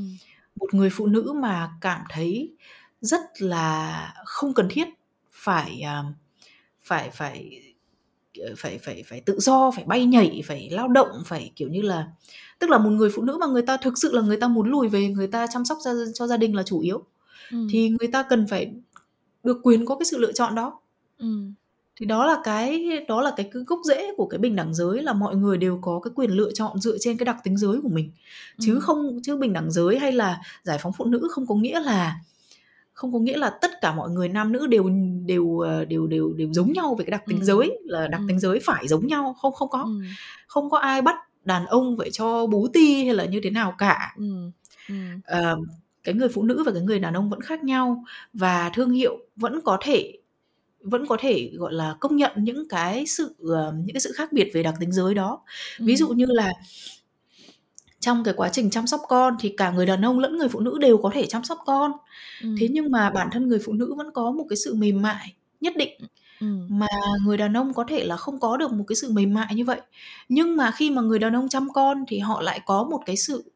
một 0.55 0.73
người 0.73 0.89
phụ 0.89 1.05
nữ 1.05 1.33
mà 1.35 1.71
cảm 1.81 2.01
thấy 2.09 2.55
rất 3.01 3.21
là 3.39 4.13
không 4.25 4.53
cần 4.53 4.67
thiết 4.69 4.87
phải 5.31 5.81
à, 5.81 6.03
phải 6.83 7.09
phải 7.09 7.61
phải 8.57 8.77
phải 8.77 9.03
phải 9.07 9.21
tự 9.21 9.39
do 9.39 9.71
phải 9.75 9.83
bay 9.87 10.05
nhảy 10.05 10.43
phải 10.45 10.69
lao 10.71 10.87
động 10.87 11.09
phải 11.25 11.51
kiểu 11.55 11.69
như 11.69 11.81
là 11.81 12.07
tức 12.59 12.69
là 12.69 12.77
một 12.77 12.89
người 12.89 13.09
phụ 13.15 13.21
nữ 13.21 13.37
mà 13.39 13.47
người 13.47 13.61
ta 13.61 13.77
thực 13.77 13.97
sự 13.97 14.11
là 14.13 14.21
người 14.21 14.37
ta 14.37 14.47
muốn 14.47 14.71
lùi 14.71 14.87
về 14.87 15.07
người 15.07 15.27
ta 15.27 15.47
chăm 15.47 15.65
sóc 15.65 15.77
cho, 15.83 15.91
cho 16.13 16.27
gia 16.27 16.37
đình 16.37 16.55
là 16.55 16.63
chủ 16.63 16.79
yếu 16.79 17.03
ừ. 17.51 17.57
thì 17.71 17.89
người 17.89 18.07
ta 18.07 18.23
cần 18.23 18.47
phải 18.47 18.71
được 19.43 19.57
quyền 19.63 19.85
có 19.85 19.95
cái 19.95 20.05
sự 20.05 20.17
lựa 20.17 20.31
chọn 20.31 20.55
đó 20.55 20.79
ừ 21.17 21.27
thì 21.99 22.05
đó 22.05 22.25
là 22.25 22.37
cái 22.43 22.89
đó 23.07 23.21
là 23.21 23.33
cái 23.37 23.49
gốc 23.67 23.79
rễ 23.83 24.13
của 24.17 24.25
cái 24.25 24.37
bình 24.37 24.55
đẳng 24.55 24.73
giới 24.73 25.03
là 25.03 25.13
mọi 25.13 25.35
người 25.35 25.57
đều 25.57 25.79
có 25.81 25.99
cái 26.03 26.11
quyền 26.15 26.31
lựa 26.31 26.51
chọn 26.53 26.79
dựa 26.79 26.97
trên 26.99 27.17
cái 27.17 27.25
đặc 27.25 27.37
tính 27.43 27.57
giới 27.57 27.81
của 27.83 27.89
mình 27.89 28.11
chứ 28.59 28.73
ừ. 28.73 28.79
không 28.79 29.19
chứ 29.23 29.37
bình 29.37 29.53
đẳng 29.53 29.71
giới 29.71 29.99
hay 29.99 30.11
là 30.11 30.41
giải 30.63 30.77
phóng 30.77 30.93
phụ 30.97 31.05
nữ 31.05 31.27
không 31.31 31.47
có 31.47 31.55
nghĩa 31.55 31.79
là 31.79 32.15
không 32.97 33.13
có 33.13 33.19
nghĩa 33.19 33.37
là 33.37 33.49
tất 33.49 33.71
cả 33.81 33.93
mọi 33.95 34.09
người 34.09 34.29
nam 34.29 34.51
nữ 34.51 34.67
đều 34.67 34.89
đều 35.25 35.59
ờ, 35.59 35.85
đều 35.85 36.07
đều 36.07 36.33
đều 36.33 36.53
giống 36.53 36.73
nhau 36.73 36.95
về 36.99 37.05
cái 37.05 37.11
đặc 37.11 37.23
tính 37.27 37.39
ừ. 37.39 37.43
giới 37.43 37.79
là 37.85 38.07
đặc 38.07 38.21
ừ. 38.21 38.25
tính 38.27 38.39
giới 38.39 38.59
phải 38.63 38.87
giống 38.87 39.07
nhau 39.07 39.35
không 39.41 39.53
không 39.53 39.69
có 39.69 39.79
ừ. 39.83 40.01
không 40.47 40.69
có 40.69 40.77
ai 40.77 41.01
bắt 41.01 41.15
đàn 41.45 41.65
ông 41.65 41.97
phải 41.97 42.11
cho 42.11 42.47
bú 42.47 42.67
ti 42.73 43.05
hay 43.05 43.15
là 43.15 43.25
như 43.25 43.39
thế 43.43 43.49
nào 43.49 43.73
cả 43.77 44.15
ừ. 44.17 44.51
Ừ. 44.89 44.95
À, 45.23 45.55
cái 46.03 46.15
người 46.15 46.29
phụ 46.29 46.43
nữ 46.43 46.63
và 46.65 46.71
cái 46.71 46.81
người 46.81 46.99
đàn 46.99 47.13
ông 47.13 47.29
vẫn 47.29 47.41
khác 47.41 47.63
nhau 47.63 48.03
và 48.33 48.69
thương 48.73 48.91
hiệu 48.91 49.17
vẫn 49.35 49.61
có 49.61 49.77
thể 49.81 50.13
vẫn 50.81 51.05
có 51.07 51.17
thể 51.19 51.51
gọi 51.53 51.73
là 51.73 51.95
công 51.99 52.15
nhận 52.15 52.31
những 52.35 52.69
cái 52.69 53.05
sự 53.05 53.35
uh, 53.43 53.73
những 53.85 53.93
cái 53.93 54.01
sự 54.01 54.11
khác 54.15 54.31
biệt 54.31 54.49
về 54.53 54.63
đặc 54.63 54.75
tính 54.79 54.91
giới 54.91 55.13
đó 55.13 55.41
ừ. 55.79 55.85
ví 55.85 55.95
dụ 55.95 56.07
như 56.09 56.25
là 56.25 56.53
trong 58.07 58.23
cái 58.23 58.33
quá 58.37 58.49
trình 58.49 58.69
chăm 58.69 58.87
sóc 58.87 59.01
con 59.07 59.35
thì 59.39 59.53
cả 59.57 59.71
người 59.71 59.85
đàn 59.85 60.05
ông 60.05 60.19
lẫn 60.19 60.37
người 60.37 60.47
phụ 60.47 60.59
nữ 60.59 60.77
đều 60.81 60.97
có 60.97 61.11
thể 61.13 61.25
chăm 61.25 61.43
sóc 61.43 61.59
con 61.65 61.91
ừ. 62.41 62.55
thế 62.59 62.67
nhưng 62.71 62.91
mà 62.91 63.09
bản 63.09 63.29
thân 63.31 63.47
người 63.47 63.59
phụ 63.65 63.73
nữ 63.73 63.93
vẫn 63.97 64.11
có 64.13 64.31
một 64.31 64.45
cái 64.49 64.57
sự 64.57 64.75
mềm 64.75 65.01
mại 65.01 65.33
nhất 65.61 65.73
định 65.77 65.99
ừ. 66.39 66.47
mà 66.69 66.87
người 67.25 67.37
đàn 67.37 67.57
ông 67.57 67.73
có 67.73 67.83
thể 67.87 68.03
là 68.03 68.17
không 68.17 68.39
có 68.39 68.57
được 68.57 68.71
một 68.71 68.83
cái 68.87 68.95
sự 68.95 69.11
mềm 69.11 69.33
mại 69.33 69.55
như 69.55 69.65
vậy 69.65 69.81
nhưng 70.29 70.57
mà 70.57 70.71
khi 70.71 70.89
mà 70.89 71.01
người 71.01 71.19
đàn 71.19 71.35
ông 71.35 71.49
chăm 71.49 71.67
con 71.73 72.03
thì 72.07 72.19
họ 72.19 72.41
lại 72.41 72.61
có 72.65 72.83
một 72.83 72.99
cái 73.05 73.17
sự 73.17 73.51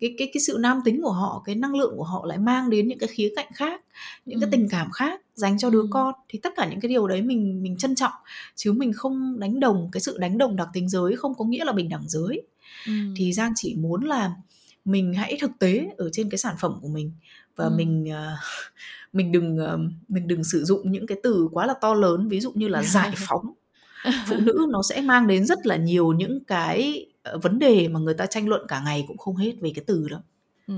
cái 0.00 0.14
cái 0.18 0.30
cái 0.34 0.40
sự 0.40 0.56
nam 0.60 0.80
tính 0.84 1.02
của 1.02 1.12
họ 1.12 1.42
cái 1.44 1.54
năng 1.54 1.74
lượng 1.74 1.94
của 1.96 2.04
họ 2.04 2.24
lại 2.26 2.38
mang 2.38 2.70
đến 2.70 2.88
những 2.88 2.98
cái 2.98 3.08
khía 3.08 3.32
cạnh 3.36 3.52
khác 3.54 3.80
những 4.26 4.40
ừ. 4.40 4.44
cái 4.44 4.50
tình 4.52 4.68
cảm 4.70 4.90
khác 4.90 5.20
dành 5.34 5.58
cho 5.58 5.70
đứa 5.70 5.82
ừ. 5.82 5.88
con 5.90 6.14
thì 6.28 6.38
tất 6.42 6.52
cả 6.56 6.68
những 6.70 6.80
cái 6.80 6.88
điều 6.88 7.06
đấy 7.06 7.22
mình 7.22 7.62
mình 7.62 7.76
trân 7.76 7.94
trọng 7.94 8.12
chứ 8.54 8.72
mình 8.72 8.92
không 8.92 9.40
đánh 9.40 9.60
đồng 9.60 9.88
cái 9.92 10.00
sự 10.00 10.18
đánh 10.18 10.38
đồng 10.38 10.56
đặc 10.56 10.68
tính 10.72 10.88
giới 10.88 11.16
không 11.16 11.34
có 11.34 11.44
nghĩa 11.44 11.64
là 11.64 11.72
bình 11.72 11.88
đẳng 11.88 12.04
giới 12.06 12.42
ừ. 12.86 12.92
thì 13.16 13.32
giang 13.32 13.52
chỉ 13.56 13.74
muốn 13.74 14.04
là 14.04 14.34
mình 14.84 15.14
hãy 15.14 15.38
thực 15.40 15.50
tế 15.58 15.88
ở 15.98 16.10
trên 16.12 16.30
cái 16.30 16.38
sản 16.38 16.54
phẩm 16.60 16.78
của 16.82 16.88
mình 16.88 17.12
và 17.56 17.64
ừ. 17.64 17.74
mình 17.76 18.04
uh, 18.10 18.38
mình 19.12 19.32
đừng 19.32 19.58
uh, 19.64 19.80
mình 20.08 20.28
đừng 20.28 20.44
sử 20.44 20.64
dụng 20.64 20.92
những 20.92 21.06
cái 21.06 21.18
từ 21.22 21.48
quá 21.52 21.66
là 21.66 21.74
to 21.80 21.94
lớn 21.94 22.28
ví 22.28 22.40
dụ 22.40 22.52
như 22.54 22.68
là 22.68 22.82
giải 22.82 23.12
phóng 23.16 23.52
phụ 24.26 24.36
nữ 24.40 24.66
nó 24.70 24.82
sẽ 24.88 25.00
mang 25.00 25.26
đến 25.26 25.46
rất 25.46 25.66
là 25.66 25.76
nhiều 25.76 26.12
những 26.12 26.44
cái 26.44 27.06
uh, 27.34 27.42
vấn 27.42 27.58
đề 27.58 27.88
mà 27.88 28.00
người 28.00 28.14
ta 28.14 28.26
tranh 28.26 28.48
luận 28.48 28.66
cả 28.68 28.82
ngày 28.84 29.04
cũng 29.08 29.18
không 29.18 29.36
hết 29.36 29.52
về 29.60 29.72
cái 29.74 29.84
từ 29.86 30.08
đó 30.08 30.22
ừ 30.66 30.74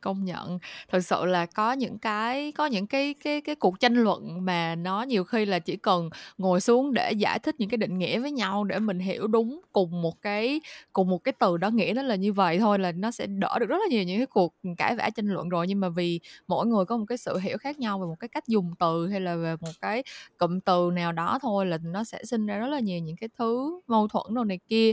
công 0.00 0.24
nhận. 0.24 0.58
Thực 0.92 1.00
sự 1.00 1.24
là 1.24 1.46
có 1.46 1.72
những 1.72 1.98
cái 1.98 2.52
có 2.52 2.66
những 2.66 2.86
cái 2.86 3.14
cái 3.24 3.40
cái 3.40 3.54
cuộc 3.54 3.80
tranh 3.80 3.94
luận 3.94 4.44
mà 4.44 4.74
nó 4.74 5.02
nhiều 5.02 5.24
khi 5.24 5.44
là 5.44 5.58
chỉ 5.58 5.76
cần 5.76 6.10
ngồi 6.38 6.60
xuống 6.60 6.94
để 6.94 7.12
giải 7.12 7.38
thích 7.38 7.54
những 7.58 7.68
cái 7.68 7.78
định 7.78 7.98
nghĩa 7.98 8.18
với 8.18 8.30
nhau 8.32 8.64
để 8.64 8.78
mình 8.78 8.98
hiểu 8.98 9.26
đúng 9.26 9.60
cùng 9.72 10.02
một 10.02 10.22
cái 10.22 10.60
cùng 10.92 11.08
một 11.10 11.18
cái 11.24 11.32
từ 11.38 11.56
đó 11.56 11.70
nghĩa 11.70 11.92
nó 11.96 12.02
là 12.02 12.14
như 12.14 12.32
vậy 12.32 12.58
thôi 12.58 12.78
là 12.78 12.92
nó 12.92 13.10
sẽ 13.10 13.26
đỡ 13.26 13.58
được 13.60 13.66
rất 13.68 13.76
là 13.80 13.86
nhiều 13.90 14.02
những 14.02 14.18
cái 14.18 14.26
cuộc 14.26 14.54
cãi 14.78 14.96
vã 14.96 15.10
tranh 15.10 15.28
luận 15.28 15.48
rồi. 15.48 15.66
Nhưng 15.66 15.80
mà 15.80 15.88
vì 15.88 16.20
mỗi 16.48 16.66
người 16.66 16.84
có 16.84 16.96
một 16.96 17.04
cái 17.08 17.18
sự 17.18 17.38
hiểu 17.38 17.58
khác 17.58 17.78
nhau 17.78 17.98
về 17.98 18.06
một 18.06 18.16
cái 18.20 18.28
cách 18.28 18.44
dùng 18.48 18.70
từ 18.78 19.08
hay 19.08 19.20
là 19.20 19.36
về 19.36 19.56
một 19.60 19.72
cái 19.80 20.02
cụm 20.38 20.60
từ 20.60 20.90
nào 20.94 21.12
đó 21.12 21.38
thôi 21.42 21.66
là 21.66 21.78
nó 21.82 22.04
sẽ 22.04 22.24
sinh 22.24 22.46
ra 22.46 22.58
rất 22.58 22.66
là 22.66 22.80
nhiều 22.80 22.98
những 22.98 23.16
cái 23.16 23.28
thứ 23.38 23.80
mâu 23.86 24.08
thuẫn 24.08 24.34
đồ 24.34 24.44
này 24.44 24.58
kia. 24.68 24.92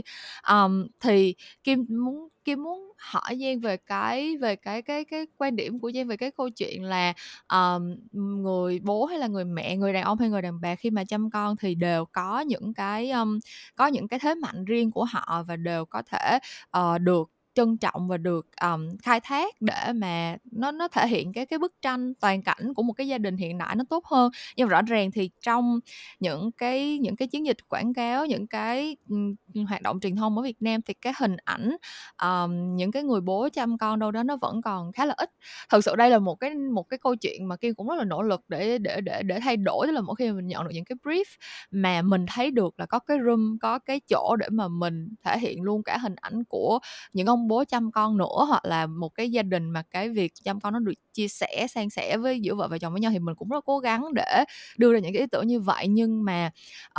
Um, 0.50 0.86
thì 1.00 1.34
kim 1.64 1.86
muốn 1.88 2.28
Kim 2.44 2.62
muốn 2.62 2.92
hỏi 2.98 3.38
Giang 3.40 3.60
về 3.60 3.76
cái 3.76 4.36
về 4.36 4.56
cái 4.56 4.82
cái 4.82 4.91
cái 4.92 5.04
cái 5.04 5.26
quan 5.38 5.56
điểm 5.56 5.80
của 5.80 5.92
Giang 5.92 6.06
về 6.08 6.16
cái 6.16 6.30
câu 6.30 6.48
chuyện 6.50 6.84
là 6.84 7.12
um, 7.52 7.96
người 8.42 8.80
bố 8.82 9.04
hay 9.06 9.18
là 9.18 9.26
người 9.26 9.44
mẹ, 9.44 9.76
người 9.76 9.92
đàn 9.92 10.04
ông 10.04 10.18
hay 10.18 10.28
người 10.30 10.42
đàn 10.42 10.60
bà 10.60 10.74
khi 10.74 10.90
mà 10.90 11.04
chăm 11.04 11.30
con 11.30 11.56
thì 11.56 11.74
đều 11.74 12.04
có 12.12 12.40
những 12.40 12.74
cái 12.74 13.10
um, 13.10 13.38
có 13.76 13.86
những 13.86 14.08
cái 14.08 14.18
thế 14.18 14.34
mạnh 14.34 14.64
riêng 14.64 14.90
của 14.90 15.04
họ 15.04 15.44
và 15.48 15.56
đều 15.56 15.84
có 15.84 16.02
thể 16.02 16.38
uh, 16.78 17.00
được 17.00 17.30
trân 17.54 17.76
trọng 17.78 18.08
và 18.08 18.16
được 18.16 18.46
um, 18.62 18.88
khai 19.02 19.20
thác 19.20 19.54
để 19.60 19.92
mà 19.94 20.36
nó 20.52 20.70
nó 20.70 20.88
thể 20.88 21.08
hiện 21.08 21.32
cái 21.32 21.46
cái 21.46 21.58
bức 21.58 21.72
tranh 21.82 22.14
toàn 22.20 22.42
cảnh 22.42 22.74
của 22.74 22.82
một 22.82 22.92
cái 22.92 23.08
gia 23.08 23.18
đình 23.18 23.36
hiện 23.36 23.58
đại 23.58 23.76
nó 23.76 23.84
tốt 23.90 24.04
hơn. 24.06 24.30
Nhưng 24.56 24.68
rõ 24.68 24.82
ràng 24.82 25.10
thì 25.10 25.30
trong 25.40 25.80
những 26.20 26.52
cái 26.52 26.98
những 26.98 27.16
cái 27.16 27.28
chiến 27.28 27.46
dịch 27.46 27.56
quảng 27.68 27.94
cáo 27.94 28.26
những 28.26 28.46
cái 28.46 28.96
um, 29.08 29.34
hoạt 29.68 29.82
động 29.82 30.00
truyền 30.00 30.16
thông 30.16 30.36
ở 30.38 30.42
Việt 30.42 30.62
Nam 30.62 30.80
thì 30.82 30.94
cái 30.94 31.12
hình 31.18 31.36
ảnh 31.44 31.76
um, 32.22 32.76
những 32.76 32.92
cái 32.92 33.02
người 33.02 33.20
bố 33.20 33.48
chăm 33.52 33.78
con 33.78 33.98
đâu 33.98 34.10
đó 34.10 34.22
nó 34.22 34.36
vẫn 34.36 34.62
còn 34.62 34.92
khá 34.92 35.04
là 35.06 35.14
ít. 35.16 35.30
Thực 35.70 35.84
sự 35.84 35.96
đây 35.96 36.10
là 36.10 36.18
một 36.18 36.34
cái 36.34 36.54
một 36.54 36.82
cái 36.88 36.98
câu 36.98 37.16
chuyện 37.16 37.48
mà 37.48 37.56
Kim 37.56 37.74
cũng 37.74 37.88
rất 37.88 37.94
là 37.98 38.04
nỗ 38.04 38.22
lực 38.22 38.40
để 38.48 38.78
để 38.78 39.00
để 39.00 39.22
để 39.22 39.40
thay 39.40 39.56
đổi. 39.56 39.86
Tức 39.86 39.92
là 39.92 40.00
mỗi 40.00 40.16
khi 40.16 40.32
mình 40.32 40.46
nhận 40.46 40.64
được 40.64 40.70
những 40.74 40.84
cái 40.84 40.96
brief 41.04 41.24
mà 41.70 42.02
mình 42.02 42.26
thấy 42.28 42.50
được 42.50 42.74
là 42.80 42.86
có 42.86 42.98
cái 42.98 43.18
room 43.26 43.58
có 43.60 43.78
cái 43.78 44.00
chỗ 44.08 44.36
để 44.36 44.48
mà 44.50 44.68
mình 44.68 45.08
thể 45.24 45.38
hiện 45.38 45.62
luôn 45.62 45.82
cả 45.82 45.98
hình 45.98 46.14
ảnh 46.20 46.44
của 46.44 46.78
những 47.12 47.26
ông 47.26 47.41
bố 47.48 47.64
chăm 47.64 47.92
con 47.92 48.16
nữa 48.16 48.44
hoặc 48.48 48.64
là 48.64 48.86
một 48.86 49.14
cái 49.14 49.30
gia 49.30 49.42
đình 49.42 49.70
mà 49.70 49.82
cái 49.90 50.08
việc 50.08 50.32
chăm 50.44 50.60
con 50.60 50.72
nó 50.72 50.78
được 50.78 50.92
chia 51.12 51.28
sẻ 51.28 51.66
san 51.68 51.90
sẻ 51.90 52.16
với 52.16 52.40
giữa 52.40 52.54
vợ 52.54 52.68
và 52.68 52.78
chồng 52.78 52.92
với 52.92 53.00
nhau 53.00 53.10
thì 53.10 53.18
mình 53.18 53.34
cũng 53.34 53.48
rất 53.48 53.64
cố 53.64 53.78
gắng 53.78 54.04
để 54.14 54.44
đưa 54.78 54.92
ra 54.92 54.98
những 54.98 55.12
cái 55.12 55.20
ý 55.20 55.26
tưởng 55.32 55.46
như 55.46 55.60
vậy. 55.60 55.88
Nhưng 55.88 56.24
mà 56.24 56.50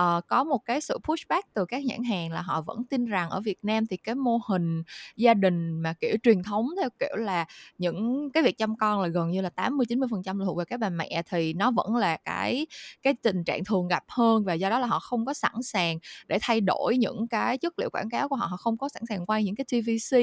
uh, 0.01 0.27
có 0.27 0.43
một 0.43 0.57
cái 0.65 0.81
sự 0.81 0.97
pushback 1.03 1.53
từ 1.53 1.65
các 1.65 1.85
nhãn 1.85 2.03
hàng 2.03 2.31
là 2.31 2.41
họ 2.41 2.61
vẫn 2.61 2.83
tin 2.89 3.05
rằng 3.05 3.29
ở 3.29 3.41
Việt 3.41 3.57
Nam 3.63 3.85
thì 3.87 3.97
cái 3.97 4.15
mô 4.15 4.39
hình 4.47 4.83
gia 5.15 5.33
đình 5.33 5.71
mà 5.81 5.93
kiểu 5.99 6.15
truyền 6.23 6.43
thống 6.43 6.67
theo 6.81 6.89
kiểu 6.99 7.15
là 7.15 7.45
những 7.77 8.29
cái 8.31 8.43
việc 8.43 8.57
chăm 8.57 8.77
con 8.77 9.01
là 9.01 9.07
gần 9.07 9.29
như 9.31 9.41
là 9.41 9.49
80 9.49 9.85
90 9.85 10.07
phần 10.11 10.23
trăm 10.23 10.39
là 10.39 10.45
thuộc 10.45 10.57
về 10.57 10.65
các 10.65 10.79
bà 10.79 10.89
mẹ 10.89 11.23
thì 11.29 11.53
nó 11.53 11.71
vẫn 11.71 11.95
là 11.95 12.17
cái 12.17 12.67
cái 13.01 13.13
tình 13.21 13.43
trạng 13.43 13.63
thường 13.63 13.87
gặp 13.87 14.03
hơn 14.07 14.43
và 14.43 14.53
do 14.53 14.69
đó 14.69 14.79
là 14.79 14.87
họ 14.87 14.99
không 14.99 15.25
có 15.25 15.33
sẵn 15.33 15.53
sàng 15.63 15.97
để 16.27 16.37
thay 16.41 16.61
đổi 16.61 16.97
những 16.97 17.27
cái 17.27 17.57
chất 17.57 17.79
liệu 17.79 17.89
quảng 17.89 18.09
cáo 18.09 18.29
của 18.29 18.35
họ 18.35 18.45
họ 18.45 18.57
không 18.57 18.77
có 18.77 18.89
sẵn 18.89 19.03
sàng 19.09 19.25
quay 19.25 19.43
những 19.43 19.55
cái 19.55 19.65
TVC 19.65 20.17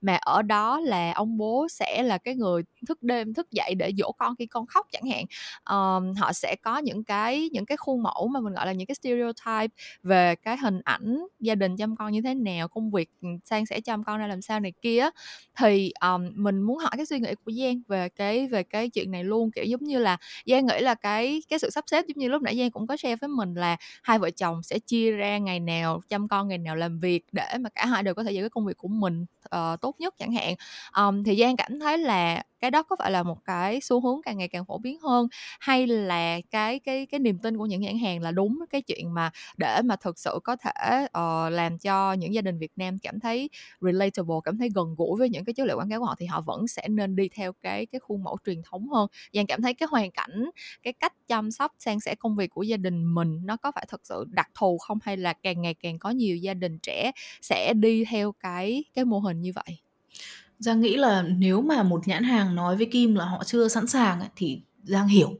mà 0.00 0.14
ở 0.16 0.42
đó 0.42 0.80
là 0.80 1.12
ông 1.12 1.38
bố 1.38 1.66
sẽ 1.70 2.02
là 2.02 2.18
cái 2.18 2.34
người 2.34 2.62
thức 2.88 3.02
đêm 3.02 3.34
thức 3.34 3.50
dậy 3.50 3.74
để 3.74 3.92
dỗ 3.98 4.12
con 4.18 4.34
khi 4.38 4.46
con 4.46 4.66
khóc 4.66 4.86
chẳng 4.92 5.04
hạn. 5.10 5.24
Um, 5.70 6.14
họ 6.14 6.32
sẽ 6.32 6.56
có 6.62 6.78
những 6.78 7.04
cái 7.04 7.48
những 7.52 7.66
cái 7.66 7.76
khuôn 7.76 8.02
mẫu 8.02 8.28
mà 8.28 8.40
mình 8.40 8.52
gọi 8.54 8.66
là 8.66 8.72
những 8.72 8.86
cái 8.86 8.94
stereotype 8.94 9.74
về 10.02 10.34
cái 10.36 10.56
hình 10.56 10.80
ảnh 10.84 11.18
gia 11.40 11.54
đình 11.54 11.76
chăm 11.76 11.96
con 11.96 12.12
như 12.12 12.20
thế 12.22 12.34
nào 12.34 12.68
công 12.68 12.90
việc 12.90 13.08
ừ, 13.22 13.28
sang 13.44 13.66
sẽ 13.66 13.80
chăm 13.80 14.04
con 14.04 14.18
ra 14.18 14.26
làm 14.26 14.42
sao 14.42 14.60
này 14.60 14.72
kia 14.82 15.08
thì 15.58 15.92
um, 16.00 16.30
mình 16.34 16.62
muốn 16.62 16.78
hỏi 16.78 16.90
cái 16.96 17.06
suy 17.06 17.18
nghĩ 17.20 17.34
của 17.44 17.52
Giang 17.52 17.80
về 17.88 18.08
cái 18.08 18.46
về 18.46 18.62
cái 18.62 18.88
chuyện 18.90 19.10
này 19.10 19.24
luôn 19.24 19.50
kiểu 19.50 19.64
giống 19.64 19.84
như 19.84 19.98
là 19.98 20.16
Giang 20.46 20.66
nghĩ 20.66 20.80
là 20.80 20.94
cái 20.94 21.42
cái 21.48 21.58
sự 21.58 21.70
sắp 21.70 21.84
xếp 21.86 22.04
giống 22.08 22.18
như 22.18 22.28
lúc 22.28 22.42
nãy 22.42 22.56
Giang 22.58 22.70
cũng 22.70 22.86
có 22.86 22.96
share 22.96 23.16
với 23.16 23.28
mình 23.28 23.54
là 23.54 23.76
hai 24.02 24.18
vợ 24.18 24.30
chồng 24.30 24.62
sẽ 24.62 24.78
chia 24.78 25.10
ra 25.12 25.38
ngày 25.38 25.60
nào 25.60 26.00
chăm 26.08 26.28
con 26.28 26.48
ngày 26.48 26.58
nào 26.58 26.76
làm 26.76 26.98
việc 27.00 27.24
để 27.32 27.48
mà 27.60 27.70
cả 27.74 27.86
hai 27.86 28.02
đều 28.02 28.14
có 28.14 28.24
thể 28.24 28.32
giải 28.32 28.42
quyết 28.44 28.52
công 28.52 28.66
việc 28.66 28.76
của 28.76 28.88
mình 28.88 29.26
ờ, 29.42 29.53
uh, 29.54 29.80
tốt 29.80 29.94
nhất 29.98 30.14
chẳng 30.18 30.32
hạn. 30.32 30.54
Um, 30.96 31.24
thì 31.24 31.36
Giang 31.36 31.56
cảm 31.56 31.80
thấy 31.80 31.98
là 31.98 32.42
cái 32.64 32.70
đó 32.70 32.82
có 32.82 32.96
phải 32.98 33.10
là 33.10 33.22
một 33.22 33.38
cái 33.44 33.80
xu 33.82 34.00
hướng 34.00 34.22
càng 34.22 34.38
ngày 34.38 34.48
càng 34.48 34.64
phổ 34.64 34.78
biến 34.78 34.98
hơn? 35.00 35.28
Hay 35.60 35.86
là 35.86 36.40
cái 36.50 36.78
cái 36.78 37.06
cái 37.06 37.20
niềm 37.20 37.38
tin 37.38 37.58
của 37.58 37.66
những 37.66 37.80
nhãn 37.80 37.98
hàng 37.98 38.22
là 38.22 38.30
đúng 38.32 38.58
cái 38.70 38.82
chuyện 38.82 39.14
mà 39.14 39.30
để 39.56 39.80
mà 39.84 39.96
thực 39.96 40.18
sự 40.18 40.38
có 40.44 40.56
thể 40.56 41.04
uh, 41.04 41.52
làm 41.52 41.78
cho 41.78 42.12
những 42.12 42.34
gia 42.34 42.40
đình 42.42 42.58
Việt 42.58 42.72
Nam 42.76 42.98
cảm 43.02 43.20
thấy 43.20 43.50
relatable 43.80 44.34
cảm 44.44 44.58
thấy 44.58 44.68
gần 44.74 44.94
gũi 44.98 45.18
với 45.18 45.28
những 45.30 45.44
cái 45.44 45.54
chất 45.54 45.66
liệu 45.66 45.76
quảng 45.78 45.90
cáo 45.90 46.00
của 46.00 46.06
họ 46.06 46.14
thì 46.18 46.26
họ 46.26 46.40
vẫn 46.40 46.68
sẽ 46.68 46.88
nên 46.88 47.16
đi 47.16 47.28
theo 47.28 47.52
cái 47.62 47.86
cái 47.86 48.00
khuôn 48.00 48.24
mẫu 48.24 48.36
truyền 48.46 48.62
thống 48.70 48.88
hơn? 48.88 49.08
Giang 49.32 49.46
cảm 49.46 49.62
thấy 49.62 49.74
cái 49.74 49.86
hoàn 49.90 50.10
cảnh 50.10 50.50
cái 50.82 50.92
cách 50.92 51.12
chăm 51.28 51.50
sóc 51.50 51.72
san 51.78 52.00
sẻ 52.00 52.14
công 52.18 52.36
việc 52.36 52.50
của 52.50 52.62
gia 52.62 52.76
đình 52.76 53.14
mình 53.14 53.40
nó 53.44 53.56
có 53.56 53.72
phải 53.74 53.86
thật 53.88 54.00
sự 54.04 54.24
đặc 54.28 54.48
thù 54.54 54.78
không? 54.78 54.98
Hay 55.02 55.16
là 55.16 55.32
càng 55.32 55.62
ngày 55.62 55.74
càng 55.74 55.98
có 55.98 56.10
nhiều 56.10 56.36
gia 56.36 56.54
đình 56.54 56.78
trẻ 56.78 57.10
sẽ 57.42 57.72
đi 57.74 58.04
theo 58.10 58.32
cái 58.32 58.84
cái 58.94 59.04
mô 59.04 59.18
hình 59.18 59.40
như 59.42 59.52
vậy? 59.54 59.78
Giang 60.64 60.80
nghĩ 60.80 60.96
là 60.96 61.22
nếu 61.22 61.62
mà 61.62 61.82
một 61.82 62.08
nhãn 62.08 62.24
hàng 62.24 62.54
nói 62.54 62.76
với 62.76 62.86
Kim 62.86 63.14
là 63.14 63.24
họ 63.24 63.44
chưa 63.44 63.68
sẵn 63.68 63.86
sàng 63.86 64.20
ấy, 64.20 64.28
thì 64.36 64.60
Giang 64.82 65.08
hiểu. 65.08 65.30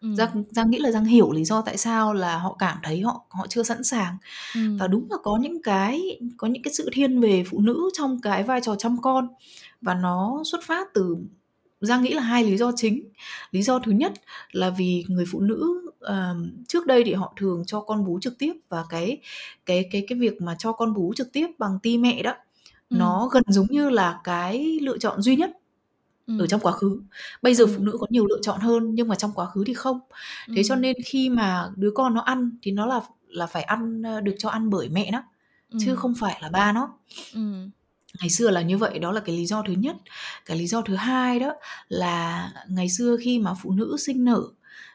Ừm. 0.00 0.16
Giang 0.16 0.44
Giang 0.50 0.70
nghĩ 0.70 0.78
là 0.78 0.90
Giang 0.90 1.04
hiểu 1.04 1.32
lý 1.32 1.44
do 1.44 1.62
tại 1.62 1.76
sao 1.76 2.14
là 2.14 2.38
họ 2.38 2.56
cảm 2.58 2.78
thấy 2.82 3.00
họ 3.00 3.26
họ 3.30 3.46
chưa 3.46 3.62
sẵn 3.62 3.84
sàng. 3.84 4.16
Ừm. 4.54 4.76
Và 4.76 4.86
đúng 4.86 5.06
là 5.10 5.16
có 5.22 5.38
những 5.42 5.62
cái 5.62 6.20
có 6.36 6.48
những 6.48 6.62
cái 6.62 6.72
sự 6.74 6.88
thiên 6.92 7.20
về 7.20 7.44
phụ 7.50 7.60
nữ 7.60 7.90
trong 7.98 8.20
cái 8.20 8.42
vai 8.42 8.60
trò 8.60 8.74
chăm 8.74 8.96
con 9.02 9.28
và 9.80 9.94
nó 9.94 10.42
xuất 10.44 10.60
phát 10.64 10.88
từ 10.94 11.16
Giang 11.80 12.02
nghĩ 12.02 12.14
là 12.14 12.22
hai 12.22 12.44
lý 12.44 12.56
do 12.56 12.72
chính. 12.76 13.08
Lý 13.50 13.62
do 13.62 13.78
thứ 13.78 13.92
nhất 13.92 14.12
là 14.52 14.70
vì 14.70 15.04
người 15.08 15.24
phụ 15.30 15.40
nữ 15.40 15.90
uh, 16.04 16.66
trước 16.68 16.86
đây 16.86 17.02
thì 17.04 17.12
họ 17.14 17.32
thường 17.36 17.62
cho 17.66 17.80
con 17.80 18.04
bú 18.04 18.18
trực 18.20 18.38
tiếp 18.38 18.52
và 18.68 18.84
cái 18.88 19.18
cái 19.66 19.88
cái 19.92 20.04
cái 20.08 20.18
việc 20.18 20.42
mà 20.42 20.54
cho 20.58 20.72
con 20.72 20.94
bú 20.94 21.12
trực 21.16 21.32
tiếp 21.32 21.46
bằng 21.58 21.78
ti 21.82 21.98
mẹ 21.98 22.22
đó 22.22 22.34
nó 22.90 23.28
gần 23.32 23.42
giống 23.46 23.66
như 23.70 23.90
là 23.90 24.20
cái 24.24 24.78
lựa 24.82 24.98
chọn 24.98 25.22
duy 25.22 25.36
nhất 25.36 25.50
ở 26.38 26.46
trong 26.46 26.60
quá 26.60 26.72
khứ. 26.72 27.00
Bây 27.42 27.54
giờ 27.54 27.66
phụ 27.66 27.82
nữ 27.82 27.96
có 28.00 28.06
nhiều 28.10 28.26
lựa 28.26 28.38
chọn 28.42 28.60
hơn 28.60 28.94
nhưng 28.94 29.08
mà 29.08 29.14
trong 29.14 29.32
quá 29.34 29.46
khứ 29.46 29.64
thì 29.66 29.74
không. 29.74 30.00
Thế 30.56 30.62
cho 30.64 30.76
nên 30.76 30.96
khi 31.04 31.28
mà 31.28 31.70
đứa 31.76 31.90
con 31.94 32.14
nó 32.14 32.20
ăn 32.20 32.50
thì 32.62 32.70
nó 32.70 32.86
là 32.86 33.00
là 33.28 33.46
phải 33.46 33.62
ăn 33.62 34.02
được 34.24 34.34
cho 34.38 34.48
ăn 34.48 34.70
bởi 34.70 34.88
mẹ 34.88 35.10
nó 35.10 35.22
chứ 35.78 35.96
không 35.96 36.14
phải 36.20 36.38
là 36.42 36.48
ba 36.48 36.72
nó. 36.72 36.94
Ngày 38.20 38.30
xưa 38.30 38.50
là 38.50 38.62
như 38.62 38.78
vậy, 38.78 38.98
đó 38.98 39.12
là 39.12 39.20
cái 39.20 39.36
lý 39.36 39.46
do 39.46 39.62
thứ 39.66 39.72
nhất. 39.72 39.96
Cái 40.46 40.58
lý 40.58 40.66
do 40.66 40.82
thứ 40.82 40.94
hai 40.94 41.40
đó 41.40 41.54
là 41.88 42.52
ngày 42.68 42.88
xưa 42.88 43.16
khi 43.20 43.38
mà 43.38 43.54
phụ 43.62 43.72
nữ 43.72 43.96
sinh 43.98 44.24
nở 44.24 44.42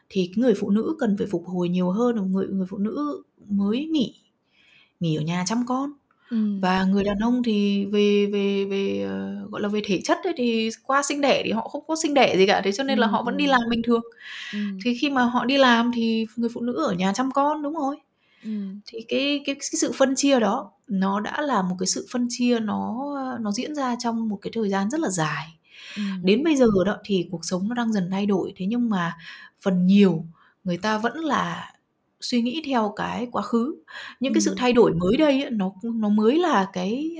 thì 0.08 0.26
cái 0.26 0.42
người 0.42 0.54
phụ 0.60 0.70
nữ 0.70 0.96
cần 0.98 1.16
phải 1.18 1.26
phục 1.30 1.44
hồi 1.46 1.68
nhiều 1.68 1.90
hơn, 1.90 2.32
người 2.32 2.46
người 2.46 2.66
phụ 2.70 2.78
nữ 2.78 3.22
mới 3.46 3.86
nghỉ 3.86 4.14
nghỉ 5.00 5.16
ở 5.16 5.22
nhà 5.22 5.44
chăm 5.46 5.66
con. 5.66 5.92
Và 6.62 6.84
người 6.84 7.04
đàn 7.04 7.18
ông 7.18 7.42
thì 7.42 7.86
về 7.86 8.26
về 8.32 8.64
về, 8.70 9.02
ờ, 9.08 9.34
gọi 9.50 9.60
là, 9.62 9.68
về 9.68 9.80
thể 9.84 10.00
chất 10.04 10.18
ấy 10.24 10.32
thì 10.36 10.70
qua 10.84 11.02
sinh 11.02 11.20
đẻ 11.20 11.42
thì 11.44 11.52
họ 11.52 11.68
không 11.68 11.84
có 11.86 11.96
sinh 12.02 12.14
đẻ 12.14 12.36
gì 12.36 12.46
cả, 12.46 12.60
thế 12.64 12.72
cho 12.72 12.84
nên 12.84 12.98
là 12.98 13.06
họ 13.06 13.22
vẫn 13.22 13.36
đi 13.36 13.46
làm 13.46 13.60
bình 13.70 13.82
thường. 13.82 14.02
Ừm. 14.52 14.78
Thì 14.84 14.94
khi 15.00 15.10
mà 15.10 15.22
họ 15.24 15.44
đi 15.44 15.58
làm 15.58 15.90
thì 15.94 16.26
người 16.36 16.50
phụ 16.54 16.60
nữ 16.60 16.84
ở 16.88 16.92
nhà 16.92 17.12
chăm 17.14 17.30
con, 17.32 17.62
đúng 17.62 17.74
rồi. 17.74 17.96
Ừm. 18.44 18.80
Thì 18.86 19.00
cái 19.08 19.42
cái 19.46 19.54
cái 19.54 19.62
sự 19.80 19.92
phân 19.96 20.14
chia 20.16 20.40
đó, 20.40 20.70
nó 20.88 21.20
đã 21.20 21.40
là 21.42 21.62
một 21.62 21.76
cái 21.78 21.86
sự 21.86 22.06
phân 22.12 22.26
chia 22.30 22.60
nó, 22.60 23.04
nó 23.40 23.52
diễn 23.52 23.74
ra 23.74 23.96
trong 23.98 24.28
một 24.28 24.38
cái 24.42 24.50
thời 24.54 24.68
gian 24.70 24.90
rất 24.90 25.00
là 25.00 25.08
dài. 25.10 25.46
Ừm. 25.96 26.22
Đến 26.24 26.44
bây 26.44 26.56
giờ 26.56 26.66
đó 26.86 26.96
thì 27.04 27.28
cuộc 27.30 27.44
sống 27.44 27.68
nó 27.68 27.74
đang 27.74 27.92
dần 27.92 28.08
thay 28.12 28.26
đổi, 28.26 28.52
thế 28.56 28.66
nhưng 28.66 28.90
mà 28.90 29.12
phần 29.62 29.86
nhiều 29.86 30.24
người 30.64 30.78
ta 30.78 30.98
vẫn 30.98 31.16
là 31.18 31.72
suy 32.28 32.42
nghĩ 32.42 32.62
theo 32.66 32.92
cái 32.96 33.28
quá 33.32 33.42
khứ. 33.42 33.74
Những 34.20 34.34
cái 34.34 34.40
sự 34.40 34.54
thay 34.56 34.72
đổi 34.72 34.94
mới 34.94 35.16
đây 35.16 35.42
ấy, 35.42 35.50
nó 35.50 35.72
nó 35.82 36.08
mới 36.08 36.38
là 36.38 36.66
cái 36.72 37.16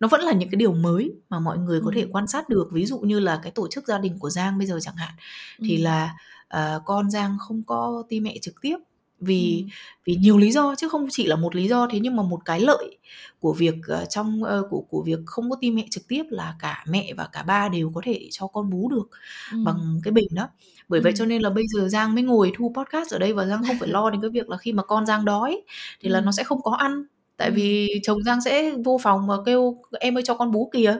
nó 0.00 0.08
vẫn 0.08 0.20
là 0.20 0.32
những 0.32 0.50
cái 0.50 0.56
điều 0.56 0.72
mới 0.72 1.12
mà 1.28 1.40
mọi 1.40 1.58
người 1.58 1.80
có 1.84 1.90
thể 1.94 2.06
quan 2.12 2.26
sát 2.26 2.48
được. 2.48 2.68
Ví 2.72 2.86
dụ 2.86 2.98
như 2.98 3.20
là 3.20 3.40
cái 3.42 3.52
tổ 3.52 3.68
chức 3.68 3.86
gia 3.86 3.98
đình 3.98 4.18
của 4.18 4.30
Giang 4.30 4.58
bây 4.58 4.66
giờ 4.66 4.78
chẳng 4.82 4.96
hạn 4.96 5.14
thì 5.58 5.76
là 5.76 6.14
uh, 6.56 6.82
con 6.84 7.10
Giang 7.10 7.36
không 7.40 7.62
có 7.66 8.02
ti 8.08 8.20
mẹ 8.20 8.36
trực 8.42 8.54
tiếp 8.60 8.76
vì 9.20 9.64
ừ. 9.66 9.72
vì 10.04 10.14
nhiều 10.14 10.38
lý 10.38 10.50
do 10.50 10.74
chứ 10.78 10.88
không 10.88 11.06
chỉ 11.10 11.26
là 11.26 11.36
một 11.36 11.56
lý 11.56 11.68
do 11.68 11.86
thế 11.90 12.00
nhưng 12.00 12.16
mà 12.16 12.22
một 12.22 12.44
cái 12.44 12.60
lợi 12.60 12.98
của 13.38 13.52
việc 13.52 13.74
uh, 14.02 14.10
trong 14.10 14.42
uh, 14.42 14.66
của 14.70 14.80
của 14.80 15.02
việc 15.02 15.18
không 15.26 15.50
có 15.50 15.56
tim 15.60 15.74
mẹ 15.74 15.86
trực 15.90 16.08
tiếp 16.08 16.22
là 16.30 16.54
cả 16.60 16.84
mẹ 16.88 17.12
và 17.16 17.28
cả 17.32 17.42
ba 17.42 17.68
đều 17.68 17.92
có 17.94 18.00
thể 18.04 18.28
cho 18.30 18.46
con 18.46 18.70
bú 18.70 18.88
được 18.90 19.08
ừ. 19.52 19.58
bằng 19.64 20.00
cái 20.04 20.12
bình 20.12 20.28
đó. 20.30 20.48
Bởi 20.88 21.00
ừ. 21.00 21.04
vậy 21.04 21.12
cho 21.16 21.24
nên 21.24 21.42
là 21.42 21.50
bây 21.50 21.64
giờ 21.68 21.88
Giang 21.88 22.14
mới 22.14 22.22
ngồi 22.22 22.52
thu 22.56 22.72
podcast 22.76 23.12
ở 23.12 23.18
đây 23.18 23.32
và 23.32 23.46
Giang 23.46 23.62
không 23.66 23.76
phải 23.80 23.88
lo 23.88 24.10
đến 24.10 24.20
cái 24.20 24.30
việc 24.30 24.48
là 24.48 24.56
khi 24.56 24.72
mà 24.72 24.82
con 24.82 25.06
Giang 25.06 25.24
đói 25.24 25.62
thì 26.00 26.08
là 26.08 26.20
nó 26.20 26.32
sẽ 26.32 26.44
không 26.44 26.62
có 26.62 26.70
ăn. 26.70 27.04
Tại 27.36 27.50
vì 27.50 27.88
chồng 28.02 28.22
Giang 28.22 28.40
sẽ 28.40 28.72
vô 28.84 29.00
phòng 29.02 29.26
và 29.26 29.36
kêu 29.46 29.82
em 30.00 30.16
ơi 30.16 30.22
cho 30.26 30.34
con 30.34 30.52
bú 30.52 30.70
kìa. 30.72 30.96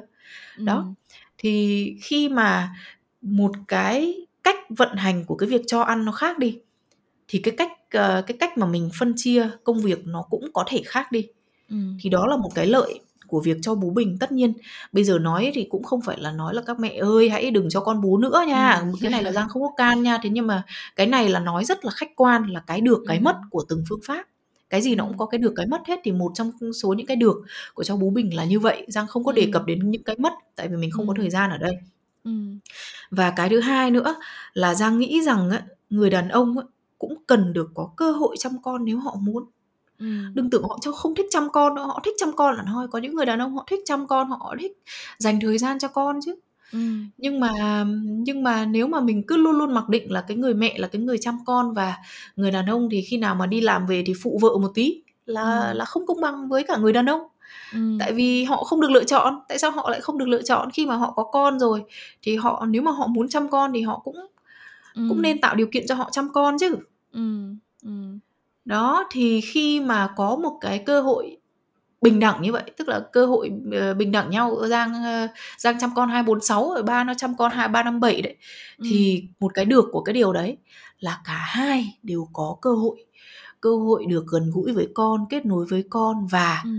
Đó. 0.59 0.95
Thì 1.39 1.95
khi 2.03 2.29
mà 2.29 2.75
một 3.23 3.53
cái 3.69 4.27
cách 4.43 4.57
vận 4.69 4.97
hành 4.97 5.25
của 5.25 5.37
cái 5.37 5.49
việc 5.49 5.63
cho 5.67 5.81
ăn 5.81 6.05
nó 6.05 6.13
khác 6.13 6.39
đi 6.39 6.59
thì 7.29 7.39
cái 7.39 7.55
cách 7.59 7.73
uh, 7.97 8.27
cái 8.27 8.37
cách 8.41 8.59
mà 8.59 8.67
mình 8.67 8.91
phân 8.99 9.13
chia 9.17 9.51
công 9.65 9.81
việc 9.81 10.07
nó 10.07 10.23
cũng 10.31 10.51
có 10.53 10.65
thể 10.67 10.83
khác 10.85 11.13
đi. 11.13 11.27
Ừ. 11.71 11.77
thì 12.01 12.11
đó 12.11 12.27
là 12.27 12.37
một 12.37 12.51
cái 12.55 12.67
lợi 12.67 13.01
của 13.27 13.41
việc 13.41 13.57
cho 13.63 13.75
bú 13.75 13.91
bình. 13.91 14.17
Tất 14.21 14.33
nhiên 14.33 14.53
bây 14.93 15.05
giờ 15.05 15.19
nói 15.19 15.51
thì 15.55 15.67
cũng 15.71 15.83
không 15.83 16.01
phải 16.03 16.19
là 16.21 16.33
nói 16.33 16.55
là 16.55 16.63
các 16.67 16.81
mẹ 16.81 16.99
ơi 17.01 17.31
hãy 17.31 17.51
đừng 17.51 17.69
cho 17.71 17.81
con 17.81 18.01
bú 18.01 18.19
nữa 18.19 18.45
nha. 18.49 18.73
Ừ. 18.73 18.87
cái 19.01 19.11
này 19.11 19.23
là 19.23 19.33
giang 19.33 19.49
không 19.49 19.63
có 19.63 19.71
can 19.77 20.03
nha. 20.03 20.19
Thế 20.23 20.31
nhưng 20.31 20.47
mà 20.47 20.63
cái 20.97 21.07
này 21.07 21.29
là 21.29 21.41
nói 21.41 21.65
rất 21.65 21.85
là 21.85 21.91
khách 21.91 22.17
quan 22.17 22.47
là 22.47 22.61
cái 22.61 22.81
được 22.81 23.05
cái 23.09 23.17
ừ. 23.17 23.23
mất 23.23 23.37
của 23.51 23.65
từng 23.69 23.85
phương 23.89 24.01
pháp. 24.07 24.25
Cái 24.71 24.83
gì 24.83 24.95
nó 24.95 25.05
cũng 25.05 25.19
có 25.19 25.27
cái 25.27 25.39
được 25.39 25.53
cái 25.57 25.67
mất 25.67 25.81
hết. 25.87 26.01
Thì 26.05 26.13
một 26.13 26.33
trong 26.35 26.53
số 26.83 26.93
những 26.93 27.07
cái 27.07 27.17
được 27.17 27.37
của 27.75 27.85
cháu 27.85 27.97
bú 27.97 28.11
bình 28.11 28.37
là 28.37 28.45
như 28.45 28.61
vậy. 28.61 28.87
Giang 28.89 29.07
không 29.07 29.25
có 29.25 29.33
đề 29.33 29.49
cập 29.53 29.67
đến 29.67 29.91
những 29.91 30.03
cái 30.03 30.17
mất 30.19 30.33
tại 30.57 30.69
vì 30.69 30.77
mình 30.77 30.91
không 30.91 31.09
có 31.09 31.15
thời 31.17 31.31
gian 31.31 31.51
ở 31.51 31.59
đây. 31.59 31.73
Và 33.11 33.31
cái 33.31 33.49
thứ 33.49 33.61
hai 33.61 33.91
nữa 33.91 34.15
là 34.53 34.75
giang 34.75 34.99
nghĩ 34.99 35.23
rằng 35.23 35.51
người 35.91 36.11
đàn 36.11 36.29
ông 36.29 36.57
cũng 36.99 37.15
cần 37.27 37.53
được 37.53 37.71
có 37.75 37.91
cơ 37.97 38.13
hội 38.13 38.37
chăm 38.39 38.53
con 38.63 38.85
nếu 38.85 38.99
họ 38.99 39.17
muốn 39.21 39.45
Ừ. 39.99 40.07
đừng 40.35 40.51
tưởng 40.51 40.63
họ 40.63 40.79
cho 40.83 40.93
không 40.93 41.15
thích 41.15 41.27
chăm 41.31 41.51
con 41.51 41.75
nữa 41.75 41.83
họ 41.83 42.01
thích 42.05 42.15
chăm 42.19 42.33
con 42.37 42.57
là 42.57 42.65
thôi 42.67 42.87
có 42.91 42.99
những 42.99 43.15
người 43.15 43.27
đàn 43.27 43.39
ông 43.39 43.57
họ 43.57 43.65
thích 43.71 43.81
chăm 43.85 44.07
con 44.07 44.31
họ 44.31 44.55
thích 44.61 44.73
dành 45.19 45.41
thời 45.41 45.59
gian 45.59 45.79
cho 45.79 45.89
con 45.89 46.21
chứ 46.25 46.35
ừ. 46.73 46.79
nhưng 47.19 47.41
mà 47.41 47.85
nhưng 47.99 48.43
mà 48.43 48.65
nếu 48.67 48.87
mà 48.87 49.01
mình 49.01 49.23
cứ 49.27 49.37
luôn 49.37 49.59
luôn 49.59 49.75
mặc 49.75 49.89
định 49.89 50.13
là 50.13 50.21
cái 50.29 50.37
người 50.37 50.55
mẹ 50.55 50.79
là 50.79 50.89
cái 50.89 51.03
người 51.03 51.19
chăm 51.19 51.39
con 51.47 51.75
và 51.75 51.97
người 52.37 52.51
đàn 52.51 52.67
ông 52.67 52.89
thì 52.91 53.03
khi 53.03 53.17
nào 53.17 53.35
mà 53.35 53.47
đi 53.47 53.61
làm 53.61 53.87
về 53.87 54.03
thì 54.07 54.13
phụ 54.23 54.39
vợ 54.43 54.57
một 54.59 54.71
tí 54.75 55.03
là 55.27 55.61
ừ. 55.61 55.75
là 55.75 55.85
không 55.85 56.07
công 56.07 56.21
bằng 56.21 56.49
với 56.49 56.63
cả 56.65 56.77
người 56.77 56.93
đàn 56.93 57.07
ông 57.07 57.21
ừ. 57.73 57.79
tại 58.01 58.13
vì 58.13 58.45
họ 58.45 58.65
không 58.65 58.81
được 58.81 58.91
lựa 58.91 59.05
chọn 59.05 59.41
tại 59.49 59.59
sao 59.59 59.71
họ 59.71 59.91
lại 59.91 60.01
không 60.01 60.19
được 60.19 60.29
lựa 60.29 60.43
chọn 60.43 60.71
khi 60.71 60.87
mà 60.87 60.97
họ 60.97 61.13
có 61.17 61.23
con 61.23 61.59
rồi 61.59 61.83
thì 62.23 62.37
họ 62.37 62.67
nếu 62.69 62.83
mà 62.83 62.91
họ 62.91 63.07
muốn 63.07 63.29
chăm 63.29 63.51
con 63.51 63.73
thì 63.75 63.83
họ 63.83 64.01
cũng 64.05 64.17
ừ. 64.99 65.07
cũng 65.09 65.23
nên 65.23 65.41
tạo 65.41 65.55
điều 65.55 65.67
kiện 65.67 65.87
cho 65.87 65.95
họ 65.95 66.09
chăm 66.13 66.29
con 66.33 66.57
chứ 66.61 66.77
ừ. 67.13 67.55
Ừ. 67.83 67.91
đó 68.65 69.05
thì 69.11 69.41
khi 69.41 69.81
mà 69.81 70.09
có 70.17 70.37
một 70.37 70.59
cái 70.61 70.79
cơ 70.79 71.01
hội 71.01 71.37
bình 72.01 72.21
đẳng 72.21 72.43
như 72.43 72.53
vậy 72.53 72.63
tức 72.77 72.89
là 72.89 73.01
cơ 73.13 73.27
hội 73.27 73.51
uh, 73.69 73.97
bình 73.97 74.13
đẳng 74.13 74.31
nhau 74.31 74.57
giang 74.67 74.91
uh, 74.91 75.31
giang 75.59 75.79
chăm 75.81 75.91
con 75.95 76.09
hai 76.09 76.23
bốn 76.23 76.41
sáu 76.41 76.73
rồi 76.75 76.83
ba 76.83 77.05
nó 77.05 77.15
chăm 77.15 77.37
con 77.37 77.53
hai 77.53 77.69
ba 77.69 77.83
năm 77.83 78.01
bảy 78.01 78.23
đấy 78.23 78.37
ừ. 78.79 78.85
thì 78.91 79.25
một 79.41 79.55
cái 79.55 79.65
được 79.65 79.85
của 79.93 80.01
cái 80.01 80.13
điều 80.13 80.33
đấy 80.33 80.57
là 81.01 81.21
cả 81.25 81.39
hai 81.47 81.99
đều 82.03 82.29
có 82.33 82.57
cơ 82.63 82.73
hội 82.73 83.05
cơ 83.61 83.77
hội 83.77 84.07
được 84.07 84.25
gần 84.27 84.51
gũi 84.55 84.73
với 84.73 84.89
con 84.95 85.27
kết 85.31 85.47
nối 85.47 85.67
với 85.67 85.85
con 85.91 86.27
và 86.27 86.61
ừ. 86.65 86.71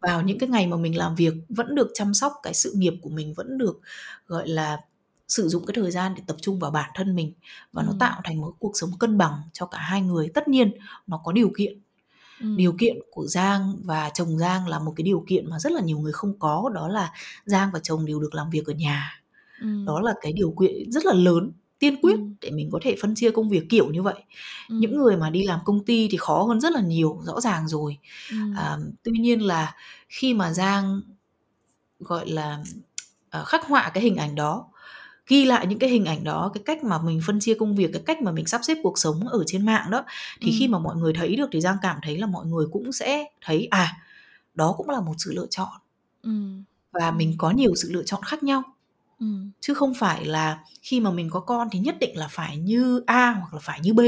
vào 0.00 0.22
những 0.22 0.38
cái 0.38 0.48
ngày 0.48 0.66
mà 0.66 0.76
mình 0.76 0.98
làm 0.98 1.14
việc 1.14 1.34
vẫn 1.48 1.74
được 1.74 1.90
chăm 1.94 2.14
sóc 2.14 2.32
cái 2.42 2.54
sự 2.54 2.72
nghiệp 2.76 2.94
của 3.02 3.10
mình 3.10 3.34
vẫn 3.36 3.58
được 3.58 3.80
gọi 4.26 4.48
là 4.48 4.78
sử 5.30 5.48
dụng 5.48 5.66
cái 5.66 5.74
thời 5.74 5.90
gian 5.90 6.14
để 6.16 6.22
tập 6.26 6.36
trung 6.42 6.58
vào 6.58 6.70
bản 6.70 6.90
thân 6.94 7.14
mình 7.14 7.32
và 7.72 7.82
ừ. 7.82 7.86
nó 7.86 7.92
tạo 8.00 8.20
thành 8.24 8.40
một 8.40 8.54
cuộc 8.58 8.72
sống 8.74 8.90
cân 8.98 9.18
bằng 9.18 9.42
cho 9.52 9.66
cả 9.66 9.78
hai 9.78 10.02
người 10.02 10.30
tất 10.34 10.48
nhiên 10.48 10.72
nó 11.06 11.20
có 11.24 11.32
điều 11.32 11.50
kiện 11.58 11.80
ừ. 12.40 12.54
điều 12.56 12.72
kiện 12.72 12.96
của 13.10 13.26
giang 13.26 13.76
và 13.84 14.10
chồng 14.14 14.38
giang 14.38 14.68
là 14.68 14.78
một 14.78 14.92
cái 14.96 15.02
điều 15.02 15.24
kiện 15.28 15.50
mà 15.50 15.58
rất 15.58 15.72
là 15.72 15.80
nhiều 15.80 15.98
người 15.98 16.12
không 16.12 16.38
có 16.38 16.70
đó 16.74 16.88
là 16.88 17.12
giang 17.44 17.70
và 17.72 17.80
chồng 17.82 18.06
đều 18.06 18.20
được 18.20 18.34
làm 18.34 18.50
việc 18.50 18.66
ở 18.66 18.72
nhà 18.72 19.22
ừ. 19.60 19.84
đó 19.86 20.00
là 20.00 20.14
cái 20.20 20.32
điều 20.32 20.54
kiện 20.60 20.92
rất 20.92 21.04
là 21.04 21.14
lớn 21.14 21.52
tiên 21.78 21.96
quyết 22.02 22.14
ừ. 22.14 22.22
để 22.40 22.50
mình 22.50 22.70
có 22.72 22.78
thể 22.82 22.96
phân 23.02 23.14
chia 23.14 23.30
công 23.30 23.48
việc 23.48 23.66
kiểu 23.68 23.90
như 23.90 24.02
vậy 24.02 24.24
ừ. 24.68 24.74
những 24.78 24.98
người 24.98 25.16
mà 25.16 25.30
đi 25.30 25.42
làm 25.42 25.60
công 25.64 25.84
ty 25.84 26.08
thì 26.10 26.16
khó 26.16 26.42
hơn 26.42 26.60
rất 26.60 26.72
là 26.72 26.80
nhiều 26.80 27.20
rõ 27.24 27.40
ràng 27.40 27.68
rồi 27.68 27.98
ừ. 28.30 28.36
à, 28.56 28.78
tuy 29.02 29.12
nhiên 29.12 29.42
là 29.42 29.74
khi 30.08 30.34
mà 30.34 30.52
giang 30.52 31.00
gọi 31.98 32.30
là 32.30 32.62
uh, 33.40 33.46
khắc 33.46 33.66
họa 33.66 33.90
cái 33.94 34.02
hình 34.02 34.16
ảnh 34.16 34.34
đó 34.34 34.66
ghi 35.30 35.44
lại 35.44 35.66
những 35.66 35.78
cái 35.78 35.90
hình 35.90 36.04
ảnh 36.04 36.24
đó 36.24 36.50
cái 36.54 36.62
cách 36.66 36.84
mà 36.84 36.98
mình 37.02 37.20
phân 37.26 37.40
chia 37.40 37.54
công 37.54 37.74
việc 37.74 37.90
cái 37.92 38.02
cách 38.06 38.22
mà 38.22 38.32
mình 38.32 38.46
sắp 38.46 38.60
xếp 38.64 38.78
cuộc 38.82 38.98
sống 38.98 39.28
ở 39.28 39.44
trên 39.46 39.66
mạng 39.66 39.90
đó 39.90 40.04
thì 40.40 40.50
ừ. 40.50 40.56
khi 40.58 40.68
mà 40.68 40.78
mọi 40.78 40.96
người 40.96 41.12
thấy 41.12 41.36
được 41.36 41.48
thì 41.52 41.60
giang 41.60 41.76
cảm 41.82 41.96
thấy 42.02 42.18
là 42.18 42.26
mọi 42.26 42.46
người 42.46 42.66
cũng 42.72 42.92
sẽ 42.92 43.24
thấy 43.40 43.68
à 43.70 43.96
đó 44.54 44.74
cũng 44.76 44.90
là 44.90 45.00
một 45.00 45.14
sự 45.18 45.32
lựa 45.34 45.46
chọn 45.50 45.68
ừ. 46.22 46.30
và 46.92 47.10
mình 47.10 47.34
có 47.38 47.50
nhiều 47.50 47.74
sự 47.76 47.92
lựa 47.92 48.02
chọn 48.02 48.22
khác 48.22 48.42
nhau 48.42 48.62
ừ. 49.20 49.26
chứ 49.60 49.74
không 49.74 49.94
phải 49.94 50.24
là 50.24 50.58
khi 50.82 51.00
mà 51.00 51.10
mình 51.10 51.30
có 51.30 51.40
con 51.40 51.68
thì 51.72 51.78
nhất 51.78 51.96
định 52.00 52.16
là 52.18 52.28
phải 52.30 52.56
như 52.56 53.02
a 53.06 53.30
hoặc 53.30 53.54
là 53.54 53.60
phải 53.62 53.80
như 53.82 53.94
b 53.94 54.00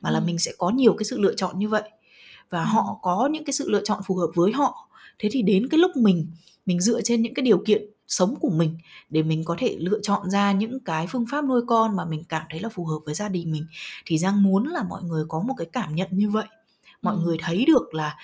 mà 0.00 0.10
ừ. 0.10 0.14
là 0.14 0.20
mình 0.20 0.38
sẽ 0.38 0.52
có 0.58 0.70
nhiều 0.70 0.94
cái 0.98 1.04
sự 1.04 1.20
lựa 1.20 1.34
chọn 1.34 1.58
như 1.58 1.68
vậy 1.68 1.90
và 2.50 2.60
ừ. 2.60 2.66
họ 2.66 2.98
có 3.02 3.28
những 3.32 3.44
cái 3.44 3.52
sự 3.52 3.70
lựa 3.70 3.82
chọn 3.84 4.00
phù 4.06 4.16
hợp 4.16 4.30
với 4.34 4.52
họ 4.52 4.88
thế 5.18 5.28
thì 5.32 5.42
đến 5.42 5.68
cái 5.68 5.78
lúc 5.78 5.96
mình 5.96 6.26
mình 6.66 6.80
dựa 6.80 7.00
trên 7.02 7.22
những 7.22 7.34
cái 7.34 7.42
điều 7.42 7.62
kiện 7.66 7.82
sống 8.10 8.36
của 8.40 8.50
mình 8.50 8.78
để 9.10 9.22
mình 9.22 9.44
có 9.44 9.56
thể 9.58 9.76
lựa 9.80 10.00
chọn 10.02 10.30
ra 10.30 10.52
những 10.52 10.80
cái 10.84 11.06
phương 11.06 11.26
pháp 11.30 11.44
nuôi 11.44 11.62
con 11.66 11.96
mà 11.96 12.04
mình 12.04 12.24
cảm 12.28 12.42
thấy 12.50 12.60
là 12.60 12.68
phù 12.68 12.84
hợp 12.84 12.98
với 13.04 13.14
gia 13.14 13.28
đình 13.28 13.52
mình 13.52 13.66
thì 14.06 14.18
giang 14.18 14.42
muốn 14.42 14.66
là 14.66 14.82
mọi 14.82 15.02
người 15.02 15.24
có 15.28 15.40
một 15.40 15.54
cái 15.56 15.66
cảm 15.72 15.94
nhận 15.94 16.08
như 16.10 16.30
vậy 16.30 16.46
mọi 17.02 17.14
ừ. 17.14 17.20
người 17.24 17.36
thấy 17.40 17.64
được 17.66 17.94
là 17.94 18.16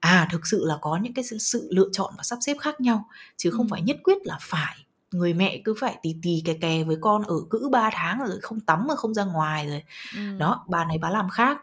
à 0.00 0.28
thực 0.32 0.46
sự 0.46 0.64
là 0.64 0.78
có 0.80 0.96
những 0.96 1.14
cái 1.14 1.24
sự, 1.24 1.38
sự 1.38 1.68
lựa 1.70 1.88
chọn 1.92 2.14
và 2.16 2.22
sắp 2.22 2.38
xếp 2.40 2.56
khác 2.60 2.80
nhau 2.80 3.08
chứ 3.36 3.50
không 3.50 3.66
ừ. 3.66 3.70
phải 3.70 3.82
nhất 3.82 3.96
quyết 4.04 4.18
là 4.24 4.38
phải 4.40 4.76
người 5.10 5.34
mẹ 5.34 5.60
cứ 5.64 5.74
phải 5.80 5.96
tì 6.02 6.16
tì 6.22 6.42
kè 6.44 6.54
kè 6.54 6.84
với 6.84 6.96
con 7.00 7.22
ở 7.22 7.34
cữ 7.50 7.68
3 7.72 7.90
tháng 7.92 8.18
rồi 8.18 8.38
không 8.42 8.60
tắm 8.60 8.86
mà 8.88 8.94
không 8.94 9.14
ra 9.14 9.24
ngoài 9.24 9.66
rồi 9.66 9.82
ừ. 10.16 10.38
đó 10.38 10.64
bà 10.68 10.84
này 10.84 10.98
bà 10.98 11.10
làm 11.10 11.28
khác 11.28 11.58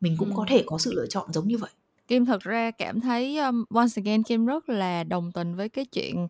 mình 0.00 0.16
cũng 0.18 0.28
ừ. 0.28 0.34
có 0.36 0.44
thể 0.48 0.64
có 0.66 0.78
sự 0.78 0.92
lựa 0.92 1.06
chọn 1.06 1.32
giống 1.32 1.48
như 1.48 1.58
vậy 1.58 1.70
Kim 2.10 2.26
thật 2.26 2.42
ra 2.42 2.70
cảm 2.70 3.00
thấy 3.00 3.38
um, 3.38 3.64
once 3.74 4.02
again 4.02 4.22
Kim 4.22 4.46
rất 4.46 4.68
là 4.68 5.04
đồng 5.04 5.32
tình 5.32 5.54
với 5.54 5.68
cái 5.68 5.84
chuyện 5.86 6.28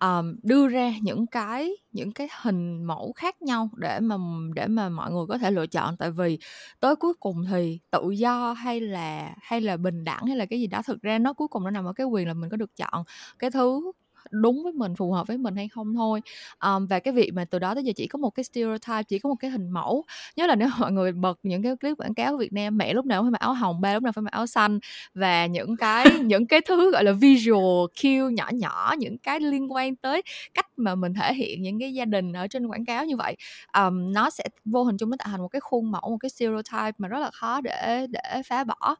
um, 0.00 0.36
đưa 0.42 0.68
ra 0.68 0.92
những 1.02 1.26
cái 1.26 1.72
những 1.92 2.12
cái 2.12 2.28
hình 2.42 2.84
mẫu 2.84 3.12
khác 3.16 3.42
nhau 3.42 3.70
để 3.76 4.00
mà 4.00 4.16
để 4.54 4.66
mà 4.66 4.88
mọi 4.88 5.12
người 5.12 5.26
có 5.28 5.38
thể 5.38 5.50
lựa 5.50 5.66
chọn. 5.66 5.96
Tại 5.98 6.10
vì 6.10 6.38
tới 6.80 6.96
cuối 6.96 7.14
cùng 7.20 7.44
thì 7.50 7.80
tự 7.90 8.10
do 8.10 8.52
hay 8.52 8.80
là 8.80 9.34
hay 9.42 9.60
là 9.60 9.76
bình 9.76 10.04
đẳng 10.04 10.26
hay 10.26 10.36
là 10.36 10.46
cái 10.46 10.60
gì 10.60 10.66
đó 10.66 10.82
thực 10.86 11.02
ra 11.02 11.18
nó 11.18 11.32
cuối 11.34 11.48
cùng 11.48 11.64
nó 11.64 11.70
nằm 11.70 11.84
ở 11.86 11.92
cái 11.92 12.06
quyền 12.06 12.28
là 12.28 12.34
mình 12.34 12.50
có 12.50 12.56
được 12.56 12.76
chọn 12.76 13.04
cái 13.38 13.50
thứ 13.50 13.92
đúng 14.30 14.62
với 14.64 14.72
mình 14.72 14.94
phù 14.96 15.12
hợp 15.12 15.26
với 15.26 15.38
mình 15.38 15.56
hay 15.56 15.68
không 15.68 15.94
thôi. 15.94 16.20
Um, 16.64 16.86
và 16.86 16.98
cái 16.98 17.14
việc 17.14 17.30
mà 17.34 17.44
từ 17.44 17.58
đó 17.58 17.74
tới 17.74 17.84
giờ 17.84 17.92
chỉ 17.96 18.06
có 18.06 18.16
một 18.18 18.30
cái 18.30 18.44
stereotype 18.44 19.02
chỉ 19.02 19.18
có 19.18 19.28
một 19.28 19.36
cái 19.40 19.50
hình 19.50 19.70
mẫu. 19.70 20.04
Nhớ 20.36 20.46
là 20.46 20.54
nếu 20.54 20.68
mọi 20.80 20.92
người 20.92 21.12
bật 21.12 21.38
những 21.42 21.62
cái 21.62 21.76
clip 21.76 21.96
quảng 21.98 22.14
cáo 22.14 22.32
của 22.32 22.38
Việt 22.38 22.52
Nam 22.52 22.78
mẹ 22.78 22.94
lúc 22.94 23.06
nào 23.06 23.20
cũng 23.20 23.26
phải 23.26 23.30
mặc 23.30 23.40
áo 23.40 23.54
hồng 23.54 23.80
ba 23.80 23.94
lúc 23.94 24.02
nào 24.02 24.12
phải 24.12 24.22
mặc 24.22 24.32
áo 24.32 24.46
xanh 24.46 24.78
và 25.14 25.46
những 25.46 25.76
cái 25.76 26.06
những 26.24 26.46
cái 26.46 26.60
thứ 26.60 26.92
gọi 26.92 27.04
là 27.04 27.12
visual 27.12 27.86
cue 28.02 28.32
nhỏ 28.32 28.50
nhỏ 28.54 28.94
những 28.98 29.18
cái 29.18 29.40
liên 29.40 29.72
quan 29.72 29.96
tới 29.96 30.22
cách 30.54 30.66
mà 30.76 30.94
mình 30.94 31.14
thể 31.14 31.34
hiện 31.34 31.62
những 31.62 31.80
cái 31.80 31.94
gia 31.94 32.04
đình 32.04 32.32
ở 32.32 32.46
trên 32.48 32.66
quảng 32.66 32.84
cáo 32.84 33.04
như 33.04 33.16
vậy 33.16 33.36
um, 33.78 34.12
nó 34.12 34.30
sẽ 34.30 34.44
vô 34.64 34.84
hình 34.84 34.96
chung 34.98 35.10
nó 35.10 35.16
tạo 35.18 35.28
thành 35.30 35.40
một 35.40 35.48
cái 35.48 35.60
khuôn 35.60 35.90
mẫu 35.90 36.10
một 36.10 36.16
cái 36.20 36.30
stereotype 36.30 36.92
mà 36.98 37.08
rất 37.08 37.18
là 37.18 37.30
khó 37.30 37.60
để 37.60 38.06
để 38.10 38.42
phá 38.46 38.64
bỏ. 38.64 38.96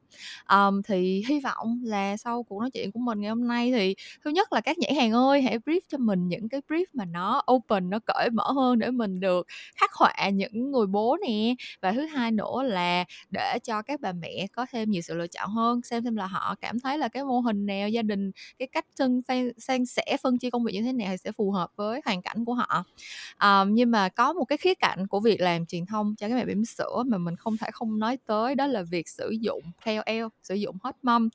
Um, 0.50 0.82
thì 0.82 1.24
hy 1.28 1.40
vọng 1.40 1.80
là 1.84 2.16
sau 2.16 2.42
cuộc 2.42 2.60
nói 2.60 2.70
chuyện 2.70 2.92
của 2.92 3.00
mình 3.00 3.20
ngày 3.20 3.28
hôm 3.28 3.48
nay 3.48 3.72
thì 3.72 3.94
thứ 4.24 4.30
nhất 4.30 4.52
là 4.52 4.60
các 4.60 4.78
nhãn 4.78 4.94
hàng 4.96 5.12
ơi 5.16 5.42
hãy 5.42 5.58
brief 5.58 5.80
cho 5.88 5.98
mình 5.98 6.28
những 6.28 6.48
cái 6.48 6.60
brief 6.68 6.84
mà 6.92 7.04
nó 7.04 7.42
open 7.52 7.90
nó 7.90 7.98
cởi 8.06 8.28
mở 8.32 8.52
hơn 8.52 8.78
để 8.78 8.90
mình 8.90 9.20
được 9.20 9.46
khắc 9.76 9.92
họa 9.92 10.28
những 10.32 10.70
người 10.72 10.86
bố 10.86 11.16
nè. 11.26 11.54
Và 11.82 11.92
thứ 11.92 12.06
hai 12.06 12.32
nữa 12.32 12.62
là 12.62 13.04
để 13.30 13.58
cho 13.64 13.82
các 13.82 14.00
bà 14.00 14.12
mẹ 14.12 14.46
có 14.52 14.66
thêm 14.72 14.90
nhiều 14.90 15.02
sự 15.02 15.14
lựa 15.14 15.26
chọn 15.26 15.50
hơn 15.50 15.80
xem 15.82 16.04
xem 16.04 16.16
là 16.16 16.26
họ 16.26 16.54
cảm 16.60 16.80
thấy 16.80 16.98
là 16.98 17.08
cái 17.08 17.24
mô 17.24 17.40
hình 17.40 17.66
nào 17.66 17.88
gia 17.88 18.02
đình 18.02 18.30
cái 18.58 18.68
cách 18.72 18.84
phân 18.98 19.20
san 19.58 19.86
sẻ 19.86 20.16
phân 20.22 20.38
chia 20.38 20.50
công 20.50 20.64
việc 20.64 20.72
như 20.74 20.82
thế 20.82 20.92
nào 20.92 21.08
thì 21.10 21.16
sẽ 21.16 21.32
phù 21.32 21.50
hợp 21.50 21.70
với 21.76 22.00
hoàn 22.04 22.22
cảnh 22.22 22.44
của 22.44 22.54
họ. 22.54 22.84
Um, 23.42 23.74
nhưng 23.74 23.90
mà 23.90 24.08
có 24.08 24.32
một 24.32 24.44
cái 24.44 24.58
khía 24.58 24.74
cạnh 24.74 25.06
của 25.06 25.20
việc 25.20 25.40
làm 25.40 25.66
truyền 25.66 25.86
thông 25.86 26.14
cho 26.16 26.28
các 26.28 26.34
mẹ 26.34 26.44
bỉm 26.44 26.64
sữa 26.64 27.02
mà 27.06 27.18
mình 27.18 27.36
không 27.36 27.56
thể 27.56 27.68
không 27.72 27.98
nói 27.98 28.18
tới 28.26 28.54
đó 28.54 28.66
là 28.66 28.82
việc 28.82 29.08
sử 29.08 29.30
dụng 29.40 29.62
KOL 29.84 30.26
sử 30.42 30.54
dụng 30.54 30.76
hot 30.82 30.94
mom. 31.02 31.28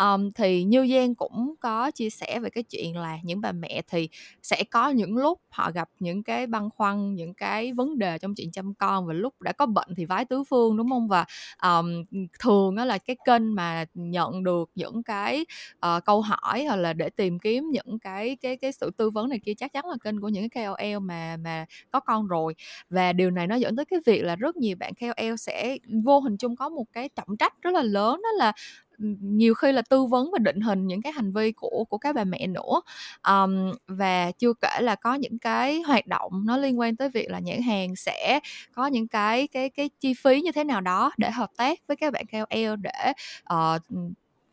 Um, 0.00 0.32
thì 0.32 0.64
như 0.64 0.88
Giang 0.94 1.14
cũng 1.14 1.54
có 1.60 1.90
chia 1.90 2.10
sẻ 2.10 2.40
về 2.40 2.50
cái 2.50 2.64
chuyện 2.64 2.96
là 2.96 3.18
những 3.24 3.40
bà 3.40 3.52
mẹ 3.52 3.82
thì 3.88 4.08
sẽ 4.42 4.64
có 4.70 4.88
những 4.88 5.16
lúc 5.16 5.40
họ 5.48 5.70
gặp 5.70 5.88
những 6.00 6.22
cái 6.22 6.46
băn 6.46 6.70
khoăn 6.70 7.14
những 7.14 7.34
cái 7.34 7.72
vấn 7.72 7.98
đề 7.98 8.18
trong 8.18 8.34
chuyện 8.34 8.50
chăm 8.52 8.74
con 8.74 9.06
và 9.06 9.12
lúc 9.14 9.42
đã 9.42 9.52
có 9.52 9.66
bệnh 9.66 9.88
thì 9.96 10.04
vái 10.04 10.24
tứ 10.24 10.44
phương 10.44 10.76
đúng 10.76 10.90
không? 10.90 11.08
Và 11.08 11.24
um, 11.62 12.04
thường 12.40 12.74
đó 12.74 12.84
là 12.84 12.98
cái 12.98 13.16
kênh 13.26 13.54
mà 13.54 13.84
nhận 13.94 14.44
được 14.44 14.70
những 14.74 15.02
cái 15.02 15.46
uh, 15.86 16.04
câu 16.04 16.20
hỏi 16.20 16.64
hoặc 16.64 16.76
là 16.76 16.92
để 16.92 17.10
tìm 17.10 17.38
kiếm 17.38 17.70
những 17.70 17.98
cái 17.98 18.36
cái 18.40 18.56
cái 18.56 18.72
sự 18.72 18.90
tư 18.96 19.10
vấn 19.10 19.28
này 19.28 19.40
kia 19.44 19.54
chắc 19.54 19.72
chắn 19.72 19.86
là 19.86 19.96
kênh 20.04 20.20
của 20.20 20.28
những 20.28 20.48
cái 20.48 20.64
KOL 20.66 20.98
mà 21.00 21.36
mà 21.36 21.66
có 21.90 22.00
con 22.00 22.26
rồi. 22.26 22.54
Và 22.90 23.12
điều 23.12 23.30
này 23.30 23.46
nó 23.46 23.54
dẫn 23.54 23.76
tới 23.76 23.84
cái 23.84 24.00
việc 24.06 24.22
là 24.22 24.36
rất 24.36 24.56
nhiều 24.56 24.76
bạn 24.76 24.92
KOL 25.00 25.36
sẽ 25.38 25.76
vô 26.04 26.20
hình 26.20 26.36
chung 26.36 26.56
có 26.56 26.68
một 26.68 26.84
cái 26.92 27.08
trọng 27.08 27.36
trách 27.36 27.54
rất 27.62 27.74
là 27.74 27.82
lớn 27.82 28.20
đó 28.22 28.28
là 28.38 28.52
nhiều 29.20 29.54
khi 29.54 29.72
là 29.72 29.82
tư 29.82 30.04
vấn 30.04 30.30
và 30.32 30.38
định 30.38 30.60
hình 30.60 30.86
những 30.86 31.02
cái 31.02 31.12
hành 31.12 31.32
vi 31.32 31.52
của 31.52 31.84
của 31.88 31.98
các 31.98 32.14
bà 32.16 32.24
mẹ 32.24 32.46
nữa. 32.46 32.80
Um, 33.28 33.72
và 33.86 34.30
chưa 34.38 34.52
kể 34.60 34.80
là 34.80 34.94
có 34.94 35.14
những 35.14 35.38
cái 35.38 35.80
hoạt 35.82 36.06
động 36.06 36.32
nó 36.46 36.56
liên 36.56 36.78
quan 36.80 36.96
tới 36.96 37.08
việc 37.08 37.30
là 37.30 37.38
nhãn 37.38 37.62
hàng 37.62 37.96
sẽ 37.96 38.40
có 38.72 38.86
những 38.86 39.08
cái 39.08 39.48
cái 39.48 39.68
cái 39.70 39.90
chi 40.00 40.14
phí 40.14 40.40
như 40.40 40.52
thế 40.52 40.64
nào 40.64 40.80
đó 40.80 41.12
để 41.18 41.30
hợp 41.30 41.50
tác 41.56 41.78
với 41.88 41.96
các 41.96 42.12
bạn 42.12 42.24
KOL 42.32 42.74
để 42.82 43.12
uh, 43.54 43.82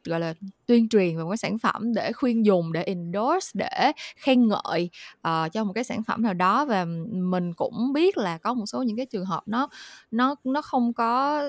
gọi 0.07 0.19
là 0.19 0.33
tuyên 0.65 0.89
truyền 0.89 1.17
về 1.17 1.23
một 1.23 1.29
cái 1.29 1.37
sản 1.37 1.57
phẩm 1.57 1.93
để 1.93 2.11
khuyên 2.11 2.45
dùng 2.45 2.73
để 2.73 2.83
endorse 2.83 3.51
để 3.53 3.91
khen 4.15 4.47
ngợi 4.47 4.89
uh, 5.27 5.53
cho 5.53 5.63
một 5.63 5.73
cái 5.73 5.83
sản 5.83 6.03
phẩm 6.03 6.23
nào 6.23 6.33
đó. 6.33 6.65
Và 6.65 6.85
mình 7.11 7.53
cũng 7.53 7.93
biết 7.93 8.17
là 8.17 8.37
có 8.37 8.53
một 8.53 8.65
số 8.65 8.83
những 8.83 8.97
cái 8.97 9.05
trường 9.05 9.25
hợp 9.25 9.43
nó 9.45 9.69
nó 10.11 10.35
nó 10.43 10.61
không 10.61 10.93
có 10.93 11.41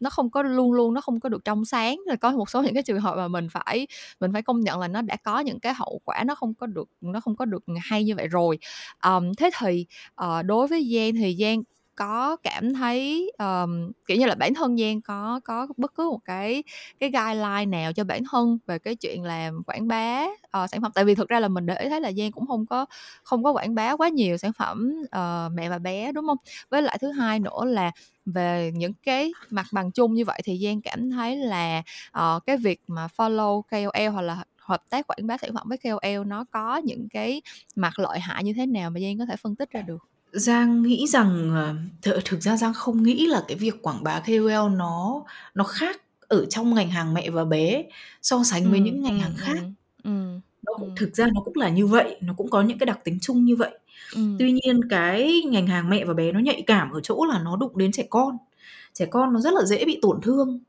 nó 0.00 0.10
không 0.10 0.30
có 0.30 0.42
luôn 0.42 0.72
luôn 0.72 0.94
nó 0.94 1.00
không 1.00 1.20
có 1.20 1.28
được 1.28 1.44
trong 1.44 1.64
sáng. 1.64 2.00
Rồi 2.08 2.16
có 2.16 2.30
một 2.30 2.50
số 2.50 2.62
những 2.62 2.74
cái 2.74 2.82
trường 2.82 3.00
hợp 3.00 3.16
mà 3.16 3.28
mình 3.28 3.48
phải 3.50 3.86
mình 4.20 4.32
phải 4.32 4.42
công 4.42 4.60
nhận 4.60 4.80
là 4.80 4.88
nó 4.88 5.02
đã 5.02 5.16
có 5.16 5.40
những 5.40 5.60
cái 5.60 5.74
hậu 5.74 6.00
quả 6.04 6.24
nó 6.26 6.34
không 6.34 6.54
có 6.54 6.66
được 6.66 6.88
nó 7.00 7.20
không 7.20 7.36
có 7.36 7.44
được 7.44 7.64
hay 7.80 8.04
như 8.04 8.14
vậy 8.16 8.28
rồi. 8.28 8.58
Um, 9.04 9.32
thế 9.38 9.50
thì 9.58 9.86
uh, 10.24 10.44
đối 10.46 10.66
với 10.66 10.90
Giang 10.94 11.14
thì 11.14 11.36
Giang 11.40 11.62
có 12.00 12.36
cảm 12.42 12.74
thấy 12.74 13.32
um, 13.38 13.92
kiểu 14.06 14.16
như 14.16 14.26
là 14.26 14.34
bản 14.34 14.54
thân 14.54 14.76
Giang 14.78 15.00
có 15.00 15.40
có 15.44 15.66
bất 15.76 15.94
cứ 15.94 16.10
một 16.10 16.18
cái 16.24 16.62
cái 17.00 17.10
guideline 17.10 17.66
nào 17.66 17.92
cho 17.92 18.04
bản 18.04 18.22
thân 18.30 18.58
về 18.66 18.78
cái 18.78 18.96
chuyện 18.96 19.22
làm 19.22 19.62
quảng 19.62 19.88
bá 19.88 20.24
uh, 20.24 20.70
sản 20.70 20.82
phẩm? 20.82 20.92
Tại 20.94 21.04
vì 21.04 21.14
thực 21.14 21.28
ra 21.28 21.40
là 21.40 21.48
mình 21.48 21.66
để 21.66 21.76
ý 21.76 21.88
thấy 21.88 22.00
là 22.00 22.12
Giang 22.12 22.32
cũng 22.32 22.46
không 22.46 22.66
có 22.66 22.86
không 23.22 23.44
có 23.44 23.52
quảng 23.52 23.74
bá 23.74 23.96
quá 23.96 24.08
nhiều 24.08 24.36
sản 24.36 24.52
phẩm 24.52 24.92
uh, 25.04 25.52
mẹ 25.52 25.68
và 25.68 25.78
bé 25.78 26.12
đúng 26.12 26.26
không? 26.26 26.38
Với 26.70 26.82
lại 26.82 26.98
thứ 27.00 27.12
hai 27.12 27.38
nữa 27.40 27.64
là 27.64 27.90
về 28.26 28.72
những 28.74 28.92
cái 29.02 29.32
mặt 29.50 29.66
bằng 29.72 29.92
chung 29.92 30.14
như 30.14 30.24
vậy 30.24 30.40
thì 30.44 30.60
Giang 30.64 30.80
cảm 30.80 31.10
thấy 31.10 31.36
là 31.36 31.82
uh, 32.18 32.46
cái 32.46 32.56
việc 32.56 32.80
mà 32.86 33.08
follow 33.16 33.62
KOL 33.62 34.08
hoặc 34.12 34.22
là 34.22 34.44
hợp 34.56 34.82
tác 34.90 35.06
quảng 35.06 35.26
bá 35.26 35.36
sản 35.36 35.54
phẩm 35.54 35.68
với 35.68 35.78
KOL 35.78 36.26
nó 36.26 36.44
có 36.50 36.76
những 36.76 37.08
cái 37.08 37.42
mặt 37.76 37.98
lợi 37.98 38.20
hại 38.20 38.44
như 38.44 38.52
thế 38.52 38.66
nào 38.66 38.90
mà 38.90 39.00
Giang 39.00 39.18
có 39.18 39.26
thể 39.26 39.36
phân 39.36 39.56
tích 39.56 39.70
ra 39.70 39.82
được? 39.82 40.08
Giang 40.32 40.82
nghĩ 40.82 41.06
rằng 41.06 41.50
ờ, 41.54 41.74
th 42.02 42.08
thực 42.24 42.40
ra 42.42 42.56
Giang 42.56 42.74
không 42.74 43.02
nghĩ 43.02 43.26
là 43.26 43.44
cái 43.48 43.56
việc 43.56 43.82
quảng 43.82 44.04
bá 44.04 44.20
KOL 44.26 44.68
nó 44.76 45.22
nó 45.54 45.64
khác 45.64 46.00
ở 46.28 46.46
trong 46.46 46.74
ngành 46.74 46.90
hàng 46.90 47.14
mẹ 47.14 47.30
và 47.30 47.44
bé 47.44 47.84
so 48.22 48.42
sánh 48.44 48.70
với 48.70 48.80
những 48.80 49.02
ngành 49.02 49.18
hàng 49.18 49.34
khác. 49.36 49.58
ừm, 50.04 50.40
Nó 50.66 50.72
cũng 50.80 50.90
thực 50.96 51.16
ra 51.16 51.26
nó 51.34 51.40
cũng 51.44 51.56
là 51.56 51.68
như 51.70 51.86
vậy, 51.86 52.16
nó 52.22 52.34
cũng 52.36 52.50
có 52.50 52.62
những 52.62 52.78
cái 52.78 52.86
đặc 52.86 53.00
tính 53.04 53.18
chung 53.22 53.44
như 53.44 53.56
vậy. 53.56 53.78
ừm. 54.10 54.38
Tuy 54.38 54.52
nhiên 54.52 54.80
cái 54.90 55.42
ngành 55.50 55.66
hàng 55.66 55.90
mẹ 55.90 56.04
và 56.04 56.14
bé 56.14 56.32
nó 56.32 56.40
nhạy 56.40 56.62
cảm 56.66 56.90
ở 56.92 57.00
chỗ 57.02 57.26
là 57.26 57.40
nó 57.44 57.56
đụng 57.56 57.78
đến 57.78 57.92
trẻ 57.92 58.04
con. 58.10 58.38
Trẻ 58.94 59.06
con 59.06 59.32
nó 59.32 59.40
rất 59.40 59.54
là 59.54 59.62
dễ 59.66 59.84
bị 59.84 59.98
tổn 60.02 60.20
thương 60.22 60.60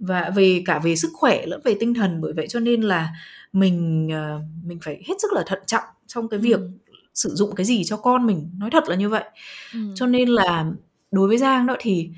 và 0.00 0.30
về 0.36 0.62
cả 0.66 0.80
về 0.84 0.96
sức 0.96 1.10
khỏe 1.14 1.46
lẫn 1.46 1.60
về 1.64 1.76
tinh 1.80 1.94
thần, 1.94 2.20
bởi 2.22 2.34
vậy 2.34 2.46
cho 2.50 2.60
nên 2.60 2.82
là 2.82 3.08
mình, 3.52 4.08
ờ, 4.14 4.40
mình 4.64 4.78
phải 4.82 5.02
hết 5.08 5.14
sức 5.22 5.32
là 5.34 5.44
thận 5.46 5.60
trọng 5.66 5.84
trong 6.08 6.28
cái 6.30 6.40
việc 6.40 6.60
Ừm 6.60 6.78
sử 7.14 7.34
dụng 7.34 7.54
cái 7.54 7.66
gì 7.66 7.84
cho 7.84 7.96
con 7.96 8.26
mình 8.26 8.50
nói 8.58 8.70
thật 8.72 8.84
là 8.88 8.96
như 8.96 9.08
vậy 9.08 9.24
ừ. 9.72 9.78
cho 9.94 10.06
nên 10.06 10.28
là 10.28 10.66
đối 11.10 11.28
với 11.28 11.38
giang 11.38 11.66
đó 11.66 11.76
thì 11.78 12.10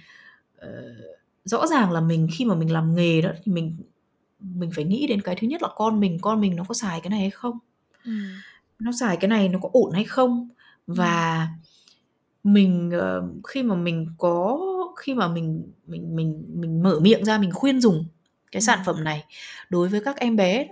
uh, 0.58 0.70
rõ 1.44 1.66
ràng 1.66 1.90
là 1.90 2.00
mình 2.00 2.28
khi 2.32 2.44
mà 2.44 2.54
mình 2.54 2.72
làm 2.72 2.94
nghề 2.94 3.20
đó 3.20 3.30
thì 3.44 3.52
mình 3.52 3.76
mình 4.40 4.70
phải 4.74 4.84
nghĩ 4.84 5.06
đến 5.06 5.20
cái 5.20 5.36
thứ 5.40 5.46
nhất 5.46 5.62
là 5.62 5.68
con 5.76 6.00
mình 6.00 6.18
con 6.22 6.40
mình 6.40 6.56
nó 6.56 6.64
có 6.68 6.74
xài 6.74 7.00
cái 7.00 7.10
này 7.10 7.20
hay 7.20 7.30
không 7.30 7.58
ừ. 8.04 8.12
nó 8.78 8.92
xài 9.00 9.16
cái 9.16 9.28
này 9.28 9.48
nó 9.48 9.58
có 9.62 9.68
ổn 9.72 9.92
hay 9.92 10.04
không 10.04 10.48
và 10.86 11.48
ừ. 12.44 12.48
mình 12.50 12.90
uh, 12.96 13.46
khi 13.46 13.62
mà 13.62 13.74
mình 13.74 14.06
có 14.18 14.60
khi 14.96 15.14
mà 15.14 15.28
mình 15.28 15.72
mình 15.86 16.16
mình 16.16 16.44
mình 16.48 16.82
mở 16.82 17.00
miệng 17.00 17.24
ra 17.24 17.38
mình 17.38 17.50
khuyên 17.52 17.80
dùng 17.80 18.04
cái 18.52 18.60
ừ. 18.60 18.64
sản 18.64 18.78
phẩm 18.86 19.04
này 19.04 19.24
đối 19.70 19.88
với 19.88 20.00
các 20.04 20.16
em 20.16 20.36
bé 20.36 20.68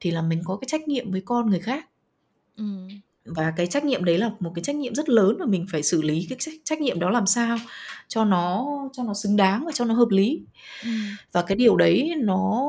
thì 0.00 0.10
là 0.10 0.22
mình 0.22 0.42
có 0.44 0.56
cái 0.56 0.68
trách 0.68 0.88
nhiệm 0.88 1.10
với 1.10 1.22
con 1.24 1.50
người 1.50 1.60
khác 1.60 1.88
ừ 2.56 2.64
và 3.34 3.52
cái 3.56 3.66
trách 3.66 3.84
nhiệm 3.84 4.04
đấy 4.04 4.18
là 4.18 4.30
một 4.40 4.52
cái 4.54 4.62
trách 4.62 4.76
nhiệm 4.76 4.94
rất 4.94 5.08
lớn 5.08 5.36
và 5.38 5.46
mình 5.46 5.66
phải 5.72 5.82
xử 5.82 6.02
lý 6.02 6.26
cái 6.28 6.36
trách, 6.40 6.54
trách 6.64 6.80
nhiệm 6.80 7.00
đó 7.00 7.10
làm 7.10 7.26
sao 7.26 7.58
cho 8.08 8.24
nó 8.24 8.66
cho 8.92 9.02
nó 9.02 9.14
xứng 9.14 9.36
đáng 9.36 9.64
và 9.64 9.72
cho 9.72 9.84
nó 9.84 9.94
hợp 9.94 10.08
lý 10.10 10.40
ừ. 10.84 10.90
và 11.32 11.42
cái 11.42 11.56
điều 11.56 11.76
đấy 11.76 12.14
nó 12.18 12.66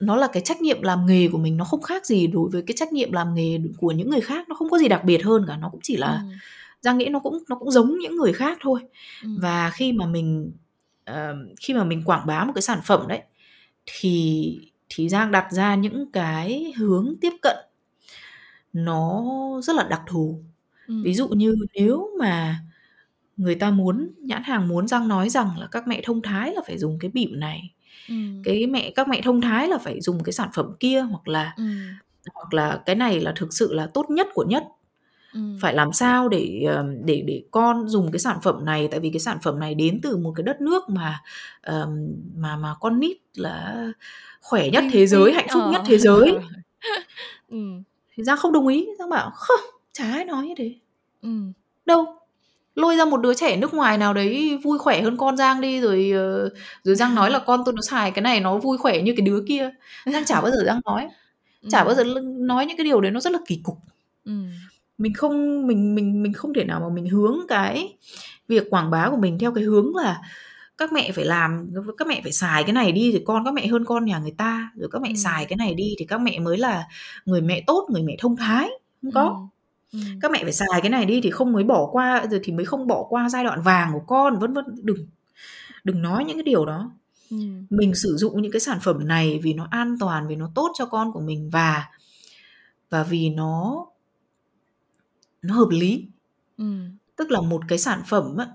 nó 0.00 0.16
là 0.16 0.26
cái 0.26 0.42
trách 0.42 0.60
nhiệm 0.60 0.82
làm 0.82 1.06
nghề 1.06 1.28
của 1.28 1.38
mình 1.38 1.56
nó 1.56 1.64
không 1.64 1.82
khác 1.82 2.06
gì 2.06 2.26
đối 2.26 2.50
với 2.50 2.62
cái 2.62 2.74
trách 2.76 2.92
nhiệm 2.92 3.12
làm 3.12 3.34
nghề 3.34 3.58
của 3.78 3.92
những 3.92 4.10
người 4.10 4.20
khác 4.20 4.48
nó 4.48 4.54
không 4.54 4.70
có 4.70 4.78
gì 4.78 4.88
đặc 4.88 5.04
biệt 5.04 5.24
hơn 5.24 5.44
cả 5.48 5.56
nó 5.56 5.68
cũng 5.68 5.80
chỉ 5.82 5.96
là 5.96 6.22
ừ. 6.24 6.34
giang 6.80 6.98
nghĩ 6.98 7.06
nó 7.06 7.18
cũng 7.18 7.38
nó 7.48 7.56
cũng 7.56 7.70
giống 7.70 7.98
những 7.98 8.16
người 8.16 8.32
khác 8.32 8.58
thôi 8.60 8.80
ừ. 9.22 9.28
và 9.38 9.70
khi 9.70 9.92
mà 9.92 10.06
mình 10.06 10.52
uh, 11.10 11.14
khi 11.60 11.74
mà 11.74 11.84
mình 11.84 12.02
quảng 12.04 12.26
bá 12.26 12.44
một 12.44 12.52
cái 12.54 12.62
sản 12.62 12.80
phẩm 12.84 13.08
đấy 13.08 13.20
thì 13.86 14.58
thì 14.88 15.08
giang 15.08 15.30
đặt 15.30 15.46
ra 15.52 15.74
những 15.74 16.12
cái 16.12 16.72
hướng 16.76 17.14
tiếp 17.20 17.32
cận 17.42 17.56
nó 18.74 19.24
rất 19.64 19.76
là 19.76 19.84
đặc 19.84 20.02
thù. 20.08 20.44
Ừm. 20.88 21.04
Ví 21.04 21.14
dụ 21.14 21.28
như 21.28 21.56
nếu 21.76 22.10
mà 22.20 22.60
người 23.38 23.56
ta 23.56 23.70
muốn 23.72 24.10
nhãn 24.22 24.42
hàng 24.44 24.68
muốn 24.68 24.88
Giang 24.88 25.08
nói 25.08 25.30
rằng 25.30 25.50
là 25.58 25.68
các 25.72 25.88
mẹ 25.88 26.02
thông 26.04 26.22
thái 26.22 26.52
là 26.54 26.62
phải 26.68 26.78
dùng 26.78 26.98
cái 27.00 27.12
bỉm 27.14 27.40
này, 27.40 27.74
Ừm. 28.10 28.42
cái 28.44 28.66
mẹ 28.68 28.92
các 28.96 29.08
mẹ 29.08 29.22
thông 29.24 29.42
thái 29.42 29.68
là 29.68 29.78
phải 29.78 30.02
dùng 30.02 30.24
cái 30.24 30.34
sản 30.34 30.50
phẩm 30.54 30.66
kia 30.80 31.00
hoặc 31.02 31.28
là 31.28 31.54
Ừm. 31.58 31.78
hoặc 32.34 32.54
là 32.54 32.82
cái 32.86 32.96
này 32.96 33.20
là 33.20 33.32
thực 33.36 33.54
sự 33.54 33.74
là 33.74 33.88
tốt 33.94 34.06
nhất 34.10 34.28
của 34.34 34.44
nhất. 34.48 34.64
Ừm. 35.34 35.58
Phải 35.62 35.74
làm 35.74 35.92
sao 35.94 36.28
để, 36.30 36.66
để 37.06 37.24
để 37.28 37.44
con 37.52 37.88
dùng 37.88 38.12
cái 38.12 38.20
sản 38.20 38.38
phẩm 38.44 38.66
này, 38.66 38.88
tại 38.92 39.00
vì 39.00 39.10
cái 39.10 39.20
sản 39.20 39.38
phẩm 39.42 39.60
này 39.60 39.74
đến 39.76 40.00
từ 40.04 40.18
một 40.18 40.32
cái 40.36 40.44
đất 40.44 40.62
nước 40.62 40.90
mà, 40.90 41.20
ờm, 41.62 41.88
mà 42.36 42.56
mà 42.56 42.74
con 42.80 43.00
nít 43.00 43.16
là 43.36 43.86
khỏe 44.42 44.70
nhất 44.70 44.84
thế 44.92 45.06
giới, 45.08 45.32
hạnh 45.34 45.48
phúc 45.54 45.62
nhất 45.72 45.78
ờ. 45.80 45.84
thế 45.88 45.98
giới. 45.98 46.36
Ừm 47.48 47.82
thì 48.16 48.24
giang 48.24 48.36
không 48.36 48.52
đồng 48.52 48.66
ý 48.66 48.88
giang 48.98 49.10
bảo 49.10 49.30
không 49.30 49.60
chả 49.92 50.12
ai 50.12 50.24
nói 50.24 50.46
như 50.46 50.54
thế 50.56 50.74
ừ. 51.22 51.28
đâu 51.86 52.06
lôi 52.74 52.96
ra 52.96 53.04
một 53.04 53.16
đứa 53.16 53.34
trẻ 53.34 53.56
nước 53.56 53.74
ngoài 53.74 53.98
nào 53.98 54.14
đấy 54.14 54.58
vui 54.62 54.78
khỏe 54.78 55.02
hơn 55.02 55.16
con 55.16 55.36
giang 55.36 55.60
đi 55.60 55.80
rồi 55.80 56.10
ờ, 56.14 56.50
rồi 56.84 56.94
giang 56.94 57.14
nói 57.14 57.30
là 57.30 57.38
con 57.38 57.62
tôi 57.64 57.74
nó 57.74 57.82
xài 57.82 58.10
cái 58.10 58.22
này 58.22 58.40
nó 58.40 58.58
vui 58.58 58.78
khỏe 58.78 59.02
như 59.02 59.14
cái 59.16 59.26
đứa 59.26 59.44
kia 59.48 59.70
giang 60.06 60.24
chả 60.24 60.40
bao 60.40 60.50
giờ 60.50 60.56
giang 60.66 60.80
nói 60.84 61.08
chả 61.70 61.80
ừ. 61.80 61.84
bao 61.84 61.94
giờ 61.94 62.04
nói 62.24 62.66
những 62.66 62.76
cái 62.76 62.84
điều 62.84 63.00
đấy 63.00 63.10
nó 63.10 63.20
rất 63.20 63.32
là 63.32 63.38
kỳ 63.46 63.60
cục 63.62 63.78
ừ. 64.24 64.32
mình 64.98 65.14
không 65.14 65.66
mình 65.66 65.94
mình 65.94 66.22
mình 66.22 66.32
không 66.32 66.54
thể 66.54 66.64
nào 66.64 66.80
mà 66.80 66.88
mình 66.94 67.08
hướng 67.08 67.38
cái 67.48 67.96
việc 68.48 68.70
quảng 68.70 68.90
bá 68.90 69.10
của 69.10 69.16
mình 69.16 69.38
theo 69.38 69.52
cái 69.52 69.64
hướng 69.64 69.96
là 69.96 70.20
các 70.78 70.92
mẹ 70.92 71.12
phải 71.12 71.24
làm 71.24 71.70
các 71.98 72.08
mẹ 72.08 72.20
phải 72.22 72.32
xài 72.32 72.64
cái 72.64 72.72
này 72.72 72.92
đi 72.92 73.10
thì 73.12 73.22
con 73.26 73.44
các 73.44 73.54
mẹ 73.54 73.66
hơn 73.66 73.84
con 73.84 74.04
nhà 74.04 74.18
người 74.18 74.34
ta 74.38 74.70
rồi 74.76 74.88
các 74.92 75.02
mẹ 75.02 75.08
ừ. 75.08 75.14
xài 75.14 75.46
cái 75.46 75.56
này 75.56 75.74
đi 75.74 75.94
thì 75.98 76.04
các 76.04 76.20
mẹ 76.20 76.38
mới 76.38 76.58
là 76.58 76.84
người 77.24 77.40
mẹ 77.40 77.64
tốt 77.66 77.88
người 77.90 78.02
mẹ 78.02 78.16
thông 78.18 78.36
thái 78.36 78.70
không 79.02 79.12
có 79.12 79.48
ừ. 79.92 79.98
Ừ. 79.98 79.98
các 80.20 80.30
mẹ 80.30 80.42
phải 80.42 80.52
xài 80.52 80.80
cái 80.82 80.90
này 80.90 81.04
đi 81.04 81.20
thì 81.20 81.30
không 81.30 81.52
mới 81.52 81.64
bỏ 81.64 81.88
qua 81.92 82.26
rồi 82.30 82.40
thì 82.42 82.52
mới 82.52 82.64
không 82.64 82.86
bỏ 82.86 83.06
qua 83.08 83.28
giai 83.28 83.44
đoạn 83.44 83.62
vàng 83.62 83.90
của 83.92 84.02
con 84.06 84.38
vân 84.38 84.52
vân 84.52 84.64
đừng 84.82 85.06
đừng 85.84 86.02
nói 86.02 86.24
những 86.24 86.36
cái 86.36 86.42
điều 86.42 86.66
đó 86.66 86.92
ừ. 87.30 87.36
mình 87.70 87.94
sử 87.94 88.16
dụng 88.16 88.42
những 88.42 88.52
cái 88.52 88.60
sản 88.60 88.78
phẩm 88.82 89.08
này 89.08 89.40
vì 89.42 89.52
nó 89.52 89.68
an 89.70 89.96
toàn 90.00 90.28
vì 90.28 90.36
nó 90.36 90.50
tốt 90.54 90.72
cho 90.78 90.86
con 90.86 91.12
của 91.12 91.20
mình 91.20 91.50
và 91.52 91.84
và 92.90 93.02
vì 93.02 93.30
nó 93.30 93.86
nó 95.42 95.54
hợp 95.54 95.68
lý 95.70 96.06
ừ. 96.58 96.64
tức 97.16 97.30
là 97.30 97.40
một 97.40 97.62
cái 97.68 97.78
sản 97.78 98.02
phẩm 98.06 98.36
á, 98.36 98.48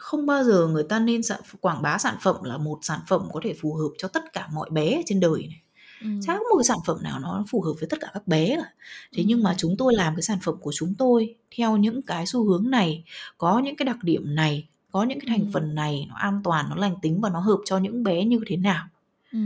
không 0.00 0.26
bao 0.26 0.44
giờ 0.44 0.66
người 0.66 0.82
ta 0.82 0.98
nên 0.98 1.22
sản, 1.22 1.40
quảng 1.60 1.82
bá 1.82 1.98
sản 1.98 2.16
phẩm 2.22 2.36
là 2.42 2.58
một 2.58 2.78
sản 2.82 3.00
phẩm 3.08 3.28
có 3.32 3.40
thể 3.44 3.54
phù 3.60 3.74
hợp 3.74 3.88
cho 3.98 4.08
tất 4.08 4.32
cả 4.32 4.48
mọi 4.52 4.70
bé 4.70 5.02
trên 5.06 5.20
đời 5.20 5.46
này 5.48 5.62
ừ. 6.02 6.08
chả 6.26 6.32
có 6.32 6.40
một 6.50 6.56
cái 6.58 6.64
sản 6.64 6.78
phẩm 6.86 7.02
nào 7.02 7.18
nó 7.18 7.44
phù 7.50 7.62
hợp 7.62 7.72
với 7.80 7.88
tất 7.88 7.96
cả 8.00 8.10
các 8.14 8.26
bé 8.26 8.56
cả 8.56 8.72
thế 9.12 9.22
ừ. 9.22 9.24
nhưng 9.26 9.42
mà 9.42 9.54
chúng 9.58 9.76
tôi 9.76 9.94
làm 9.94 10.16
cái 10.16 10.22
sản 10.22 10.38
phẩm 10.42 10.54
của 10.60 10.72
chúng 10.74 10.94
tôi 10.98 11.36
theo 11.56 11.76
những 11.76 12.02
cái 12.02 12.26
xu 12.26 12.44
hướng 12.44 12.70
này 12.70 13.04
có 13.38 13.58
những 13.58 13.76
cái 13.76 13.86
đặc 13.86 13.96
điểm 14.02 14.34
này 14.34 14.68
có 14.90 15.02
những 15.02 15.20
cái 15.20 15.26
thành 15.28 15.46
ừ. 15.46 15.50
phần 15.52 15.74
này 15.74 16.06
nó 16.08 16.14
an 16.14 16.40
toàn 16.44 16.66
nó 16.70 16.76
lành 16.76 16.94
tính 17.02 17.20
và 17.20 17.30
nó 17.30 17.40
hợp 17.40 17.58
cho 17.64 17.78
những 17.78 18.02
bé 18.02 18.24
như 18.24 18.40
thế 18.46 18.56
nào 18.56 18.84
ừ. 19.32 19.38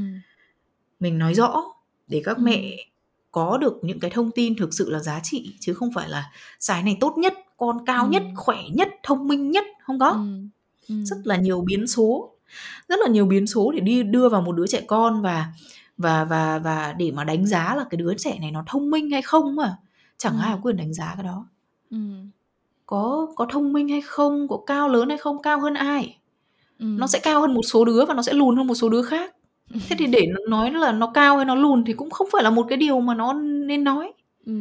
mình 1.00 1.18
nói 1.18 1.34
rõ 1.34 1.64
để 2.06 2.22
các 2.24 2.36
ừ. 2.36 2.42
mẹ 2.42 2.86
có 3.32 3.58
được 3.58 3.78
những 3.82 4.00
cái 4.00 4.10
thông 4.10 4.30
tin 4.30 4.56
thực 4.56 4.74
sự 4.74 4.90
là 4.90 4.98
giá 4.98 5.20
trị 5.22 5.54
chứ 5.60 5.74
không 5.74 5.92
phải 5.92 6.08
là 6.08 6.30
xài 6.60 6.82
này 6.82 6.96
tốt 7.00 7.14
nhất 7.18 7.34
con 7.56 7.84
cao 7.86 8.04
ừ. 8.04 8.10
nhất 8.10 8.22
khỏe 8.36 8.56
nhất 8.72 8.88
thông 9.02 9.28
minh 9.28 9.50
nhất 9.50 9.64
không 9.82 9.98
có 9.98 10.08
ừ. 10.08 10.18
Ừ. 10.88 10.94
rất 11.04 11.16
là 11.24 11.36
nhiều 11.36 11.60
biến 11.60 11.86
số 11.86 12.30
rất 12.88 12.98
là 13.00 13.08
nhiều 13.08 13.26
biến 13.26 13.46
số 13.46 13.70
để 13.72 13.80
đi 13.80 14.02
đưa 14.02 14.28
vào 14.28 14.42
một 14.42 14.52
đứa 14.52 14.66
trẻ 14.66 14.80
con 14.86 15.22
và 15.22 15.46
và 15.98 16.24
và 16.24 16.58
và 16.58 16.92
để 16.98 17.10
mà 17.10 17.24
đánh 17.24 17.46
giá 17.46 17.74
là 17.74 17.84
cái 17.90 17.96
đứa 17.98 18.14
trẻ 18.18 18.38
này 18.40 18.50
nó 18.50 18.62
thông 18.66 18.90
minh 18.90 19.10
hay 19.10 19.22
không 19.22 19.56
mà 19.56 19.76
chẳng 20.16 20.32
Ừ. 20.34 20.38
ai 20.42 20.52
có 20.54 20.60
quyền 20.62 20.76
đánh 20.76 20.94
giá 20.94 21.12
cái 21.16 21.24
đó 21.24 21.46
Ừ. 21.90 21.96
có 22.86 23.26
có 23.36 23.46
thông 23.50 23.72
minh 23.72 23.88
hay 23.88 24.00
không 24.00 24.48
có 24.48 24.58
cao 24.66 24.88
lớn 24.88 25.08
hay 25.08 25.18
không 25.18 25.42
cao 25.42 25.60
hơn 25.60 25.74
ai 25.74 26.18
Ừ. 26.78 26.84
nó 26.98 27.06
sẽ 27.06 27.18
cao 27.22 27.40
hơn 27.40 27.54
một 27.54 27.62
số 27.62 27.84
đứa 27.84 28.04
và 28.04 28.14
nó 28.14 28.22
sẽ 28.22 28.32
lùn 28.32 28.56
hơn 28.56 28.66
một 28.66 28.74
số 28.74 28.88
đứa 28.88 29.02
khác 29.02 29.34
thế 29.88 29.96
thì 29.98 30.06
để 30.06 30.26
nó 30.28 30.40
nói 30.48 30.70
là 30.70 30.92
nó 30.92 31.06
cao 31.14 31.36
hay 31.36 31.44
nó 31.44 31.54
lùn 31.54 31.84
thì 31.84 31.92
cũng 31.92 32.10
không 32.10 32.28
phải 32.32 32.42
là 32.42 32.50
một 32.50 32.66
cái 32.68 32.78
điều 32.78 33.00
mà 33.00 33.14
nó 33.14 33.32
nên 33.32 33.84
nói 33.84 34.12
Ừ. 34.46 34.52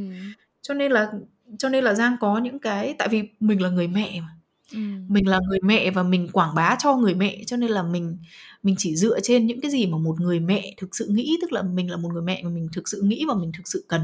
cho 0.62 0.74
nên 0.74 0.92
là 0.92 1.12
cho 1.58 1.70
nên 1.70 1.84
là 1.84 1.94
giang 1.94 2.16
có 2.20 2.38
những 2.38 2.60
cái 2.60 2.96
tại 2.98 3.08
vì 3.08 3.24
mình 3.40 3.62
là 3.62 3.70
người 3.70 3.88
mẹ 3.88 4.22
mà 4.22 4.28
Ừ. 4.74 4.80
mình 5.08 5.28
là 5.28 5.40
người 5.50 5.60
mẹ 5.64 5.92
và 5.92 6.04
mình 6.04 6.30
quảng 6.34 6.56
bá 6.56 6.76
cho 6.84 6.96
người 6.98 7.14
mẹ 7.16 7.44
cho 7.48 7.58
nên 7.58 7.70
là 7.70 7.84
mình 7.84 8.18
mình 8.64 8.76
chỉ 8.78 8.96
dựa 8.96 9.20
trên 9.24 9.48
những 9.48 9.62
cái 9.62 9.72
gì 9.72 9.86
mà 9.88 9.98
một 9.98 10.20
người 10.22 10.40
mẹ 10.40 10.74
thực 10.78 10.96
sự 10.96 11.08
nghĩ 11.08 11.38
tức 11.42 11.52
là 11.52 11.62
mình 11.62 11.92
là 11.92 11.98
một 11.98 12.10
người 12.14 12.22
mẹ 12.22 12.42
mà 12.44 12.50
mình 12.50 12.68
thực 12.74 12.88
sự 12.90 13.02
nghĩ 13.02 13.26
và 13.28 13.34
mình 13.36 13.52
thực 13.58 13.68
sự 13.68 13.86
cần 13.88 14.02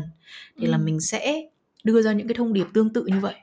thì 0.57 0.67
là 0.67 0.77
Ừ. 0.77 0.81
mình 0.85 0.99
sẽ 0.99 1.41
đưa 1.83 2.01
ra 2.01 2.13
những 2.13 2.27
cái 2.27 2.35
thông 2.35 2.53
điệp 2.53 2.67
tương 2.73 2.93
tự 2.93 3.05
như 3.05 3.19
vậy 3.19 3.35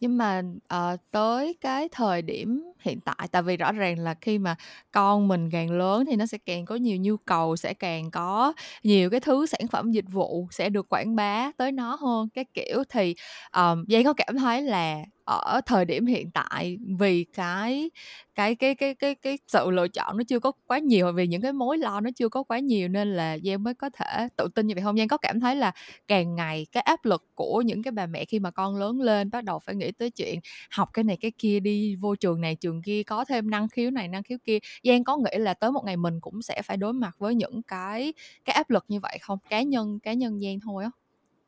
nhưng 0.00 0.16
mà 0.18 0.42
ờ, 0.68 0.96
tới 1.10 1.56
cái 1.60 1.88
thời 1.92 2.22
điểm 2.22 2.62
hiện 2.80 3.00
tại 3.00 3.28
tại 3.32 3.42
vì 3.42 3.56
rõ 3.56 3.72
ràng 3.72 3.98
là 3.98 4.14
khi 4.20 4.38
mà 4.38 4.56
con 4.92 5.28
mình 5.28 5.50
càng 5.50 5.70
lớn 5.70 6.04
thì 6.10 6.16
nó 6.16 6.26
sẽ 6.26 6.38
càng 6.46 6.64
có 6.64 6.74
nhiều 6.74 6.96
nhu 7.00 7.16
cầu 7.16 7.56
sẽ 7.56 7.74
càng 7.74 8.10
có 8.10 8.52
nhiều 8.82 9.10
cái 9.10 9.20
thứ 9.20 9.46
sản 9.46 9.66
phẩm 9.70 9.92
dịch 9.92 10.04
vụ 10.12 10.48
sẽ 10.50 10.68
được 10.68 10.86
quảng 10.88 11.16
bá 11.16 11.50
tới 11.56 11.72
nó 11.72 11.94
hơn 12.00 12.28
cái 12.34 12.44
kiểu 12.54 12.84
thì 12.88 13.14
um, 13.56 13.84
Giang 13.88 14.04
có 14.04 14.12
cảm 14.12 14.36
thấy 14.38 14.62
là 14.62 14.98
ở 15.26 15.60
thời 15.66 15.84
điểm 15.84 16.06
hiện 16.06 16.30
tại 16.30 16.78
vì 16.98 17.24
cái 17.24 17.90
cái 18.34 18.54
cái 18.54 18.74
cái 18.74 18.94
cái 18.94 19.14
cái 19.14 19.38
sự 19.48 19.70
lựa 19.70 19.88
chọn 19.88 20.16
nó 20.16 20.22
chưa 20.28 20.38
có 20.40 20.52
quá 20.66 20.78
nhiều 20.78 21.12
vì 21.12 21.26
những 21.26 21.42
cái 21.42 21.52
mối 21.52 21.78
lo 21.78 22.00
nó 22.00 22.10
chưa 22.16 22.28
có 22.28 22.42
quá 22.42 22.58
nhiều 22.58 22.88
nên 22.88 23.08
là 23.16 23.38
Giang 23.44 23.62
mới 23.62 23.74
có 23.74 23.90
thể 23.90 24.28
tự 24.36 24.48
tin 24.54 24.66
như 24.66 24.74
vậy. 24.74 24.82
Không, 24.84 24.96
Giang 24.96 25.08
có 25.08 25.16
cảm 25.16 25.40
thấy 25.40 25.56
là 25.56 25.72
càng 26.08 26.34
ngày 26.34 26.66
cái 26.72 26.82
áp 26.82 27.04
lực 27.04 27.24
của 27.34 27.62
những 27.62 27.82
cái 27.82 27.92
bà 27.92 28.06
mẹ 28.06 28.24
khi 28.24 28.38
mà 28.38 28.50
con 28.50 28.76
lớn 28.76 29.00
lên 29.00 29.30
bắt 29.30 29.44
đầu 29.44 29.58
phải 29.58 29.74
nghĩ 29.74 29.92
tới 29.92 30.10
chuyện 30.10 30.40
học 30.70 30.88
cái 30.92 31.04
này 31.04 31.16
cái 31.20 31.32
kia 31.38 31.60
đi, 31.60 31.96
vô 31.96 32.14
trường 32.16 32.40
này 32.40 32.54
trường 32.56 32.82
kia, 32.82 33.02
có 33.02 33.24
thêm 33.24 33.50
năng 33.50 33.68
khiếu 33.68 33.90
này 33.90 34.08
năng 34.08 34.22
khiếu 34.22 34.38
kia. 34.44 34.58
Giang 34.84 35.04
có 35.04 35.16
nghĩ 35.16 35.38
là 35.38 35.54
tới 35.54 35.72
một 35.72 35.82
ngày 35.84 35.96
mình 35.96 36.20
cũng 36.20 36.42
sẽ 36.42 36.62
phải 36.64 36.76
đối 36.76 36.92
mặt 36.92 37.14
với 37.18 37.34
những 37.34 37.62
cái 37.62 38.12
cái 38.44 38.54
áp 38.56 38.70
lực 38.70 38.84
như 38.88 39.00
vậy 39.00 39.18
không? 39.20 39.38
Cá 39.48 39.62
nhân 39.62 39.98
cá 40.02 40.12
nhân 40.12 40.40
Giang 40.40 40.60
thôi 40.60 40.84
á. 40.84 40.90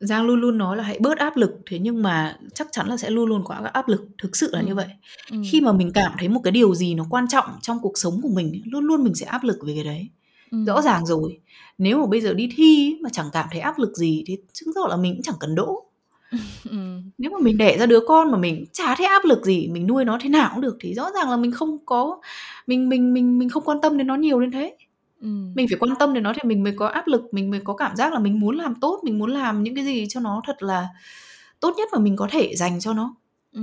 Giang 0.01 0.27
luôn 0.27 0.41
luôn 0.41 0.59
nói 0.59 0.77
là 0.77 0.83
hãy 0.83 0.99
bớt 1.01 1.19
áp 1.19 1.37
lực 1.37 1.51
thế 1.67 1.79
nhưng 1.79 2.03
mà 2.03 2.37
chắc 2.55 2.69
chắn 2.73 2.87
là 2.89 2.97
sẽ 2.97 3.11
luôn 3.11 3.29
luôn 3.29 3.43
có 3.45 3.55
áp 3.73 3.89
lực 3.89 4.07
thực 4.23 4.37
sự 4.37 4.51
là 4.53 4.61
Ừ. 4.61 4.67
như 4.67 4.75
vậy 4.75 4.87
ừ. 5.31 5.37
khi 5.51 5.61
mà 5.61 5.73
mình 5.73 5.91
cảm 5.95 6.13
thấy 6.19 6.29
một 6.29 6.41
cái 6.45 6.51
điều 6.51 6.75
gì 6.75 6.95
nó 6.95 7.07
quan 7.11 7.29
trọng 7.29 7.45
trong 7.63 7.79
cuộc 7.83 7.99
sống 7.99 8.21
của 8.23 8.29
mình 8.29 8.63
luôn 8.67 8.85
luôn 8.85 9.05
mình 9.05 9.15
sẽ 9.15 9.27
áp 9.27 9.45
lực 9.45 9.57
về 9.67 9.75
cái 9.75 9.85
đấy 9.85 10.09
ừ. 10.51 10.59
rõ 10.67 10.83
ràng 10.83 11.07
rồi 11.07 11.41
nếu 11.79 11.99
mà 12.01 12.07
bây 12.07 12.21
giờ 12.21 12.35
đi 12.35 12.49
thi 12.57 12.97
mà 13.03 13.11
chẳng 13.13 13.27
cảm 13.33 13.47
thấy 13.53 13.61
áp 13.61 13.79
lực 13.79 13.97
gì 13.97 14.25
thì 14.27 14.37
chứng 14.53 14.75
tỏ 14.75 14.87
là 14.89 14.97
mình 14.97 15.15
cũng 15.15 15.23
chẳng 15.23 15.35
cần 15.41 15.55
đỗ 15.55 15.83
ừ. 16.71 16.77
nếu 17.19 17.31
mà 17.31 17.39
mình 17.43 17.59
đẻ 17.59 17.79
ra 17.79 17.87
đứa 17.87 18.01
con 18.09 18.31
mà 18.31 18.39
mình 18.39 18.65
chả 18.73 18.95
thấy 18.95 19.07
áp 19.07 19.25
lực 19.25 19.45
gì 19.45 19.69
mình 19.69 19.87
nuôi 19.87 20.05
nó 20.05 20.19
thế 20.23 20.29
nào 20.29 20.51
cũng 20.55 20.61
được 20.61 20.77
thì 20.81 20.95
rõ 20.95 21.11
ràng 21.15 21.31
là 21.31 21.37
mình 21.37 21.53
không 21.53 21.79
có 21.87 22.21
mình 22.67 22.89
mình 22.89 23.15
mình 23.15 23.39
mình 23.39 23.49
không 23.49 23.65
quan 23.65 23.81
tâm 23.83 23.99
đến 23.99 24.07
nó 24.07 24.15
nhiều 24.17 24.41
đến 24.41 24.51
thế 24.51 24.77
Mình 25.55 25.67
phải 25.71 25.79
quan 25.81 25.97
tâm 25.99 26.15
đến 26.15 26.23
nó 26.23 26.33
thì 26.35 26.41
mình 26.49 26.63
mới 26.63 26.73
có 26.77 26.87
áp 26.89 27.07
lực 27.07 27.23
mình 27.35 27.51
mới 27.51 27.61
có 27.65 27.75
cảm 27.75 27.97
giác 27.97 28.13
là 28.13 28.19
mình 28.19 28.41
muốn 28.41 28.57
làm 28.57 28.75
tốt 28.75 29.01
mình 29.05 29.19
muốn 29.19 29.31
làm 29.31 29.63
những 29.63 29.75
cái 29.75 29.85
gì 29.85 30.07
cho 30.09 30.21
nó 30.21 30.43
thật 30.47 30.63
là 30.63 30.89
tốt 31.61 31.75
nhất 31.77 31.89
mà 31.93 31.99
mình 31.99 32.17
có 32.17 32.29
thể 32.31 32.57
dành 32.57 32.81
cho 32.81 32.93
nó. 32.95 33.15
Ừ. 33.53 33.61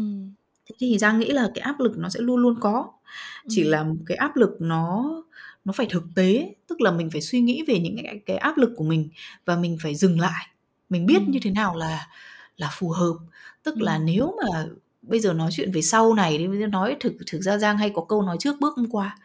thế 0.70 0.76
thì 0.80 0.98
giang 0.98 1.20
nghĩ 1.20 1.32
là 1.32 1.52
cái 1.56 1.62
áp 1.62 1.80
lực 1.80 1.98
nó 1.98 2.10
sẽ 2.10 2.20
luôn 2.22 2.38
luôn 2.42 2.56
có 2.62 2.86
chỉ 3.50 3.64
Ừ. 3.64 3.70
là 3.70 3.86
cái 4.06 4.18
áp 4.18 4.36
lực 4.36 4.52
nó 4.60 5.12
nó 5.66 5.74
phải 5.74 5.86
thực 5.90 6.04
tế 6.16 6.56
tức 6.68 6.82
là 6.82 6.92
mình 6.92 7.10
phải 7.12 7.22
suy 7.22 7.42
nghĩ 7.42 7.64
về 7.68 7.80
những 7.80 7.96
cái, 8.04 8.22
cái 8.26 8.38
áp 8.38 8.58
lực 8.58 8.72
của 8.76 8.84
mình 8.84 9.10
và 9.46 9.56
mình 9.56 9.78
phải 9.82 9.96
dừng 9.96 10.20
lại. 10.20 10.48
Mình 10.90 11.06
biết 11.06 11.22
như 11.28 11.40
thế 11.44 11.52
nào 11.52 11.76
là 11.76 12.08
là 12.58 12.70
phù 12.74 12.90
hợp. 12.90 13.14
Tức 13.64 13.78
là 13.82 13.98
nếu 13.98 14.36
mà 14.44 14.66
bây 15.02 15.20
giờ 15.20 15.34
nói 15.34 15.52
chuyện 15.54 15.72
về 15.72 15.82
sau 15.82 16.14
này 16.14 16.48
bây 16.48 16.60
giờ 16.60 16.68
nói 16.68 16.96
thực 17.00 17.14
thực 17.32 17.42
ra 17.42 17.58
giang 17.58 17.78
hay 17.78 17.92
có 17.96 18.06
câu 18.10 18.22
nói 18.22 18.38
trước 18.40 18.56
bước 18.60 18.74
hôm 18.78 18.90
qua 18.90 19.18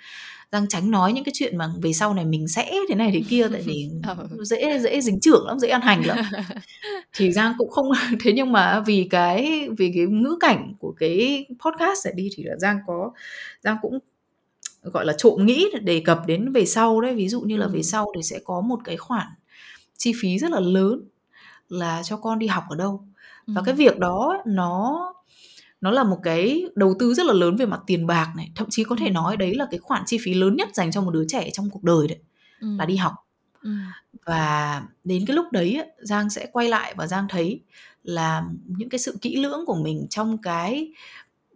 giang 0.53 0.69
tránh 0.69 0.91
nói 0.91 1.13
những 1.13 1.25
cái 1.25 1.33
chuyện 1.35 1.57
mà 1.59 1.69
về 1.83 1.93
sau 1.93 2.15
này 2.15 2.25
mình 2.25 2.49
sẽ 2.49 2.73
thế 2.89 2.95
này 2.95 3.11
thế 3.15 3.23
kia 3.29 3.49
tại 3.53 3.63
vì 3.63 3.89
Ừ. 4.19 4.39
dễ 4.45 4.79
dễ 4.79 5.01
dính 5.01 5.21
trưởng 5.21 5.47
lắm 5.47 5.59
dễ 5.59 5.69
ăn 5.69 5.81
hành 5.81 6.07
lắm 6.07 6.19
thì 7.17 7.33
giang 7.33 7.55
cũng 7.59 7.71
không 7.71 7.87
thế 8.25 8.33
nhưng 8.33 8.53
mà 8.53 8.81
vì 8.87 9.07
cái 9.11 9.69
vì 9.79 9.93
cái 9.95 10.07
ngữ 10.07 10.37
cảnh 10.41 10.75
của 10.79 10.93
cái 10.99 11.47
podcast 11.65 12.05
này 12.07 12.15
đi 12.17 12.29
thì 12.37 12.43
là 12.43 12.57
giang 12.59 12.79
có 12.87 13.11
giang 13.65 13.77
cũng 13.83 13.99
gọi 14.83 15.07
là 15.07 15.13
trộm 15.19 15.47
nghĩ 15.47 15.67
để 15.73 15.79
đề 15.79 16.03
cập 16.05 16.27
đến 16.27 16.53
về 16.53 16.67
sau 16.67 17.01
đấy 17.01 17.15
ví 17.15 17.29
dụ 17.29 17.41
như 17.41 17.57
là 17.57 17.67
Ừ. 17.67 17.71
về 17.75 17.83
sau 17.83 18.13
thì 18.17 18.23
sẽ 18.23 18.39
có 18.45 18.61
một 18.61 18.79
cái 18.85 18.97
khoản 18.97 19.27
chi 19.97 20.13
phí 20.21 20.39
rất 20.39 20.51
là 20.51 20.61
lớn 20.61 21.01
là 21.69 22.03
cho 22.05 22.17
con 22.17 22.39
đi 22.39 22.47
học 22.47 22.65
ở 22.71 22.77
đâu 22.77 23.05
và 23.47 23.61
Ừ. 23.61 23.63
cái 23.67 23.75
việc 23.75 23.99
đó 23.99 24.43
nó 24.47 24.99
nó 25.81 25.91
là 25.91 26.05
một 26.05 26.19
cái 26.23 26.65
đầu 26.75 26.95
tư 26.99 27.15
rất 27.15 27.27
là 27.27 27.33
lớn 27.33 27.57
về 27.57 27.67
mặt 27.67 27.81
tiền 27.87 28.07
bạc 28.07 28.33
này 28.37 28.53
thậm 28.57 28.67
chí 28.71 28.85
có 28.85 28.97
thể 28.99 29.07
Ừ. 29.07 29.13
nói 29.13 29.37
đấy 29.37 29.55
là 29.55 29.67
cái 29.71 29.79
khoản 29.81 30.03
chi 30.07 30.19
phí 30.23 30.35
lớn 30.35 30.57
nhất 30.57 30.69
dành 30.75 30.91
cho 30.93 31.01
một 31.03 31.11
đứa 31.11 31.25
trẻ 31.29 31.51
trong 31.53 31.71
cuộc 31.71 31.83
đời 31.85 32.09
đấy 32.09 32.19
Ừ. 32.61 32.69
là 32.79 32.85
đi 32.85 32.97
học 32.97 33.13
Ừ. 33.63 33.71
và 34.27 34.83
đến 35.05 35.25
cái 35.27 35.37
lúc 35.37 35.47
đấy 35.53 35.81
Giang 36.03 36.31
sẽ 36.31 36.47
quay 36.53 36.69
lại 36.69 36.95
và 36.97 37.07
Giang 37.07 37.27
thấy 37.29 37.61
là 38.05 38.43
những 38.67 38.89
cái 38.89 38.99
sự 38.99 39.19
kỹ 39.23 39.37
lưỡng 39.37 39.67
của 39.67 39.75
mình 39.83 40.07
trong 40.11 40.39
cái 40.39 40.93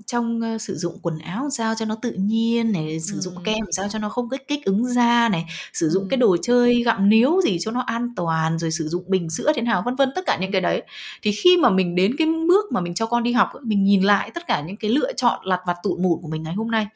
trong 0.06 0.58
sử 0.58 0.76
dụng 0.76 0.98
quần 1.02 1.18
áo 1.18 1.48
sao 1.50 1.74
cho 1.78 1.84
nó 1.84 1.94
tự 2.02 2.12
nhiên 2.12 2.72
này 2.72 3.00
sử 3.00 3.20
dụng 3.20 3.34
Ừ. 3.36 3.40
kem 3.44 3.64
sao 3.72 3.88
cho 3.88 3.98
nó 3.98 4.08
không 4.08 4.28
kích 4.28 4.48
kích 4.48 4.64
ứng 4.64 4.86
da 4.86 5.28
này 5.28 5.44
sử 5.72 5.88
dụng 5.88 6.02
Ừ. 6.02 6.06
cái 6.10 6.16
đồ 6.16 6.36
chơi 6.42 6.82
gặm 6.82 7.08
níu 7.08 7.40
gì 7.40 7.56
cho 7.60 7.70
nó 7.70 7.80
an 7.80 8.08
toàn 8.16 8.58
rồi 8.58 8.70
sử 8.70 8.88
dụng 8.88 9.04
bình 9.06 9.30
sữa 9.30 9.52
thế 9.56 9.62
nào 9.62 9.82
vân 9.86 9.94
vân 9.94 10.10
tất 10.14 10.22
cả 10.26 10.38
những 10.40 10.52
cái 10.52 10.60
đấy 10.60 10.82
thì 11.22 11.32
khi 11.32 11.56
mà 11.56 11.70
mình 11.70 11.94
đến 11.94 12.16
cái 12.18 12.26
bước 12.48 12.72
mà 12.72 12.80
mình 12.80 12.94
cho 12.94 13.06
con 13.06 13.22
đi 13.22 13.32
học 13.32 13.48
mình 13.62 13.84
nhìn 13.84 14.02
lại 14.02 14.30
tất 14.34 14.46
cả 14.46 14.60
những 14.66 14.76
cái 14.76 14.90
lựa 14.90 15.12
chọn 15.12 15.40
lặt 15.46 15.60
vặt 15.66 15.76
tụt 15.82 15.98
mụn 15.98 16.18
của 16.22 16.28
mình 16.28 16.42
ngày 16.42 16.54
hôm 16.54 16.70
nay 16.70 16.86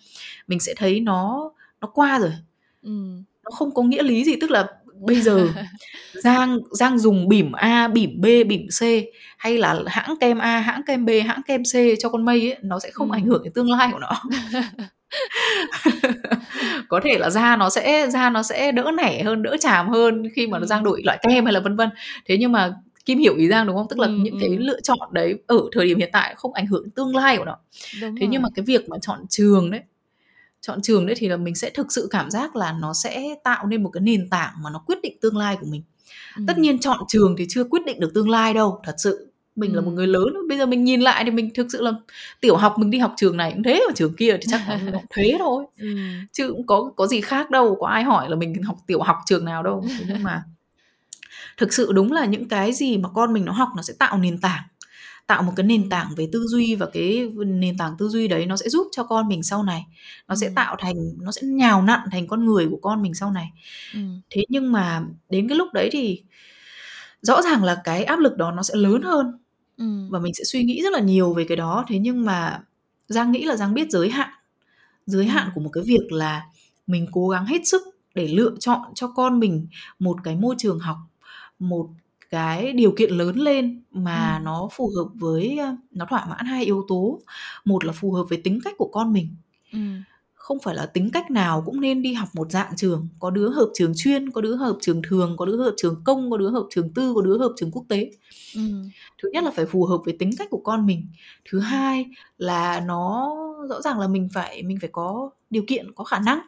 mình 0.47 0.61
sẽ 0.61 0.75
thấy 0.77 1.01
nó 1.01 1.51
nó 1.81 1.89
qua 1.95 2.19
rồi 2.19 2.33
Ừ. 2.83 2.91
nó 3.45 3.51
không 3.51 3.75
có 3.75 3.83
nghĩa 3.83 4.03
lý 4.03 4.25
gì 4.25 4.37
tức 4.41 4.51
là 4.51 4.67
bây 5.01 5.21
giờ 5.21 5.47
Giang 6.23 6.59
Giang 6.71 6.99
dùng 6.99 7.29
bỉm 7.29 7.53
A, 7.53 7.89
bỉm 7.89 8.21
B, 8.21 8.25
bỉm 8.49 8.67
C 8.81 8.83
hay 9.39 9.59
là 9.59 9.83
hãng 9.87 10.15
kem 10.21 10.39
A, 10.39 10.61
hãng 10.61 10.83
kem 10.87 11.05
B, 11.05 11.11
hãng 11.27 11.41
kem 11.47 11.63
C 11.65 11.73
cho 11.99 12.09
con 12.09 12.25
mây 12.25 12.53
ấy, 12.53 12.59
nó 12.63 12.79
sẽ 12.81 12.91
không 12.91 13.11
Ừ. 13.13 13.17
ảnh 13.17 13.27
hưởng 13.27 13.43
đến 13.45 13.53
tương 13.53 13.71
lai 13.71 13.89
của 13.93 13.99
nó. 13.99 14.11
có 16.89 17.01
thể 17.05 17.19
là 17.19 17.31
da 17.31 17.57
nó 17.57 17.71
sẽ 17.71 18.07
da 18.11 18.31
nó 18.31 18.43
sẽ 18.43 18.73
đỡ 18.73 18.91
nẻ 18.97 19.23
hơn, 19.23 19.43
đỡ 19.43 19.57
chàm 19.61 19.89
hơn 19.89 20.23
khi 20.37 20.47
mà 20.47 20.59
nó 20.59 20.65
Ừ. 20.65 20.67
Giang 20.67 20.85
đổi 20.85 21.03
loại 21.05 21.19
kem 21.29 21.45
hay 21.45 21.55
là 21.55 21.61
vân 21.61 21.77
vân. 21.77 21.91
Thế 22.27 22.37
nhưng 22.41 22.53
mà 22.53 22.73
Kim 23.05 23.19
hiểu 23.19 23.37
ý 23.37 23.49
Giang 23.49 23.67
đúng 23.67 23.77
không? 23.77 23.87
Tức 23.91 23.99
là 23.99 24.07
Ừ, 24.07 24.13
những 24.23 24.37
cái 24.41 24.49
ừ. 24.49 24.57
lựa 24.59 24.81
chọn 24.81 24.99
đấy 25.13 25.35
ở 25.47 25.59
thời 25.73 25.87
điểm 25.87 25.99
hiện 25.99 26.11
tại 26.13 26.35
không 26.37 26.53
ảnh 26.53 26.67
hưởng 26.67 26.91
tương 26.91 27.17
lai 27.17 27.37
của 27.37 27.45
nó. 27.45 27.57
Đúng 28.03 28.17
Thế 28.17 28.27
nhưng 28.27 28.31
rồi. 28.31 28.41
mà 28.43 28.49
cái 28.55 28.65
việc 28.65 28.89
mà 28.89 28.97
chọn 29.03 29.19
trường 29.29 29.71
đấy 29.71 29.81
chọn 30.61 30.83
trường 30.83 31.07
đấy 31.07 31.17
thì 31.19 31.29
là 31.29 31.37
mình 31.37 31.55
sẽ 31.55 31.71
thực 31.71 31.93
sự 31.93 32.09
cảm 32.11 32.31
giác 32.31 32.57
là 32.57 32.73
nó 32.73 32.95
sẽ 32.95 33.35
tạo 33.45 33.67
nên 33.67 33.83
một 33.83 33.91
cái 33.91 34.01
nền 34.01 34.29
tảng 34.31 34.53
mà 34.63 34.71
nó 34.71 34.79
quyết 34.87 34.99
định 35.03 35.17
tương 35.21 35.37
lai 35.37 35.57
của 35.61 35.67
mình 35.67 35.83
Ừ. 36.37 36.43
tất 36.47 36.59
nhiên 36.59 36.79
chọn 36.79 36.99
trường 37.09 37.35
thì 37.39 37.47
chưa 37.49 37.65
quyết 37.65 37.83
định 37.87 38.01
được 38.01 38.11
tương 38.15 38.29
lai 38.31 38.55
đâu 38.55 38.81
thật 38.85 38.95
sự 38.99 39.31
mình 39.57 39.75
là 39.75 39.81
một 39.81 39.91
Ừ. 39.91 39.95
người 39.95 40.07
lớn 40.07 40.27
bây 40.49 40.59
giờ 40.59 40.67
mình 40.67 40.85
nhìn 40.85 41.01
lại 41.01 41.25
thì 41.25 41.31
mình 41.31 41.51
thực 41.55 41.67
sự 41.73 41.83
là 41.83 41.93
tiểu 42.41 42.57
học 42.57 42.75
mình 42.79 42.91
đi 42.91 42.99
học 42.99 43.15
trường 43.17 43.37
này 43.37 43.53
cũng 43.55 43.63
thế 43.63 43.85
mà 43.89 43.93
trường 43.97 44.15
kia 44.17 44.33
thì 44.37 44.47
chắc 44.51 44.61
là 44.69 44.81
thế 45.11 45.37
thôi 45.39 45.65
Ừ. 45.79 45.87
chứ 46.33 46.49
cũng 46.49 46.67
có 46.67 46.93
có 46.97 47.07
gì 47.07 47.21
khác 47.21 47.51
đâu 47.51 47.77
có 47.81 47.87
ai 47.87 48.03
hỏi 48.05 48.31
là 48.31 48.37
mình 48.37 48.63
học 48.63 48.77
tiểu 48.87 49.03
học 49.03 49.17
trường 49.27 49.45
nào 49.45 49.63
đâu 49.63 49.85
thế 49.99 50.05
nhưng 50.09 50.23
mà 50.23 50.43
thực 51.57 51.73
sự 51.73 51.93
đúng 51.93 52.13
là 52.13 52.25
những 52.25 52.49
cái 52.49 52.73
gì 52.73 52.97
mà 52.99 53.09
con 53.15 53.33
mình 53.33 53.45
nó 53.45 53.53
học 53.53 53.69
nó 53.77 53.83
sẽ 53.83 53.95
tạo 53.99 54.19
nền 54.19 54.39
tảng 54.39 54.63
tạo 55.29 55.43
một 55.43 55.53
cái 55.57 55.67
nền 55.67 55.89
tảng 55.91 56.15
về 56.17 56.29
tư 56.33 56.47
duy 56.47 56.75
và 56.75 56.87
cái 56.93 57.31
nền 57.47 57.77
tảng 57.79 57.95
tư 57.99 58.09
duy 58.09 58.29
đấy 58.29 58.47
nó 58.47 58.57
sẽ 58.57 58.69
giúp 58.69 58.89
cho 58.93 59.05
con 59.05 59.29
mình 59.29 59.43
sau 59.43 59.63
này 59.63 59.87
nó 60.29 60.35
sẽ 60.35 60.47
Ừ. 60.47 60.53
tạo 60.57 60.77
thành 60.79 60.95
nó 61.21 61.33
sẽ 61.33 61.43
nhào 61.47 61.83
nặn 61.83 62.01
thành 62.13 62.27
con 62.27 62.45
người 62.45 62.69
của 62.71 62.79
con 62.83 63.03
mình 63.03 63.15
sau 63.15 63.31
này 63.31 63.51
Ừ. 63.95 64.01
thế 64.31 64.45
nhưng 64.49 64.73
mà 64.73 65.05
đến 65.31 65.49
cái 65.49 65.59
lúc 65.59 65.69
đấy 65.75 65.89
thì 65.93 66.23
rõ 67.23 67.43
ràng 67.43 67.65
là 67.65 67.81
cái 67.85 68.05
áp 68.05 68.19
lực 68.19 68.37
đó 68.37 68.53
nó 68.53 68.63
sẽ 68.63 68.75
lớn 68.77 69.03
hơn 69.03 69.39
Ừ. 69.79 70.09
và 70.11 70.19
mình 70.19 70.35
sẽ 70.35 70.45
suy 70.45 70.65
nghĩ 70.65 70.83
rất 70.83 70.93
là 70.93 71.01
nhiều 71.01 71.35
về 71.35 71.45
cái 71.45 71.57
đó 71.57 71.85
thế 71.89 71.99
nhưng 71.99 72.25
mà 72.25 72.61
giang 73.09 73.33
nghĩ 73.33 73.45
là 73.45 73.57
giang 73.57 73.75
biết 73.75 73.91
giới 73.91 74.11
hạn 74.11 74.31
giới 75.07 75.27
hạn 75.27 75.51
của 75.55 75.61
một 75.61 75.71
cái 75.73 75.85
việc 75.87 76.13
là 76.13 76.47
mình 76.87 77.07
cố 77.13 77.29
gắng 77.29 77.47
hết 77.47 77.61
sức 77.67 77.83
để 78.15 78.29
lựa 78.29 78.53
chọn 78.61 78.81
cho 78.95 79.09
con 79.09 79.39
mình 79.41 79.67
một 79.99 80.17
cái 80.25 80.37
môi 80.37 80.55
trường 80.59 80.79
học 80.79 80.97
một 81.59 81.89
cái 82.31 82.73
điều 82.73 82.93
kiện 82.99 83.11
lớn 83.11 83.37
lên 83.37 83.83
mà 83.91 84.37
Ừ. 84.39 84.45
nó 84.45 84.69
phù 84.73 84.91
hợp 84.97 85.09
với 85.15 85.59
nó 85.91 86.07
thỏa 86.11 86.27
mãn 86.27 86.47
hai 86.47 86.65
yếu 86.65 86.85
tố 86.89 87.21
một 87.65 87.85
là 87.85 87.93
phù 87.93 88.13
hợp 88.13 88.25
với 88.29 88.41
tính 88.45 88.59
cách 88.65 88.75
của 88.79 88.89
con 88.93 89.13
mình 89.13 89.29
Ừ. 89.73 89.79
không 90.35 90.59
phải 90.63 90.75
là 90.75 90.87
tính 90.87 91.11
cách 91.13 91.31
nào 91.31 91.63
cũng 91.67 91.81
nên 91.81 92.03
đi 92.03 92.13
học 92.15 92.29
một 92.35 92.51
dạng 92.51 92.77
trường 92.77 93.09
có 93.21 93.31
đứa 93.31 93.49
hợp 93.51 93.71
trường 93.75 93.93
chuyên 93.97 94.31
có 94.31 94.41
đứa 94.41 94.57
hợp 94.57 94.77
trường 94.81 95.03
thường 95.09 95.35
có 95.37 95.47
đứa 95.47 95.57
hợp 95.57 95.75
trường 95.77 96.01
công 96.05 96.31
có 96.31 96.37
đứa 96.37 96.51
hợp 96.51 96.67
trường 96.71 96.93
tư 96.95 97.13
có 97.15 97.23
đứa 97.23 97.39
hợp 97.39 97.53
trường 97.57 97.71
quốc 97.71 97.85
tế 97.89 98.11
Ừ. 98.55 98.61
thứ 99.23 99.29
nhất 99.33 99.45
là 99.45 99.51
phải 99.51 99.67
phù 99.67 99.85
hợp 99.85 99.99
với 100.05 100.17
tính 100.19 100.31
cách 100.39 100.49
của 100.51 100.61
con 100.65 100.87
mình 100.87 101.07
thứ 101.51 101.61
hai 101.61 102.07
là 102.39 102.81
nó 102.81 103.35
rõ 103.69 103.81
ràng 103.83 103.99
là 104.01 104.09
mình 104.09 104.29
phải 104.33 104.63
mình 104.63 104.79
phải 104.81 104.91
có 104.93 105.31
điều 105.51 105.63
kiện 105.67 105.93
có 105.95 106.05
khả 106.05 106.19
năng 106.19 106.41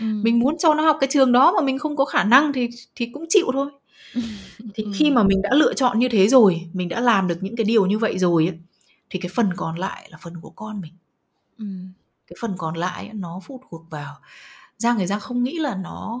ừ. 0.00 0.04
mình 0.22 0.38
muốn 0.38 0.58
cho 0.58 0.74
nó 0.74 0.82
học 0.84 0.96
cái 1.00 1.08
trường 1.12 1.32
đó 1.32 1.52
mà 1.52 1.60
mình 1.60 1.78
không 1.78 1.96
có 1.96 2.04
khả 2.04 2.24
năng 2.24 2.52
thì 2.52 2.68
thì 2.94 3.06
cũng 3.06 3.24
chịu 3.28 3.46
thôi 3.52 3.70
thì 4.74 4.86
khi 4.94 5.10
mà 5.10 5.22
mình 5.22 5.42
đã 5.42 5.50
lựa 5.52 5.74
chọn 5.74 5.98
như 5.98 6.08
thế 6.08 6.28
rồi 6.28 6.68
mình 6.72 6.88
đã 6.88 7.00
làm 7.00 7.28
được 7.28 7.38
những 7.40 7.56
cái 7.56 7.64
điều 7.64 7.86
như 7.86 7.98
vậy 7.98 8.18
rồi 8.18 8.46
ấy, 8.46 8.58
thì 9.10 9.20
cái 9.20 9.30
phần 9.34 9.50
còn 9.56 9.78
lại 9.78 10.08
là 10.10 10.18
phần 10.22 10.40
của 10.40 10.50
con 10.50 10.80
mình 10.80 10.92
ừ. 11.58 11.64
cái 12.26 12.36
phần 12.40 12.54
còn 12.58 12.76
lại 12.76 13.10
nó 13.14 13.40
phụ 13.44 13.60
thuộc 13.70 13.90
vào 13.90 14.14
giang 14.78 14.98
thì 14.98 15.06
giang 15.06 15.20
không 15.20 15.42
nghĩ 15.42 15.58
là 15.58 15.74
nó 15.74 16.20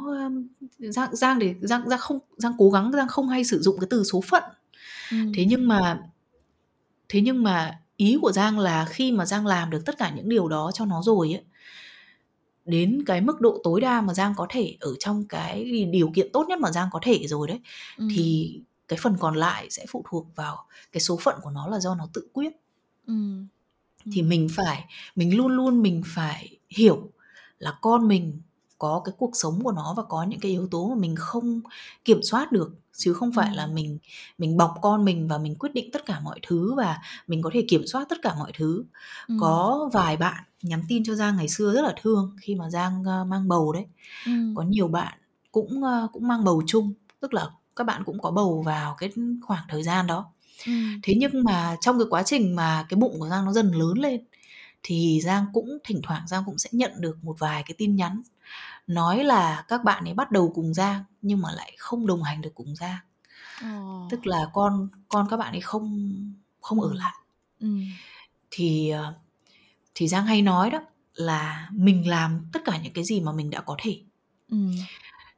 giang 0.78 1.16
giang 1.16 1.38
để 1.38 1.54
giang 1.60 1.88
giang 1.88 1.98
không 1.98 2.18
giang 2.36 2.52
cố 2.58 2.70
gắng 2.70 2.92
giang 2.92 3.08
không 3.08 3.28
hay 3.28 3.44
sử 3.44 3.60
dụng 3.60 3.76
cái 3.80 3.86
từ 3.90 4.04
số 4.04 4.20
phận 4.20 4.42
ừ. 5.10 5.16
thế 5.34 5.44
nhưng 5.48 5.68
mà 5.68 6.02
thế 7.08 7.20
nhưng 7.20 7.42
mà 7.42 7.80
ý 7.96 8.18
của 8.22 8.32
giang 8.32 8.58
là 8.58 8.84
khi 8.84 9.12
mà 9.12 9.26
giang 9.26 9.46
làm 9.46 9.70
được 9.70 9.82
tất 9.86 9.98
cả 9.98 10.12
những 10.16 10.28
điều 10.28 10.48
đó 10.48 10.70
cho 10.74 10.84
nó 10.84 11.02
rồi 11.02 11.34
ấy 11.34 11.44
đến 12.64 13.02
cái 13.06 13.20
mức 13.20 13.40
độ 13.40 13.60
tối 13.64 13.80
đa 13.80 14.00
mà 14.00 14.14
giang 14.14 14.34
có 14.36 14.46
thể 14.50 14.76
ở 14.80 14.94
trong 14.98 15.24
cái 15.28 15.86
điều 15.92 16.10
kiện 16.14 16.32
tốt 16.32 16.46
nhất 16.48 16.58
mà 16.58 16.72
giang 16.72 16.88
có 16.92 16.98
thể 17.02 17.26
rồi 17.26 17.48
đấy 17.48 17.60
ừ. 17.98 18.08
thì 18.16 18.60
cái 18.88 18.98
phần 19.02 19.16
còn 19.20 19.34
lại 19.36 19.70
sẽ 19.70 19.86
phụ 19.88 20.04
thuộc 20.10 20.26
vào 20.36 20.66
cái 20.92 21.00
số 21.00 21.16
phận 21.16 21.34
của 21.42 21.50
nó 21.50 21.68
là 21.68 21.80
do 21.80 21.94
nó 21.94 22.08
tự 22.12 22.28
quyết 22.32 22.52
ừ. 23.06 23.14
thì 24.12 24.22
mình 24.22 24.48
phải 24.56 24.84
mình 25.16 25.36
luôn 25.36 25.52
luôn 25.52 25.82
mình 25.82 26.02
phải 26.06 26.58
hiểu 26.68 27.10
là 27.58 27.78
con 27.80 28.08
mình 28.08 28.40
có 28.78 29.02
cái 29.04 29.14
cuộc 29.18 29.30
sống 29.34 29.62
của 29.64 29.72
nó 29.72 29.94
và 29.96 30.02
có 30.02 30.22
những 30.22 30.40
cái 30.40 30.50
yếu 30.50 30.68
tố 30.70 30.88
mà 30.88 30.94
mình 30.94 31.16
không 31.16 31.60
kiểm 32.04 32.22
soát 32.22 32.52
được 32.52 32.74
chứ 32.96 33.12
không 33.12 33.32
phải 33.32 33.54
là 33.54 33.66
mình 33.66 33.98
mình 34.38 34.56
bọc 34.56 34.74
con 34.82 35.04
mình 35.04 35.28
và 35.28 35.38
mình 35.38 35.54
quyết 35.54 35.74
định 35.74 35.90
tất 35.92 36.06
cả 36.06 36.20
mọi 36.20 36.40
thứ 36.46 36.74
và 36.74 36.98
mình 37.26 37.42
có 37.42 37.50
thể 37.52 37.64
kiểm 37.68 37.86
soát 37.86 38.06
tất 38.08 38.18
cả 38.22 38.34
mọi 38.38 38.52
thứ 38.58 38.84
ừ. 39.28 39.34
có 39.40 39.90
vài 39.92 40.16
bạn 40.16 40.44
nhắn 40.62 40.82
tin 40.88 41.04
cho 41.04 41.14
giang 41.14 41.36
ngày 41.36 41.48
xưa 41.48 41.72
rất 41.72 41.82
là 41.82 41.94
thương 42.02 42.36
khi 42.40 42.54
mà 42.54 42.70
giang 42.70 43.00
uh, 43.00 43.26
mang 43.26 43.48
bầu 43.48 43.72
đấy 43.72 43.86
ừ. 44.26 44.32
có 44.56 44.62
nhiều 44.62 44.88
bạn 44.88 45.18
cũng 45.52 45.82
uh, 45.82 46.12
cũng 46.12 46.28
mang 46.28 46.44
bầu 46.44 46.62
chung 46.66 46.92
tức 47.20 47.34
là 47.34 47.46
các 47.76 47.84
bạn 47.84 48.04
cũng 48.04 48.20
có 48.20 48.30
bầu 48.30 48.62
vào 48.66 48.94
cái 48.98 49.10
khoảng 49.42 49.64
thời 49.68 49.82
gian 49.82 50.06
đó 50.06 50.32
ừ. 50.66 50.72
thế 51.02 51.14
nhưng 51.16 51.44
mà 51.44 51.76
trong 51.80 51.98
cái 51.98 52.06
quá 52.10 52.22
trình 52.22 52.56
mà 52.56 52.86
cái 52.88 52.96
bụng 52.96 53.16
của 53.18 53.28
giang 53.28 53.44
nó 53.44 53.52
dần 53.52 53.72
lớn 53.72 53.98
lên 53.98 54.24
thì 54.82 55.20
giang 55.24 55.46
cũng 55.52 55.78
thỉnh 55.84 56.00
thoảng 56.02 56.22
giang 56.26 56.42
cũng 56.46 56.58
sẽ 56.58 56.70
nhận 56.72 56.92
được 56.98 57.24
một 57.24 57.36
vài 57.38 57.62
cái 57.66 57.74
tin 57.78 57.96
nhắn 57.96 58.22
nói 58.94 59.24
là 59.24 59.64
các 59.68 59.84
bạn 59.84 60.04
ấy 60.04 60.14
bắt 60.14 60.30
đầu 60.30 60.52
cùng 60.54 60.74
Giang 60.74 61.04
nhưng 61.22 61.40
mà 61.40 61.52
lại 61.52 61.72
không 61.78 62.06
đồng 62.06 62.22
hành 62.22 62.42
được 62.42 62.50
cùng 62.54 62.76
Giang. 62.76 62.98
Oh. 63.64 64.10
Tức 64.10 64.26
là 64.26 64.46
con 64.52 64.88
con 65.08 65.26
các 65.30 65.36
bạn 65.36 65.52
ấy 65.52 65.60
không 65.60 66.12
không 66.60 66.80
ở 66.80 66.94
lại. 66.94 67.14
Ừ. 67.60 67.68
Thì 68.50 68.90
ờ, 68.90 69.14
thì 69.94 70.08
Giang 70.08 70.26
hay 70.26 70.42
nói 70.42 70.70
đó 70.70 70.80
là 71.14 71.68
mình 71.72 72.08
làm 72.08 72.46
tất 72.52 72.62
cả 72.64 72.80
những 72.82 72.92
cái 72.92 73.04
gì 73.04 73.20
mà 73.20 73.32
mình 73.32 73.50
đã 73.50 73.60
có 73.60 73.76
thể. 73.82 73.98
Ừ. 74.50 74.56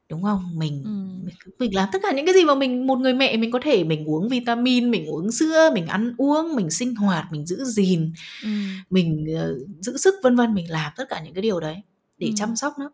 Đúng 0.09 0.23
không? 0.23 0.59
Mình, 0.59 0.83
ừ. 0.83 0.89
mình 1.25 1.35
mình 1.59 1.75
làm 1.75 1.89
tất 1.91 1.99
cả 2.03 2.11
những 2.11 2.25
cái 2.25 2.35
gì 2.35 2.43
mà 2.45 2.55
mình 2.55 2.87
một 2.87 2.99
người 2.99 3.13
mẹ 3.13 3.37
mình 3.37 3.51
có 3.51 3.59
thể 3.63 3.83
mình 3.83 4.05
uống 4.05 4.29
vitamin, 4.29 4.91
mình 4.91 5.05
uống 5.05 5.31
sữa, 5.31 5.71
mình 5.73 5.87
ăn 5.87 6.15
uống, 6.17 6.55
mình 6.55 6.69
sinh 6.69 6.95
hoạt, 6.95 7.31
mình 7.31 7.45
giữ 7.45 7.63
gìn, 7.63 8.13
ừ. 8.43 8.49
mình 8.89 9.25
uh, 9.33 9.69
giữ 9.79 9.97
sức 9.97 10.15
vân 10.23 10.35
vân, 10.35 10.53
mình 10.53 10.71
làm 10.71 10.91
tất 10.95 11.05
cả 11.09 11.21
những 11.23 11.33
cái 11.33 11.41
điều 11.41 11.59
đấy 11.59 11.75
để 12.17 12.27
ừ. 12.27 12.33
chăm 12.35 12.55
sóc 12.55 12.73
nó 12.79 12.91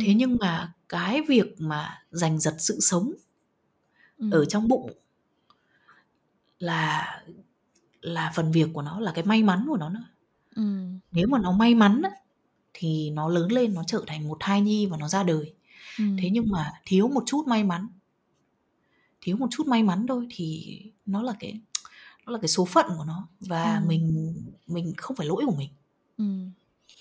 thế 0.00 0.14
nhưng 0.14 0.36
mà 0.40 0.72
cái 0.88 1.22
việc 1.28 1.54
mà 1.58 2.02
giành 2.10 2.38
giật 2.38 2.54
sự 2.58 2.80
sống 2.80 3.12
ở 4.30 4.44
trong 4.44 4.68
bụng 4.68 4.92
là 6.58 7.22
là 8.00 8.32
phần 8.34 8.52
việc 8.52 8.68
của 8.72 8.82
nó 8.82 9.00
là 9.00 9.12
cái 9.12 9.24
may 9.24 9.42
mắn 9.42 9.64
của 9.68 9.76
nó 9.76 9.88
nữa. 9.88 10.04
Ừ. 10.56 10.62
nếu 11.12 11.26
mà 11.26 11.38
nó 11.38 11.52
may 11.52 11.74
mắn 11.74 12.02
thì 12.74 13.10
nó 13.10 13.28
lớn 13.28 13.52
lên 13.52 13.74
nó 13.74 13.84
trở 13.86 14.04
thành 14.06 14.28
một 14.28 14.36
thai 14.40 14.60
nhi 14.60 14.86
và 14.86 14.96
nó 14.96 15.08
ra 15.08 15.22
đời. 15.22 15.54
Thế 15.98 16.30
nhưng 16.32 16.50
mà 16.50 16.72
thiếu 16.84 17.08
một 17.08 17.22
chút 17.26 17.46
may 17.46 17.64
mắn 17.64 17.88
thiếu 19.22 19.36
một 19.36 19.46
chút 19.50 19.66
may 19.66 19.82
mắn 19.82 20.06
thôi 20.08 20.26
thì 20.30 20.78
nó 21.06 21.22
là 21.22 21.34
cái 21.40 21.60
nó 22.26 22.32
là 22.32 22.38
cái 22.38 22.48
số 22.48 22.64
phận 22.64 22.86
của 22.98 23.04
nó 23.04 23.28
và 23.40 23.76
ừ. 23.76 23.88
mình 23.88 24.34
mình 24.66 24.92
không 24.96 25.16
phải 25.16 25.26
lỗi 25.26 25.42
của 25.46 25.54
mình 25.56 25.68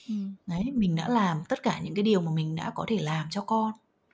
ừ. 0.10 0.16
Đấy, 0.48 0.64
mình 0.74 0.96
đã 0.96 1.10
làm 1.10 1.38
tất 1.50 1.64
cả 1.64 1.80
những 1.84 1.96
cái 1.96 2.04
điều 2.04 2.22
mà 2.22 2.32
mình 2.32 2.56
đã 2.56 2.72
có 2.76 2.86
thể 2.88 2.98
làm 3.02 3.28
cho 3.32 3.42
con. 3.42 3.72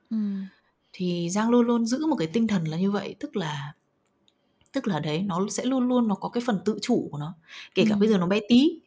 Ừm. 0.09 0.45
Thì 0.93 1.29
Giang 1.29 1.49
luôn 1.49 1.67
luôn 1.67 1.85
giữ 1.85 2.05
một 2.05 2.15
cái 2.15 2.27
tinh 2.27 2.47
thần 2.47 2.63
là 2.65 2.77
như 2.77 2.91
vậy, 2.91 3.15
tức 3.19 3.35
là 3.35 3.73
tức 4.71 4.87
là 4.87 4.99
đấy, 4.99 5.23
nó 5.23 5.47
sẽ 5.49 5.65
luôn 5.65 5.87
luôn 5.87 6.07
nó 6.07 6.15
có 6.15 6.29
cái 6.29 6.43
phần 6.45 6.59
tự 6.65 6.79
chủ 6.81 7.09
của 7.11 7.17
nó. 7.17 7.33
Kể 7.75 7.85
cả 7.89 7.95
bây 7.95 8.09
giờ 8.09 8.17
nó 8.17 8.27
bé 8.27 8.39
tí, 8.49 8.79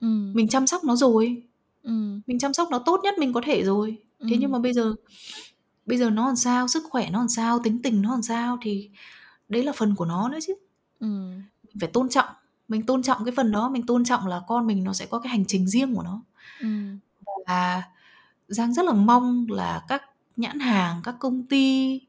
Ừm. 0.00 0.32
mình 0.34 0.48
chăm 0.48 0.66
sóc 0.66 0.84
nó 0.84 0.96
rồi, 0.96 1.42
Ừm. 1.82 2.20
mình 2.26 2.38
chăm 2.38 2.54
sóc 2.54 2.68
nó 2.70 2.78
tốt 2.78 3.00
nhất 3.04 3.14
mình 3.18 3.32
có 3.32 3.40
thể 3.44 3.64
rồi. 3.64 3.98
Thế 4.30 4.36
nhưng 4.40 4.52
mà 4.52 4.58
bây 4.58 4.72
giờ 4.72 4.94
bây 5.86 5.98
giờ 5.98 6.10
nó 6.10 6.26
làm 6.26 6.36
sao, 6.36 6.68
sức 6.68 6.82
khỏe 6.90 7.10
nó 7.10 7.18
làm 7.18 7.28
sao, 7.28 7.58
tính 7.64 7.82
tình 7.82 8.02
nó 8.02 8.10
làm 8.12 8.22
sao 8.22 8.58
thì 8.62 8.90
đấy 9.48 9.64
là 9.64 9.72
phần 9.76 9.94
của 9.94 10.04
nó 10.04 10.28
nữa 10.28 10.38
chứ. 10.46 10.54
Ừm. 11.00 11.42
phải 11.80 11.90
tôn 11.92 12.08
trọng, 12.08 12.28
mình 12.68 12.86
tôn 12.86 13.02
trọng 13.02 13.24
cái 13.24 13.34
phần 13.36 13.52
đó, 13.52 13.68
mình 13.70 13.86
tôn 13.86 14.04
trọng 14.04 14.26
là 14.26 14.42
con 14.48 14.66
mình 14.66 14.84
nó 14.84 14.92
sẽ 14.92 15.06
có 15.06 15.18
cái 15.18 15.30
hành 15.30 15.44
trình 15.48 15.68
riêng 15.68 15.94
của 15.96 16.02
nó. 16.02 16.22
Và 17.46 17.82
Giang 18.48 18.74
rất 18.74 18.84
là 18.86 18.92
mong 18.92 19.46
là 19.50 19.84
các 19.88 20.02
nhãn 20.36 20.60
hàng, 20.60 21.00
các 21.04 21.16
công 21.20 21.46
ty 21.48 22.00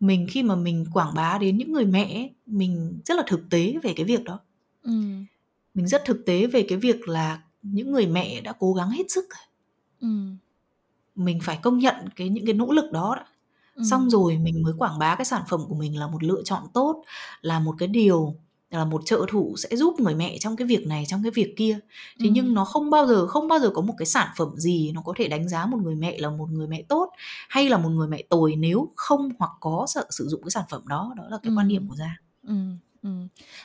mình 0.00 0.26
khi 0.30 0.42
mà 0.42 0.56
mình 0.56 0.86
quảng 0.92 1.14
bá 1.14 1.38
đến 1.38 1.58
những 1.58 1.72
người 1.72 1.86
mẹ 1.86 2.30
mình 2.46 3.00
rất 3.04 3.14
là 3.16 3.22
thực 3.28 3.50
tế 3.50 3.74
về 3.82 3.92
cái 3.96 4.06
việc 4.06 4.24
đó. 4.24 4.40
Ừm. 4.82 5.26
Mình 5.74 5.88
rất 5.88 6.02
thực 6.06 6.26
tế 6.26 6.46
về 6.46 6.66
cái 6.68 6.78
việc 6.78 7.08
là 7.08 7.42
những 7.62 7.92
người 7.92 8.06
mẹ 8.06 8.40
đã 8.40 8.52
cố 8.60 8.74
gắng 8.74 8.90
hết 8.90 9.04
sức. 9.10 9.24
Ừm. 10.00 10.38
Mình 11.16 11.40
phải 11.44 11.58
công 11.62 11.78
nhận 11.78 11.94
cái 12.16 12.28
những 12.28 12.46
cái 12.46 12.54
nỗ 12.54 12.72
lực 12.72 12.92
đó 12.92 13.14
đã. 13.16 13.26
Xong 13.90 14.10
rồi 14.10 14.38
mình 14.38 14.62
mới 14.64 14.74
quảng 14.78 14.98
bá 14.98 15.16
cái 15.16 15.26
sản 15.26 15.42
phẩm 15.50 15.60
của 15.68 15.74
mình 15.76 15.98
là 16.00 16.06
một 16.08 16.22
lựa 16.24 16.42
chọn 16.44 16.62
tốt, 16.74 17.04
là 17.42 17.60
một 17.60 17.74
cái 17.78 17.88
điều 17.88 18.34
là 18.70 18.84
một 18.84 19.02
trợ 19.06 19.26
thủ 19.28 19.54
sẽ 19.58 19.76
giúp 19.76 20.00
người 20.00 20.14
mẹ 20.14 20.38
trong 20.38 20.56
cái 20.56 20.66
việc 20.66 20.86
này 20.86 21.04
trong 21.08 21.22
cái 21.22 21.30
việc 21.30 21.54
kia 21.56 21.78
thế 22.20 22.26
ừ. 22.26 22.30
nhưng 22.32 22.54
nó 22.54 22.64
không 22.64 22.90
bao 22.90 23.06
giờ 23.06 23.26
không 23.26 23.48
bao 23.48 23.58
giờ 23.58 23.70
có 23.74 23.82
một 23.82 23.94
cái 23.98 24.06
sản 24.06 24.28
phẩm 24.36 24.50
gì 24.56 24.92
nó 24.92 25.02
có 25.04 25.14
thể 25.16 25.28
đánh 25.28 25.48
giá 25.48 25.66
một 25.66 25.78
người 25.82 25.94
mẹ 25.94 26.18
là 26.18 26.30
một 26.30 26.50
người 26.50 26.66
mẹ 26.66 26.82
tốt 26.82 27.10
hay 27.48 27.68
là 27.68 27.78
một 27.78 27.88
người 27.88 28.08
mẹ 28.08 28.22
tồi 28.28 28.56
nếu 28.56 28.92
không 28.96 29.28
hoặc 29.38 29.50
có 29.60 29.86
sợ 29.88 30.06
sử 30.10 30.28
dụng 30.28 30.42
cái 30.42 30.50
sản 30.50 30.64
phẩm 30.70 30.82
đó 30.88 31.14
đó 31.16 31.24
là 31.28 31.38
cái 31.42 31.50
ừ. 31.50 31.54
quan 31.56 31.68
điểm 31.68 31.88
của 31.88 31.96
giang 31.96 32.16
ừ. 32.46 32.54
Ừ. 33.02 33.10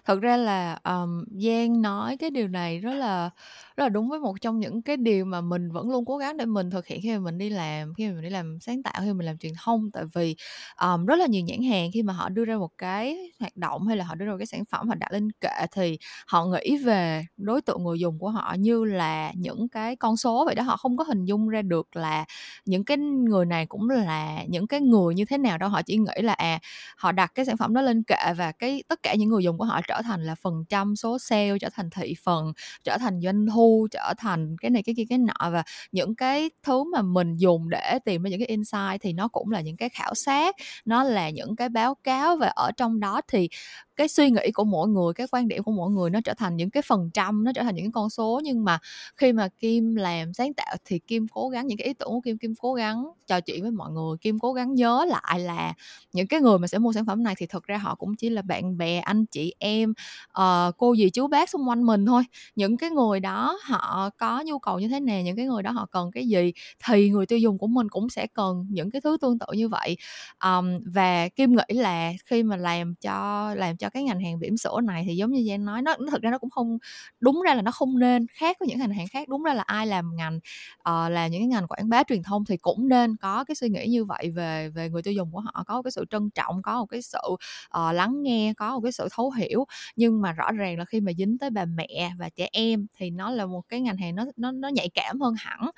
Thật 0.05 0.19
ra 0.21 0.37
là 0.37 0.79
um, 0.83 1.23
Giang 1.31 1.81
nói 1.81 2.17
cái 2.17 2.29
điều 2.29 2.47
này 2.47 2.79
rất 2.79 2.93
là 2.93 3.29
rất 3.77 3.83
là 3.83 3.89
đúng 3.89 4.09
với 4.09 4.19
một 4.19 4.35
trong 4.41 4.59
những 4.59 4.81
cái 4.81 4.97
điều 4.97 5.25
mà 5.25 5.41
mình 5.41 5.71
vẫn 5.71 5.89
luôn 5.89 6.05
cố 6.05 6.17
gắng 6.17 6.37
để 6.37 6.45
mình 6.45 6.69
thực 6.71 6.87
hiện 6.87 6.99
khi 7.03 7.11
mà 7.11 7.19
mình 7.19 7.37
đi 7.37 7.49
làm 7.49 7.93
khi 7.93 8.07
mà 8.07 8.13
mình 8.13 8.23
đi 8.23 8.29
làm 8.29 8.57
sáng 8.61 8.83
tạo 8.83 8.93
khi 8.99 9.07
mà 9.07 9.13
mình 9.13 9.25
làm 9.25 9.37
truyền 9.37 9.53
thông. 9.63 9.91
Tại 9.91 10.03
vì 10.13 10.35
um, 10.81 11.05
rất 11.05 11.15
là 11.19 11.25
nhiều 11.27 11.41
nhãn 11.45 11.61
hàng 11.63 11.89
khi 11.93 12.03
mà 12.03 12.13
họ 12.13 12.29
đưa 12.29 12.45
ra 12.45 12.57
một 12.57 12.71
cái 12.77 13.17
hoạt 13.39 13.55
động 13.57 13.87
hay 13.87 13.97
là 13.97 14.05
họ 14.05 14.15
đưa 14.15 14.25
ra 14.25 14.31
một 14.31 14.37
cái 14.39 14.45
sản 14.47 14.65
phẩm 14.65 14.87
họ 14.89 14.95
đặt 14.95 15.11
lên 15.11 15.27
kệ 15.41 15.65
thì 15.71 15.97
họ 16.27 16.45
nghĩ 16.45 16.77
về 16.77 17.25
đối 17.37 17.61
tượng 17.61 17.83
người 17.83 17.99
dùng 17.99 18.19
của 18.19 18.29
họ 18.29 18.55
như 18.59 18.83
là 18.85 19.31
những 19.35 19.69
cái 19.69 19.95
con 19.95 20.17
số. 20.17 20.45
Vậy 20.45 20.55
đó 20.55 20.63
họ 20.63 20.77
không 20.77 20.97
có 20.97 21.03
hình 21.03 21.25
dung 21.25 21.49
ra 21.49 21.61
được 21.61 21.95
là 21.95 22.25
những 22.65 22.85
cái 22.85 22.97
người 22.97 23.45
này 23.45 23.65
cũng 23.65 23.89
là 23.89 24.43
những 24.47 24.67
cái 24.67 24.81
người 24.81 25.15
như 25.15 25.25
thế 25.25 25.37
nào 25.37 25.57
đâu. 25.57 25.69
Họ 25.69 25.81
chỉ 25.81 25.97
nghĩ 25.97 26.21
là 26.21 26.33
à 26.33 26.59
họ 26.97 27.11
đặt 27.11 27.31
cái 27.35 27.45
sản 27.45 27.57
phẩm 27.57 27.73
đó 27.73 27.81
lên 27.81 28.03
kệ 28.03 28.33
và 28.37 28.51
cái 28.51 28.83
tất 28.87 29.03
cả 29.03 29.15
những 29.15 29.29
người 29.29 29.43
dùng 29.43 29.57
của 29.57 29.65
họ 29.65 29.81
trở 29.87 30.01
thành 30.03 30.23
là 30.25 30.35
phần 30.35 30.65
trăm 30.69 30.95
số 30.95 31.19
sale 31.19 31.57
trở 31.61 31.69
thành 31.73 31.89
thị 31.89 32.13
phần 32.23 32.53
trở 32.83 32.97
thành 32.97 33.21
doanh 33.23 33.45
thu 33.47 33.62
thu 33.63 33.87
trở 33.91 34.13
thành 34.17 34.55
cái 34.61 34.71
này 34.71 34.83
cái 34.83 34.95
kia 34.97 35.03
cái 35.09 35.17
nọ. 35.17 35.49
Và 35.51 35.63
những 35.91 36.15
cái 36.15 36.49
thứ 36.63 36.83
mà 36.83 37.01
mình 37.01 37.37
dùng 37.37 37.69
để 37.69 37.99
tìm 38.05 38.23
ra 38.23 38.29
những 38.29 38.39
cái 38.39 38.47
insight 38.47 39.01
thì 39.01 39.13
nó 39.13 39.27
cũng 39.27 39.51
là 39.51 39.61
những 39.61 39.77
cái 39.77 39.89
khảo 39.89 40.15
sát 40.15 40.55
nó 40.85 41.03
là 41.03 41.29
những 41.29 41.55
cái 41.55 41.69
báo 41.69 41.95
cáo. 41.95 42.35
Và 42.35 42.47
ở 42.47 42.71
trong 42.77 42.99
đó 42.99 43.21
thì 43.27 43.49
cái 43.95 44.07
suy 44.07 44.29
nghĩ 44.29 44.51
của 44.53 44.63
mỗi 44.63 44.87
người 44.87 45.13
cái 45.13 45.27
quan 45.31 45.47
điểm 45.47 45.63
của 45.63 45.71
mỗi 45.71 45.91
người 45.91 46.09
nó 46.09 46.19
trở 46.25 46.33
thành 46.33 46.55
những 46.57 46.69
cái 46.69 46.83
phần 46.87 47.09
trăm 47.13 47.43
nó 47.43 47.51
trở 47.55 47.63
thành 47.63 47.75
những 47.75 47.85
cái 47.85 47.91
con 47.93 48.09
số. 48.09 48.41
Nhưng 48.43 48.63
mà 48.63 48.79
khi 49.17 49.33
mà 49.33 49.47
kim 49.59 49.95
làm 49.95 50.33
sáng 50.33 50.53
tạo 50.53 50.75
thì 50.85 50.99
kim 50.99 51.27
cố 51.27 51.49
gắng 51.49 51.67
những 51.67 51.77
cái 51.77 51.87
ý 51.87 51.93
tưởng 51.93 52.09
của 52.09 52.21
kim 52.21 52.37
kim 52.37 52.55
cố 52.55 52.73
gắng 52.73 53.05
trò 53.27 53.39
chuyện 53.39 53.61
với 53.61 53.71
mọi 53.71 53.91
người. 53.91 54.17
Kim 54.21 54.39
cố 54.39 54.53
gắng 54.53 54.75
nhớ 54.75 55.05
lại 55.09 55.39
là 55.39 55.73
những 56.13 56.27
cái 56.27 56.41
người 56.41 56.59
mà 56.59 56.67
sẽ 56.67 56.77
mua 56.77 56.93
sản 56.93 57.05
phẩm 57.05 57.23
này 57.23 57.35
thì 57.37 57.45
thực 57.45 57.63
ra 57.63 57.77
họ 57.77 57.95
cũng 57.95 58.15
chỉ 58.15 58.29
là 58.29 58.41
bạn 58.41 58.77
bè 58.77 58.99
anh 58.99 59.25
chị 59.25 59.53
em 59.59 59.93
uh, 60.39 60.77
cô 60.77 60.95
dì 60.95 61.09
chú 61.09 61.27
bác 61.27 61.49
xung 61.49 61.69
quanh 61.69 61.85
mình 61.85 62.05
thôi. 62.05 62.23
Những 62.55 62.77
cái 62.77 62.89
người 62.89 63.19
đó 63.19 63.52
họ 63.63 64.09
có 64.17 64.41
nhu 64.45 64.59
cầu 64.59 64.79
như 64.79 64.87
thế 64.87 64.99
nào 64.99 65.21
những 65.21 65.35
cái 65.35 65.45
người 65.45 65.63
đó 65.63 65.71
họ 65.71 65.85
cần 65.91 66.11
cái 66.11 66.27
gì 66.27 66.53
thì 66.85 67.09
người 67.09 67.25
tiêu 67.25 67.39
dùng 67.39 67.57
của 67.57 67.67
mình 67.67 67.89
cũng 67.89 68.09
sẽ 68.09 68.27
cần 68.27 68.65
những 68.69 68.91
cái 68.91 69.01
thứ 69.01 69.17
tương 69.21 69.39
tự 69.39 69.45
như 69.53 69.67
vậy. 69.67 69.97
Um, 70.45 70.79
và 70.85 71.29
kim 71.29 71.55
nghĩ 71.55 71.75
là 71.75 72.11
khi 72.25 72.43
mà 72.43 72.55
làm 72.57 72.95
cho 72.95 73.53
làm 73.55 73.77
cho 73.77 73.89
cái 73.89 74.03
ngành 74.03 74.19
hàng 74.19 74.39
bỉm 74.39 74.57
sữa 74.57 74.81
này 74.83 75.03
thì 75.07 75.15
giống 75.15 75.31
như 75.31 75.45
Giang 75.49 75.65
nói 75.65 75.81
nó, 75.81 75.95
nó 75.99 76.11
thực 76.11 76.21
ra 76.21 76.31
nó 76.31 76.37
cũng 76.37 76.49
không 76.49 76.77
đúng 77.19 77.41
ra 77.45 77.55
là 77.55 77.61
nó 77.61 77.71
không 77.71 77.99
nên 77.99 78.27
khác 78.27 78.57
với 78.59 78.67
những 78.69 78.79
ngành 78.79 78.93
hàng 78.93 79.07
khác 79.11 79.27
đúng 79.29 79.43
ra 79.43 79.53
là 79.53 79.63
ai 79.63 79.87
làm 79.87 80.15
ngành 80.15 80.39
ờ, 80.77 81.05
uh, 81.05 81.11
làm 81.11 81.31
những 81.31 81.41
cái 81.41 81.47
ngành 81.47 81.67
quảng 81.67 81.89
bá 81.89 82.03
truyền 82.03 82.23
thông 82.23 82.45
thì 82.45 82.57
cũng 82.57 82.87
nên 82.87 83.15
có 83.15 83.43
cái 83.43 83.55
suy 83.55 83.69
nghĩ 83.69 83.87
như 83.87 84.05
vậy 84.05 84.29
về 84.35 84.69
về 84.69 84.89
người 84.89 85.01
tiêu 85.01 85.13
dùng 85.13 85.31
của 85.31 85.39
họ 85.39 85.63
có 85.67 85.81
cái 85.81 85.91
sự 85.91 86.05
trân 86.09 86.29
trọng 86.29 86.61
có 86.61 86.79
một 86.79 86.85
cái 86.85 87.01
sự 87.01 87.19
uh, 87.29 87.93
lắng 87.93 88.23
nghe 88.23 88.53
có 88.57 88.73
một 88.75 88.81
cái 88.83 88.91
sự 88.91 89.07
thấu 89.11 89.31
hiểu. 89.31 89.65
Nhưng 89.95 90.21
mà 90.21 90.31
rõ 90.31 90.51
ràng 90.51 90.77
là 90.79 90.85
khi 90.85 91.01
mà 91.01 91.11
dính 91.17 91.37
tới 91.37 91.49
bà 91.49 91.65
mẹ 91.65 92.11
và 92.19 92.29
trẻ 92.29 92.49
em 92.51 92.87
thì 92.97 93.09
nó 93.09 93.31
là 93.31 93.42
một 93.45 93.61
cái 93.69 93.81
ngành 93.81 93.97
hàng 93.97 94.15
nó 94.15 94.25
nó 94.37 94.51
nó 94.51 94.67
nhạy 94.67 94.89
cảm 94.93 95.21
hơn 95.21 95.33
hẳn. 95.37 95.69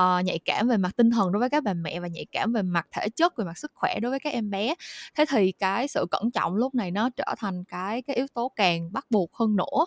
Uh, 0.00 0.24
nhạy 0.24 0.38
cảm 0.44 0.68
về 0.68 0.76
mặt 0.76 0.96
tinh 0.96 1.10
thần 1.10 1.32
đối 1.32 1.40
với 1.40 1.50
các 1.50 1.64
bà 1.64 1.74
mẹ 1.74 2.00
và 2.00 2.08
nhạy 2.08 2.26
cảm 2.32 2.52
về 2.52 2.62
mặt 2.62 2.86
thể 2.92 3.08
chất 3.08 3.36
về 3.36 3.44
mặt 3.44 3.58
sức 3.58 3.72
khỏe 3.74 4.00
đối 4.00 4.10
với 4.10 4.20
các 4.20 4.32
em 4.32 4.50
bé. 4.50 4.74
Thế 5.14 5.24
thì 5.28 5.52
cái 5.52 5.88
sự 5.88 6.06
cẩn 6.10 6.30
trọng 6.30 6.54
lúc 6.56 6.74
này 6.74 6.90
nó 6.90 7.10
trở 7.10 7.34
thành 7.38 7.64
cái 7.64 8.02
cái 8.02 8.16
yếu 8.16 8.26
tố 8.34 8.52
càng 8.56 8.92
bắt 8.92 9.06
buộc 9.10 9.34
hơn 9.34 9.56
nữa. 9.56 9.86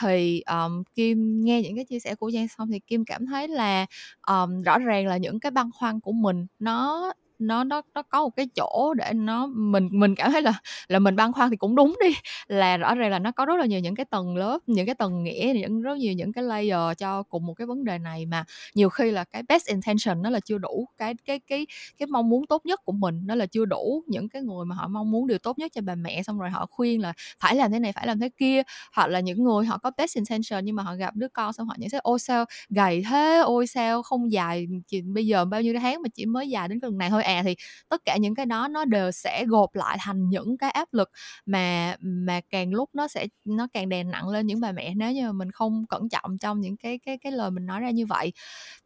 Thì 0.00 0.42
um, 0.50 0.82
kim 0.94 1.40
nghe 1.44 1.62
những 1.62 1.76
cái 1.76 1.84
chia 1.84 1.98
sẻ 1.98 2.14
của 2.14 2.30
giang 2.30 2.48
xong 2.48 2.70
thì 2.70 2.78
kim 2.78 3.04
cảm 3.04 3.26
thấy 3.26 3.48
là 3.48 3.86
um, 4.28 4.62
rõ 4.62 4.78
ràng 4.78 5.06
là 5.06 5.16
những 5.16 5.40
cái 5.40 5.50
băn 5.50 5.70
khoăn 5.78 6.00
của 6.00 6.12
mình 6.12 6.46
nó 6.58 7.12
nó 7.38 7.64
nó 7.64 7.82
nó 7.94 8.02
có 8.02 8.22
một 8.22 8.30
cái 8.36 8.46
chỗ 8.56 8.94
để 8.98 9.12
nó, 9.14 9.46
mình 9.46 9.88
mình 9.92 10.14
cảm 10.14 10.32
thấy 10.32 10.42
là 10.42 10.52
là 10.88 10.98
mình 10.98 11.16
băn 11.16 11.32
khoăn 11.32 11.50
thì 11.50 11.56
cũng 11.56 11.76
đúng 11.76 11.96
đi. 12.04 12.14
Là 12.48 12.76
rõ 12.76 12.94
ràng 12.94 13.10
là 13.10 13.18
nó 13.18 13.30
có 13.32 13.44
rất 13.46 13.56
là 13.60 13.66
nhiều 13.66 13.80
những 13.80 13.94
cái 13.94 14.04
tầng 14.10 14.36
lớp, 14.36 14.58
những 14.66 14.86
cái 14.86 14.94
tầng 14.94 15.24
nghĩa, 15.24 15.52
những, 15.60 15.82
rất 15.82 15.96
nhiều 15.98 16.12
những 16.12 16.32
cái 16.32 16.44
layer 16.44 16.98
cho 16.98 17.22
cùng 17.22 17.46
một 17.46 17.54
cái 17.54 17.66
vấn 17.66 17.84
đề 17.84 17.98
này 17.98 18.26
mà 18.26 18.44
nhiều 18.74 18.88
khi 18.88 19.10
là 19.10 19.24
cái 19.24 19.42
best 19.48 19.66
intention 19.68 20.22
nó 20.22 20.30
là 20.30 20.40
chưa 20.40 20.58
đủ, 20.58 20.86
cái 20.98 21.14
cái 21.24 21.38
cái 21.40 21.66
cái 21.98 22.06
mong 22.06 22.28
muốn 22.28 22.46
tốt 22.46 22.66
nhất 22.66 22.80
của 22.84 22.92
mình 22.92 23.20
nó 23.26 23.34
là 23.34 23.46
chưa 23.46 23.64
đủ 23.64 24.02
những 24.06 24.28
cái 24.28 24.42
người 24.42 24.64
mà 24.66 24.74
họ 24.76 24.88
mong 24.88 25.10
muốn 25.10 25.26
điều 25.26 25.38
tốt 25.38 25.58
nhất 25.58 25.72
cho 25.74 25.80
bà 25.80 25.94
mẹ, 25.94 26.22
xong 26.22 26.38
rồi 26.38 26.50
họ 26.50 26.66
khuyên 26.70 27.00
là 27.02 27.12
phải 27.40 27.54
làm 27.56 27.72
thế 27.72 27.78
này, 27.78 27.92
phải 27.92 28.06
làm 28.06 28.20
thế 28.20 28.28
kia, 28.38 28.62
hoặc 28.96 29.06
là 29.06 29.20
những 29.20 29.44
người 29.44 29.66
họ 29.66 29.78
có 29.78 29.90
best 29.96 30.16
intention 30.16 30.64
nhưng 30.64 30.76
mà 30.76 30.82
họ 30.82 30.94
gặp 30.94 31.16
đứa 31.16 31.28
con 31.28 31.52
xong 31.52 31.66
họ 31.68 31.74
nhận 31.78 31.90
xét, 31.90 32.02
ôi 32.02 32.18
sao 32.18 32.44
gầy 32.70 33.02
thế, 33.10 33.38
ôi 33.44 33.66
sao 33.66 34.02
không 34.02 34.32
dài 34.32 34.66
bây 35.14 35.26
giờ 35.26 35.44
bao 35.44 35.62
nhiêu 35.62 35.74
tháng 35.80 36.02
mà 36.02 36.08
chỉ 36.14 36.26
mới 36.26 36.48
dài 36.48 36.68
đến 36.68 36.78
gần 36.78 36.98
này 36.98 37.10
thôi 37.10 37.22
à 37.26 37.42
thì 37.44 37.54
tất 37.88 38.02
cả 38.04 38.16
những 38.16 38.34
cái 38.34 38.46
đó 38.46 38.68
nó 38.68 38.84
đều 38.84 39.10
sẽ 39.10 39.44
gộp 39.48 39.74
lại 39.74 39.98
thành 40.00 40.28
những 40.30 40.56
cái 40.58 40.70
áp 40.70 40.88
lực 40.92 41.10
mà 41.46 41.96
mà 42.00 42.40
càng 42.50 42.72
lúc 42.74 42.90
nó 42.92 43.08
sẽ 43.08 43.26
nó 43.44 43.66
càng 43.72 43.88
đè 43.88 44.02
nặng 44.04 44.28
lên 44.28 44.46
những 44.46 44.60
bà 44.60 44.72
mẹ 44.72 44.94
nếu 44.94 45.12
như 45.12 45.26
mà 45.26 45.32
mình 45.32 45.50
không 45.50 45.84
cẩn 45.88 46.08
trọng 46.08 46.38
trong 46.38 46.60
những 46.60 46.76
cái 46.76 46.98
cái 47.06 47.18
cái 47.18 47.32
lời 47.32 47.50
mình 47.50 47.66
nói 47.66 47.80
ra 47.80 47.90
như 47.90 48.06
vậy. 48.06 48.32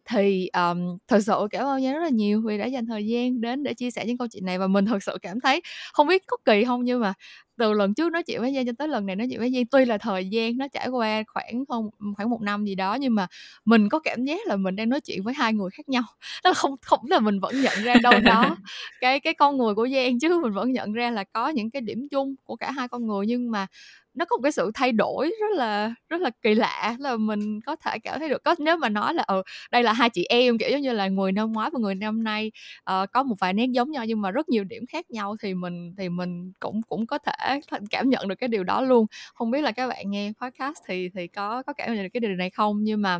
Thì 0.04 0.48
um, 0.52 0.98
thật 1.08 1.20
sự 1.20 1.46
cảm 1.50 1.66
ơn 1.66 1.82
Giang 1.84 1.94
rất 1.94 2.00
là 2.02 2.08
nhiều 2.08 2.42
vì 2.46 2.58
đã 2.58 2.66
dành 2.66 2.86
thời 2.86 3.06
gian 3.06 3.40
đến 3.40 3.62
để 3.62 3.74
chia 3.74 3.90
sẻ 3.90 4.04
những 4.06 4.18
câu 4.18 4.28
chuyện 4.32 4.44
này 4.44 4.58
và 4.58 4.66
mình 4.66 4.86
thật 4.86 5.02
sự 5.02 5.18
cảm 5.22 5.40
thấy 5.40 5.60
không 5.92 6.06
biết 6.06 6.22
có 6.26 6.36
kỳ 6.44 6.64
không 6.64 6.84
nhưng 6.84 7.00
mà 7.00 7.14
từ 7.60 7.72
lần 7.72 7.94
trước 7.94 8.12
nói 8.12 8.22
chuyện 8.24 8.40
với 8.42 8.54
Giang 8.54 8.66
cho 8.66 8.72
tới 8.78 8.88
lần 8.88 9.06
này 9.06 9.16
nói 9.16 9.26
chuyện 9.30 9.40
với 9.40 9.52
Giang, 9.54 9.66
tuy 9.66 9.84
là 9.84 9.98
thời 9.98 10.28
gian 10.28 10.58
nó 10.58 10.68
trải 10.72 10.88
qua 10.88 11.22
khoảng 11.28 11.64
không, 11.68 11.90
khoảng 12.16 12.30
một 12.30 12.42
năm 12.42 12.64
gì 12.64 12.74
đó, 12.74 12.94
nhưng 12.94 13.14
mà 13.14 13.26
mình 13.64 13.88
có 13.88 14.00
cảm 14.00 14.24
giác 14.24 14.40
là 14.46 14.56
mình 14.56 14.76
đang 14.76 14.88
nói 14.88 15.00
chuyện 15.00 15.22
với 15.24 15.34
hai 15.34 15.54
người 15.54 15.70
khác 15.70 15.88
nhau. 15.88 16.02
Nó 16.44 16.52
không 16.54 16.76
không 16.82 17.00
là 17.10 17.20
mình 17.20 17.40
vẫn 17.40 17.62
nhận 17.62 17.82
ra 17.84 17.94
đâu 18.02 18.14
đó 18.24 18.56
cái 19.00 19.20
cái 19.20 19.34
con 19.34 19.58
người 19.58 19.74
của 19.74 19.88
Giang 19.88 20.18
chứ, 20.20 20.40
mình 20.42 20.52
vẫn 20.52 20.72
nhận 20.72 20.92
ra 20.92 21.10
là 21.10 21.24
có 21.24 21.48
những 21.48 21.70
cái 21.70 21.82
điểm 21.82 22.08
chung 22.10 22.34
của 22.44 22.56
cả 22.56 22.72
hai 22.72 22.88
con 22.88 23.06
người. 23.06 23.26
Nhưng 23.28 23.50
mà 23.50 23.66
nó 24.14 24.24
có 24.24 24.36
một 24.36 24.42
cái 24.42 24.52
sự 24.52 24.70
thay 24.74 24.92
đổi 24.92 25.32
rất 25.40 25.56
là 25.56 25.94
rất 26.08 26.20
là 26.20 26.30
kỳ 26.42 26.54
lạ 26.54 26.96
là 26.98 27.16
mình 27.16 27.60
có 27.60 27.76
thể 27.76 27.98
cảm 27.98 28.18
thấy 28.20 28.28
được. 28.28 28.44
Có 28.44 28.54
nếu 28.58 28.76
mà 28.76 28.88
nói 28.88 29.14
là 29.14 29.22
ừ 29.26 29.42
đây 29.70 29.82
là 29.82 29.92
hai 29.92 30.10
chị 30.10 30.24
em 30.24 30.58
kiểu 30.58 30.68
giống 30.70 30.80
như 30.80 30.92
là 30.92 31.08
người 31.08 31.32
năm 31.32 31.52
ngoái 31.52 31.70
và 31.72 31.78
người 31.80 31.94
năm 31.94 32.24
nay 32.24 32.52
uh, 32.90 33.12
có 33.12 33.22
một 33.22 33.34
vài 33.40 33.52
nét 33.52 33.66
giống 33.72 33.90
nhau 33.90 34.04
nhưng 34.04 34.20
mà 34.20 34.30
rất 34.30 34.48
nhiều 34.48 34.64
điểm 34.64 34.84
khác 34.92 35.10
nhau 35.10 35.36
thì 35.42 35.54
mình 35.54 35.94
thì 35.98 36.08
mình 36.08 36.52
cũng 36.60 36.82
cũng 36.88 37.06
có 37.06 37.18
thể 37.18 37.60
cảm 37.90 38.10
nhận 38.10 38.28
được 38.28 38.34
cái 38.34 38.48
điều 38.48 38.64
đó 38.64 38.80
luôn. 38.82 39.06
Không 39.34 39.50
biết 39.50 39.60
là 39.62 39.72
các 39.72 39.88
bạn 39.88 40.10
nghe 40.10 40.32
podcast 40.42 40.78
thì 40.88 41.08
thì 41.14 41.26
có 41.28 41.62
có 41.62 41.72
cảm 41.72 41.94
nhận 41.94 42.02
được 42.04 42.08
cái 42.12 42.20
điều 42.20 42.30
này 42.30 42.50
không? 42.50 42.84
Nhưng 42.84 43.02
mà 43.02 43.18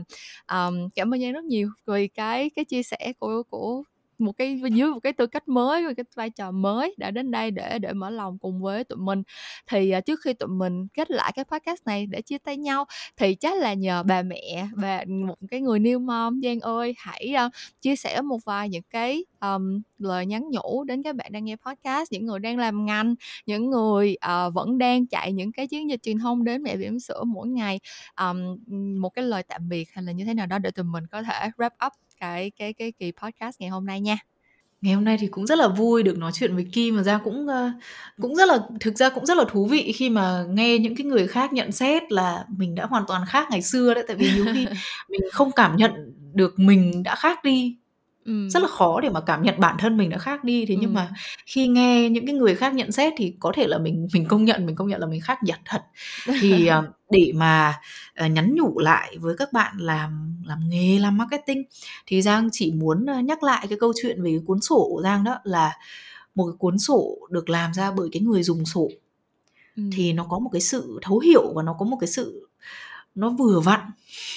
um, 0.52 0.88
cảm 0.94 1.14
ơn 1.14 1.20
Giang 1.20 1.32
rất 1.32 1.44
nhiều 1.44 1.68
vì 1.86 2.08
cái 2.08 2.50
cái 2.56 2.64
chia 2.64 2.82
sẻ 2.82 3.12
của 3.18 3.42
của 3.50 3.82
một 4.20 4.32
cái 4.32 4.60
dưới 4.72 4.90
một 4.90 5.00
cái 5.02 5.12
tư 5.12 5.26
cách 5.26 5.48
mới 5.48 5.82
một 5.82 5.92
cái 5.96 6.04
vai 6.14 6.30
trò 6.30 6.50
mới 6.50 6.94
đã 6.98 7.10
đến 7.10 7.30
đây 7.30 7.50
để 7.50 7.78
để 7.78 7.92
mở 7.92 8.10
lòng 8.10 8.38
cùng 8.38 8.62
với 8.62 8.84
tụi 8.84 8.98
mình. 8.98 9.22
Thì 9.66 9.92
uh, 9.98 10.06
trước 10.06 10.20
khi 10.24 10.32
tụi 10.32 10.48
mình 10.48 10.88
kết 10.88 11.10
lại 11.10 11.32
cái 11.34 11.44
podcast 11.44 11.86
này 11.86 12.06
để 12.06 12.22
chia 12.22 12.38
tay 12.38 12.56
nhau 12.56 12.84
thì 13.16 13.34
chắc 13.34 13.58
là 13.58 13.74
nhờ 13.74 14.02
bà 14.02 14.22
mẹ 14.22 14.68
và 14.76 15.04
một 15.08 15.36
cái 15.50 15.60
người 15.60 15.78
new 15.78 16.00
mom. 16.00 16.40
Giang 16.42 16.60
ơi 16.60 16.94
hãy 16.98 17.34
uh, 17.46 17.52
chia 17.80 17.96
sẻ 17.96 18.20
một 18.22 18.38
vài 18.44 18.68
những 18.68 18.82
cái 18.90 19.24
um, 19.40 19.82
lời 19.98 20.26
nhắn 20.26 20.50
nhủ 20.50 20.84
đến 20.84 21.02
các 21.02 21.16
bạn 21.16 21.32
đang 21.32 21.44
nghe 21.44 21.56
podcast 21.56 22.12
những 22.12 22.26
người 22.26 22.38
đang 22.38 22.58
làm 22.58 22.86
ngành 22.86 23.14
những 23.46 23.70
người 23.70 24.16
uh, 24.26 24.54
vẫn 24.54 24.78
đang 24.78 25.06
chạy 25.06 25.32
những 25.32 25.52
cái 25.52 25.66
chiến 25.66 25.90
dịch 25.90 26.02
truyền 26.02 26.18
thông 26.18 26.44
đến 26.44 26.62
mẹ 26.62 26.76
bỉm 26.76 26.98
sữa 27.00 27.24
mỗi 27.26 27.48
ngày. 27.48 27.80
Um, 28.20 28.58
một 29.00 29.10
cái 29.10 29.24
lời 29.24 29.42
tạm 29.48 29.68
biệt 29.68 29.88
hay 29.92 30.04
là 30.04 30.12
như 30.12 30.24
thế 30.24 30.34
nào 30.34 30.46
đó 30.46 30.58
để 30.58 30.70
tụi 30.70 30.84
mình 30.84 31.06
có 31.06 31.22
thể 31.22 31.50
wrap 31.56 31.86
up 31.86 31.92
cái 32.20 32.50
cái 32.50 32.72
cái 32.72 32.92
kỳ 32.92 33.12
podcast 33.22 33.60
ngày 33.60 33.70
hôm 33.70 33.86
nay 33.86 34.00
nha. 34.00 34.18
Ngày 34.80 34.94
hôm 34.94 35.04
nay 35.04 35.16
thì 35.20 35.26
cũng 35.26 35.46
rất 35.46 35.58
là 35.58 35.68
vui 35.68 36.02
được 36.02 36.18
nói 36.18 36.32
chuyện 36.34 36.54
với 36.54 36.66
Kim 36.72 36.96
và 36.96 37.02
ra 37.02 37.20
cũng 37.24 37.46
uh, 37.46 37.82
cũng 38.22 38.36
rất 38.36 38.48
là 38.48 38.58
thực 38.80 38.96
ra 38.96 39.10
cũng 39.10 39.26
rất 39.26 39.36
là 39.36 39.44
thú 39.48 39.66
vị 39.66 39.92
khi 39.96 40.10
mà 40.10 40.44
nghe 40.48 40.78
những 40.78 40.96
cái 40.96 41.04
người 41.06 41.26
khác 41.28 41.52
nhận 41.52 41.72
xét 41.72 42.12
là 42.12 42.44
mình 42.56 42.74
đã 42.74 42.86
hoàn 42.86 43.04
toàn 43.08 43.22
khác 43.28 43.48
ngày 43.50 43.62
xưa 43.62 43.94
đấy. 43.94 44.04
Tại 44.08 44.16
vì 44.16 44.30
nhiều 44.34 44.44
khi 44.54 44.66
mình 45.08 45.20
không 45.32 45.50
cảm 45.52 45.76
nhận 45.76 46.14
được 46.34 46.58
mình 46.58 47.02
đã 47.02 47.14
khác 47.14 47.44
đi 47.44 47.76
rất 48.50 48.62
là 48.62 48.68
khó 48.68 49.00
để 49.00 49.08
mà 49.08 49.20
cảm 49.20 49.42
nhận 49.42 49.60
bản 49.60 49.76
thân 49.78 49.96
mình 49.96 50.10
đã 50.10 50.18
khác 50.18 50.44
đi. 50.44 50.66
Thế 50.66 50.76
nhưng 50.80 50.94
mà 50.94 51.08
khi 51.46 51.68
nghe 51.68 52.10
những 52.10 52.26
cái 52.26 52.34
người 52.34 52.54
khác 52.54 52.74
nhận 52.74 52.92
xét 52.92 53.12
thì 53.16 53.34
có 53.40 53.52
thể 53.54 53.66
là 53.66 53.78
mình 53.78 54.08
mình 54.14 54.26
công 54.28 54.44
nhận 54.44 54.66
mình 54.66 54.76
công 54.76 54.88
nhận 54.88 55.00
là 55.00 55.06
mình 55.06 55.20
khác 55.20 55.38
nhặt 55.42 55.60
thật. 55.64 55.82
Thì 56.40 56.70
uh, 56.78 56.84
để 57.10 57.32
mà 57.34 57.74
uh, 58.24 58.30
nhắn 58.30 58.54
nhủ 58.54 58.78
lại 58.78 59.16
với 59.20 59.36
các 59.36 59.52
bạn 59.52 59.76
làm 59.78 60.36
làm 60.46 60.68
nghề 60.68 60.98
làm 60.98 61.16
marketing 61.16 61.62
thì 62.06 62.22
Giang 62.22 62.48
chỉ 62.52 62.72
muốn 62.72 63.06
uh, 63.18 63.24
nhắc 63.24 63.42
lại 63.42 63.66
cái 63.68 63.78
câu 63.80 63.92
chuyện 64.02 64.22
về 64.22 64.30
cái 64.30 64.40
cuốn 64.46 64.60
sổ 64.60 64.88
của 64.90 65.02
Giang 65.02 65.24
đó 65.24 65.38
là 65.44 65.72
một 66.34 66.44
cái 66.46 66.56
cuốn 66.58 66.78
sổ 66.78 67.18
được 67.30 67.50
làm 67.50 67.74
ra 67.74 67.90
bởi 67.90 68.08
cái 68.12 68.22
người 68.22 68.42
dùng 68.42 68.64
sổ. 68.64 68.88
Thì 69.92 70.12
nó 70.12 70.24
có 70.24 70.38
một 70.38 70.50
cái 70.52 70.60
sự 70.60 70.98
thấu 71.02 71.18
hiểu 71.18 71.52
và 71.54 71.62
nó 71.62 71.76
có 71.78 71.84
một 71.84 71.96
cái 72.00 72.08
sự 72.08 72.49
nó 73.20 73.30
vừa 73.30 73.60
vặn 73.60 73.80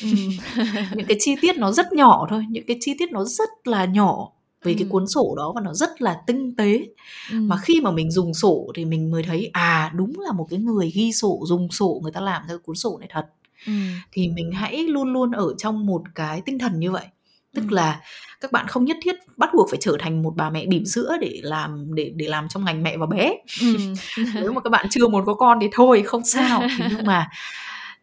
ừ. 0.01 0.07
những 0.95 1.07
cái 1.07 1.17
chi 1.19 1.35
tiết 1.41 1.57
nó 1.57 1.71
rất 1.71 1.93
nhỏ 1.93 2.27
thôi 2.29 2.45
những 2.49 2.65
cái 2.67 2.77
chi 2.79 2.95
tiết 2.99 3.11
nó 3.11 3.23
rất 3.23 3.49
là 3.63 3.85
nhỏ 3.85 4.29
về 4.63 4.71
ừ. 4.71 4.75
cái 4.79 4.87
cuốn 4.89 5.07
sổ 5.07 5.33
đó 5.37 5.51
và 5.55 5.61
nó 5.61 5.73
rất 5.73 6.01
là 6.01 6.17
tinh 6.27 6.55
tế 6.55 6.85
ừ. 7.31 7.37
mà 7.41 7.57
khi 7.57 7.81
mà 7.81 7.91
mình 7.91 8.11
dùng 8.11 8.33
sổ 8.33 8.71
thì 8.75 8.85
mình 8.85 9.11
mới 9.11 9.23
thấy 9.23 9.49
à 9.53 9.91
đúng 9.95 10.19
là 10.19 10.31
một 10.31 10.47
cái 10.49 10.59
người 10.59 10.91
ghi 10.95 11.11
sổ 11.13 11.39
dùng 11.45 11.71
sổ 11.71 11.99
người 12.03 12.11
ta 12.11 12.21
làm 12.21 12.41
ra 12.49 12.55
cuốn 12.63 12.75
sổ 12.75 12.97
này 12.99 13.09
thật 13.11 13.25
ừ. 13.67 13.73
thì 14.11 14.29
mình 14.29 14.51
hãy 14.51 14.83
luôn 14.87 15.13
luôn 15.13 15.31
ở 15.31 15.53
trong 15.57 15.85
một 15.85 16.01
cái 16.15 16.41
tinh 16.45 16.59
thần 16.59 16.79
như 16.79 16.91
vậy 16.91 17.05
tức 17.53 17.63
ừ. 17.69 17.75
là 17.75 18.01
các 18.41 18.51
bạn 18.51 18.67
không 18.67 18.85
nhất 18.85 18.97
thiết 19.03 19.15
bắt 19.37 19.49
buộc 19.53 19.69
phải 19.69 19.79
trở 19.81 19.97
thành 19.99 20.21
một 20.23 20.33
bà 20.35 20.49
mẹ 20.49 20.65
bỉm 20.65 20.85
sữa 20.85 21.17
để 21.21 21.39
làm 21.43 21.95
để 21.95 22.11
để 22.15 22.27
làm 22.27 22.47
trong 22.49 22.65
ngành 22.65 22.83
mẹ 22.83 22.97
và 22.97 23.05
bé 23.05 23.33
ừ. 23.61 23.77
nếu 24.33 24.51
mà 24.53 24.61
các 24.61 24.69
bạn 24.69 24.85
chưa 24.89 25.07
muốn 25.07 25.25
có 25.25 25.33
con 25.33 25.57
thì 25.61 25.67
thôi 25.71 26.03
không 26.05 26.25
sao 26.25 26.61
nhưng 26.89 27.05
mà 27.05 27.29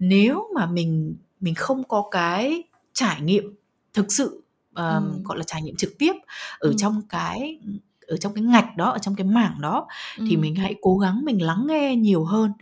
nếu 0.00 0.48
mà 0.54 0.66
mình 0.66 1.16
mình 1.40 1.54
không 1.54 1.84
có 1.84 2.08
cái 2.10 2.62
trải 2.92 3.20
nghiệm 3.20 3.54
thực 3.94 4.12
sự 4.12 4.42
um, 4.74 4.84
ừ. 4.84 5.20
gọi 5.24 5.38
là 5.38 5.44
trải 5.46 5.62
nghiệm 5.62 5.76
trực 5.76 5.98
tiếp 5.98 6.12
ở 6.58 6.68
ừ. 6.68 6.74
trong 6.78 7.02
cái 7.08 7.58
ở 8.06 8.16
trong 8.16 8.34
cái 8.34 8.44
ngạch 8.44 8.76
đó 8.76 8.90
ở 8.90 8.98
trong 8.98 9.14
cái 9.14 9.26
mảng 9.26 9.60
đó 9.60 9.86
ừ. 10.18 10.24
thì 10.30 10.36
mình 10.36 10.54
hãy 10.54 10.74
cố 10.80 10.98
gắng 10.98 11.24
mình 11.24 11.42
lắng 11.42 11.66
nghe 11.68 11.96
nhiều 11.96 12.24
hơn 12.24 12.52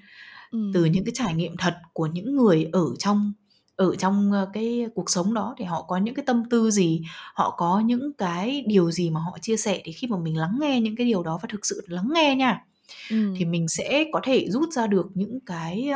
ừ. 0.50 0.70
từ 0.74 0.84
những 0.84 1.04
cái 1.04 1.12
trải 1.14 1.34
nghiệm 1.34 1.56
thật 1.56 1.74
của 1.92 2.06
những 2.06 2.36
người 2.36 2.68
ở 2.72 2.84
trong 2.98 3.32
ở 3.76 3.96
trong 3.96 4.32
cái 4.52 4.86
cuộc 4.94 5.10
sống 5.10 5.34
đó 5.34 5.54
thì 5.58 5.64
họ 5.64 5.82
có 5.82 5.96
những 5.96 6.14
cái 6.14 6.24
tâm 6.26 6.42
tư 6.50 6.70
gì 6.70 7.02
họ 7.34 7.54
có 7.58 7.80
những 7.80 8.12
cái 8.12 8.64
điều 8.66 8.90
gì 8.90 9.10
mà 9.10 9.20
họ 9.20 9.38
chia 9.40 9.56
sẻ 9.56 9.80
thì 9.84 9.92
khi 9.92 10.06
mà 10.06 10.16
mình 10.18 10.36
lắng 10.36 10.58
nghe 10.60 10.80
những 10.80 10.96
cái 10.96 11.06
điều 11.06 11.22
đó 11.22 11.38
và 11.42 11.48
thực 11.52 11.66
sự 11.66 11.84
lắng 11.88 12.08
nghe 12.14 12.34
nha 12.34 12.64
ừ. 13.10 13.34
thì 13.38 13.44
mình 13.44 13.68
sẽ 13.68 14.04
có 14.12 14.20
thể 14.24 14.46
rút 14.50 14.72
ra 14.72 14.86
được 14.86 15.06
những 15.14 15.40
cái 15.46 15.90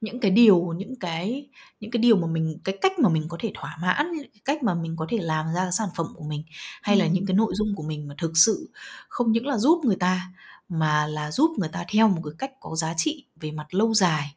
những 0.00 0.20
cái 0.20 0.30
điều 0.30 0.72
những 0.76 0.96
cái 0.96 1.48
những 1.80 1.90
cái 1.90 2.00
điều 2.02 2.16
mà 2.16 2.26
mình 2.26 2.58
cái 2.64 2.78
cách 2.80 2.98
mà 2.98 3.08
mình 3.08 3.26
có 3.28 3.36
thể 3.40 3.52
thỏa 3.54 3.78
mãn 3.82 4.12
cách 4.44 4.62
mà 4.62 4.74
mình 4.74 4.96
có 4.96 5.06
thể 5.08 5.18
làm 5.18 5.46
ra 5.54 5.70
sản 5.70 5.88
phẩm 5.96 6.06
của 6.16 6.24
mình 6.24 6.42
hay 6.82 6.96
là 6.96 7.06
những 7.06 7.26
cái 7.26 7.34
nội 7.34 7.52
dung 7.56 7.74
của 7.76 7.82
mình 7.82 8.08
mà 8.08 8.14
thực 8.18 8.36
sự 8.36 8.70
không 9.08 9.32
những 9.32 9.46
là 9.46 9.58
giúp 9.58 9.80
người 9.84 9.96
ta 9.96 10.32
mà 10.68 11.06
là 11.06 11.30
giúp 11.30 11.50
người 11.58 11.68
ta 11.68 11.84
theo 11.88 12.08
một 12.08 12.20
cái 12.24 12.34
cách 12.38 12.52
có 12.60 12.76
giá 12.76 12.94
trị 12.96 13.26
về 13.40 13.50
mặt 13.50 13.74
lâu 13.74 13.94
dài 13.94 14.34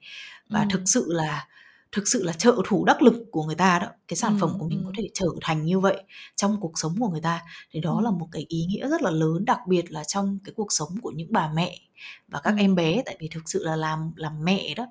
và 0.49 0.65
thực 0.69 0.81
sự 0.85 1.05
là 1.09 1.47
thực 1.93 2.07
sự 2.07 2.23
là 2.23 2.33
trợ 2.33 2.55
thủ 2.67 2.85
đắc 2.85 3.01
lực 3.01 3.13
của 3.31 3.43
người 3.43 3.55
ta 3.55 3.79
đó. 3.79 3.87
Cái 4.07 4.17
sản 4.17 4.33
ừ, 4.33 4.37
phẩm 4.41 4.59
của 4.59 4.67
mình 4.67 4.79
ừ. 4.79 4.83
có 4.85 4.91
thể 4.97 5.09
trở 5.13 5.25
thành 5.41 5.63
như 5.65 5.79
vậy 5.79 6.03
trong 6.35 6.57
cuộc 6.61 6.79
sống 6.79 6.95
của 6.99 7.09
người 7.09 7.21
ta. 7.21 7.41
Thì 7.71 7.79
đó 7.79 7.95
ừ. 7.97 8.03
là 8.03 8.11
một 8.11 8.27
cái 8.31 8.45
ý 8.49 8.65
nghĩa 8.65 8.87
rất 8.87 9.01
là 9.01 9.11
lớn 9.11 9.45
đặc 9.45 9.59
biệt 9.67 9.91
là 9.91 10.03
trong 10.03 10.39
cái 10.43 10.53
cuộc 10.55 10.71
sống 10.71 10.89
của 11.01 11.11
những 11.11 11.27
bà 11.31 11.51
mẹ 11.55 11.79
và 12.27 12.39
các 12.39 12.53
em 12.57 12.75
bé. 12.75 13.01
Tại 13.05 13.17
vì 13.19 13.27
thực 13.27 13.43
sự 13.45 13.63
là 13.63 13.75
làm 13.75 14.11
làm 14.15 14.43
mẹ 14.43 14.73
đó 14.75 14.85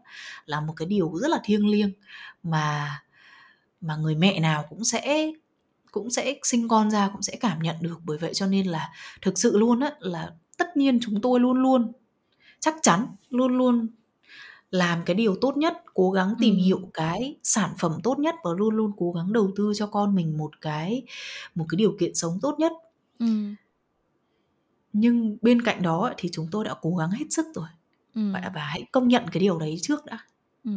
là 0.46 0.60
một 0.60 0.72
cái 0.76 0.86
điều 0.86 1.14
rất 1.14 1.28
là 1.28 1.40
thiêng 1.44 1.68
liêng 1.68 1.92
mà 2.42 2.88
mà 3.80 3.96
người 3.96 4.14
mẹ 4.14 4.40
nào 4.40 4.64
cũng 4.68 4.84
sẽ 4.84 5.32
cũng 5.90 6.10
sẽ 6.10 6.34
sinh 6.42 6.68
con 6.68 6.90
ra 6.90 7.08
cũng 7.12 7.22
sẽ 7.22 7.36
cảm 7.40 7.58
nhận 7.62 7.76
được. 7.80 7.98
Bởi 8.04 8.18
vậy 8.18 8.34
cho 8.34 8.46
nên 8.46 8.66
là 8.66 8.90
thực 9.22 9.38
sự 9.38 9.58
luôn 9.58 9.80
á 9.80 9.92
là 10.00 10.30
tất 10.58 10.76
nhiên 10.76 10.98
chúng 11.02 11.20
tôi 11.20 11.40
luôn 11.40 11.62
luôn 11.62 11.92
chắc 12.60 12.74
chắn 12.82 13.06
luôn 13.30 13.58
luôn 13.58 13.88
làm 14.72 15.02
cái 15.06 15.14
điều 15.14 15.36
tốt 15.40 15.56
nhất 15.56 15.82
cố 15.94 16.10
gắng 16.10 16.34
tìm 16.38 16.54
ừ. 16.54 16.62
hiểu 16.62 16.80
cái 16.94 17.36
sản 17.42 17.70
phẩm 17.78 17.92
tốt 18.02 18.18
nhất 18.18 18.34
và 18.44 18.50
luôn 18.56 18.74
luôn 18.74 18.92
cố 18.96 19.12
gắng 19.12 19.32
đầu 19.32 19.50
tư 19.56 19.72
cho 19.74 19.86
con 19.86 20.14
mình 20.14 20.38
một 20.38 20.60
cái 20.60 21.02
một 21.54 21.66
cái 21.68 21.76
điều 21.76 21.96
kiện 22.00 22.14
sống 22.14 22.38
tốt 22.42 22.58
nhất 22.58 22.72
ừ. 23.18 23.26
nhưng 24.92 25.36
bên 25.42 25.62
cạnh 25.62 25.82
đó 25.82 26.12
thì 26.16 26.28
chúng 26.32 26.48
tôi 26.50 26.64
đã 26.64 26.74
cố 26.82 26.96
gắng 26.96 27.10
hết 27.10 27.24
sức 27.30 27.46
rồi 27.54 27.68
ừ. 28.14 28.32
và, 28.32 28.50
và 28.54 28.60
hãy 28.60 28.84
công 28.92 29.08
nhận 29.08 29.24
cái 29.32 29.40
điều 29.40 29.58
đấy 29.58 29.78
trước 29.82 30.04
đã 30.04 30.18
ừ. 30.64 30.70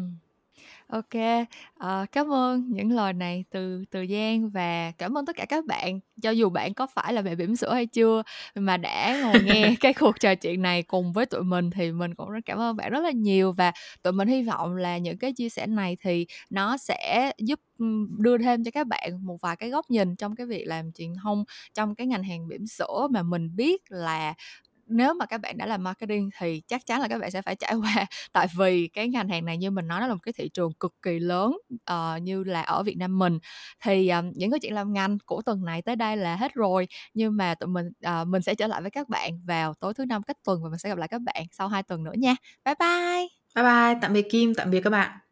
Ok, 0.95 1.47
ờ, 1.77 2.05
cảm 2.11 2.33
ơn 2.33 2.69
những 2.69 2.91
lời 2.91 3.13
này 3.13 3.43
từ 3.51 3.85
từ 3.91 4.05
Giang 4.09 4.49
và 4.49 4.91
cảm 4.97 5.17
ơn 5.17 5.25
tất 5.25 5.35
cả 5.35 5.45
các 5.49 5.65
bạn. 5.65 5.99
Cho 6.21 6.29
dù 6.29 6.49
bạn 6.49 6.73
có 6.73 6.87
phải 6.87 7.13
là 7.13 7.21
mẹ 7.21 7.35
bỉm 7.35 7.55
sữa 7.55 7.73
hay 7.73 7.85
chưa 7.85 8.23
mà 8.55 8.77
đã 8.77 9.19
ngồi 9.23 9.41
nghe 9.41 9.75
cái 9.81 9.93
cuộc 9.93 10.19
trò 10.19 10.35
chuyện 10.35 10.61
này 10.61 10.83
cùng 10.83 11.13
với 11.13 11.25
tụi 11.25 11.43
mình 11.43 11.69
thì 11.71 11.91
mình 11.91 12.15
cũng 12.15 12.29
rất 12.29 12.39
cảm 12.45 12.59
ơn 12.59 12.75
bạn 12.75 12.91
rất 12.91 13.03
là 13.03 13.11
nhiều. 13.11 13.51
Và 13.51 13.71
tụi 14.01 14.13
mình 14.13 14.27
hy 14.27 14.43
vọng 14.43 14.75
là 14.75 14.97
những 14.97 15.17
cái 15.17 15.33
chia 15.33 15.49
sẻ 15.49 15.67
này 15.67 15.97
thì 16.01 16.27
nó 16.49 16.77
sẽ 16.77 17.31
giúp 17.37 17.59
đưa 18.17 18.37
thêm 18.37 18.63
cho 18.63 18.71
các 18.71 18.87
bạn 18.87 19.25
một 19.25 19.37
vài 19.41 19.55
cái 19.55 19.69
góc 19.69 19.89
nhìn 19.89 20.15
trong 20.15 20.35
cái 20.35 20.47
việc 20.47 20.63
làm 20.67 20.91
truyền 20.91 21.13
thông 21.23 21.43
trong 21.73 21.95
cái 21.95 22.07
ngành 22.07 22.23
hàng 22.23 22.47
bỉm 22.47 22.67
sữa 22.67 23.07
mà 23.11 23.23
mình 23.23 23.55
biết 23.55 23.81
là 23.89 24.33
nếu 24.85 25.13
mà 25.13 25.25
các 25.25 25.41
bạn 25.41 25.57
đã 25.57 25.65
làm 25.65 25.83
marketing 25.83 26.29
thì 26.39 26.61
chắc 26.67 26.85
chắn 26.85 27.01
là 27.01 27.07
các 27.07 27.19
bạn 27.19 27.31
sẽ 27.31 27.41
phải 27.41 27.55
trải 27.55 27.73
qua. 27.81 28.05
Tại 28.33 28.47
vì 28.57 28.87
cái 28.87 29.07
ngành 29.09 29.29
hàng 29.29 29.45
này 29.45 29.57
như 29.57 29.71
mình 29.71 29.87
nói 29.87 29.99
nó 30.01 30.07
là 30.07 30.13
một 30.13 30.19
cái 30.23 30.33
thị 30.33 30.49
trường 30.49 30.73
cực 30.73 30.93
kỳ 31.01 31.19
lớn 31.19 31.57
uh, 31.91 32.21
như 32.21 32.43
là 32.43 32.61
ở 32.61 32.83
Việt 32.83 32.97
Nam 32.97 33.19
mình. 33.19 33.39
Thì 33.83 34.09
um, 34.09 34.31
những 34.35 34.51
cái 34.51 34.59
chuyện 34.59 34.73
làm 34.73 34.93
ngành 34.93 35.17
của 35.25 35.41
tuần 35.41 35.65
này 35.65 35.81
tới 35.81 35.95
đây 35.95 36.17
là 36.17 36.35
hết 36.35 36.53
rồi 36.53 36.87
nhưng 37.13 37.37
mà 37.37 37.55
tụi 37.55 37.67
mình 37.67 37.89
uh, 38.07 38.27
mình 38.27 38.41
sẽ 38.41 38.55
trở 38.55 38.67
lại 38.67 38.81
với 38.81 38.91
các 38.91 39.09
bạn 39.09 39.39
vào 39.45 39.73
tối 39.73 39.93
thứ 39.93 40.05
năm 40.05 40.23
cách 40.23 40.37
tuần 40.43 40.63
và 40.63 40.69
mình 40.69 40.79
sẽ 40.79 40.89
gặp 40.89 40.97
lại 40.97 41.07
các 41.07 41.21
bạn 41.21 41.43
sau 41.51 41.67
hai 41.67 41.83
tuần 41.83 42.03
nữa 42.03 42.13
nha. 42.17 42.35
Bye 42.65 42.75
bye! 42.79 43.27
Bye 43.55 43.63
bye! 43.63 43.99
Tạm 44.01 44.13
biệt 44.13 44.27
Kim 44.31 44.53
tạm 44.55 44.71
biệt 44.71 44.81
các 44.81 44.89
bạn! 44.89 45.24